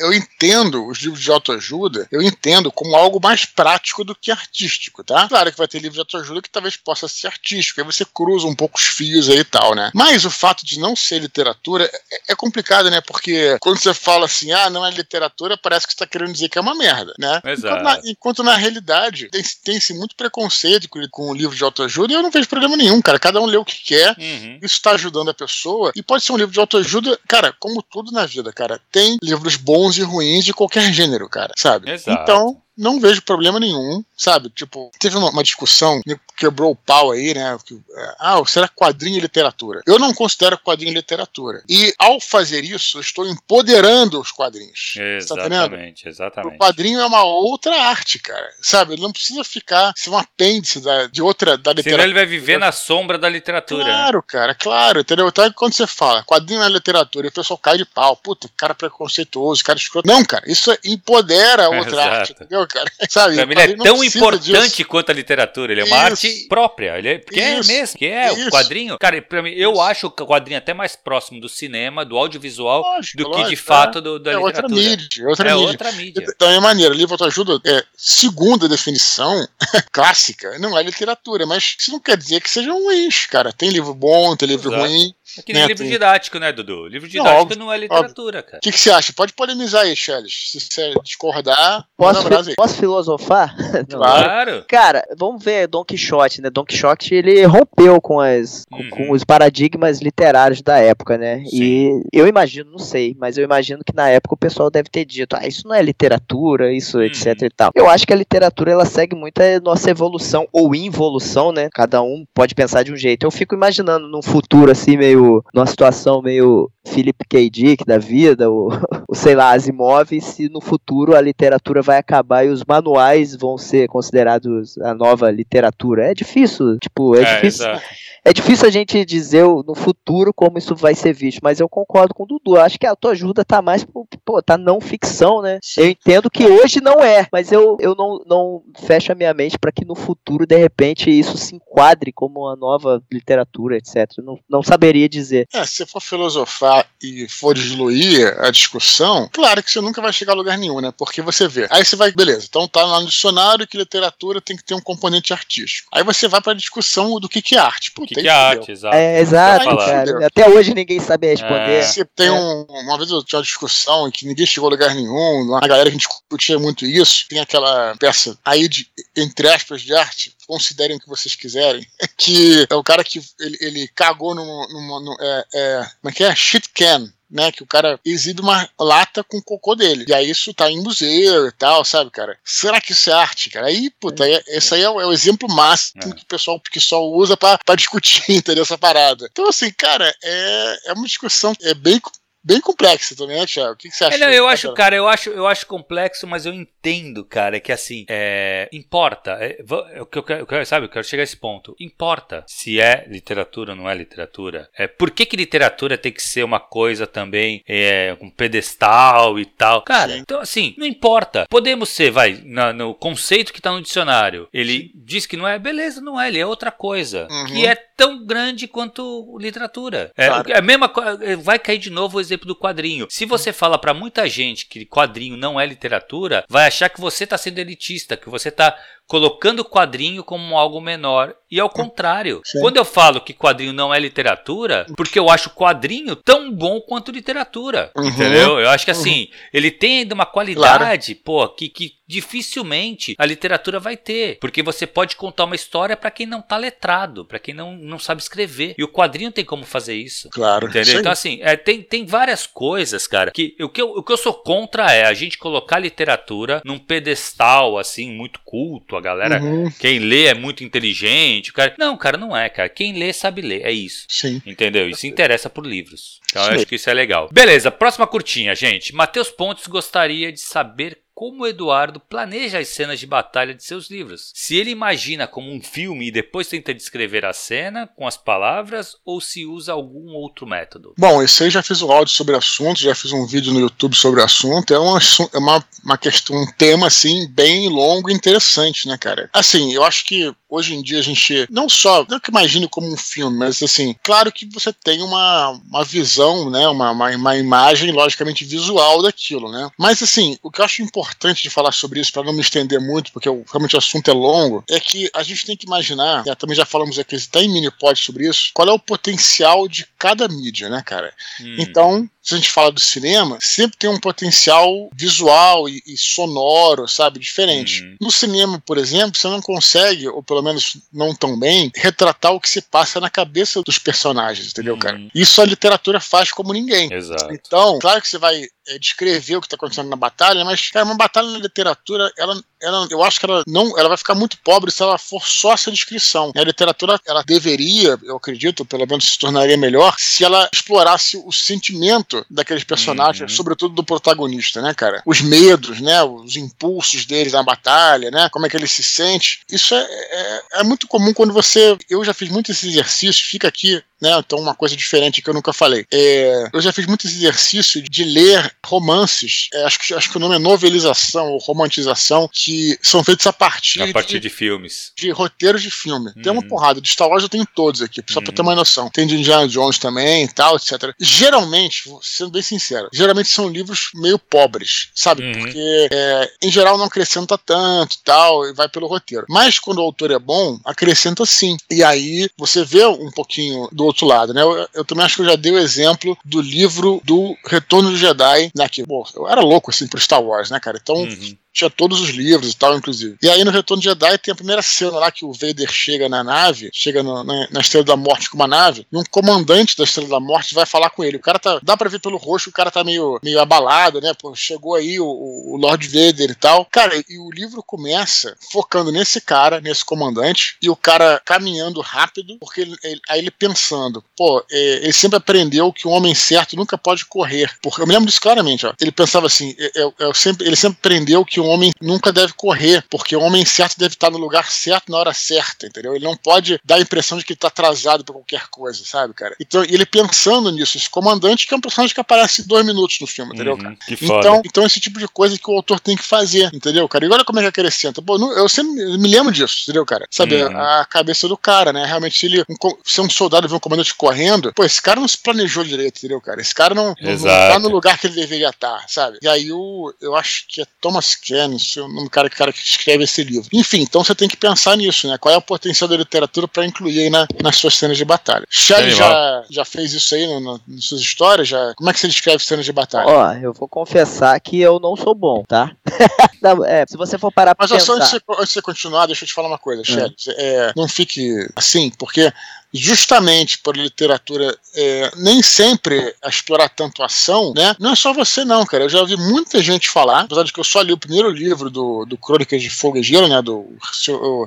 eu 0.00 0.12
entendo 0.12 0.86
os 0.86 0.98
livros 0.98 1.22
de 1.22 1.30
autoajuda, 1.30 2.06
eu 2.10 2.22
entendo 2.22 2.70
como 2.70 2.96
algo 2.96 3.20
mais 3.22 3.44
prático 3.44 4.04
do 4.04 4.14
que 4.14 4.30
artístico, 4.30 5.02
tá? 5.04 5.28
Claro 5.28 5.50
que 5.50 5.58
vai 5.58 5.68
ter 5.68 5.78
livros 5.78 5.94
de 5.94 6.00
autoajuda 6.00 6.42
que 6.42 6.50
talvez 6.50 6.76
possa 6.76 7.08
ser 7.08 7.26
artístico, 7.26 7.80
aí 7.80 7.86
você 7.86 8.04
cruza 8.04 8.46
um 8.46 8.54
pouco 8.54 8.78
os 8.78 8.84
fios 8.84 9.28
aí 9.28 9.38
e 9.38 9.44
tal, 9.44 9.74
né? 9.74 9.90
Mas 9.94 10.24
o 10.24 10.30
fato 10.30 10.64
de 10.64 10.78
não 10.78 10.94
ser 10.94 11.20
literatura 11.20 11.90
é, 12.10 12.32
é 12.32 12.36
complicado, 12.36 12.90
né? 12.90 13.00
Porque 13.00 13.56
quando 13.60 13.78
você 13.78 13.94
fala 13.94 14.26
assim, 14.26 14.52
ah, 14.52 14.70
não 14.70 14.86
é 14.86 14.90
literatura, 14.90 15.56
parece 15.56 15.86
que 15.86 15.92
você 15.92 15.98
tá 15.98 16.06
querendo 16.06 16.32
dizer 16.32 16.48
que 16.48 16.58
é 16.58 16.60
uma 16.60 16.74
merda, 16.74 17.14
né? 17.18 17.40
Exato. 17.44 17.78
Enquanto 17.78 17.82
na, 17.82 18.10
enquanto 18.10 18.42
na 18.42 18.56
realidade 18.56 19.28
tem-se 19.30 19.58
tem 19.62 19.96
muito 19.96 20.14
preconceito 20.16 20.88
com, 20.88 21.00
com 21.10 21.30
o 21.30 21.34
livro 21.34 21.56
de 21.56 21.64
autoajuda 21.64 22.12
e 22.12 22.16
eu 22.16 22.22
não 22.22 22.30
vejo 22.30 22.48
problema 22.48 22.76
nenhum, 22.76 23.00
cara. 23.00 23.18
Cada 23.18 23.40
um 23.40 23.46
lê 23.46 23.56
o 23.56 23.64
que 23.64 23.82
quer, 23.82 24.16
uhum. 24.18 24.58
isso 24.62 24.76
está 24.76 24.92
ajudando 24.92 25.30
a 25.30 25.34
pessoa 25.34 25.92
e 25.94 26.02
pode 26.02 26.24
ser 26.28 26.32
um 26.32 26.36
livro 26.36 26.52
de 26.52 26.60
autoajuda, 26.60 27.18
cara, 27.26 27.54
como 27.58 27.82
tudo 27.82 28.12
na 28.12 28.26
vida, 28.26 28.52
cara, 28.52 28.80
tem 28.92 29.16
livros 29.22 29.56
bons 29.56 29.96
e 29.96 30.02
ruins 30.02 30.44
de 30.44 30.52
qualquer 30.52 30.92
gênero, 30.92 31.28
cara, 31.28 31.52
sabe? 31.56 31.90
Exato. 31.90 32.22
Então, 32.22 32.62
não 32.78 33.00
vejo 33.00 33.22
problema 33.22 33.58
nenhum, 33.58 34.04
sabe? 34.16 34.48
Tipo, 34.50 34.90
teve 35.00 35.16
uma, 35.16 35.30
uma 35.30 35.42
discussão, 35.42 36.00
quebrou 36.36 36.70
o 36.70 36.76
pau 36.76 37.10
aí, 37.10 37.34
né? 37.34 37.58
Que, 37.66 37.74
é, 37.74 38.14
ah, 38.20 38.40
será 38.46 38.68
quadrinho 38.68 39.18
e 39.18 39.20
literatura? 39.20 39.82
Eu 39.84 39.98
não 39.98 40.14
considero 40.14 40.56
quadrinho 40.58 40.94
literatura. 40.94 41.62
E 41.68 41.92
ao 41.98 42.20
fazer 42.20 42.64
isso, 42.64 43.00
estou 43.00 43.26
empoderando 43.26 44.20
os 44.20 44.30
quadrinhos. 44.30 44.94
Tá 44.96 45.02
exatamente, 45.02 46.04
tá 46.04 46.10
exatamente. 46.10 46.54
O 46.54 46.58
quadrinho 46.58 47.00
é 47.00 47.06
uma 47.06 47.24
outra 47.24 47.74
arte, 47.82 48.18
cara. 48.20 48.48
Sabe? 48.62 48.94
Ele 48.94 49.02
não 49.02 49.12
precisa 49.12 49.42
ficar 49.42 49.92
ser 49.96 50.10
um 50.10 50.18
apêndice 50.18 50.80
da, 50.80 51.06
de 51.06 51.20
outra 51.20 51.58
da 51.58 51.72
literatura. 51.72 51.90
Senão 51.90 52.04
ele 52.04 52.14
vai 52.14 52.26
viver 52.26 52.58
na 52.58 52.70
sombra 52.70 53.18
da 53.18 53.28
literatura. 53.28 53.84
Claro, 53.84 54.22
cara, 54.22 54.54
claro, 54.54 55.00
entendeu? 55.00 55.26
Então 55.26 55.50
quando 55.52 55.72
você 55.72 55.86
fala 55.86 56.22
quadrinho 56.22 56.60
na 56.60 56.68
literatura 56.68 57.26
e 57.26 57.30
o 57.30 57.32
pessoal 57.32 57.58
cai 57.58 57.76
de 57.76 57.84
pau, 57.84 58.16
puta, 58.16 58.48
cara 58.56 58.74
preconceituoso, 58.74 59.64
cara 59.64 59.78
escroto. 59.78 60.06
Não, 60.06 60.24
cara, 60.24 60.44
isso 60.46 60.70
empodera 60.84 61.66
a 61.66 61.70
outra 61.70 62.04
arte, 62.04 62.32
entendeu? 62.32 62.66
Cara. 62.68 62.90
Sabe? 63.08 63.34
Pra 63.34 63.46
mim 63.46 63.54
ele 63.58 63.72
é 63.72 63.76
tão 63.76 64.04
importante 64.04 64.70
disso. 64.70 64.84
quanto 64.86 65.10
a 65.10 65.14
literatura. 65.14 65.72
Ele 65.72 65.80
é 65.80 65.84
uma 65.84 65.96
Isso. 65.96 66.26
arte 66.26 66.46
própria. 66.48 66.98
Ele 66.98 67.08
é, 67.08 67.18
porque 67.18 67.40
é 67.40 67.58
é 67.58 67.62
mesmo, 67.64 67.98
que 67.98 68.06
é 68.06 68.32
Isso. 68.32 68.48
o 68.48 68.50
quadrinho. 68.50 68.98
Cara, 68.98 69.20
pra 69.22 69.42
mim, 69.42 69.50
eu 69.50 69.80
acho 69.80 70.06
o 70.06 70.10
quadrinho 70.10 70.58
até 70.58 70.72
mais 70.74 70.96
próximo 70.96 71.40
do 71.40 71.48
cinema, 71.48 72.04
do 72.04 72.16
audiovisual, 72.16 72.82
lógico, 72.82 73.22
do 73.22 73.30
que 73.32 73.44
de 73.44 73.56
fato 73.56 74.00
do, 74.00 74.18
da 74.18 74.32
é 74.32 74.36
literatura. 74.36 74.74
Outra 74.74 74.90
mídia, 74.90 75.28
outra 75.28 75.50
é 75.50 75.54
mídia. 75.54 75.68
outra 75.68 75.92
mídia. 75.92 76.24
Então 76.28 76.50
é 76.50 76.60
maneira. 76.60 76.94
Livro 76.94 77.14
autoajuda 77.14 77.60
é 77.64 77.84
segunda 77.96 78.68
definição 78.68 79.46
clássica, 79.92 80.58
não 80.58 80.78
é 80.78 80.82
literatura, 80.82 81.46
mas 81.46 81.76
isso 81.78 81.90
não 81.90 82.00
quer 82.00 82.16
dizer 82.16 82.40
que 82.40 82.50
sejam 82.50 82.82
ruins, 82.82 83.26
cara. 83.26 83.52
Tem 83.52 83.70
livro 83.70 83.94
bom, 83.94 84.36
tem 84.36 84.48
livro 84.48 84.70
Exato. 84.70 84.82
ruim. 84.82 85.14
É 85.36 85.42
que 85.42 85.52
nem 85.52 85.62
né, 85.62 85.68
livro 85.68 85.82
tem... 85.82 85.92
didático, 85.92 86.38
né, 86.38 86.52
Dudu? 86.52 86.86
Livro 86.86 87.08
didático 87.08 87.58
não, 87.58 87.66
não 87.66 87.72
é 87.72 87.78
literatura, 87.78 88.38
óbvio. 88.38 88.50
cara. 88.50 88.58
O 88.58 88.60
que, 88.60 88.72
que, 88.72 88.78
você 88.78 88.90
acha? 88.90 89.12
Pode 89.12 89.32
polemizar 89.32 89.82
aí, 89.82 89.94
Charles. 89.94 90.50
Se 90.52 90.60
você 90.60 90.94
discordar, 91.02 91.84
posso, 91.96 92.22
fi 92.22 92.54
posso 92.56 92.76
filosofar? 92.76 93.54
Claro. 93.88 94.64
Cara, 94.68 95.02
vamos 95.18 95.42
ver 95.42 95.66
Don 95.66 95.84
Quixote, 95.84 96.40
né? 96.40 96.50
Don 96.50 96.64
Quixote, 96.64 97.14
ele 97.14 97.44
rompeu 97.44 98.00
com, 98.00 98.20
as, 98.20 98.64
uhum. 98.70 98.90
com 98.90 99.10
os 99.12 99.24
paradigmas 99.24 100.00
literários 100.00 100.62
da 100.62 100.78
época, 100.78 101.16
né? 101.16 101.42
Sim. 101.46 101.58
E 101.62 102.02
eu 102.12 102.26
imagino, 102.26 102.70
não 102.70 102.78
sei, 102.78 103.16
mas 103.18 103.36
eu 103.38 103.44
imagino 103.44 103.82
que 103.84 103.94
na 103.94 104.08
época 104.08 104.34
o 104.34 104.38
pessoal 104.38 104.70
deve 104.70 104.88
ter 104.88 105.04
dito, 105.04 105.36
ah, 105.36 105.46
isso 105.46 105.66
não 105.66 105.74
é 105.74 105.82
literatura, 105.82 106.72
isso, 106.72 106.98
uhum. 106.98 107.04
etc 107.04 107.42
e 107.42 107.50
tal. 107.50 107.70
Eu 107.74 107.88
acho 107.88 108.06
que 108.06 108.12
a 108.12 108.16
literatura, 108.16 108.72
ela 108.72 108.84
segue 108.84 109.16
muito 109.16 109.40
a 109.40 109.60
nossa 109.60 109.90
evolução 109.90 110.46
ou 110.52 110.74
involução, 110.74 111.52
né? 111.52 111.68
Cada 111.72 112.02
um 112.02 112.24
pode 112.34 112.54
pensar 112.54 112.82
de 112.82 112.92
um 112.92 112.96
jeito. 112.96 113.24
Eu 113.24 113.30
fico 113.30 113.54
imaginando 113.54 114.08
num 114.08 114.22
futuro, 114.22 114.70
assim, 114.70 114.96
meio, 114.96 115.17
numa 115.54 115.66
situação 115.66 116.22
meio 116.22 116.70
Philip 116.86 117.24
K. 117.28 117.50
Dick 117.50 117.84
da 117.84 117.98
vida, 117.98 118.50
o, 118.50 118.68
o 119.08 119.14
sei 119.14 119.34
lá, 119.34 119.52
Asimov, 119.52 120.08
se 120.20 120.48
no 120.48 120.60
futuro 120.60 121.14
a 121.14 121.20
literatura 121.20 121.82
vai 121.82 121.98
acabar 121.98 122.44
e 122.44 122.48
os 122.48 122.64
manuais 122.64 123.36
vão 123.36 123.58
ser 123.58 123.88
considerados 123.88 124.78
a 124.78 124.94
nova 124.94 125.30
literatura. 125.30 126.10
É 126.10 126.14
difícil, 126.14 126.78
tipo, 126.78 127.14
é, 127.14 127.22
é 127.22 127.34
difícil. 127.34 127.66
Exato. 127.66 127.82
É 128.24 128.32
difícil 128.32 128.68
a 128.68 128.70
gente 128.70 129.04
dizer 129.06 129.44
no 129.44 129.74
futuro 129.74 130.34
como 130.34 130.58
isso 130.58 130.74
vai 130.74 130.94
ser 130.94 131.14
visto, 131.14 131.40
mas 131.42 131.60
eu 131.60 131.68
concordo 131.68 132.12
com 132.12 132.24
o 132.24 132.26
Dudu. 132.26 132.58
Acho 132.58 132.78
que 132.78 132.86
a 132.86 132.94
tua 132.94 133.12
ajuda 133.12 133.44
tá 133.44 133.62
mais, 133.62 133.84
pô, 133.84 134.42
tá 134.42 134.58
não 134.58 134.80
ficção, 134.82 135.40
né? 135.40 135.58
Eu 135.76 135.88
entendo 135.88 136.30
que 136.30 136.44
hoje 136.44 136.80
não 136.80 137.02
é, 137.02 137.26
mas 137.32 137.50
eu, 137.52 137.78
eu 137.80 137.94
não, 137.94 138.22
não 138.26 138.62
fecho 138.76 139.12
a 139.12 139.14
minha 139.14 139.32
mente 139.32 139.58
para 139.58 139.72
que 139.72 139.84
no 139.84 139.94
futuro, 139.94 140.46
de 140.46 140.56
repente, 140.56 141.10
isso 141.10 141.38
se 141.38 141.54
enquadre 141.54 142.12
como 142.12 142.40
uma 142.40 142.54
nova 142.54 143.02
literatura, 143.10 143.78
etc. 143.78 144.06
Não, 144.18 144.38
não 144.48 144.62
saberia 144.62 145.07
dizer. 145.08 145.48
É, 145.52 145.64
se 145.64 145.84
for 145.86 146.00
filosofar 146.00 146.86
e 147.02 147.28
for 147.28 147.54
diluir 147.54 148.34
a 148.40 148.50
discussão, 148.50 149.28
claro 149.32 149.62
que 149.62 149.70
você 149.70 149.80
nunca 149.80 150.00
vai 150.00 150.12
chegar 150.12 150.32
a 150.32 150.36
lugar 150.36 150.58
nenhum, 150.58 150.80
né? 150.80 150.92
Porque 150.96 151.22
você 151.22 151.48
vê. 151.48 151.66
Aí 151.70 151.84
você 151.84 151.96
vai, 151.96 152.12
beleza, 152.12 152.46
então 152.48 152.68
tá 152.68 152.84
lá 152.84 153.00
no 153.00 153.06
dicionário 153.06 153.66
que 153.66 153.76
literatura 153.76 154.40
tem 154.40 154.56
que 154.56 154.64
ter 154.64 154.74
um 154.74 154.80
componente 154.80 155.32
artístico. 155.32 155.88
Aí 155.92 156.02
você 156.02 156.28
vai 156.28 156.40
pra 156.40 156.54
discussão 156.54 157.18
do 157.18 157.28
que, 157.28 157.42
que 157.42 157.56
é 157.56 157.58
arte. 157.58 157.92
Puta, 157.92 158.14
que, 158.14 158.20
que 158.20 158.28
é 158.28 158.30
arte, 158.30 158.72
exato. 158.72 158.96
É, 158.96 159.20
exato, 159.20 159.76
cara. 159.76 160.26
Até 160.26 160.48
hoje 160.48 160.74
ninguém 160.74 161.00
sabe 161.00 161.28
responder. 161.28 161.78
É. 161.78 161.82
Você 161.82 162.04
tem 162.04 162.28
é. 162.28 162.32
um, 162.32 162.66
uma 162.68 162.96
vez 162.96 163.10
eu 163.10 163.22
tinha 163.22 163.38
uma 163.38 163.44
discussão 163.44 164.08
em 164.08 164.10
que 164.10 164.26
ninguém 164.26 164.46
chegou 164.46 164.68
a 164.68 164.70
lugar 164.70 164.94
nenhum, 164.94 165.54
a 165.56 165.66
galera 165.66 165.90
que 165.90 165.96
a 165.96 165.98
gente 165.98 166.08
discutia 166.08 166.58
muito 166.58 166.84
isso, 166.84 167.26
tem 167.28 167.38
aquela 167.40 167.96
peça 167.96 168.38
aí 168.44 168.68
de, 168.68 168.86
entre 169.16 169.48
aspas, 169.48 169.82
de 169.82 169.94
arte, 169.94 170.34
considerem 170.48 170.96
o 170.96 171.00
que 171.00 171.08
vocês 171.08 171.36
quiserem, 171.36 171.86
que 172.16 172.66
é 172.68 172.74
o 172.74 172.82
cara 172.82 173.04
que 173.04 173.20
ele, 173.38 173.58
ele 173.60 173.88
cagou 173.88 174.34
numa, 174.34 174.66
numa, 174.68 175.00
numa 175.00 175.16
é, 175.20 175.44
é, 175.54 175.82
como 176.00 176.10
é 176.10 176.12
que 176.12 176.24
é? 176.24 176.34
Shit 176.34 176.70
can, 176.70 177.12
né? 177.30 177.52
Que 177.52 177.62
o 177.62 177.66
cara 177.66 178.00
exibe 178.04 178.40
uma 178.40 178.68
lata 178.80 179.22
com 179.22 179.42
cocô 179.42 179.74
dele. 179.74 180.06
E 180.08 180.14
aí 180.14 180.30
isso 180.30 180.54
tá 180.54 180.70
em 180.70 180.82
museu 180.82 181.46
e 181.46 181.52
tal, 181.52 181.84
sabe, 181.84 182.10
cara? 182.10 182.38
Será 182.42 182.80
que 182.80 182.92
isso 182.92 183.10
é 183.10 183.12
arte, 183.12 183.50
cara? 183.50 183.66
Aí, 183.66 183.90
puta, 184.00 184.24
aí, 184.24 184.42
esse 184.48 184.74
aí 184.74 184.82
é 184.82 184.88
o, 184.90 185.00
é 185.00 185.06
o 185.06 185.12
exemplo 185.12 185.48
máximo 185.48 186.02
é. 186.02 186.12
que 186.12 186.22
o 186.22 186.26
pessoal 186.26 186.58
que 186.58 186.80
só 186.80 187.04
usa 187.06 187.36
pra, 187.36 187.58
pra 187.58 187.74
discutir, 187.76 188.32
entendeu? 188.32 188.62
Essa 188.62 188.78
parada. 188.78 189.28
Então, 189.30 189.48
assim, 189.48 189.70
cara, 189.70 190.12
é, 190.24 190.78
é 190.86 190.92
uma 190.94 191.06
discussão 191.06 191.52
é 191.60 191.74
bem 191.74 192.00
bem 192.48 192.60
complexa 192.62 193.14
também, 193.14 193.38
né, 193.38 193.44
Thiago? 193.44 193.74
O 193.74 193.76
que, 193.76 193.90
que 193.90 193.94
você 193.94 194.04
acha? 194.04 194.16
É, 194.16 194.18
não, 194.18 194.30
eu 194.30 194.48
acho, 194.48 194.72
cara, 194.72 194.96
eu 194.96 195.06
acho, 195.06 195.28
eu 195.28 195.46
acho 195.46 195.66
complexo, 195.66 196.26
mas 196.26 196.46
eu 196.46 196.54
entendo, 196.54 197.22
cara, 197.22 197.60
que 197.60 197.70
assim, 197.70 198.06
é, 198.08 198.70
importa. 198.72 199.32
É, 199.32 199.58
o 200.00 200.06
que 200.06 200.18
eu 200.18 200.22
quero, 200.22 200.40
eu 200.40 200.46
quero, 200.46 200.64
sabe, 200.64 200.86
eu 200.86 200.90
quero 200.90 201.04
chegar 201.04 201.22
a 201.22 201.24
esse 201.24 201.36
ponto. 201.36 201.76
Importa 201.78 202.44
se 202.48 202.80
é 202.80 203.04
literatura 203.06 203.72
ou 203.72 203.76
não 203.76 203.90
é 203.90 203.94
literatura. 203.94 204.70
É, 204.74 204.88
por 204.88 205.10
que, 205.10 205.26
que 205.26 205.36
literatura 205.36 205.98
tem 205.98 206.10
que 206.10 206.22
ser 206.22 206.42
uma 206.42 206.58
coisa 206.58 207.06
também 207.06 207.62
é, 207.68 208.16
um 208.20 208.30
pedestal 208.30 209.38
e 209.38 209.44
tal? 209.44 209.82
Cara, 209.82 210.12
Sim. 210.12 210.18
então 210.20 210.40
assim, 210.40 210.74
não 210.78 210.86
importa. 210.86 211.46
Podemos 211.50 211.90
ser, 211.90 212.10
vai, 212.10 212.40
na, 212.44 212.72
no 212.72 212.94
conceito 212.94 213.52
que 213.52 213.60
tá 213.60 213.70
no 213.70 213.82
dicionário. 213.82 214.48
Ele 214.52 214.78
Sim. 214.78 214.90
diz 214.94 215.26
que 215.26 215.36
não 215.36 215.46
é, 215.46 215.58
beleza, 215.58 216.00
não 216.00 216.18
é, 216.18 216.28
ele 216.28 216.38
é 216.38 216.46
outra 216.46 216.70
coisa. 216.70 217.28
Uhum. 217.30 217.46
Que 217.46 217.66
é 217.66 217.87
tão 217.98 218.24
grande 218.24 218.68
quanto 218.68 219.36
literatura. 219.40 220.12
É, 220.16 220.28
claro. 220.28 220.52
é 220.52 220.56
a 220.56 220.62
mesma 220.62 220.88
coisa, 220.88 221.18
vai 221.38 221.58
cair 221.58 221.78
de 221.78 221.90
novo 221.90 222.16
o 222.16 222.20
exemplo 222.20 222.46
do 222.46 222.54
quadrinho. 222.54 223.08
Se 223.10 223.26
você 223.26 223.52
fala 223.52 223.76
para 223.76 223.92
muita 223.92 224.28
gente 224.28 224.66
que 224.66 224.86
quadrinho 224.86 225.36
não 225.36 225.60
é 225.60 225.66
literatura, 225.66 226.44
vai 226.48 226.68
achar 226.68 226.88
que 226.88 227.00
você 227.00 227.26
tá 227.26 227.36
sendo 227.36 227.58
elitista, 227.58 228.16
que 228.16 228.28
você 228.28 228.52
tá 228.52 228.78
colocando 229.08 229.60
o 229.60 229.64
quadrinho 229.64 230.22
como 230.22 230.56
algo 230.56 230.80
menor. 230.80 231.34
E 231.50 231.58
ao 231.58 231.70
contrário, 231.70 232.42
Sim. 232.44 232.60
quando 232.60 232.76
eu 232.76 232.84
falo 232.84 233.22
que 233.22 233.32
quadrinho 233.32 233.72
não 233.72 233.92
é 233.92 233.98
literatura, 233.98 234.86
porque 234.94 235.18
eu 235.18 235.30
acho 235.30 235.48
quadrinho 235.50 236.14
tão 236.14 236.52
bom 236.52 236.78
quanto 236.78 237.10
literatura. 237.10 237.90
Uhum. 237.96 238.06
Entendeu? 238.06 238.60
Eu 238.60 238.68
acho 238.68 238.84
que 238.84 238.90
assim, 238.90 239.22
uhum. 239.22 239.48
ele 239.54 239.70
tem 239.70 240.00
ainda 240.00 240.14
uma 240.14 240.26
qualidade, 240.26 241.14
claro. 241.14 241.48
pô, 241.48 241.48
que, 241.48 241.70
que 241.70 241.94
dificilmente 242.06 243.14
a 243.18 243.24
literatura 243.24 243.80
vai 243.80 243.96
ter. 243.96 244.38
Porque 244.40 244.62
você 244.62 244.86
pode 244.86 245.16
contar 245.16 245.44
uma 245.44 245.54
história 245.54 245.96
para 245.96 246.10
quem 246.10 246.26
não 246.26 246.42
tá 246.42 246.58
letrado, 246.58 247.24
para 247.24 247.38
quem 247.38 247.54
não, 247.54 247.76
não 247.76 247.98
sabe 247.98 248.20
escrever. 248.20 248.74
E 248.76 248.84
o 248.84 248.88
quadrinho 248.88 249.32
tem 249.32 249.44
como 249.44 249.64
fazer 249.64 249.94
isso. 249.94 250.28
Claro. 250.28 250.68
Entendeu? 250.68 251.00
Então, 251.00 251.12
assim, 251.12 251.38
é, 251.40 251.56
tem, 251.56 251.82
tem 251.82 252.04
várias 252.04 252.46
coisas, 252.46 253.06
cara, 253.06 253.30
que 253.30 253.56
o 253.60 253.70
que, 253.70 253.80
eu, 253.80 253.90
o 253.90 254.02
que 254.02 254.12
eu 254.12 254.18
sou 254.18 254.34
contra 254.34 254.92
é 254.92 255.06
a 255.06 255.14
gente 255.14 255.38
colocar 255.38 255.76
a 255.76 255.80
literatura 255.80 256.60
num 256.62 256.78
pedestal, 256.78 257.78
assim, 257.78 258.12
muito 258.12 258.40
culto, 258.44 258.97
a 258.98 259.02
galera, 259.02 259.40
uhum. 259.40 259.70
quem 259.78 259.98
lê 259.98 260.26
é 260.26 260.34
muito 260.34 260.62
inteligente. 260.64 261.52
Cara... 261.52 261.74
Não, 261.78 261.96
cara, 261.96 262.16
não 262.16 262.36
é, 262.36 262.48
cara. 262.48 262.68
Quem 262.68 262.92
lê 262.92 263.12
sabe 263.12 263.40
ler, 263.40 263.62
é 263.64 263.72
isso. 263.72 264.06
Sim. 264.08 264.42
Entendeu? 264.44 264.88
E 264.88 264.94
se 264.94 265.06
interessa 265.06 265.48
por 265.48 265.66
livros. 265.66 266.20
Então 266.30 266.42
Sim. 266.44 266.50
eu 266.50 266.56
acho 266.56 266.66
que 266.66 266.74
isso 266.74 266.90
é 266.90 266.94
legal. 266.94 267.28
Beleza, 267.32 267.70
próxima 267.70 268.06
curtinha, 268.06 268.54
gente. 268.54 268.94
Matheus 268.94 269.30
Pontes 269.30 269.66
gostaria 269.66 270.32
de 270.32 270.40
saber 270.40 270.98
como 271.18 271.44
Eduardo 271.44 271.98
planeja 271.98 272.60
as 272.60 272.68
cenas 272.68 273.00
de 273.00 273.04
batalha 273.04 273.52
de 273.52 273.64
seus 273.64 273.90
livros. 273.90 274.30
Se 274.36 274.54
ele 274.54 274.70
imagina 274.70 275.26
como 275.26 275.52
um 275.52 275.60
filme 275.60 276.06
e 276.06 276.12
depois 276.12 276.46
tenta 276.46 276.72
descrever 276.72 277.24
a 277.24 277.32
cena 277.32 277.88
com 277.88 278.06
as 278.06 278.16
palavras 278.16 278.94
ou 279.04 279.20
se 279.20 279.44
usa 279.44 279.72
algum 279.72 280.12
outro 280.12 280.46
método. 280.46 280.94
Bom, 280.96 281.20
esse 281.20 281.42
aí 281.42 281.50
já 281.50 281.60
fiz 281.60 281.82
um 281.82 281.90
áudio 281.90 282.14
sobre 282.14 282.36
o 282.36 282.38
assunto, 282.38 282.80
já 282.80 282.94
fiz 282.94 283.10
um 283.10 283.26
vídeo 283.26 283.52
no 283.52 283.58
YouTube 283.58 283.96
sobre 283.96 284.20
o 284.20 284.24
assunto. 284.24 284.72
É 284.72 284.78
uma, 284.78 285.00
é 285.34 285.38
uma, 285.38 285.64
uma 285.84 285.98
questão, 285.98 286.36
um 286.36 286.46
tema 286.56 286.86
assim 286.86 287.26
bem 287.30 287.68
longo 287.68 288.08
e 288.10 288.14
interessante, 288.14 288.86
né, 288.86 288.96
cara? 288.96 289.28
Assim, 289.32 289.74
eu 289.74 289.82
acho 289.82 290.04
que 290.04 290.32
hoje 290.48 290.76
em 290.76 290.82
dia 290.82 291.00
a 291.00 291.02
gente 291.02 291.48
não 291.50 291.68
só, 291.68 292.06
não 292.08 292.20
que 292.20 292.30
imagine 292.30 292.68
como 292.68 292.86
um 292.86 292.96
filme, 292.96 293.36
mas 293.36 293.60
assim, 293.60 293.94
claro 294.04 294.30
que 294.30 294.46
você 294.46 294.72
tem 294.72 295.02
uma, 295.02 295.50
uma 295.68 295.84
visão, 295.84 296.48
né, 296.48 296.66
uma, 296.68 296.92
uma, 296.92 297.10
uma 297.10 297.36
imagem 297.36 297.90
logicamente 297.90 298.44
visual 298.44 299.02
daquilo, 299.02 299.50
né? 299.50 299.68
Mas 299.76 300.00
assim, 300.00 300.38
o 300.44 300.50
que 300.50 300.60
eu 300.60 300.64
acho 300.64 300.80
importante 300.80 301.07
importante 301.08 301.42
de 301.42 301.50
falar 301.50 301.72
sobre 301.72 302.00
isso, 302.00 302.12
para 302.12 302.24
não 302.24 302.32
me 302.32 302.40
estender 302.40 302.80
muito, 302.80 303.12
porque 303.12 303.28
realmente 303.28 303.74
o 303.74 303.78
assunto 303.78 304.10
é 304.10 304.14
longo, 304.14 304.62
é 304.68 304.78
que 304.78 305.10
a 305.14 305.22
gente 305.22 305.46
tem 305.46 305.56
que 305.56 305.66
imaginar, 305.66 306.24
né, 306.24 306.34
também 306.34 306.54
já 306.54 306.64
falamos 306.64 306.98
aqui, 306.98 307.16
está 307.16 307.40
em 307.40 307.48
mini-pod 307.48 307.98
sobre 307.98 308.28
isso, 308.28 308.50
qual 308.52 308.68
é 308.68 308.72
o 308.72 308.78
potencial 308.78 309.66
de 309.66 309.86
cada 309.98 310.28
mídia, 310.28 310.68
né, 310.68 310.82
cara? 310.84 311.12
Hum. 311.40 311.56
Então, 311.58 312.10
se 312.28 312.34
a 312.34 312.36
gente 312.36 312.50
fala 312.50 312.70
do 312.70 312.78
cinema, 312.78 313.38
sempre 313.40 313.78
tem 313.78 313.88
um 313.88 313.98
potencial 313.98 314.90
visual 314.92 315.66
e, 315.66 315.82
e 315.86 315.96
sonoro, 315.96 316.86
sabe, 316.86 317.18
diferente. 317.18 317.82
Uhum. 317.82 317.96
No 318.02 318.10
cinema, 318.10 318.62
por 318.66 318.76
exemplo, 318.76 319.18
você 319.18 319.28
não 319.28 319.40
consegue, 319.40 320.06
ou 320.08 320.22
pelo 320.22 320.42
menos 320.42 320.76
não 320.92 321.14
tão 321.14 321.38
bem, 321.38 321.72
retratar 321.74 322.34
o 322.34 322.40
que 322.40 322.50
se 322.50 322.60
passa 322.60 323.00
na 323.00 323.08
cabeça 323.08 323.62
dos 323.62 323.78
personagens, 323.78 324.50
entendeu, 324.50 324.74
uhum. 324.74 324.78
cara? 324.78 325.00
Isso 325.14 325.40
a 325.40 325.46
literatura 325.46 326.00
faz 326.00 326.30
como 326.30 326.52
ninguém. 326.52 326.92
Exato. 326.92 327.32
Então, 327.32 327.78
claro 327.78 328.02
que 328.02 328.08
você 328.08 328.18
vai 328.18 328.44
é, 328.68 328.78
descrever 328.78 329.36
o 329.36 329.40
que 329.40 329.46
está 329.46 329.56
acontecendo 329.56 329.88
na 329.88 329.96
batalha, 329.96 330.44
mas, 330.44 330.70
cara, 330.70 330.84
uma 330.84 330.96
batalha 330.96 331.28
na 331.28 331.38
literatura, 331.38 332.12
ela, 332.18 332.38
ela, 332.60 332.86
eu 332.90 333.02
acho 333.02 333.18
que 333.18 333.26
ela 333.26 333.42
não, 333.46 333.78
ela 333.78 333.88
vai 333.88 333.96
ficar 333.96 334.14
muito 334.14 334.38
pobre 334.38 334.70
se 334.70 334.82
ela 334.82 334.98
for 334.98 335.26
só 335.26 335.54
essa 335.54 335.70
descrição. 335.70 336.32
A 336.36 336.42
literatura, 336.42 337.00
ela 337.06 337.22
deveria, 337.22 337.98
eu 338.02 338.16
acredito, 338.16 338.64
pelo 338.64 338.86
menos 338.86 339.04
se 339.12 339.18
tornaria 339.18 339.56
melhor, 339.56 339.94
se 339.98 340.24
ela 340.24 340.48
explorasse 340.52 341.16
o 341.24 341.32
sentimento 341.32 342.24
daqueles 342.28 342.64
personagens, 342.64 343.30
uhum. 343.30 343.36
sobretudo 343.36 343.74
do 343.74 343.84
protagonista, 343.84 344.60
né, 344.60 344.74
cara? 344.74 345.02
Os 345.04 345.20
medos, 345.20 345.80
né? 345.80 346.02
Os 346.02 346.36
impulsos 346.36 347.04
dele 347.04 347.30
na 347.30 347.42
batalha, 347.42 348.10
né? 348.10 348.28
Como 348.30 348.46
é 348.46 348.48
que 348.48 348.56
ele 348.56 348.68
se 348.68 348.82
sente. 348.82 349.40
Isso 349.50 349.74
é, 349.74 349.82
é, 349.82 350.42
é 350.60 350.62
muito 350.62 350.86
comum 350.86 351.12
quando 351.12 351.32
você. 351.32 351.76
Eu 351.88 352.04
já 352.04 352.14
fiz 352.14 352.28
muito 352.28 352.50
esse 352.50 352.68
exercício, 352.68 353.26
fica 353.26 353.48
aqui 353.48 353.82
né? 354.00 354.16
Então, 354.18 354.38
uma 354.38 354.54
coisa 354.54 354.76
diferente 354.76 355.20
que 355.22 355.28
eu 355.28 355.34
nunca 355.34 355.52
falei. 355.52 355.86
É, 355.92 356.48
eu 356.52 356.60
já 356.60 356.72
fiz 356.72 356.86
muito 356.86 357.06
exercício 357.06 357.82
de 357.82 358.04
ler 358.04 358.52
romances, 358.64 359.48
é, 359.52 359.64
acho, 359.64 359.78
que, 359.78 359.94
acho 359.94 360.10
que 360.10 360.16
o 360.16 360.20
nome 360.20 360.36
é 360.36 360.38
novelização 360.38 361.32
ou 361.32 361.38
romantização, 361.38 362.28
que 362.32 362.78
são 362.82 363.02
feitos 363.02 363.26
a 363.26 363.32
partir, 363.32 363.82
a 363.82 363.92
partir 363.92 364.14
de, 364.14 364.28
de 364.28 364.30
filmes. 364.30 364.92
De 364.96 365.10
roteiros 365.10 365.62
de 365.62 365.70
filme. 365.70 366.12
Uhum. 366.16 366.22
Tem 366.22 366.32
uma 366.32 366.42
uhum. 366.42 366.48
porrada. 366.48 366.80
De 366.80 366.88
Star 366.88 367.08
Wars 367.08 367.22
eu 367.22 367.28
tenho 367.28 367.46
todos 367.46 367.82
aqui, 367.82 368.02
só 368.08 368.18
uhum. 368.18 368.24
pra 368.24 368.34
ter 368.34 368.42
uma 368.42 368.54
noção. 368.54 368.90
Tem 368.90 369.06
de 369.06 369.16
Indiana 369.16 369.48
Jones 369.48 369.78
também 369.78 370.24
e 370.24 370.28
tal, 370.28 370.56
etc. 370.56 370.94
Geralmente, 370.98 371.84
sendo 372.02 372.30
bem 372.30 372.42
sincero, 372.42 372.88
geralmente 372.92 373.28
são 373.28 373.48
livros 373.48 373.90
meio 373.94 374.18
pobres, 374.18 374.88
sabe? 374.94 375.22
Uhum. 375.22 375.32
Porque, 375.32 375.88
é, 375.90 376.30
em 376.42 376.50
geral, 376.50 376.78
não 376.78 376.84
acrescenta 376.84 377.36
tanto 377.38 377.96
e 377.96 378.04
tal, 378.04 378.46
e 378.46 378.52
vai 378.52 378.68
pelo 378.68 378.86
roteiro. 378.86 379.26
Mas 379.28 379.58
quando 379.58 379.78
o 379.78 379.82
autor 379.82 380.10
é 380.10 380.18
bom, 380.18 380.58
acrescenta 380.64 381.24
sim. 381.26 381.56
E 381.70 381.82
aí 381.82 382.28
você 382.36 382.64
vê 382.64 382.84
um 382.86 383.10
pouquinho 383.10 383.68
do 383.72 383.87
outro 383.88 384.06
lado, 384.06 384.32
né? 384.32 384.42
Eu, 384.42 384.68
eu 384.74 384.84
também 384.84 385.04
acho 385.04 385.16
que 385.16 385.22
eu 385.22 385.26
já 385.26 385.36
dei 385.36 385.52
o 385.52 385.58
exemplo 385.58 386.16
do 386.24 386.40
livro 386.40 387.00
do 387.04 387.36
Retorno 387.46 387.90
do 387.90 387.96
Jedi, 387.96 388.50
né? 388.54 388.68
Que, 388.68 388.84
pô, 388.84 389.06
eu 389.14 389.28
era 389.28 389.40
louco 389.40 389.70
assim 389.70 389.86
pro 389.86 390.00
Star 390.00 390.22
Wars, 390.22 390.50
né, 390.50 390.60
cara? 390.60 390.78
Então, 390.80 390.96
uhum 390.96 391.36
tinha 391.58 391.70
todos 391.70 392.00
os 392.00 392.10
livros 392.10 392.52
e 392.52 392.56
tal, 392.56 392.76
inclusive. 392.76 393.16
E 393.20 393.28
aí 393.28 393.42
no 393.42 393.50
Retorno 393.50 393.82
de 393.82 393.88
Jedi 393.88 394.18
tem 394.18 394.32
a 394.32 394.36
primeira 394.36 394.62
cena 394.62 394.98
lá 394.98 395.10
que 395.10 395.24
o 395.24 395.32
Vader 395.32 395.70
chega 395.70 396.08
na 396.08 396.22
nave, 396.22 396.70
chega 396.72 397.02
no, 397.02 397.24
na, 397.24 397.48
na, 397.50 397.60
Estrela 397.60 397.84
da 397.84 397.96
Morte 397.96 398.30
com 398.30 398.36
uma 398.36 398.46
nave, 398.46 398.86
e 398.90 398.96
um 398.96 399.02
comandante 399.10 399.76
da 399.76 399.82
Estrela 399.82 400.08
da 400.08 400.20
Morte 400.20 400.54
vai 400.54 400.64
falar 400.64 400.90
com 400.90 401.02
ele. 401.02 401.16
O 401.16 401.20
cara 401.20 401.38
tá. 401.38 401.58
Dá 401.62 401.76
pra 401.76 401.88
ver 401.88 401.98
pelo 401.98 402.16
rosto, 402.16 402.48
o 402.48 402.52
cara 402.52 402.70
tá 402.70 402.84
meio, 402.84 403.18
meio 403.22 403.40
abalado, 403.40 404.00
né? 404.00 404.14
Pô, 404.14 404.34
chegou 404.34 404.76
aí 404.76 405.00
o, 405.00 405.06
o 405.06 405.56
Lord 405.56 405.86
Vader 405.88 406.30
e 406.30 406.34
tal. 406.34 406.64
Cara, 406.66 406.94
e 407.08 407.18
o 407.18 407.30
livro 407.30 407.62
começa 407.62 408.36
focando 408.52 408.92
nesse 408.92 409.20
cara, 409.20 409.60
nesse 409.60 409.84
comandante, 409.84 410.56
e 410.62 410.70
o 410.70 410.76
cara 410.76 411.20
caminhando 411.24 411.80
rápido, 411.80 412.36
porque 412.38 412.60
ele, 412.60 412.76
ele, 412.84 413.00
aí 413.08 413.18
ele 413.18 413.30
pensando, 413.30 414.04
pô, 414.16 414.44
é, 414.50 414.84
ele 414.84 414.92
sempre 414.92 415.16
aprendeu 415.16 415.72
que 415.72 415.88
um 415.88 415.90
homem 415.90 416.14
certo 416.14 416.56
nunca 416.56 416.78
pode 416.78 417.04
correr. 417.04 417.50
Porque 417.60 417.82
eu 417.82 417.86
me 417.86 417.92
lembro 417.92 418.06
disso 418.06 418.20
claramente, 418.20 418.64
ó. 418.64 418.72
Ele 418.80 418.92
pensava 418.92 419.26
assim, 419.26 419.54
eu, 419.74 419.92
eu 419.98 420.14
sempre, 420.14 420.46
ele 420.46 420.56
sempre 420.56 420.78
aprendeu 420.78 421.24
que 421.24 421.40
um 421.40 421.47
homem 421.48 421.72
nunca 421.80 422.12
deve 422.12 422.32
correr, 422.32 422.84
porque 422.90 423.16
o 423.16 423.20
homem 423.20 423.44
certo 423.44 423.78
deve 423.78 423.94
estar 423.94 424.10
no 424.10 424.18
lugar 424.18 424.50
certo 424.50 424.90
na 424.90 424.98
hora 424.98 425.14
certa, 425.14 425.66
entendeu? 425.66 425.94
Ele 425.94 426.04
não 426.04 426.16
pode 426.16 426.60
dar 426.64 426.76
a 426.76 426.80
impressão 426.80 427.18
de 427.18 427.24
que 427.24 427.32
ele 427.32 427.36
está 427.36 427.48
atrasado 427.48 428.04
por 428.04 428.14
qualquer 428.14 428.48
coisa, 428.48 428.84
sabe, 428.84 429.14
cara? 429.14 429.34
Então, 429.40 429.64
ele 429.64 429.86
pensando 429.86 430.50
nisso, 430.50 430.76
esse 430.76 430.88
comandante, 430.88 431.46
que 431.46 431.54
é 431.54 431.56
um 431.56 431.60
personagem 431.60 431.94
que 431.94 432.00
aparece 432.00 432.46
dois 432.46 432.64
minutos 432.64 432.98
no 433.00 433.06
filme, 433.06 433.34
entendeu, 433.34 433.54
uhum, 433.54 433.58
cara? 433.58 433.78
Então, 433.90 434.42
então, 434.44 434.66
esse 434.66 434.80
tipo 434.80 434.98
de 434.98 435.08
coisa 435.08 435.38
que 435.38 435.50
o 435.50 435.54
autor 435.54 435.80
tem 435.80 435.96
que 435.96 436.02
fazer, 436.02 436.50
entendeu, 436.52 436.88
cara? 436.88 437.04
E 437.04 437.10
olha 437.10 437.24
como 437.24 437.38
é 437.38 437.42
que 437.42 437.48
acrescenta. 437.48 438.02
Pô, 438.02 438.16
eu 438.32 438.48
sempre 438.48 438.72
me 438.98 439.08
lembro 439.08 439.32
disso, 439.32 439.62
entendeu, 439.62 439.84
cara? 439.84 440.06
Sabe, 440.10 440.42
uhum. 440.42 440.56
a, 440.56 440.84
cabeça 440.84 441.28
do 441.28 441.36
cara, 441.36 441.72
né? 441.72 441.84
Realmente, 441.84 442.18
se 442.18 442.26
ele 442.26 442.42
um, 442.42 442.54
se 442.84 443.00
um 443.00 443.10
soldado 443.10 443.48
vê 443.48 443.54
um 443.54 443.60
comandante 443.60 443.94
correndo, 443.94 444.52
pô, 444.52 444.64
esse 444.64 444.80
cara 444.80 445.00
não 445.00 445.08
se 445.08 445.18
planejou 445.18 445.64
direito, 445.64 445.98
entendeu, 445.98 446.20
cara? 446.20 446.40
Esse 446.40 446.54
cara 446.54 446.74
não, 446.74 446.94
não, 447.00 447.12
não 447.12 447.18
tá 447.18 447.58
no 447.58 447.68
lugar 447.68 447.98
que 447.98 448.06
ele 448.06 448.14
deveria 448.14 448.50
estar, 448.50 448.84
sabe? 448.88 449.18
E 449.22 449.28
aí, 449.28 449.52
o, 449.52 449.92
eu 450.00 450.16
acho 450.16 450.44
que 450.48 450.62
é 450.62 450.66
Thomas 450.80 451.14
Kennis, 451.38 451.76
o 451.76 451.88
nome 451.88 452.04
do 452.04 452.10
cara, 452.10 452.28
cara 452.28 452.52
que 452.52 452.58
escreve 452.58 453.04
esse 453.04 453.22
livro. 453.22 453.48
Enfim, 453.52 453.82
então 453.82 454.02
você 454.02 454.14
tem 454.14 454.28
que 454.28 454.36
pensar 454.36 454.76
nisso, 454.76 455.06
né? 455.06 455.16
Qual 455.18 455.32
é 455.32 455.38
o 455.38 455.42
potencial 455.42 455.88
da 455.88 455.96
literatura 455.96 456.48
para 456.48 456.66
incluir 456.66 457.00
aí 457.00 457.10
na, 457.10 457.26
nas 457.42 457.56
suas 457.56 457.74
cenas 457.74 457.96
de 457.96 458.04
batalha. 458.04 458.44
Shelley 458.50 458.90
já, 458.90 459.44
já 459.48 459.64
fez 459.64 459.92
isso 459.92 460.14
aí 460.14 460.26
no, 460.26 460.40
no, 460.40 460.60
nas 460.66 460.84
suas 460.84 461.00
histórias? 461.00 461.46
Já... 461.46 461.74
Como 461.76 461.88
é 461.88 461.92
que 461.92 462.00
você 462.00 462.08
descreve 462.08 462.42
cenas 462.42 462.64
de 462.64 462.72
batalha? 462.72 463.08
Ó, 463.08 463.32
eu 463.34 463.52
vou 463.52 463.68
confessar 463.68 464.38
que 464.40 464.60
eu 464.60 464.80
não 464.80 464.96
sou 464.96 465.14
bom, 465.14 465.44
tá? 465.46 465.70
não, 466.42 466.64
é, 466.64 466.84
se 466.86 466.96
você 466.96 467.16
for 467.16 467.30
parar 467.30 467.54
pra 467.54 467.66
Mas 467.68 467.72
pensar... 467.72 467.86
só 467.86 467.94
antes 467.94 468.10
de, 468.10 468.20
você, 468.26 468.40
antes 468.40 468.48
de 468.48 468.54
você 468.54 468.62
continuar, 468.62 469.06
deixa 469.06 469.24
eu 469.24 469.28
te 469.28 469.34
falar 469.34 469.48
uma 469.48 469.58
coisa, 469.58 469.84
Shelley. 469.84 470.14
É, 470.36 470.72
não 470.76 470.88
fique 470.88 471.48
assim, 471.54 471.90
porque 471.98 472.32
justamente 472.72 473.58
por 473.58 473.76
literatura 473.76 474.56
é, 474.74 475.10
nem 475.16 475.42
sempre 475.42 476.14
explorar 476.26 476.68
tanto 476.68 477.02
ação, 477.02 477.52
né? 477.54 477.74
Não 477.78 477.92
é 477.92 477.96
só 477.96 478.12
você 478.12 478.44
não, 478.44 478.64
cara. 478.66 478.84
Eu 478.84 478.88
já 478.88 479.00
ouvi 479.00 479.16
muita 479.16 479.62
gente 479.62 479.88
falar, 479.88 480.22
apesar 480.22 480.44
de 480.44 480.52
que 480.52 480.60
eu 480.60 480.64
só 480.64 480.80
li 480.82 480.92
o 480.92 480.98
primeiro 480.98 481.30
livro 481.30 481.70
do, 481.70 482.04
do 482.04 482.16
Crônicas 482.18 482.60
de 482.60 482.70
Fogo 482.70 482.98
e 482.98 483.02
Gelo, 483.02 483.28
né? 483.28 483.40
Do 483.40 483.66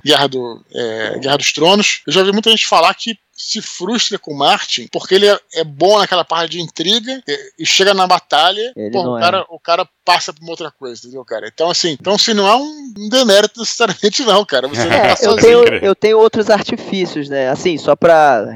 Guerra, 0.03 0.27
do, 0.27 0.63
é, 0.73 1.19
Guerra 1.19 1.37
dos 1.37 1.51
Tronos. 1.51 2.01
Eu 2.05 2.13
já 2.13 2.19
ouvi 2.21 2.31
muita 2.31 2.49
gente 2.51 2.67
falar 2.67 2.93
que 2.93 3.17
se 3.41 3.59
frustra 3.59 4.19
com 4.19 4.33
o 4.33 4.37
Martin 4.37 4.87
porque 4.91 5.15
ele 5.15 5.27
é, 5.27 5.39
é 5.55 5.63
bom 5.63 5.97
naquela 5.97 6.23
parte 6.23 6.51
de 6.51 6.61
intriga 6.61 7.23
e, 7.27 7.53
e 7.59 7.65
chega 7.65 7.91
na 7.93 8.05
batalha, 8.05 8.71
pô, 8.91 9.15
o, 9.15 9.19
cara, 9.19 9.37
é. 9.39 9.45
o 9.49 9.59
cara 9.59 9.89
passa 10.05 10.31
pra 10.31 10.43
uma 10.43 10.51
outra 10.51 10.71
coisa, 10.71 10.99
entendeu, 10.99 11.23
cara? 11.25 11.47
Então, 11.47 11.69
assim, 11.69 11.97
então, 11.99 12.17
se 12.17 12.33
não 12.33 12.47
é 12.47 12.55
um 12.55 13.09
demérito 13.09 13.59
necessariamente, 13.61 14.23
não, 14.23 14.45
cara. 14.45 14.67
Você 14.67 14.85
não 14.85 14.93
é, 14.93 15.15
tá 15.15 15.23
eu, 15.23 15.35
tenho, 15.37 15.63
eu 15.75 15.95
tenho 15.95 16.19
outros 16.19 16.49
artifícios, 16.49 17.29
né? 17.29 17.49
Assim, 17.49 17.77
só 17.77 17.95
pra 17.95 18.10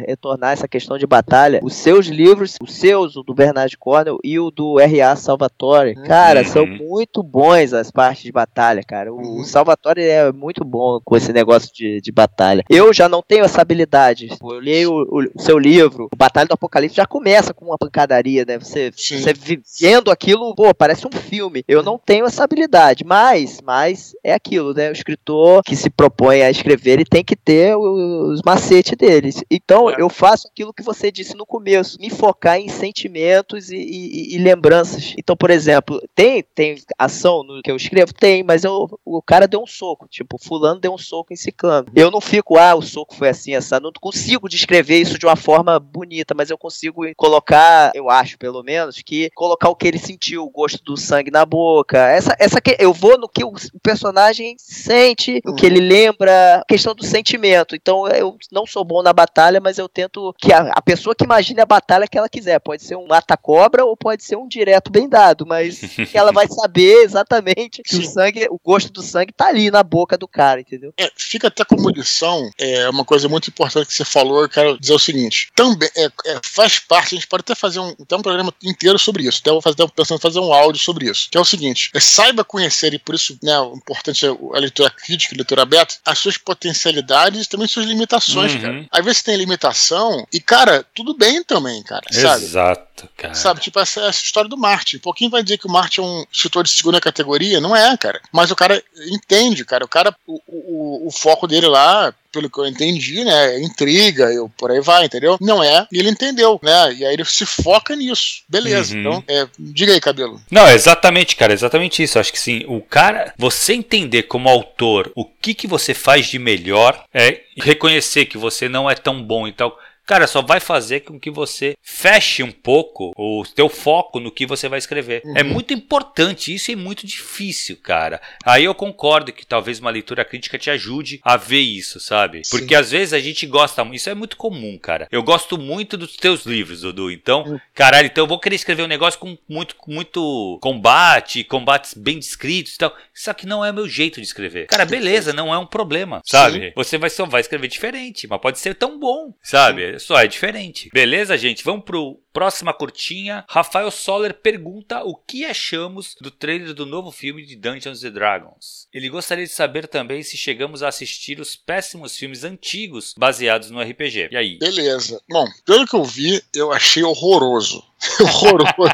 retornar 0.05 0.53
essa 0.53 0.67
questão 0.67 0.97
de 0.97 1.07
batalha, 1.07 1.59
os 1.63 1.75
seus 1.75 2.07
livros, 2.07 2.55
os 2.61 2.73
seus, 2.73 3.15
o 3.15 3.23
do 3.23 3.33
Bernard 3.33 3.75
Cornell 3.77 4.19
e 4.23 4.39
o 4.39 4.51
do 4.51 4.79
R.A. 4.79 5.15
Salvatore, 5.15 5.95
cara, 5.95 6.41
uhum. 6.41 6.45
são 6.45 6.65
muito 6.65 7.23
bons 7.23 7.73
as 7.73 7.91
partes 7.91 8.23
de 8.23 8.31
batalha, 8.31 8.83
cara. 8.83 9.13
O, 9.13 9.17
uhum. 9.17 9.43
Salvatore 9.43 10.01
é 10.01 10.31
muito 10.31 10.63
bom 10.63 10.99
com 11.03 11.15
esse 11.15 11.31
negócio 11.31 11.73
de, 11.73 12.01
de 12.01 12.11
batalha. 12.11 12.63
Eu 12.69 12.93
já 12.93 13.07
não 13.07 13.21
tenho 13.21 13.45
essa 13.45 13.61
habilidade. 13.61 14.29
Eu 14.41 14.59
li 14.59 14.85
o, 14.85 14.93
o, 14.93 15.23
o 15.35 15.41
seu 15.41 15.57
livro, 15.57 16.09
o 16.13 16.15
Batalha 16.15 16.47
do 16.47 16.53
Apocalipse, 16.53 16.95
já 16.95 17.05
começa 17.05 17.53
com 17.53 17.65
uma 17.65 17.77
pancadaria, 17.77 18.45
né? 18.45 18.57
Você, 18.57 18.91
você 18.91 19.33
vendo 19.79 20.11
aquilo, 20.11 20.53
pô, 20.55 20.73
parece 20.73 21.07
um 21.07 21.11
filme. 21.11 21.63
Eu 21.67 21.83
não 21.83 21.99
tenho 22.03 22.25
essa 22.25 22.43
habilidade, 22.43 23.03
mas, 23.03 23.61
mas 23.63 24.13
é 24.23 24.33
aquilo, 24.33 24.73
né? 24.73 24.89
O 24.89 24.93
escritor 24.93 25.63
que 25.63 25.75
se 25.75 25.89
propõe 25.89 26.41
a 26.41 26.51
escrever, 26.51 26.93
ele 26.93 27.05
tem 27.05 27.23
que 27.23 27.35
ter 27.35 27.75
os 27.75 28.41
macetes 28.45 28.95
deles. 28.97 29.43
Então, 29.49 29.89
é. 29.89 29.95
eu 29.99 30.09
faço 30.09 30.47
aquilo 30.47 30.73
que 30.73 30.83
você 30.83 31.11
disse 31.11 31.35
no 31.35 31.45
começo, 31.45 31.97
me 31.99 32.09
focar 32.09 32.57
em 32.57 32.67
sentimentos 32.67 33.69
e, 33.69 33.77
e, 33.77 34.35
e, 34.35 34.37
lembranças. 34.37 35.13
Então, 35.17 35.35
por 35.35 35.49
exemplo, 35.49 36.01
tem, 36.13 36.43
tem 36.43 36.77
ação 36.97 37.43
no 37.43 37.61
que 37.61 37.71
eu 37.71 37.75
escrevo? 37.75 38.13
Tem, 38.13 38.43
mas 38.43 38.63
eu, 38.63 38.99
o 39.03 39.21
cara 39.21 39.47
deu 39.47 39.61
um 39.61 39.67
soco, 39.67 40.07
tipo, 40.07 40.37
fulano 40.37 40.79
deu 40.79 40.93
um 40.93 40.97
soco 40.97 41.33
em 41.33 41.35
ciclano. 41.35 41.87
Eu 41.95 42.11
não 42.11 42.21
fico, 42.21 42.57
ah, 42.57 42.75
o 42.75 42.81
soco 42.81 43.15
foi 43.15 43.29
assim, 43.29 43.53
essa, 43.53 43.79
não 43.79 43.91
consigo 43.99 44.49
descrever 44.49 44.99
isso 44.99 45.17
de 45.17 45.25
uma 45.25 45.35
forma 45.35 45.79
bonita, 45.79 46.33
mas 46.35 46.49
eu 46.49 46.57
consigo 46.57 47.03
colocar, 47.15 47.91
eu 47.95 48.09
acho 48.09 48.37
pelo 48.37 48.63
menos, 48.63 49.01
que 49.01 49.29
colocar 49.33 49.69
o 49.69 49.75
que 49.75 49.87
ele 49.87 49.97
sentiu, 49.97 50.43
o 50.43 50.49
gosto 50.49 50.83
do 50.83 50.97
sangue 50.97 51.31
na 51.31 51.45
boca. 51.45 51.97
Essa, 52.09 52.35
essa 52.39 52.61
que 52.61 52.75
eu 52.79 52.93
vou 52.93 53.17
no 53.17 53.27
que 53.27 53.43
o, 53.43 53.49
o 53.49 53.79
personagem 53.81 54.55
sente, 54.57 55.41
o 55.45 55.53
que 55.53 55.65
ele 55.65 55.79
lembra, 55.79 56.63
questão 56.67 56.93
do 56.93 57.05
sentimento. 57.05 57.75
Então 57.75 58.07
eu 58.07 58.37
não 58.51 58.65
sou 58.65 58.83
bom 58.83 59.01
na 59.01 59.13
batalha, 59.13 59.34
mas 59.59 59.77
eu 59.77 59.89
tento 59.89 60.33
que 60.38 60.53
a, 60.53 60.71
a 60.71 60.81
pessoa 60.81 61.15
que 61.15 61.23
imagine 61.23 61.59
a 61.61 61.65
batalha 61.65 62.07
que 62.07 62.17
ela 62.17 62.29
quiser. 62.29 62.59
Pode 62.59 62.83
ser 62.83 62.95
um 62.95 63.07
mata-cobra 63.07 63.86
ou 63.86 63.97
pode 63.97 64.23
ser 64.23 64.38
um 64.38 64.47
direto 64.47 64.91
bem 64.91 65.09
dado, 65.09 65.45
mas 65.45 65.79
que 66.09 66.17
ela 66.17 66.31
vai 66.31 66.47
saber 66.47 67.03
exatamente 67.03 67.83
que 67.83 67.95
Sim. 67.95 68.01
o 68.01 68.05
sangue, 68.05 68.47
o 68.49 68.59
gosto 68.63 68.91
do 68.91 69.01
sangue 69.01 69.33
tá 69.33 69.47
ali 69.47 69.69
na 69.69 69.83
boca 69.83 70.17
do 70.17 70.27
cara, 70.27 70.61
entendeu? 70.61 70.93
É, 70.97 71.11
fica 71.15 71.47
até 71.47 71.63
como 71.65 71.89
lição, 71.89 72.49
é 72.57 72.89
uma 72.89 73.03
coisa 73.03 73.27
muito 73.27 73.49
importante 73.49 73.88
que 73.88 73.93
você 73.93 74.05
falou, 74.05 74.41
eu 74.41 74.49
quero 74.49 74.79
dizer 74.79 74.93
o 74.93 74.99
seguinte: 74.99 75.49
também 75.55 75.89
é, 75.95 76.05
é, 76.05 76.39
faz 76.43 76.79
parte, 76.79 77.15
a 77.15 77.17
gente 77.17 77.27
pode 77.27 77.41
até 77.41 77.55
fazer 77.55 77.79
um, 77.79 77.95
até 78.01 78.15
um 78.15 78.21
programa 78.21 78.53
inteiro 78.63 78.97
sobre 78.97 79.23
isso. 79.23 79.39
Até 79.41 79.49
eu 79.49 79.55
vou 79.55 79.61
fazer, 79.61 79.88
pensando 79.89 80.17
em 80.17 80.21
fazer 80.21 80.39
um 80.39 80.53
áudio 80.53 80.81
sobre 80.81 81.09
isso. 81.09 81.29
Que 81.29 81.38
é 81.38 81.41
o 81.41 81.45
seguinte: 81.45 81.91
é, 81.93 81.99
saiba 81.99 82.43
conhecer, 82.43 82.93
e 82.93 82.99
por 82.99 83.15
isso 83.15 83.38
né, 83.43 83.59
o 83.59 83.75
importante 83.75 84.25
é 84.25 84.29
a 84.29 84.59
leitura 84.59 84.89
crítica, 84.89 85.36
a 85.36 85.38
leitura 85.38 85.61
aberta, 85.63 85.95
as 86.05 86.19
suas 86.19 86.38
potencialidades 86.38 87.45
e 87.45 87.49
também 87.49 87.67
suas 87.67 87.86
limitações, 87.86 88.53
uhum. 88.55 88.61
cara. 88.61 88.88
Às 88.91 89.05
vezes 89.05 89.24
tem 89.26 89.36
limitação, 89.36 90.26
e, 90.32 90.39
cara, 90.39 90.86
tudo 90.93 91.17
bem 91.17 91.43
também, 91.43 91.82
cara. 91.84 92.05
Sabe? 92.11 92.43
Exato, 92.43 93.09
cara. 93.17 93.34
Sabe, 93.34 93.59
tipo 93.59 93.80
essa, 93.80 94.01
essa 94.01 94.23
história 94.23 94.49
do 94.49 94.57
Marte. 94.57 94.97
Um 94.97 95.01
pouquinho 95.01 95.32
vai 95.32 95.41
dizer 95.41 95.57
que 95.57 95.67
o 95.67 95.71
Marte 95.71 95.99
é 95.99 96.03
um 96.03 96.23
escritor 96.32 96.63
de 96.63 96.69
segunda 96.69 97.01
categoria. 97.01 97.59
Não 97.59 97.76
é, 97.76 97.97
cara. 97.97 98.21
Mas 98.32 98.51
o 98.51 98.55
cara 98.55 98.82
entende, 99.11 99.65
cara. 99.65 99.84
O 99.84 99.88
cara, 99.88 100.15
o, 100.28 100.39
o, 100.47 101.07
o 101.07 101.11
foco 101.11 101.47
dele 101.47 101.67
lá 101.67 102.13
pelo 102.36 102.49
que 102.49 102.59
eu 102.59 102.67
entendi, 102.67 103.23
né? 103.23 103.59
Intriga, 103.61 104.25
eu 104.25 104.51
por 104.57 104.69
aí 104.69 104.81
vai, 104.81 105.05
entendeu? 105.05 105.38
Não 105.39 105.63
é, 105.63 105.88
e 105.91 105.97
ele 105.97 106.09
entendeu, 106.09 106.59
né? 106.61 106.93
E 106.93 107.05
aí 107.05 107.13
ele 107.13 107.23
se 107.23 107.45
foca 107.45 107.95
nisso. 107.95 108.43
Beleza. 108.49 108.93
Uhum. 108.93 108.99
Então, 108.99 109.23
é, 109.27 109.47
diga 109.57 109.93
aí, 109.93 110.01
cabelo. 110.01 110.41
Não, 110.51 110.69
exatamente, 110.69 111.36
cara, 111.36 111.53
exatamente 111.53 112.03
isso. 112.03 112.19
Acho 112.19 112.33
que 112.33 112.39
sim. 112.39 112.65
O 112.67 112.81
cara, 112.81 113.33
você 113.38 113.73
entender 113.73 114.23
como 114.23 114.49
autor 114.49 115.11
o 115.15 115.23
que, 115.23 115.53
que 115.53 115.65
você 115.67 115.93
faz 115.93 116.27
de 116.27 116.38
melhor, 116.38 117.05
é 117.13 117.41
reconhecer 117.57 118.25
que 118.25 118.38
você 118.38 118.67
não 118.67 118.89
é 118.89 118.95
tão 118.95 119.23
bom 119.23 119.47
e 119.47 119.53
tal 119.53 119.79
cara, 120.05 120.27
só 120.27 120.41
vai 120.41 120.59
fazer 120.59 121.01
com 121.01 121.19
que 121.19 121.31
você 121.31 121.75
feche 121.81 122.43
um 122.43 122.51
pouco 122.51 123.11
o 123.17 123.43
teu 123.55 123.69
foco 123.69 124.19
no 124.19 124.31
que 124.31 124.45
você 124.45 124.69
vai 124.69 124.79
escrever. 124.79 125.21
É 125.23 125.27
uhum. 125.27 125.37
É 125.37 125.43
muito 125.43 125.73
importante, 125.73 126.53
isso 126.53 126.71
é 126.71 126.75
muito 126.75 127.05
difícil, 127.05 127.77
cara. 127.77 128.21
Aí 128.45 128.65
eu 128.65 128.75
concordo 128.75 129.31
que 129.31 129.45
talvez 129.45 129.79
uma 129.79 129.89
leitura 129.89 130.25
crítica 130.25 130.57
te 130.57 130.69
ajude 130.69 131.19
a 131.23 131.37
ver 131.37 131.59
isso, 131.59 131.99
sabe? 131.99 132.41
Porque 132.49 132.75
Sim. 132.75 132.75
às 132.75 132.91
vezes 132.91 133.13
a 133.13 133.19
gente 133.19 133.45
gosta, 133.45 133.87
isso 133.93 134.09
é 134.09 134.13
muito 134.13 134.37
comum, 134.37 134.77
cara. 134.77 135.07
Eu 135.11 135.23
gosto 135.23 135.57
muito 135.57 135.97
dos 135.97 136.15
teus 136.15 136.45
livros, 136.45 136.81
Dudu. 136.81 137.11
Então, 137.11 137.43
uhum. 137.43 137.59
caralho, 137.73 138.07
então 138.07 138.23
eu 138.23 138.27
vou 138.27 138.39
querer 138.39 138.55
escrever 138.55 138.83
um 138.83 138.87
negócio 138.87 139.19
com 139.19 139.37
muito, 139.47 139.75
muito 139.87 140.59
combate, 140.61 141.43
combates 141.43 141.93
bem 141.93 142.19
descritos 142.19 142.75
e 142.75 142.77
tal. 142.77 142.95
Só 143.13 143.33
que 143.33 143.45
não 143.45 143.63
é 143.63 143.71
meu 143.71 143.87
jeito 143.87 144.19
de 144.19 144.27
escrever. 144.27 144.67
Cara, 144.67 144.85
beleza, 144.85 145.31
não 145.33 145.53
é 145.53 145.57
um 145.57 145.65
problema, 145.65 146.21
sabe? 146.25 146.67
Sim. 146.67 146.71
Você 146.75 146.97
vai 146.97 147.09
só 147.09 147.25
vai 147.25 147.41
escrever 147.41 147.67
diferente, 147.67 148.27
mas 148.27 148.41
pode 148.41 148.59
ser 148.59 148.75
tão 148.75 148.99
bom, 148.99 149.33
sabe? 149.41 149.94
Só 149.99 150.19
é 150.19 150.27
diferente. 150.27 150.89
Beleza, 150.93 151.37
gente? 151.37 151.63
Vamos 151.63 151.85
pro 151.85 152.19
Próxima 152.35 152.73
curtinha, 152.73 153.45
Rafael 153.47 153.89
Soller 153.89 154.33
pergunta 154.33 155.01
o 155.05 155.15
que 155.15 155.45
achamos 155.45 156.17
do 156.19 156.29
trailer 156.29 156.73
do 156.73 156.85
novo 156.85 157.09
filme 157.09 157.45
de 157.45 157.55
Dungeons 157.55 158.01
Dragons. 158.01 158.89
Ele 158.93 159.07
gostaria 159.07 159.45
de 159.45 159.51
saber 159.53 159.87
também 159.87 160.21
se 160.21 160.35
chegamos 160.35 160.83
a 160.83 160.89
assistir 160.89 161.39
os 161.39 161.55
péssimos 161.55 162.17
filmes 162.17 162.43
antigos 162.43 163.15
baseados 163.17 163.71
no 163.71 163.81
RPG. 163.81 164.27
E 164.33 164.35
aí? 164.35 164.57
Beleza. 164.59 165.21
Bom, 165.29 165.45
pelo 165.65 165.87
que 165.87 165.95
eu 165.95 166.03
vi, 166.03 166.43
eu 166.53 166.73
achei 166.73 167.03
horroroso. 167.03 167.81
horroroso. 168.21 168.93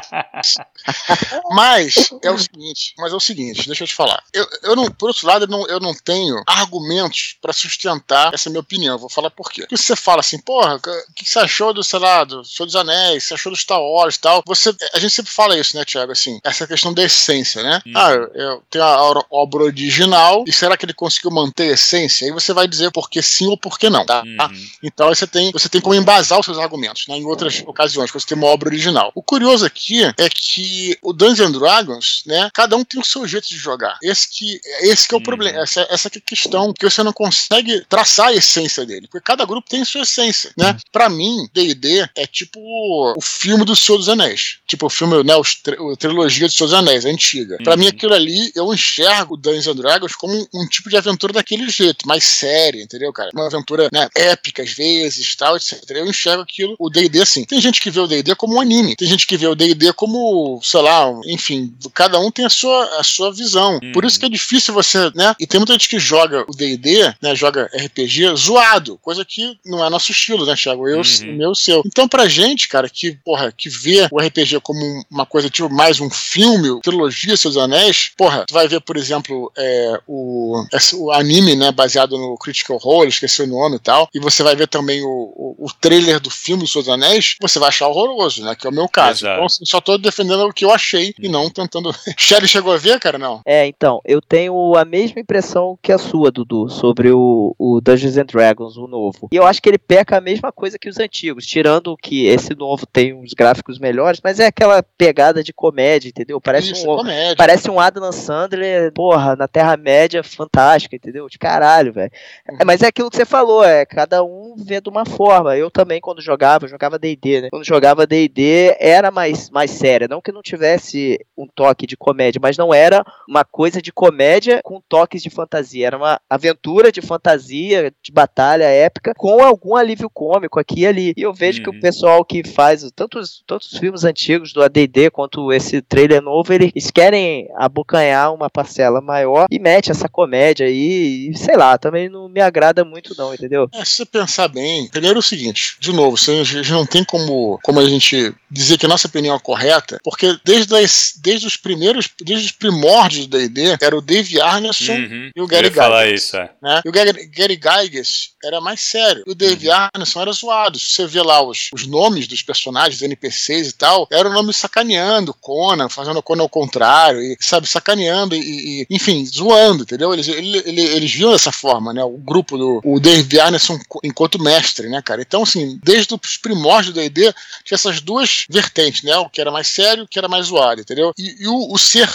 mas 1.50 1.94
é 2.22 2.30
o 2.30 2.38
seguinte, 2.38 2.94
mas 2.98 3.12
é 3.12 3.16
o 3.16 3.20
seguinte, 3.20 3.66
deixa 3.66 3.84
eu 3.84 3.88
te 3.88 3.94
falar. 3.94 4.22
Eu, 4.32 4.46
eu 4.62 4.76
não, 4.76 4.90
por 4.90 5.08
outro 5.08 5.26
lado, 5.26 5.44
eu 5.44 5.48
não, 5.48 5.66
eu 5.66 5.80
não 5.80 5.94
tenho 5.94 6.42
argumentos 6.46 7.36
para 7.40 7.52
sustentar 7.52 8.32
essa 8.32 8.50
minha 8.50 8.60
opinião. 8.60 8.94
Eu 8.94 8.98
vou 8.98 9.08
falar 9.08 9.30
por 9.30 9.50
quê. 9.50 9.62
Porque 9.62 9.76
você 9.76 9.96
fala 9.96 10.20
assim, 10.20 10.38
porra, 10.38 10.76
o 10.76 11.14
que, 11.14 11.24
você 11.24 11.38
achou 11.38 11.72
do, 11.72 11.82
sei 11.82 11.98
lá, 11.98 12.24
do 12.24 12.44
Senhor 12.44 12.66
dos 12.66 12.76
Anéis, 12.76 13.24
você 13.24 13.34
achou 13.34 13.52
do 13.52 13.58
Star 13.58 13.80
Wars 13.80 14.16
e 14.16 14.20
tal? 14.20 14.42
Você, 14.46 14.74
a 14.92 14.98
gente 14.98 15.14
sempre 15.14 15.32
fala 15.32 15.58
isso, 15.58 15.76
né, 15.76 15.84
Thiago? 15.84 16.12
Assim, 16.12 16.40
essa 16.44 16.66
questão 16.66 16.92
da 16.92 17.02
essência, 17.02 17.62
né? 17.62 17.80
Hum. 17.86 17.92
Ah, 17.94 18.12
eu 18.12 18.62
tenho 18.70 18.84
a 18.84 19.24
obra 19.30 19.64
original 19.64 20.44
e 20.46 20.52
será 20.52 20.76
que 20.76 20.84
ele 20.84 20.94
conseguiu 20.94 21.30
manter 21.30 21.70
a 21.70 21.74
essência? 21.74 22.26
Aí 22.26 22.32
você 22.32 22.52
vai 22.52 22.66
dizer 22.68 22.90
por 22.90 23.08
que 23.08 23.22
sim 23.22 23.46
ou 23.46 23.56
por 23.56 23.78
que 23.78 23.90
não, 23.90 24.04
tá? 24.04 24.22
Uhum. 24.22 24.66
Então 24.82 25.08
você 25.08 25.26
tem, 25.26 25.50
você 25.52 25.68
tem 25.68 25.80
como 25.80 25.94
embasar 25.94 26.38
os 26.38 26.46
seus 26.46 26.58
argumentos, 26.58 27.06
né? 27.08 27.16
Em 27.16 27.24
outras 27.24 27.62
ocasiões, 27.66 28.10
quando 28.10 28.22
você 28.22 28.28
tem 28.28 28.38
uma 28.38 28.48
obra 28.48 28.68
original. 28.68 29.01
O 29.14 29.22
curioso 29.22 29.64
aqui 29.64 30.02
é 30.04 30.28
que 30.28 30.96
o 31.02 31.12
Dungeons 31.12 31.52
Dragons, 31.52 32.22
né? 32.26 32.50
Cada 32.54 32.76
um 32.76 32.84
tem 32.84 33.00
o 33.00 33.04
seu 33.04 33.26
jeito 33.26 33.48
de 33.48 33.56
jogar. 33.56 33.98
Esse 34.02 34.28
que, 34.28 34.60
esse 34.82 35.08
que 35.08 35.14
é 35.14 35.18
o 35.18 35.20
hum. 35.20 35.24
problema. 35.24 35.58
Essa, 35.60 35.86
essa 35.90 36.10
que 36.10 36.18
é 36.18 36.20
a 36.20 36.28
questão 36.28 36.72
que 36.72 36.88
você 36.88 37.02
não 37.02 37.12
consegue 37.12 37.84
traçar 37.88 38.28
a 38.28 38.34
essência 38.34 38.84
dele. 38.84 39.08
Porque 39.08 39.24
cada 39.24 39.44
grupo 39.44 39.68
tem 39.68 39.82
a 39.82 39.84
sua 39.84 40.02
essência, 40.02 40.52
né? 40.56 40.72
Hum. 40.72 40.80
Pra 40.90 41.08
mim, 41.08 41.48
D&D 41.52 42.08
é 42.16 42.26
tipo 42.26 42.60
o 42.60 43.20
filme 43.20 43.64
do 43.64 43.76
Senhor 43.76 43.98
dos 43.98 44.08
Anéis. 44.08 44.58
Tipo 44.66 44.86
o 44.86 44.90
filme, 44.90 45.22
né? 45.22 45.36
Os, 45.36 45.60
a 45.92 45.96
trilogia 45.96 46.46
do 46.46 46.52
Senhor 46.52 46.68
dos 46.68 46.78
Anéis, 46.78 47.06
a 47.06 47.08
antiga. 47.08 47.58
Pra 47.62 47.76
mim, 47.76 47.84
uhum. 47.84 47.90
aquilo 47.90 48.14
ali, 48.14 48.52
eu 48.54 48.72
enxergo 48.72 49.34
o 49.34 49.36
Dungeons 49.36 49.76
Dragons 49.76 50.14
como 50.14 50.34
um, 50.34 50.46
um, 50.54 50.66
tipo 50.68 50.88
de 50.88 50.96
aventura 50.96 51.32
daquele 51.32 51.68
jeito, 51.68 52.06
mais 52.06 52.24
séria, 52.24 52.82
entendeu, 52.82 53.12
cara? 53.12 53.30
Uma 53.32 53.46
aventura, 53.46 53.88
né? 53.92 54.08
Épica, 54.14 54.62
às 54.62 54.72
vezes, 54.72 55.34
tal, 55.36 55.56
etc. 55.56 55.82
Eu 55.90 56.06
enxergo 56.06 56.42
aquilo, 56.42 56.76
o 56.78 56.90
D&D 56.90 57.20
assim. 57.20 57.44
Tem 57.44 57.60
gente 57.60 57.80
que 57.80 57.90
vê 57.90 58.00
o 58.00 58.06
D&D 58.06 58.34
como 58.34 58.56
um 58.56 58.60
anime. 58.60 58.81
Tem 58.96 59.08
gente 59.08 59.26
que 59.26 59.36
vê 59.36 59.46
o 59.46 59.54
D&D 59.54 59.92
como, 59.92 60.60
sei 60.62 60.80
lá, 60.80 61.06
enfim, 61.26 61.74
cada 61.94 62.18
um 62.18 62.30
tem 62.30 62.44
a 62.44 62.50
sua, 62.50 63.00
a 63.00 63.04
sua 63.04 63.32
visão. 63.32 63.78
Uhum. 63.82 63.92
Por 63.92 64.04
isso 64.04 64.18
que 64.18 64.26
é 64.26 64.28
difícil 64.28 64.74
você, 64.74 65.10
né? 65.14 65.34
E 65.38 65.46
tem 65.46 65.58
muita 65.60 65.72
gente 65.74 65.88
que 65.88 65.98
joga 65.98 66.44
o 66.48 66.54
D&D, 66.54 67.14
né? 67.20 67.34
Joga 67.34 67.70
RPG 67.74 68.34
zoado, 68.36 68.98
coisa 69.02 69.24
que 69.24 69.58
não 69.64 69.84
é 69.84 69.90
nosso 69.90 70.10
estilo, 70.10 70.46
né, 70.46 70.54
Thiago? 70.54 70.88
Eu, 70.88 70.98
uhum. 70.98 71.36
meu, 71.36 71.54
seu. 71.54 71.82
Então, 71.86 72.08
pra 72.08 72.28
gente, 72.28 72.68
cara, 72.68 72.88
que, 72.88 73.12
porra, 73.24 73.52
que 73.52 73.68
vê 73.68 74.08
o 74.10 74.20
RPG 74.20 74.60
como 74.62 74.80
uma 75.10 75.26
coisa 75.26 75.48
tipo 75.48 75.70
mais 75.70 76.00
um 76.00 76.10
filme, 76.10 76.80
trilogia 76.80 77.36
Seus 77.36 77.56
Anéis, 77.56 78.12
porra, 78.16 78.44
tu 78.46 78.54
vai 78.54 78.68
ver, 78.68 78.80
por 78.80 78.96
exemplo, 78.96 79.52
é, 79.56 80.00
o, 80.06 80.64
o 80.94 81.12
anime, 81.12 81.54
né, 81.56 81.70
baseado 81.72 82.16
no 82.18 82.36
Critical 82.36 82.78
Role, 82.78 83.08
esqueci 83.08 83.42
o 83.42 83.46
nome 83.46 83.76
e 83.76 83.80
tal, 83.80 84.08
e 84.14 84.18
você 84.18 84.42
vai 84.42 84.54
ver 84.56 84.68
também 84.68 85.02
o, 85.02 85.08
o, 85.08 85.66
o 85.66 85.72
trailer 85.80 86.20
do 86.20 86.30
filme 86.30 86.66
Seus 86.66 86.88
Anéis, 86.88 87.36
você 87.40 87.58
vai 87.58 87.68
achar 87.68 87.88
horroroso, 87.88 88.44
né, 88.44 88.54
que 88.54 88.66
é 88.66 88.70
o 88.72 88.74
meu 88.74 88.88
caso. 88.88 89.24
Exato. 89.24 89.34
Então, 89.34 89.46
assim, 89.46 89.64
só 89.64 89.80
tô 89.80 89.96
defendendo 89.98 90.44
o 90.46 90.52
que 90.52 90.64
eu 90.64 90.72
achei 90.72 91.14
e 91.18 91.28
não 91.28 91.48
tentando. 91.50 91.92
Shelly 92.16 92.48
chegou 92.48 92.72
a 92.72 92.78
ver, 92.78 92.98
cara? 92.98 93.18
Não. 93.18 93.40
É, 93.44 93.66
então, 93.66 94.00
eu 94.04 94.20
tenho 94.20 94.76
a 94.76 94.84
mesma 94.84 95.20
impressão 95.20 95.78
que 95.80 95.92
a 95.92 95.98
sua, 95.98 96.30
Dudu, 96.30 96.68
sobre 96.68 97.10
o, 97.12 97.54
o 97.58 97.80
Dungeons 97.80 98.16
and 98.16 98.26
Dragons, 98.26 98.76
o 98.76 98.86
novo. 98.86 99.28
E 99.32 99.36
eu 99.36 99.46
acho 99.46 99.60
que 99.62 99.68
ele 99.68 99.78
peca 99.78 100.16
a 100.16 100.20
mesma 100.20 100.50
coisa 100.50 100.78
que 100.78 100.88
os 100.88 100.98
antigos, 100.98 101.46
tirando 101.46 101.96
que 101.96 102.26
esse 102.26 102.54
novo 102.54 102.86
tem 102.86 103.14
uns 103.14 103.32
gráficos 103.34 103.78
melhores, 103.78 104.20
mas 104.22 104.40
é 104.40 104.46
aquela 104.46 104.82
pegada 104.82 105.42
de 105.42 105.52
comédia, 105.52 106.08
entendeu? 106.08 106.40
Parece 106.40 106.72
Isso, 106.72 106.90
um 106.90 106.96
comédia. 106.96 107.36
parece 107.36 107.70
um 107.70 107.78
Adam 107.78 108.10
Sandler, 108.12 108.92
porra, 108.92 109.36
na 109.36 109.46
Terra-média, 109.46 110.22
fantástica, 110.22 110.96
entendeu? 110.96 111.28
De 111.28 111.38
caralho, 111.38 111.92
velho. 111.92 112.10
Uhum. 112.48 112.56
É, 112.60 112.64
mas 112.64 112.82
é 112.82 112.86
aquilo 112.86 113.10
que 113.10 113.16
você 113.16 113.24
falou, 113.24 113.64
é 113.64 113.84
cada 113.84 114.22
um 114.22 114.54
vê 114.56 114.80
de 114.80 114.88
uma 114.88 115.04
forma. 115.04 115.56
Eu 115.56 115.70
também, 115.70 116.00
quando 116.00 116.20
jogava, 116.20 116.68
jogava 116.68 116.98
D&D, 116.98 117.42
né? 117.42 117.48
Quando 117.50 117.64
jogava 117.64 118.06
D&D, 118.06 118.61
era 118.78 119.10
mais 119.10 119.50
mais, 119.50 119.70
séria. 119.70 120.08
Não 120.08 120.20
que 120.20 120.32
não 120.32 120.42
tivesse 120.42 121.18
um 121.36 121.46
toque 121.46 121.86
de 121.86 121.96
comédia, 121.96 122.40
mas 122.42 122.56
não 122.56 122.72
era 122.72 123.04
uma 123.28 123.44
coisa 123.44 123.80
de 123.80 123.92
comédia 123.92 124.60
com 124.62 124.80
toques 124.88 125.22
de 125.22 125.30
fantasia. 125.30 125.86
Era 125.86 125.96
uma 125.96 126.20
aventura 126.28 126.92
de 126.92 127.00
fantasia, 127.00 127.92
de 128.02 128.12
batalha 128.12 128.64
épica, 128.64 129.14
com 129.16 129.42
algum 129.42 129.76
alívio 129.76 130.10
cômico 130.10 130.58
aqui 130.58 130.80
e 130.80 130.86
ali. 130.86 131.12
E 131.16 131.22
eu 131.22 131.32
vejo 131.32 131.58
uhum. 131.58 131.64
que 131.64 131.70
o 131.70 131.74
uhum. 131.74 131.80
pessoal 131.80 132.24
que 132.24 132.46
faz 132.46 132.90
tantos, 132.94 133.42
tantos 133.46 133.76
filmes 133.78 134.04
antigos 134.04 134.52
do 134.52 134.62
ADD 134.62 135.10
quanto 135.12 135.52
esse 135.52 135.80
trailer 135.82 136.22
novo, 136.22 136.52
eles 136.52 136.90
querem 136.90 137.48
abocanhar 137.56 138.34
uma 138.34 138.50
parcela 138.50 139.00
maior 139.00 139.46
e 139.50 139.58
mete 139.58 139.90
essa 139.90 140.08
comédia 140.08 140.66
aí. 140.66 141.28
E, 141.30 141.38
sei 141.38 141.56
lá, 141.56 141.78
também 141.78 142.08
não 142.08 142.28
me 142.28 142.40
agrada 142.40 142.84
muito, 142.84 143.14
não, 143.16 143.34
entendeu? 143.34 143.68
É, 143.72 143.84
se 143.84 143.96
você 143.96 144.06
pensar 144.06 144.48
bem, 144.48 144.88
primeiro 144.88 145.18
é 145.18 145.20
o 145.20 145.22
seguinte, 145.22 145.76
de 145.80 145.92
novo, 145.92 146.16
a 146.16 146.44
gente 146.44 146.70
não 146.70 146.86
tem 146.86 147.04
como, 147.04 147.58
como 147.62 147.80
a 147.80 147.88
gente 147.88 148.34
dizer 148.52 148.78
que 148.78 148.86
a 148.86 148.88
nossa 148.88 149.08
opinião 149.08 149.38
correta, 149.38 149.98
porque 150.04 150.36
desde, 150.44 150.76
as, 150.76 151.14
desde 151.16 151.46
os 151.46 151.56
primeiros, 151.56 152.08
desde 152.20 152.46
os 152.46 152.52
primórdios 152.52 153.26
do 153.26 153.38
D&D, 153.38 153.78
era 153.80 153.96
o 153.96 154.00
Dave 154.00 154.40
Arneson 154.40 154.92
uhum. 154.92 155.30
e 155.34 155.40
o 155.40 155.46
Gary 155.46 155.68
Gygax. 155.68 156.34
É. 156.34 156.50
Né? 156.60 156.82
E 156.84 156.88
o 156.88 156.92
Gary, 156.92 157.26
Gary 157.26 157.54
Gygax 157.54 158.32
era 158.44 158.60
mais 158.60 158.80
sério. 158.80 159.24
E 159.26 159.30
o 159.30 159.34
Dave 159.34 159.68
uhum. 159.68 159.74
Arneson 159.94 160.20
era 160.20 160.32
zoado. 160.32 160.78
Se 160.78 160.90
você 160.90 161.06
vê 161.06 161.22
lá 161.22 161.42
os, 161.42 161.70
os 161.72 161.86
nomes 161.86 162.26
dos 162.26 162.42
personagens, 162.42 163.00
NPCs 163.00 163.68
e 163.68 163.72
tal, 163.72 164.06
era 164.10 164.28
o 164.28 164.32
nome 164.32 164.52
sacaneando 164.52 165.34
Conan, 165.34 165.88
fazendo 165.88 166.18
o 166.18 166.22
Conan 166.22 166.42
ao 166.42 166.48
contrário, 166.48 167.20
e, 167.20 167.36
sabe, 167.40 167.66
sacaneando 167.66 168.34
e, 168.34 168.82
e 168.82 168.86
enfim, 168.90 169.24
zoando, 169.24 169.84
entendeu? 169.84 170.12
Eles, 170.12 170.28
eles, 170.28 170.62
eles 170.66 171.12
viam 171.12 171.32
dessa 171.32 171.52
forma, 171.52 171.92
né? 171.92 172.04
O 172.04 172.18
grupo 172.18 172.58
do 172.58 172.80
o 172.84 173.00
Dave 173.00 173.40
Arneson 173.40 173.78
enquanto 174.04 174.42
mestre, 174.42 174.88
né, 174.88 175.00
cara? 175.02 175.22
Então, 175.22 175.42
assim, 175.42 175.78
desde 175.82 176.14
os 176.14 176.36
primórdios 176.36 176.94
do 176.94 177.00
D&D, 177.00 177.32
tinha 177.64 177.76
essas 177.76 178.00
duas 178.00 178.41
vertentes 178.48 179.02
né? 179.02 179.16
O 179.16 179.28
que 179.28 179.40
era 179.40 179.50
mais 179.50 179.68
sério, 179.68 180.04
o 180.04 180.08
que 180.08 180.18
era 180.18 180.28
mais 180.28 180.46
zoado, 180.46 180.80
entendeu? 180.80 181.12
E, 181.18 181.42
e 181.42 181.48
o, 181.48 181.72
o, 181.72 181.78
ser, 181.78 182.08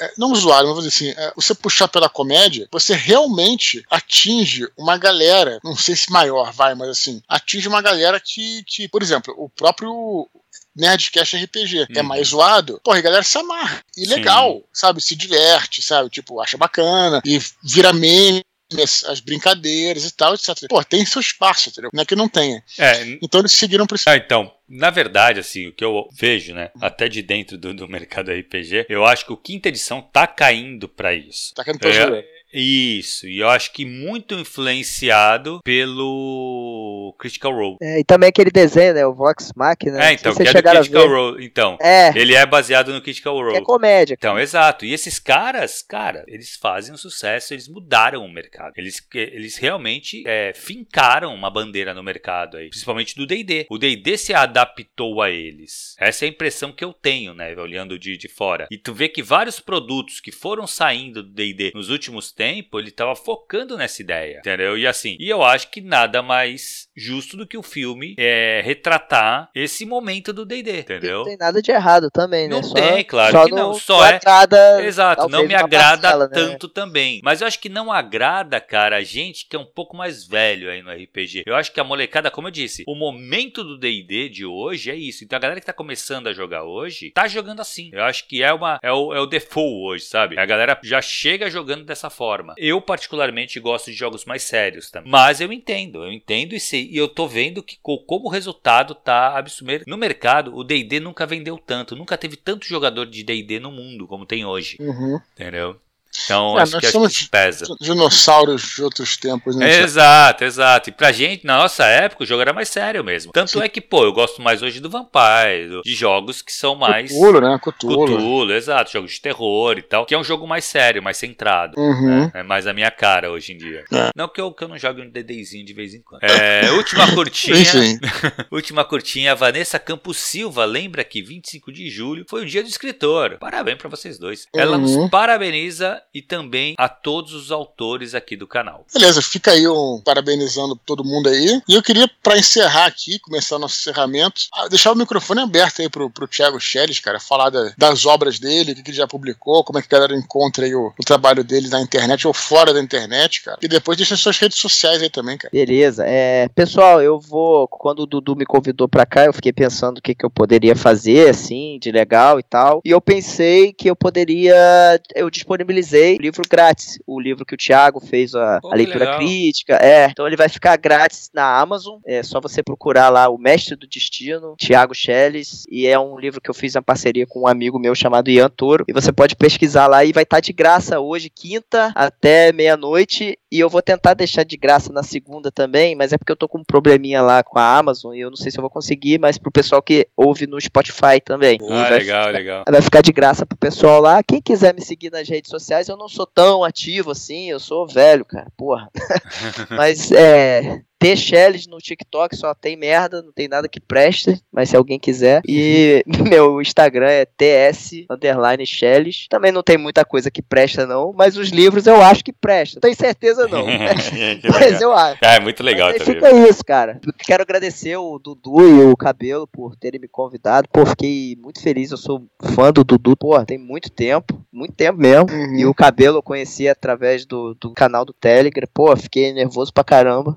é, 0.00 0.12
não 0.16 0.34
zoado, 0.34 0.66
mas 0.66 0.74
vou 0.74 0.82
dizer 0.82 0.88
assim, 0.88 1.20
é, 1.20 1.32
você 1.34 1.54
puxar 1.54 1.88
pela 1.88 2.08
comédia, 2.08 2.68
você 2.70 2.94
realmente 2.94 3.84
atinge 3.90 4.66
uma 4.76 4.96
galera, 4.96 5.58
não 5.64 5.76
sei 5.76 5.96
se 5.96 6.10
maior, 6.10 6.52
vai, 6.52 6.74
mas 6.74 6.88
assim, 6.88 7.22
atinge 7.28 7.68
uma 7.68 7.82
galera 7.82 8.20
que, 8.20 8.62
que 8.64 8.88
por 8.88 9.02
exemplo, 9.02 9.34
o 9.36 9.48
próprio 9.48 10.28
Nerdcast 10.74 11.36
RPG. 11.36 11.78
É 11.78 11.80
uhum. 11.80 11.86
É 11.96 12.02
mais 12.02 12.28
zoado. 12.28 12.80
Porra, 12.84 12.98
a 12.98 13.02
galera 13.02 13.22
se 13.22 13.36
amarra. 13.36 13.82
E 13.96 14.06
legal, 14.06 14.54
Sim. 14.54 14.64
sabe? 14.72 15.00
Se 15.00 15.16
diverte, 15.16 15.82
sabe? 15.82 16.08
Tipo, 16.08 16.40
acha 16.40 16.56
bacana. 16.56 17.20
E 17.24 17.40
vira 17.62 17.92
meme 17.92 18.44
as, 18.78 19.04
as, 19.04 19.20
brincadeiras 19.20 20.04
e 20.04 20.14
tal, 20.14 20.34
etc. 20.34 20.68
Pô, 20.68 20.82
tem 20.84 21.04
seu 21.04 21.20
espaço, 21.20 21.68
entendeu? 21.68 21.90
Não 21.92 22.02
é 22.02 22.06
que 22.06 22.14
não 22.14 22.28
tenha. 22.28 22.62
É, 22.78 23.18
então 23.22 23.40
eles 23.40 23.52
seguiram 23.52 23.86
por 23.86 23.96
isso. 23.96 24.04
Ah, 24.08 24.16
então, 24.16 24.52
na 24.68 24.90
verdade, 24.90 25.40
assim, 25.40 25.66
o 25.66 25.72
que 25.72 25.84
eu 25.84 26.08
vejo, 26.12 26.54
né, 26.54 26.70
até 26.80 27.08
de 27.08 27.22
dentro 27.22 27.58
do, 27.58 27.74
do 27.74 27.88
mercado 27.88 28.30
RPG, 28.30 28.86
eu 28.88 29.04
acho 29.04 29.26
que 29.26 29.32
o 29.32 29.36
quinta 29.36 29.68
edição 29.68 30.00
tá 30.00 30.26
caindo 30.26 30.88
para 30.88 31.12
isso. 31.12 31.54
Tá 31.54 31.64
caindo 31.64 31.78
pra 31.78 31.90
é, 31.90 32.24
isso, 32.52 33.26
e 33.28 33.38
eu 33.38 33.48
acho 33.48 33.72
que 33.72 33.84
muito 33.84 34.34
influenciado 34.34 35.60
pelo 35.62 37.14
Critical 37.18 37.52
Role. 37.52 37.76
É, 37.80 38.00
e 38.00 38.04
também 38.04 38.28
aquele 38.28 38.50
desenho, 38.50 38.94
né, 38.94 39.06
o 39.06 39.14
Vox 39.14 39.52
Machina. 39.54 40.02
É, 40.02 40.12
então, 40.12 40.34
que 40.34 40.42
é 40.42 40.52
do 40.52 40.62
Critical 40.62 41.08
Role. 41.08 41.44
Então, 41.44 41.78
é. 41.80 42.12
ele 42.16 42.34
é 42.34 42.44
baseado 42.44 42.92
no 42.92 43.00
Critical 43.00 43.36
Role. 43.36 43.56
É 43.56 43.60
comédia. 43.60 44.14
Então, 44.18 44.38
exato. 44.38 44.84
E 44.84 44.92
esses 44.92 45.18
caras, 45.18 45.82
cara, 45.82 46.24
eles 46.26 46.56
fazem 46.56 46.92
um 46.94 46.98
sucesso, 46.98 47.54
eles 47.54 47.68
mudaram 47.68 48.24
o 48.24 48.32
mercado. 48.32 48.72
Eles, 48.76 49.00
eles 49.14 49.56
realmente 49.56 50.24
é, 50.26 50.52
fincaram 50.54 51.34
uma 51.34 51.50
bandeira 51.50 51.94
no 51.94 52.02
mercado 52.02 52.56
aí, 52.56 52.68
principalmente 52.68 53.14
do 53.14 53.26
D&D. 53.26 53.66
O 53.70 53.78
D&D 53.78 54.16
se 54.18 54.34
adaptou 54.34 55.22
a 55.22 55.30
eles. 55.30 55.94
Essa 55.98 56.24
é 56.24 56.26
a 56.26 56.30
impressão 56.30 56.72
que 56.72 56.84
eu 56.84 56.92
tenho, 56.92 57.34
né, 57.34 57.54
olhando 57.56 57.98
de, 57.98 58.16
de 58.16 58.28
fora. 58.28 58.66
E 58.70 58.78
tu 58.78 58.92
vê 58.92 59.08
que 59.08 59.22
vários 59.22 59.60
produtos 59.60 60.20
que 60.20 60.32
foram 60.32 60.66
saindo 60.66 61.22
do 61.22 61.32
D&D 61.32 61.72
nos 61.74 61.90
últimos 61.90 62.32
tempo, 62.40 62.80
ele 62.80 62.90
tava 62.90 63.14
focando 63.14 63.76
nessa 63.76 64.00
ideia, 64.00 64.38
entendeu? 64.38 64.78
E 64.78 64.86
assim, 64.86 65.14
e 65.20 65.28
eu 65.28 65.42
acho 65.42 65.70
que 65.70 65.82
nada 65.82 66.22
mais 66.22 66.88
justo 66.96 67.36
do 67.36 67.46
que 67.46 67.58
o 67.58 67.62
filme 67.62 68.14
é 68.18 68.62
retratar 68.64 69.50
esse 69.54 69.84
momento 69.84 70.32
do 70.32 70.46
D&D, 70.46 70.80
entendeu? 70.80 71.18
Não 71.18 71.24
tem 71.26 71.36
nada 71.36 71.60
de 71.60 71.70
errado 71.70 72.10
também, 72.10 72.48
né? 72.48 72.54
Não 72.54 72.62
só, 72.62 72.74
tem, 72.74 73.04
claro 73.04 73.32
só 73.32 73.44
que 73.44 73.50
não, 73.50 73.74
só 73.74 74.06
é 74.06 74.16
agrada, 74.16 74.82
Exato, 74.82 75.28
não 75.28 75.46
me 75.46 75.54
agrada 75.54 76.00
parcela, 76.00 76.28
né? 76.28 76.32
tanto 76.32 76.66
né? 76.66 76.72
também. 76.74 77.20
Mas 77.22 77.42
eu 77.42 77.46
acho 77.46 77.58
que 77.60 77.68
não 77.68 77.92
agrada, 77.92 78.58
cara, 78.58 78.96
a 78.96 79.02
gente 79.02 79.46
que 79.46 79.54
é 79.54 79.58
um 79.58 79.66
pouco 79.66 79.94
mais 79.94 80.26
velho 80.26 80.70
aí 80.70 80.80
no 80.80 80.90
RPG. 80.90 81.42
Eu 81.44 81.56
acho 81.56 81.70
que 81.70 81.80
a 81.80 81.84
molecada, 81.84 82.30
como 82.30 82.48
eu 82.48 82.52
disse, 82.52 82.84
o 82.88 82.94
momento 82.94 83.62
do 83.62 83.78
D&D 83.78 84.30
de 84.30 84.46
hoje 84.46 84.90
é 84.90 84.96
isso. 84.96 85.24
Então 85.24 85.36
a 85.36 85.40
galera 85.40 85.60
que 85.60 85.66
tá 85.66 85.74
começando 85.74 86.26
a 86.26 86.32
jogar 86.32 86.64
hoje, 86.64 87.10
tá 87.10 87.28
jogando 87.28 87.60
assim. 87.60 87.90
Eu 87.92 88.04
acho 88.04 88.26
que 88.26 88.42
é 88.42 88.50
uma 88.50 88.80
é 88.82 88.90
o, 88.90 89.12
é 89.12 89.20
o 89.20 89.26
default 89.26 89.84
hoje, 89.84 90.04
sabe? 90.04 90.38
A 90.38 90.46
galera 90.46 90.78
já 90.82 91.02
chega 91.02 91.50
jogando 91.50 91.84
dessa 91.84 92.08
forma 92.08 92.29
forma. 92.30 92.54
Eu, 92.56 92.80
particularmente, 92.80 93.58
gosto 93.58 93.90
de 93.90 93.96
jogos 93.96 94.24
mais 94.24 94.42
sérios 94.42 94.90
também. 94.90 95.10
Mas 95.10 95.40
eu 95.40 95.52
entendo, 95.52 96.04
eu 96.04 96.12
entendo 96.12 96.54
e 96.54 96.60
sei. 96.60 96.88
E 96.90 96.96
eu 96.96 97.08
tô 97.08 97.26
vendo 97.26 97.62
que, 97.62 97.76
como 97.82 98.26
o 98.26 98.30
resultado 98.30 98.94
tá 98.94 99.36
absurdo. 99.36 99.84
No 99.86 99.96
mercado, 99.96 100.54
o 100.54 100.62
DD 100.62 101.00
nunca 101.00 101.26
vendeu 101.26 101.58
tanto. 101.58 101.96
Nunca 101.96 102.16
teve 102.16 102.36
tanto 102.36 102.66
jogador 102.66 103.06
de 103.06 103.22
DD 103.24 103.58
no 103.58 103.72
mundo 103.72 104.06
como 104.06 104.24
tem 104.24 104.44
hoje. 104.44 104.76
Uhum. 104.80 105.20
Entendeu? 105.32 105.80
Então, 106.24 106.58
é, 106.58 106.62
acho, 106.62 106.78
que, 106.78 106.86
acho 106.86 107.08
que 107.08 107.28
pesa. 107.28 107.66
Dinossauros 107.80 108.62
de 108.62 108.82
outros 108.82 109.16
tempos, 109.16 109.54
né? 109.56 109.80
Exato, 109.80 110.44
exato. 110.44 110.90
E 110.90 110.92
pra 110.92 111.12
gente, 111.12 111.46
na 111.46 111.56
nossa 111.56 111.84
época, 111.86 112.24
o 112.24 112.26
jogo 112.26 112.42
era 112.42 112.52
mais 112.52 112.68
sério 112.68 113.04
mesmo. 113.04 113.32
Tanto 113.32 113.52
Sim. 113.52 113.62
é 113.62 113.68
que, 113.68 113.80
pô, 113.80 114.04
eu 114.04 114.12
gosto 114.12 114.42
mais 114.42 114.62
hoje 114.62 114.80
do 114.80 114.90
Vampire, 114.90 115.80
de 115.84 115.94
jogos 115.94 116.42
que 116.42 116.52
são 116.52 116.74
mais. 116.74 117.10
Cthulhu, 117.10 117.40
né? 117.40 117.58
Cthulhu. 117.58 118.06
Cthulhu, 118.06 118.52
exato. 118.52 118.92
Jogos 118.92 119.12
de 119.12 119.20
terror 119.20 119.78
e 119.78 119.82
tal. 119.82 120.04
Que 120.04 120.14
é 120.14 120.18
um 120.18 120.24
jogo 120.24 120.46
mais 120.46 120.64
sério, 120.64 121.02
mais 121.02 121.16
centrado. 121.16 121.78
Uhum. 121.78 122.22
Né? 122.22 122.30
É 122.34 122.42
mais 122.42 122.66
a 122.66 122.72
minha 122.72 122.90
cara 122.90 123.30
hoje 123.30 123.52
em 123.52 123.58
dia. 123.58 123.84
É. 123.92 124.10
Não 124.14 124.28
que 124.28 124.40
eu, 124.40 124.52
que 124.52 124.64
eu 124.64 124.68
não 124.68 124.78
jogue 124.78 125.02
um 125.02 125.10
DDzinho 125.10 125.64
de 125.64 125.72
vez 125.72 125.94
em 125.94 126.02
quando. 126.02 126.24
É, 126.24 126.70
última 126.74 127.12
curtinha. 127.14 127.60
Última 128.50 128.84
curtinha. 128.84 129.34
Vanessa 129.34 129.78
Campos 129.78 130.16
Silva 130.16 130.64
lembra 130.64 131.04
que 131.04 131.22
25 131.22 131.72
de 131.72 131.88
julho 131.88 132.24
foi 132.28 132.42
o 132.42 132.46
dia 132.46 132.62
do 132.62 132.68
escritor. 132.68 133.38
Parabéns 133.38 133.78
pra 133.78 133.88
vocês 133.88 134.18
dois. 134.18 134.46
Uhum. 134.54 134.60
Ela 134.60 134.78
nos 134.78 135.10
parabeniza 135.10 136.00
e 136.12 136.20
também 136.20 136.74
a 136.76 136.88
todos 136.88 137.32
os 137.32 137.52
autores 137.52 138.14
aqui 138.14 138.36
do 138.36 138.46
canal. 138.46 138.84
Beleza, 138.92 139.22
fica 139.22 139.52
aí 139.52 139.66
um 139.68 140.00
parabenizando 140.04 140.76
todo 140.84 141.04
mundo 141.04 141.28
aí. 141.28 141.60
E 141.68 141.74
eu 141.74 141.82
queria, 141.82 142.10
para 142.22 142.38
encerrar 142.38 142.86
aqui, 142.86 143.18
começar 143.18 143.58
nosso 143.58 143.78
encerramento, 143.78 144.42
ah, 144.54 144.68
deixar 144.68 144.92
o 144.92 144.96
microfone 144.96 145.40
aberto 145.40 145.82
aí 145.82 145.88
pro, 145.88 146.10
pro 146.10 146.26
Thiago 146.26 146.60
Scheres, 146.60 147.00
cara, 147.00 147.20
falar 147.20 147.50
da, 147.50 147.72
das 147.78 148.06
obras 148.06 148.38
dele, 148.38 148.72
o 148.72 148.74
que, 148.74 148.82
que 148.82 148.90
ele 148.90 148.96
já 148.96 149.06
publicou, 149.06 149.64
como 149.64 149.78
é 149.78 149.82
que 149.82 149.94
a 149.94 149.98
galera 149.98 150.16
encontra 150.16 150.64
aí 150.64 150.74
o, 150.74 150.92
o, 150.98 151.04
trabalho 151.04 151.44
dele 151.44 151.68
na 151.68 151.80
internet 151.80 152.26
ou 152.26 152.34
fora 152.34 152.72
da 152.74 152.80
internet, 152.80 153.42
cara. 153.42 153.58
E 153.62 153.68
depois 153.68 153.96
deixa 153.96 154.16
suas 154.16 154.38
redes 154.38 154.58
sociais 154.58 155.02
aí 155.02 155.10
também, 155.10 155.36
cara. 155.36 155.50
Beleza. 155.52 156.04
É, 156.06 156.48
pessoal, 156.48 157.00
eu 157.00 157.20
vou. 157.20 157.68
Quando 157.68 158.00
o 158.00 158.06
Dudu 158.06 158.34
me 158.34 158.44
convidou 158.44 158.88
para 158.88 159.06
cá, 159.06 159.24
eu 159.24 159.32
fiquei 159.32 159.52
pensando 159.52 159.98
o 159.98 160.02
que, 160.02 160.14
que 160.14 160.24
eu 160.24 160.30
poderia 160.30 160.74
fazer, 160.74 161.28
assim, 161.30 161.78
de 161.80 161.92
legal 161.92 162.38
e 162.38 162.42
tal. 162.42 162.80
E 162.84 162.90
eu 162.90 163.00
pensei 163.00 163.72
que 163.72 163.88
eu 163.88 163.96
poderia. 163.96 165.00
Eu 165.14 165.30
disponibilizei 165.30 165.99
o 166.18 166.22
livro 166.22 166.42
grátis 166.48 166.70
grátis 166.70 166.98
o 167.06 167.20
livro 167.20 167.44
que 167.44 167.54
o 167.54 167.58
Thiago 167.58 168.00
fez 168.00 168.34
a, 168.34 168.60
Pô, 168.60 168.72
a 168.72 168.74
leitura 168.74 169.00
legal. 169.00 169.18
crítica. 169.18 169.74
É, 169.76 170.06
então 170.06 170.26
ele 170.26 170.36
vai 170.36 170.48
ficar 170.48 170.76
grátis 170.76 171.30
na 171.34 171.58
Amazon. 171.58 171.98
É 172.06 172.22
só 172.22 172.40
você 172.40 172.62
procurar 172.62 173.08
lá 173.08 173.28
o 173.28 173.38
Mestre 173.38 173.76
do 173.76 173.86
Destino, 173.86 174.54
Thiago 174.56 174.94
Schelles, 174.94 175.64
e 175.70 175.86
é 175.86 175.98
um 175.98 176.18
livro 176.18 176.40
que 176.40 176.50
eu 176.50 176.54
fiz 176.54 176.76
em 176.76 176.82
parceria 176.82 177.26
com 177.26 177.42
um 177.42 177.46
amigo 177.46 177.78
meu 177.78 177.94
chamado 177.94 178.30
Ian 178.30 178.48
Toro. 178.48 178.84
E 178.88 178.92
você 178.92 179.12
pode 179.12 179.36
pesquisar 179.36 179.86
lá 179.86 180.04
e 180.04 180.12
vai 180.12 180.22
estar 180.22 180.36
tá 180.36 180.40
de 180.40 180.52
graça 180.52 181.00
hoje, 181.00 181.30
quinta 181.30 181.92
até 181.94 182.52
meia-noite. 182.52 183.38
E 183.52 183.58
eu 183.58 183.68
vou 183.68 183.82
tentar 183.82 184.14
deixar 184.14 184.44
de 184.44 184.56
graça 184.56 184.92
na 184.92 185.02
segunda 185.02 185.50
também, 185.50 185.96
mas 185.96 186.12
é 186.12 186.18
porque 186.18 186.30
eu 186.30 186.36
tô 186.36 186.48
com 186.48 186.58
um 186.58 186.64
probleminha 186.64 187.20
lá 187.20 187.42
com 187.42 187.58
a 187.58 187.78
Amazon 187.78 188.14
e 188.14 188.20
eu 188.20 188.30
não 188.30 188.36
sei 188.36 188.50
se 188.50 188.58
eu 188.58 188.62
vou 188.62 188.70
conseguir, 188.70 189.18
mas 189.18 189.38
pro 189.38 189.50
pessoal 189.50 189.82
que 189.82 190.06
ouve 190.16 190.46
no 190.46 190.60
Spotify 190.60 191.20
também. 191.24 191.58
Ah, 191.68 191.88
legal, 191.88 191.98
ficar, 192.00 192.30
legal. 192.30 192.64
Vai 192.70 192.80
ficar 192.80 193.02
de 193.02 193.10
graça 193.10 193.44
pro 193.44 193.58
pessoal 193.58 194.00
lá. 194.00 194.22
Quem 194.22 194.40
quiser 194.40 194.72
me 194.72 194.80
seguir 194.80 195.10
nas 195.10 195.28
redes 195.28 195.50
sociais, 195.50 195.88
eu 195.90 195.96
não 195.96 196.08
sou 196.08 196.26
tão 196.26 196.64
ativo 196.64 197.10
assim, 197.10 197.50
eu 197.50 197.60
sou 197.60 197.86
velho, 197.86 198.24
cara, 198.24 198.50
porra. 198.56 198.90
Mas 199.70 200.10
é. 200.12 200.82
T 201.00 201.16
Shells 201.16 201.66
no 201.66 201.78
TikTok 201.78 202.36
só 202.36 202.54
tem 202.54 202.76
merda, 202.76 203.22
não 203.22 203.32
tem 203.32 203.48
nada 203.48 203.66
que 203.66 203.80
preste, 203.80 204.38
mas 204.52 204.68
se 204.68 204.76
alguém 204.76 204.98
quiser. 204.98 205.40
E 205.48 206.04
meu 206.28 206.60
Instagram 206.60 207.08
é 207.08 207.24
TS 207.24 208.04
underline 208.10 208.66
Shells. 208.66 209.26
Também 209.30 209.50
não 209.50 209.62
tem 209.62 209.78
muita 209.78 210.04
coisa 210.04 210.30
que 210.30 210.42
presta, 210.42 210.86
não, 210.86 211.14
mas 211.16 211.38
os 211.38 211.48
livros 211.48 211.86
eu 211.86 212.02
acho 212.02 212.22
que 212.22 212.34
presta. 212.34 212.80
Tenho 212.80 212.94
certeza 212.94 213.48
não. 213.48 213.64
mas 214.52 214.80
eu 214.82 214.92
acho. 214.92 215.24
É, 215.24 215.40
muito 215.40 215.62
legal 215.62 215.90
também. 215.94 216.04
Fica 216.04 216.30
isso, 216.32 216.62
cara. 216.62 217.00
Quero 217.18 217.42
agradecer 217.42 217.96
o 217.96 218.18
Dudu 218.18 218.60
e 218.60 218.84
o 218.84 218.94
Cabelo 218.94 219.46
por 219.46 219.74
terem 219.76 219.98
me 219.98 220.06
convidado. 220.06 220.68
Pô, 220.70 220.84
fiquei 220.84 221.34
muito 221.42 221.62
feliz. 221.62 221.90
Eu 221.90 221.96
sou 221.96 222.26
fã 222.54 222.70
do 222.70 222.84
Dudu, 222.84 223.16
pô, 223.16 223.42
tem 223.46 223.56
muito 223.56 223.90
tempo, 223.90 224.44
muito 224.52 224.74
tempo 224.74 224.98
mesmo. 224.98 225.30
Uhum. 225.30 225.56
E 225.56 225.64
o 225.64 225.72
Cabelo 225.72 226.18
eu 226.18 226.22
conheci 226.22 226.68
através 226.68 227.24
do, 227.24 227.54
do 227.54 227.72
canal 227.72 228.04
do 228.04 228.12
Telegram. 228.12 228.68
Pô, 228.74 228.94
fiquei 228.94 229.32
nervoso 229.32 229.72
pra 229.72 229.82
caramba. 229.82 230.36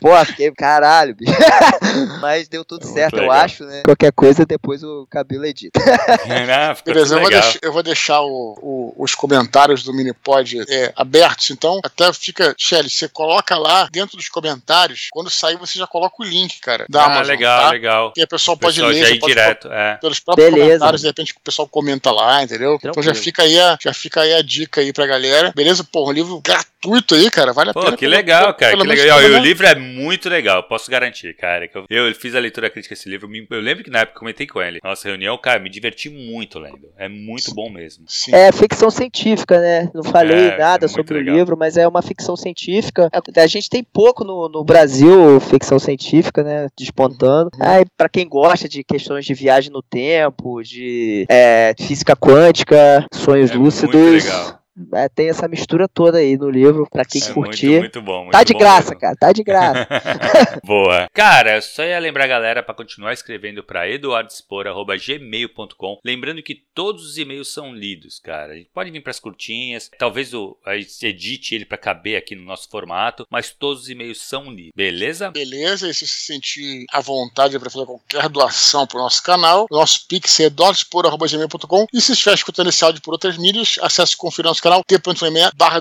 Pô, 0.00 0.24
fiquei, 0.24 0.50
caralho, 0.52 1.14
bicho. 1.14 1.32
Mas 2.20 2.48
deu 2.48 2.64
tudo 2.64 2.86
é 2.86 2.90
certo, 2.90 3.18
eu 3.18 3.30
acho, 3.30 3.64
né? 3.64 3.82
Qualquer 3.84 4.12
coisa, 4.12 4.44
depois 4.44 4.82
o 4.82 5.06
cabelo 5.10 5.44
edita. 5.44 5.78
Não, 6.26 6.76
Beleza, 6.84 7.16
eu 7.16 7.20
vou, 7.20 7.30
deixar, 7.30 7.58
eu 7.62 7.72
vou, 7.72 7.82
deixar, 7.82 8.20
o, 8.22 8.58
o, 8.60 8.94
os 8.98 9.14
comentários 9.14 9.82
do 9.82 9.92
Minipod 9.92 10.64
é, 10.68 10.92
abertos, 10.96 11.50
então 11.50 11.80
até 11.84 12.12
fica, 12.12 12.54
Shelly, 12.58 12.88
você 12.88 13.08
coloca 13.08 13.56
lá 13.56 13.88
dentro 13.90 14.16
dos 14.16 14.28
comentários, 14.28 15.08
quando 15.10 15.30
sair 15.30 15.56
você 15.56 15.78
já 15.78 15.86
coloca 15.86 16.16
o 16.20 16.24
link, 16.24 16.60
cara, 16.60 16.86
da 16.88 17.02
ah, 17.02 17.06
Amazon, 17.06 17.26
legal, 17.26 17.60
tá? 17.60 17.70
legal. 17.70 18.12
E 18.16 18.22
a 18.22 18.26
pessoa 18.26 18.56
pode 18.56 18.76
pessoal 18.76 18.92
ler, 18.92 19.04
já 19.04 19.10
ir 19.10 19.20
pode 19.20 19.32
direto, 19.32 19.68
é. 19.72 19.96
pelos 19.96 20.20
próprios 20.20 20.50
Beleza. 20.50 20.68
comentários, 20.68 21.00
de 21.00 21.06
repente 21.06 21.32
o 21.32 21.40
pessoal 21.40 21.68
comenta 21.68 22.10
lá, 22.10 22.42
entendeu? 22.42 22.78
Tranquilo. 22.78 22.92
Então 22.92 23.02
já 23.02 23.14
fica, 23.14 23.42
aí 23.42 23.58
a, 23.58 23.78
já 23.80 23.92
fica 23.92 24.20
aí 24.20 24.34
a 24.34 24.42
dica 24.42 24.80
aí 24.80 24.92
pra 24.92 25.06
galera. 25.06 25.52
Beleza? 25.54 25.84
Pô, 25.84 26.08
um 26.08 26.12
livro 26.12 26.40
gratuito 26.40 26.71
aí, 27.14 27.30
cara, 27.30 27.52
vale 27.52 27.70
a 27.70 27.72
Pô, 27.72 27.80
pena. 27.80 27.96
que 27.96 28.06
legal, 28.06 28.54
cara, 28.54 28.76
que 28.76 28.86
legal. 28.86 29.22
E 29.22 29.32
o 29.32 29.38
livro 29.38 29.66
é 29.66 29.74
muito 29.74 30.28
legal, 30.28 30.62
posso 30.64 30.90
garantir, 30.90 31.34
cara. 31.34 31.68
Que 31.68 31.76
eu, 31.78 31.86
eu 31.88 32.14
fiz 32.14 32.34
a 32.34 32.40
leitura 32.40 32.70
crítica 32.70 32.94
desse 32.94 33.08
livro. 33.08 33.28
Eu 33.50 33.60
lembro 33.60 33.84
que 33.84 33.90
na 33.90 34.00
época 34.00 34.18
comentei 34.18 34.46
com 34.46 34.60
ele. 34.60 34.80
Nossa 34.82 35.08
reunião, 35.08 35.36
cara, 35.38 35.60
me 35.60 35.70
diverti 35.70 36.08
muito 36.08 36.58
lendo. 36.58 36.88
É 36.96 37.08
muito 37.08 37.54
bom 37.54 37.70
mesmo. 37.70 38.04
Sim. 38.08 38.34
É 38.34 38.50
ficção 38.52 38.90
científica, 38.90 39.60
né? 39.60 39.90
Não 39.94 40.02
falei 40.02 40.48
é, 40.48 40.58
nada 40.58 40.86
é 40.86 40.88
sobre 40.88 41.18
legal. 41.18 41.34
o 41.34 41.38
livro, 41.38 41.56
mas 41.56 41.76
é 41.76 41.86
uma 41.86 42.02
ficção 42.02 42.36
científica. 42.36 43.10
A 43.36 43.46
gente 43.46 43.68
tem 43.68 43.82
pouco 43.84 44.24
no, 44.24 44.48
no 44.48 44.64
Brasil 44.64 45.40
ficção 45.40 45.78
científica, 45.78 46.42
né? 46.42 46.68
Despontando. 46.76 47.50
Uhum. 47.54 47.66
Aí, 47.66 47.84
pra 47.96 48.08
quem 48.08 48.28
gosta 48.28 48.68
de 48.68 48.82
questões 48.82 49.24
de 49.24 49.34
viagem 49.34 49.70
no 49.70 49.82
tempo, 49.82 50.62
de 50.62 51.26
é, 51.28 51.74
física 51.78 52.16
quântica, 52.16 53.06
sonhos 53.12 53.50
é 53.50 53.54
lúcidos. 53.54 53.94
Muito 53.94 54.24
legal. 54.24 54.61
É, 54.94 55.08
tem 55.08 55.28
essa 55.28 55.48
mistura 55.48 55.88
toda 55.88 56.18
aí 56.18 56.36
no 56.36 56.48
livro, 56.48 56.86
pra 56.90 57.04
quem 57.04 57.20
é 57.22 57.32
curtir. 57.32 57.66
Muito, 57.66 57.80
muito 57.80 58.02
bom. 58.02 58.22
Muito 58.22 58.32
tá 58.32 58.44
de 58.44 58.52
bom 58.52 58.58
graça, 58.58 58.90
mesmo. 58.90 59.00
cara, 59.00 59.16
tá 59.16 59.32
de 59.32 59.42
graça. 59.42 59.88
Boa. 60.64 61.08
Cara, 61.12 61.60
só 61.60 61.82
ia 61.84 61.98
lembrar 61.98 62.24
a 62.24 62.28
galera 62.28 62.62
para 62.62 62.74
continuar 62.74 63.12
escrevendo 63.12 63.62
para 63.62 63.86
eduardespor.gmail.com. 63.88 65.98
Lembrando 66.04 66.42
que 66.42 66.54
todos 66.54 67.04
os 67.04 67.18
e-mails 67.18 67.52
são 67.52 67.74
lidos, 67.74 68.18
cara. 68.18 68.52
A 68.52 68.56
gente 68.56 68.70
pode 68.72 68.90
vir 68.90 69.02
pras 69.02 69.20
curtinhas, 69.20 69.90
talvez 69.98 70.32
o, 70.32 70.56
a 70.64 70.76
gente 70.76 71.06
edite 71.06 71.54
ele 71.54 71.66
para 71.66 71.78
caber 71.78 72.16
aqui 72.16 72.34
no 72.34 72.44
nosso 72.44 72.68
formato, 72.70 73.26
mas 73.30 73.50
todos 73.50 73.82
os 73.82 73.90
e-mails 73.90 74.22
são 74.22 74.50
lidos, 74.50 74.72
beleza? 74.74 75.30
Beleza, 75.30 75.88
e 75.88 75.94
se 75.94 76.06
se 76.06 76.26
sentir 76.26 76.84
à 76.92 77.00
vontade 77.00 77.58
para 77.58 77.70
fazer 77.70 77.86
qualquer 77.86 78.28
doação 78.28 78.86
pro 78.86 78.98
nosso 78.98 79.22
canal, 79.22 79.66
nosso 79.70 80.06
pix 80.06 80.38
é 80.40 80.44
eduardespor.gmail.com. 80.44 81.86
E 81.92 82.00
se 82.00 82.12
estiver 82.12 82.34
escutando 82.34 82.68
esse 82.68 82.84
áudio 82.84 83.02
por 83.02 83.12
outras 83.12 83.36
mídias, 83.36 83.78
acesse 83.80 84.14
e 84.14 84.16
confira 84.16 84.48
nosso 84.48 84.61
canal 84.62 84.84
t.me 84.84 85.50
barra 85.56 85.80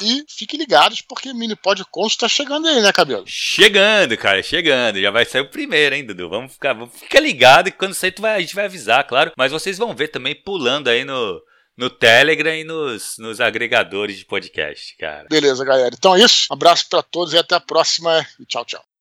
e 0.00 0.24
fiquem 0.28 0.58
ligados 0.58 1.00
porque 1.00 1.34
Mini 1.34 1.56
Pod 1.56 1.84
Conto 1.90 2.16
tá 2.16 2.28
chegando 2.28 2.68
aí, 2.68 2.80
né, 2.80 2.92
Cabelo? 2.92 3.24
Chegando, 3.26 4.16
cara, 4.16 4.40
chegando. 4.42 5.00
Já 5.00 5.10
vai 5.10 5.24
sair 5.24 5.42
o 5.42 5.50
primeiro, 5.50 5.94
hein, 5.94 6.06
Dudu? 6.06 6.28
Vamos 6.28 6.52
ficar, 6.52 6.72
vamos 6.72 6.96
ficar 6.96 7.18
ligado 7.18 7.68
e 7.68 7.72
quando 7.72 7.94
sair 7.94 8.12
tu 8.12 8.22
vai, 8.22 8.36
a 8.36 8.40
gente 8.40 8.54
vai 8.54 8.66
avisar, 8.66 9.04
claro. 9.06 9.32
Mas 9.36 9.50
vocês 9.50 9.76
vão 9.76 9.94
ver 9.94 10.08
também 10.08 10.34
pulando 10.34 10.88
aí 10.88 11.04
no, 11.04 11.42
no 11.76 11.90
Telegram 11.90 12.54
e 12.54 12.62
nos, 12.62 13.16
nos 13.18 13.40
agregadores 13.40 14.18
de 14.18 14.24
podcast, 14.24 14.96
cara. 14.96 15.26
Beleza, 15.28 15.64
galera. 15.64 15.94
Então 15.98 16.14
é 16.14 16.20
isso. 16.20 16.46
Um 16.50 16.54
abraço 16.54 16.86
para 16.88 17.02
todos 17.02 17.34
e 17.34 17.38
até 17.38 17.56
a 17.56 17.60
próxima. 17.60 18.24
E 18.38 18.46
tchau, 18.46 18.64
tchau. 18.64 18.91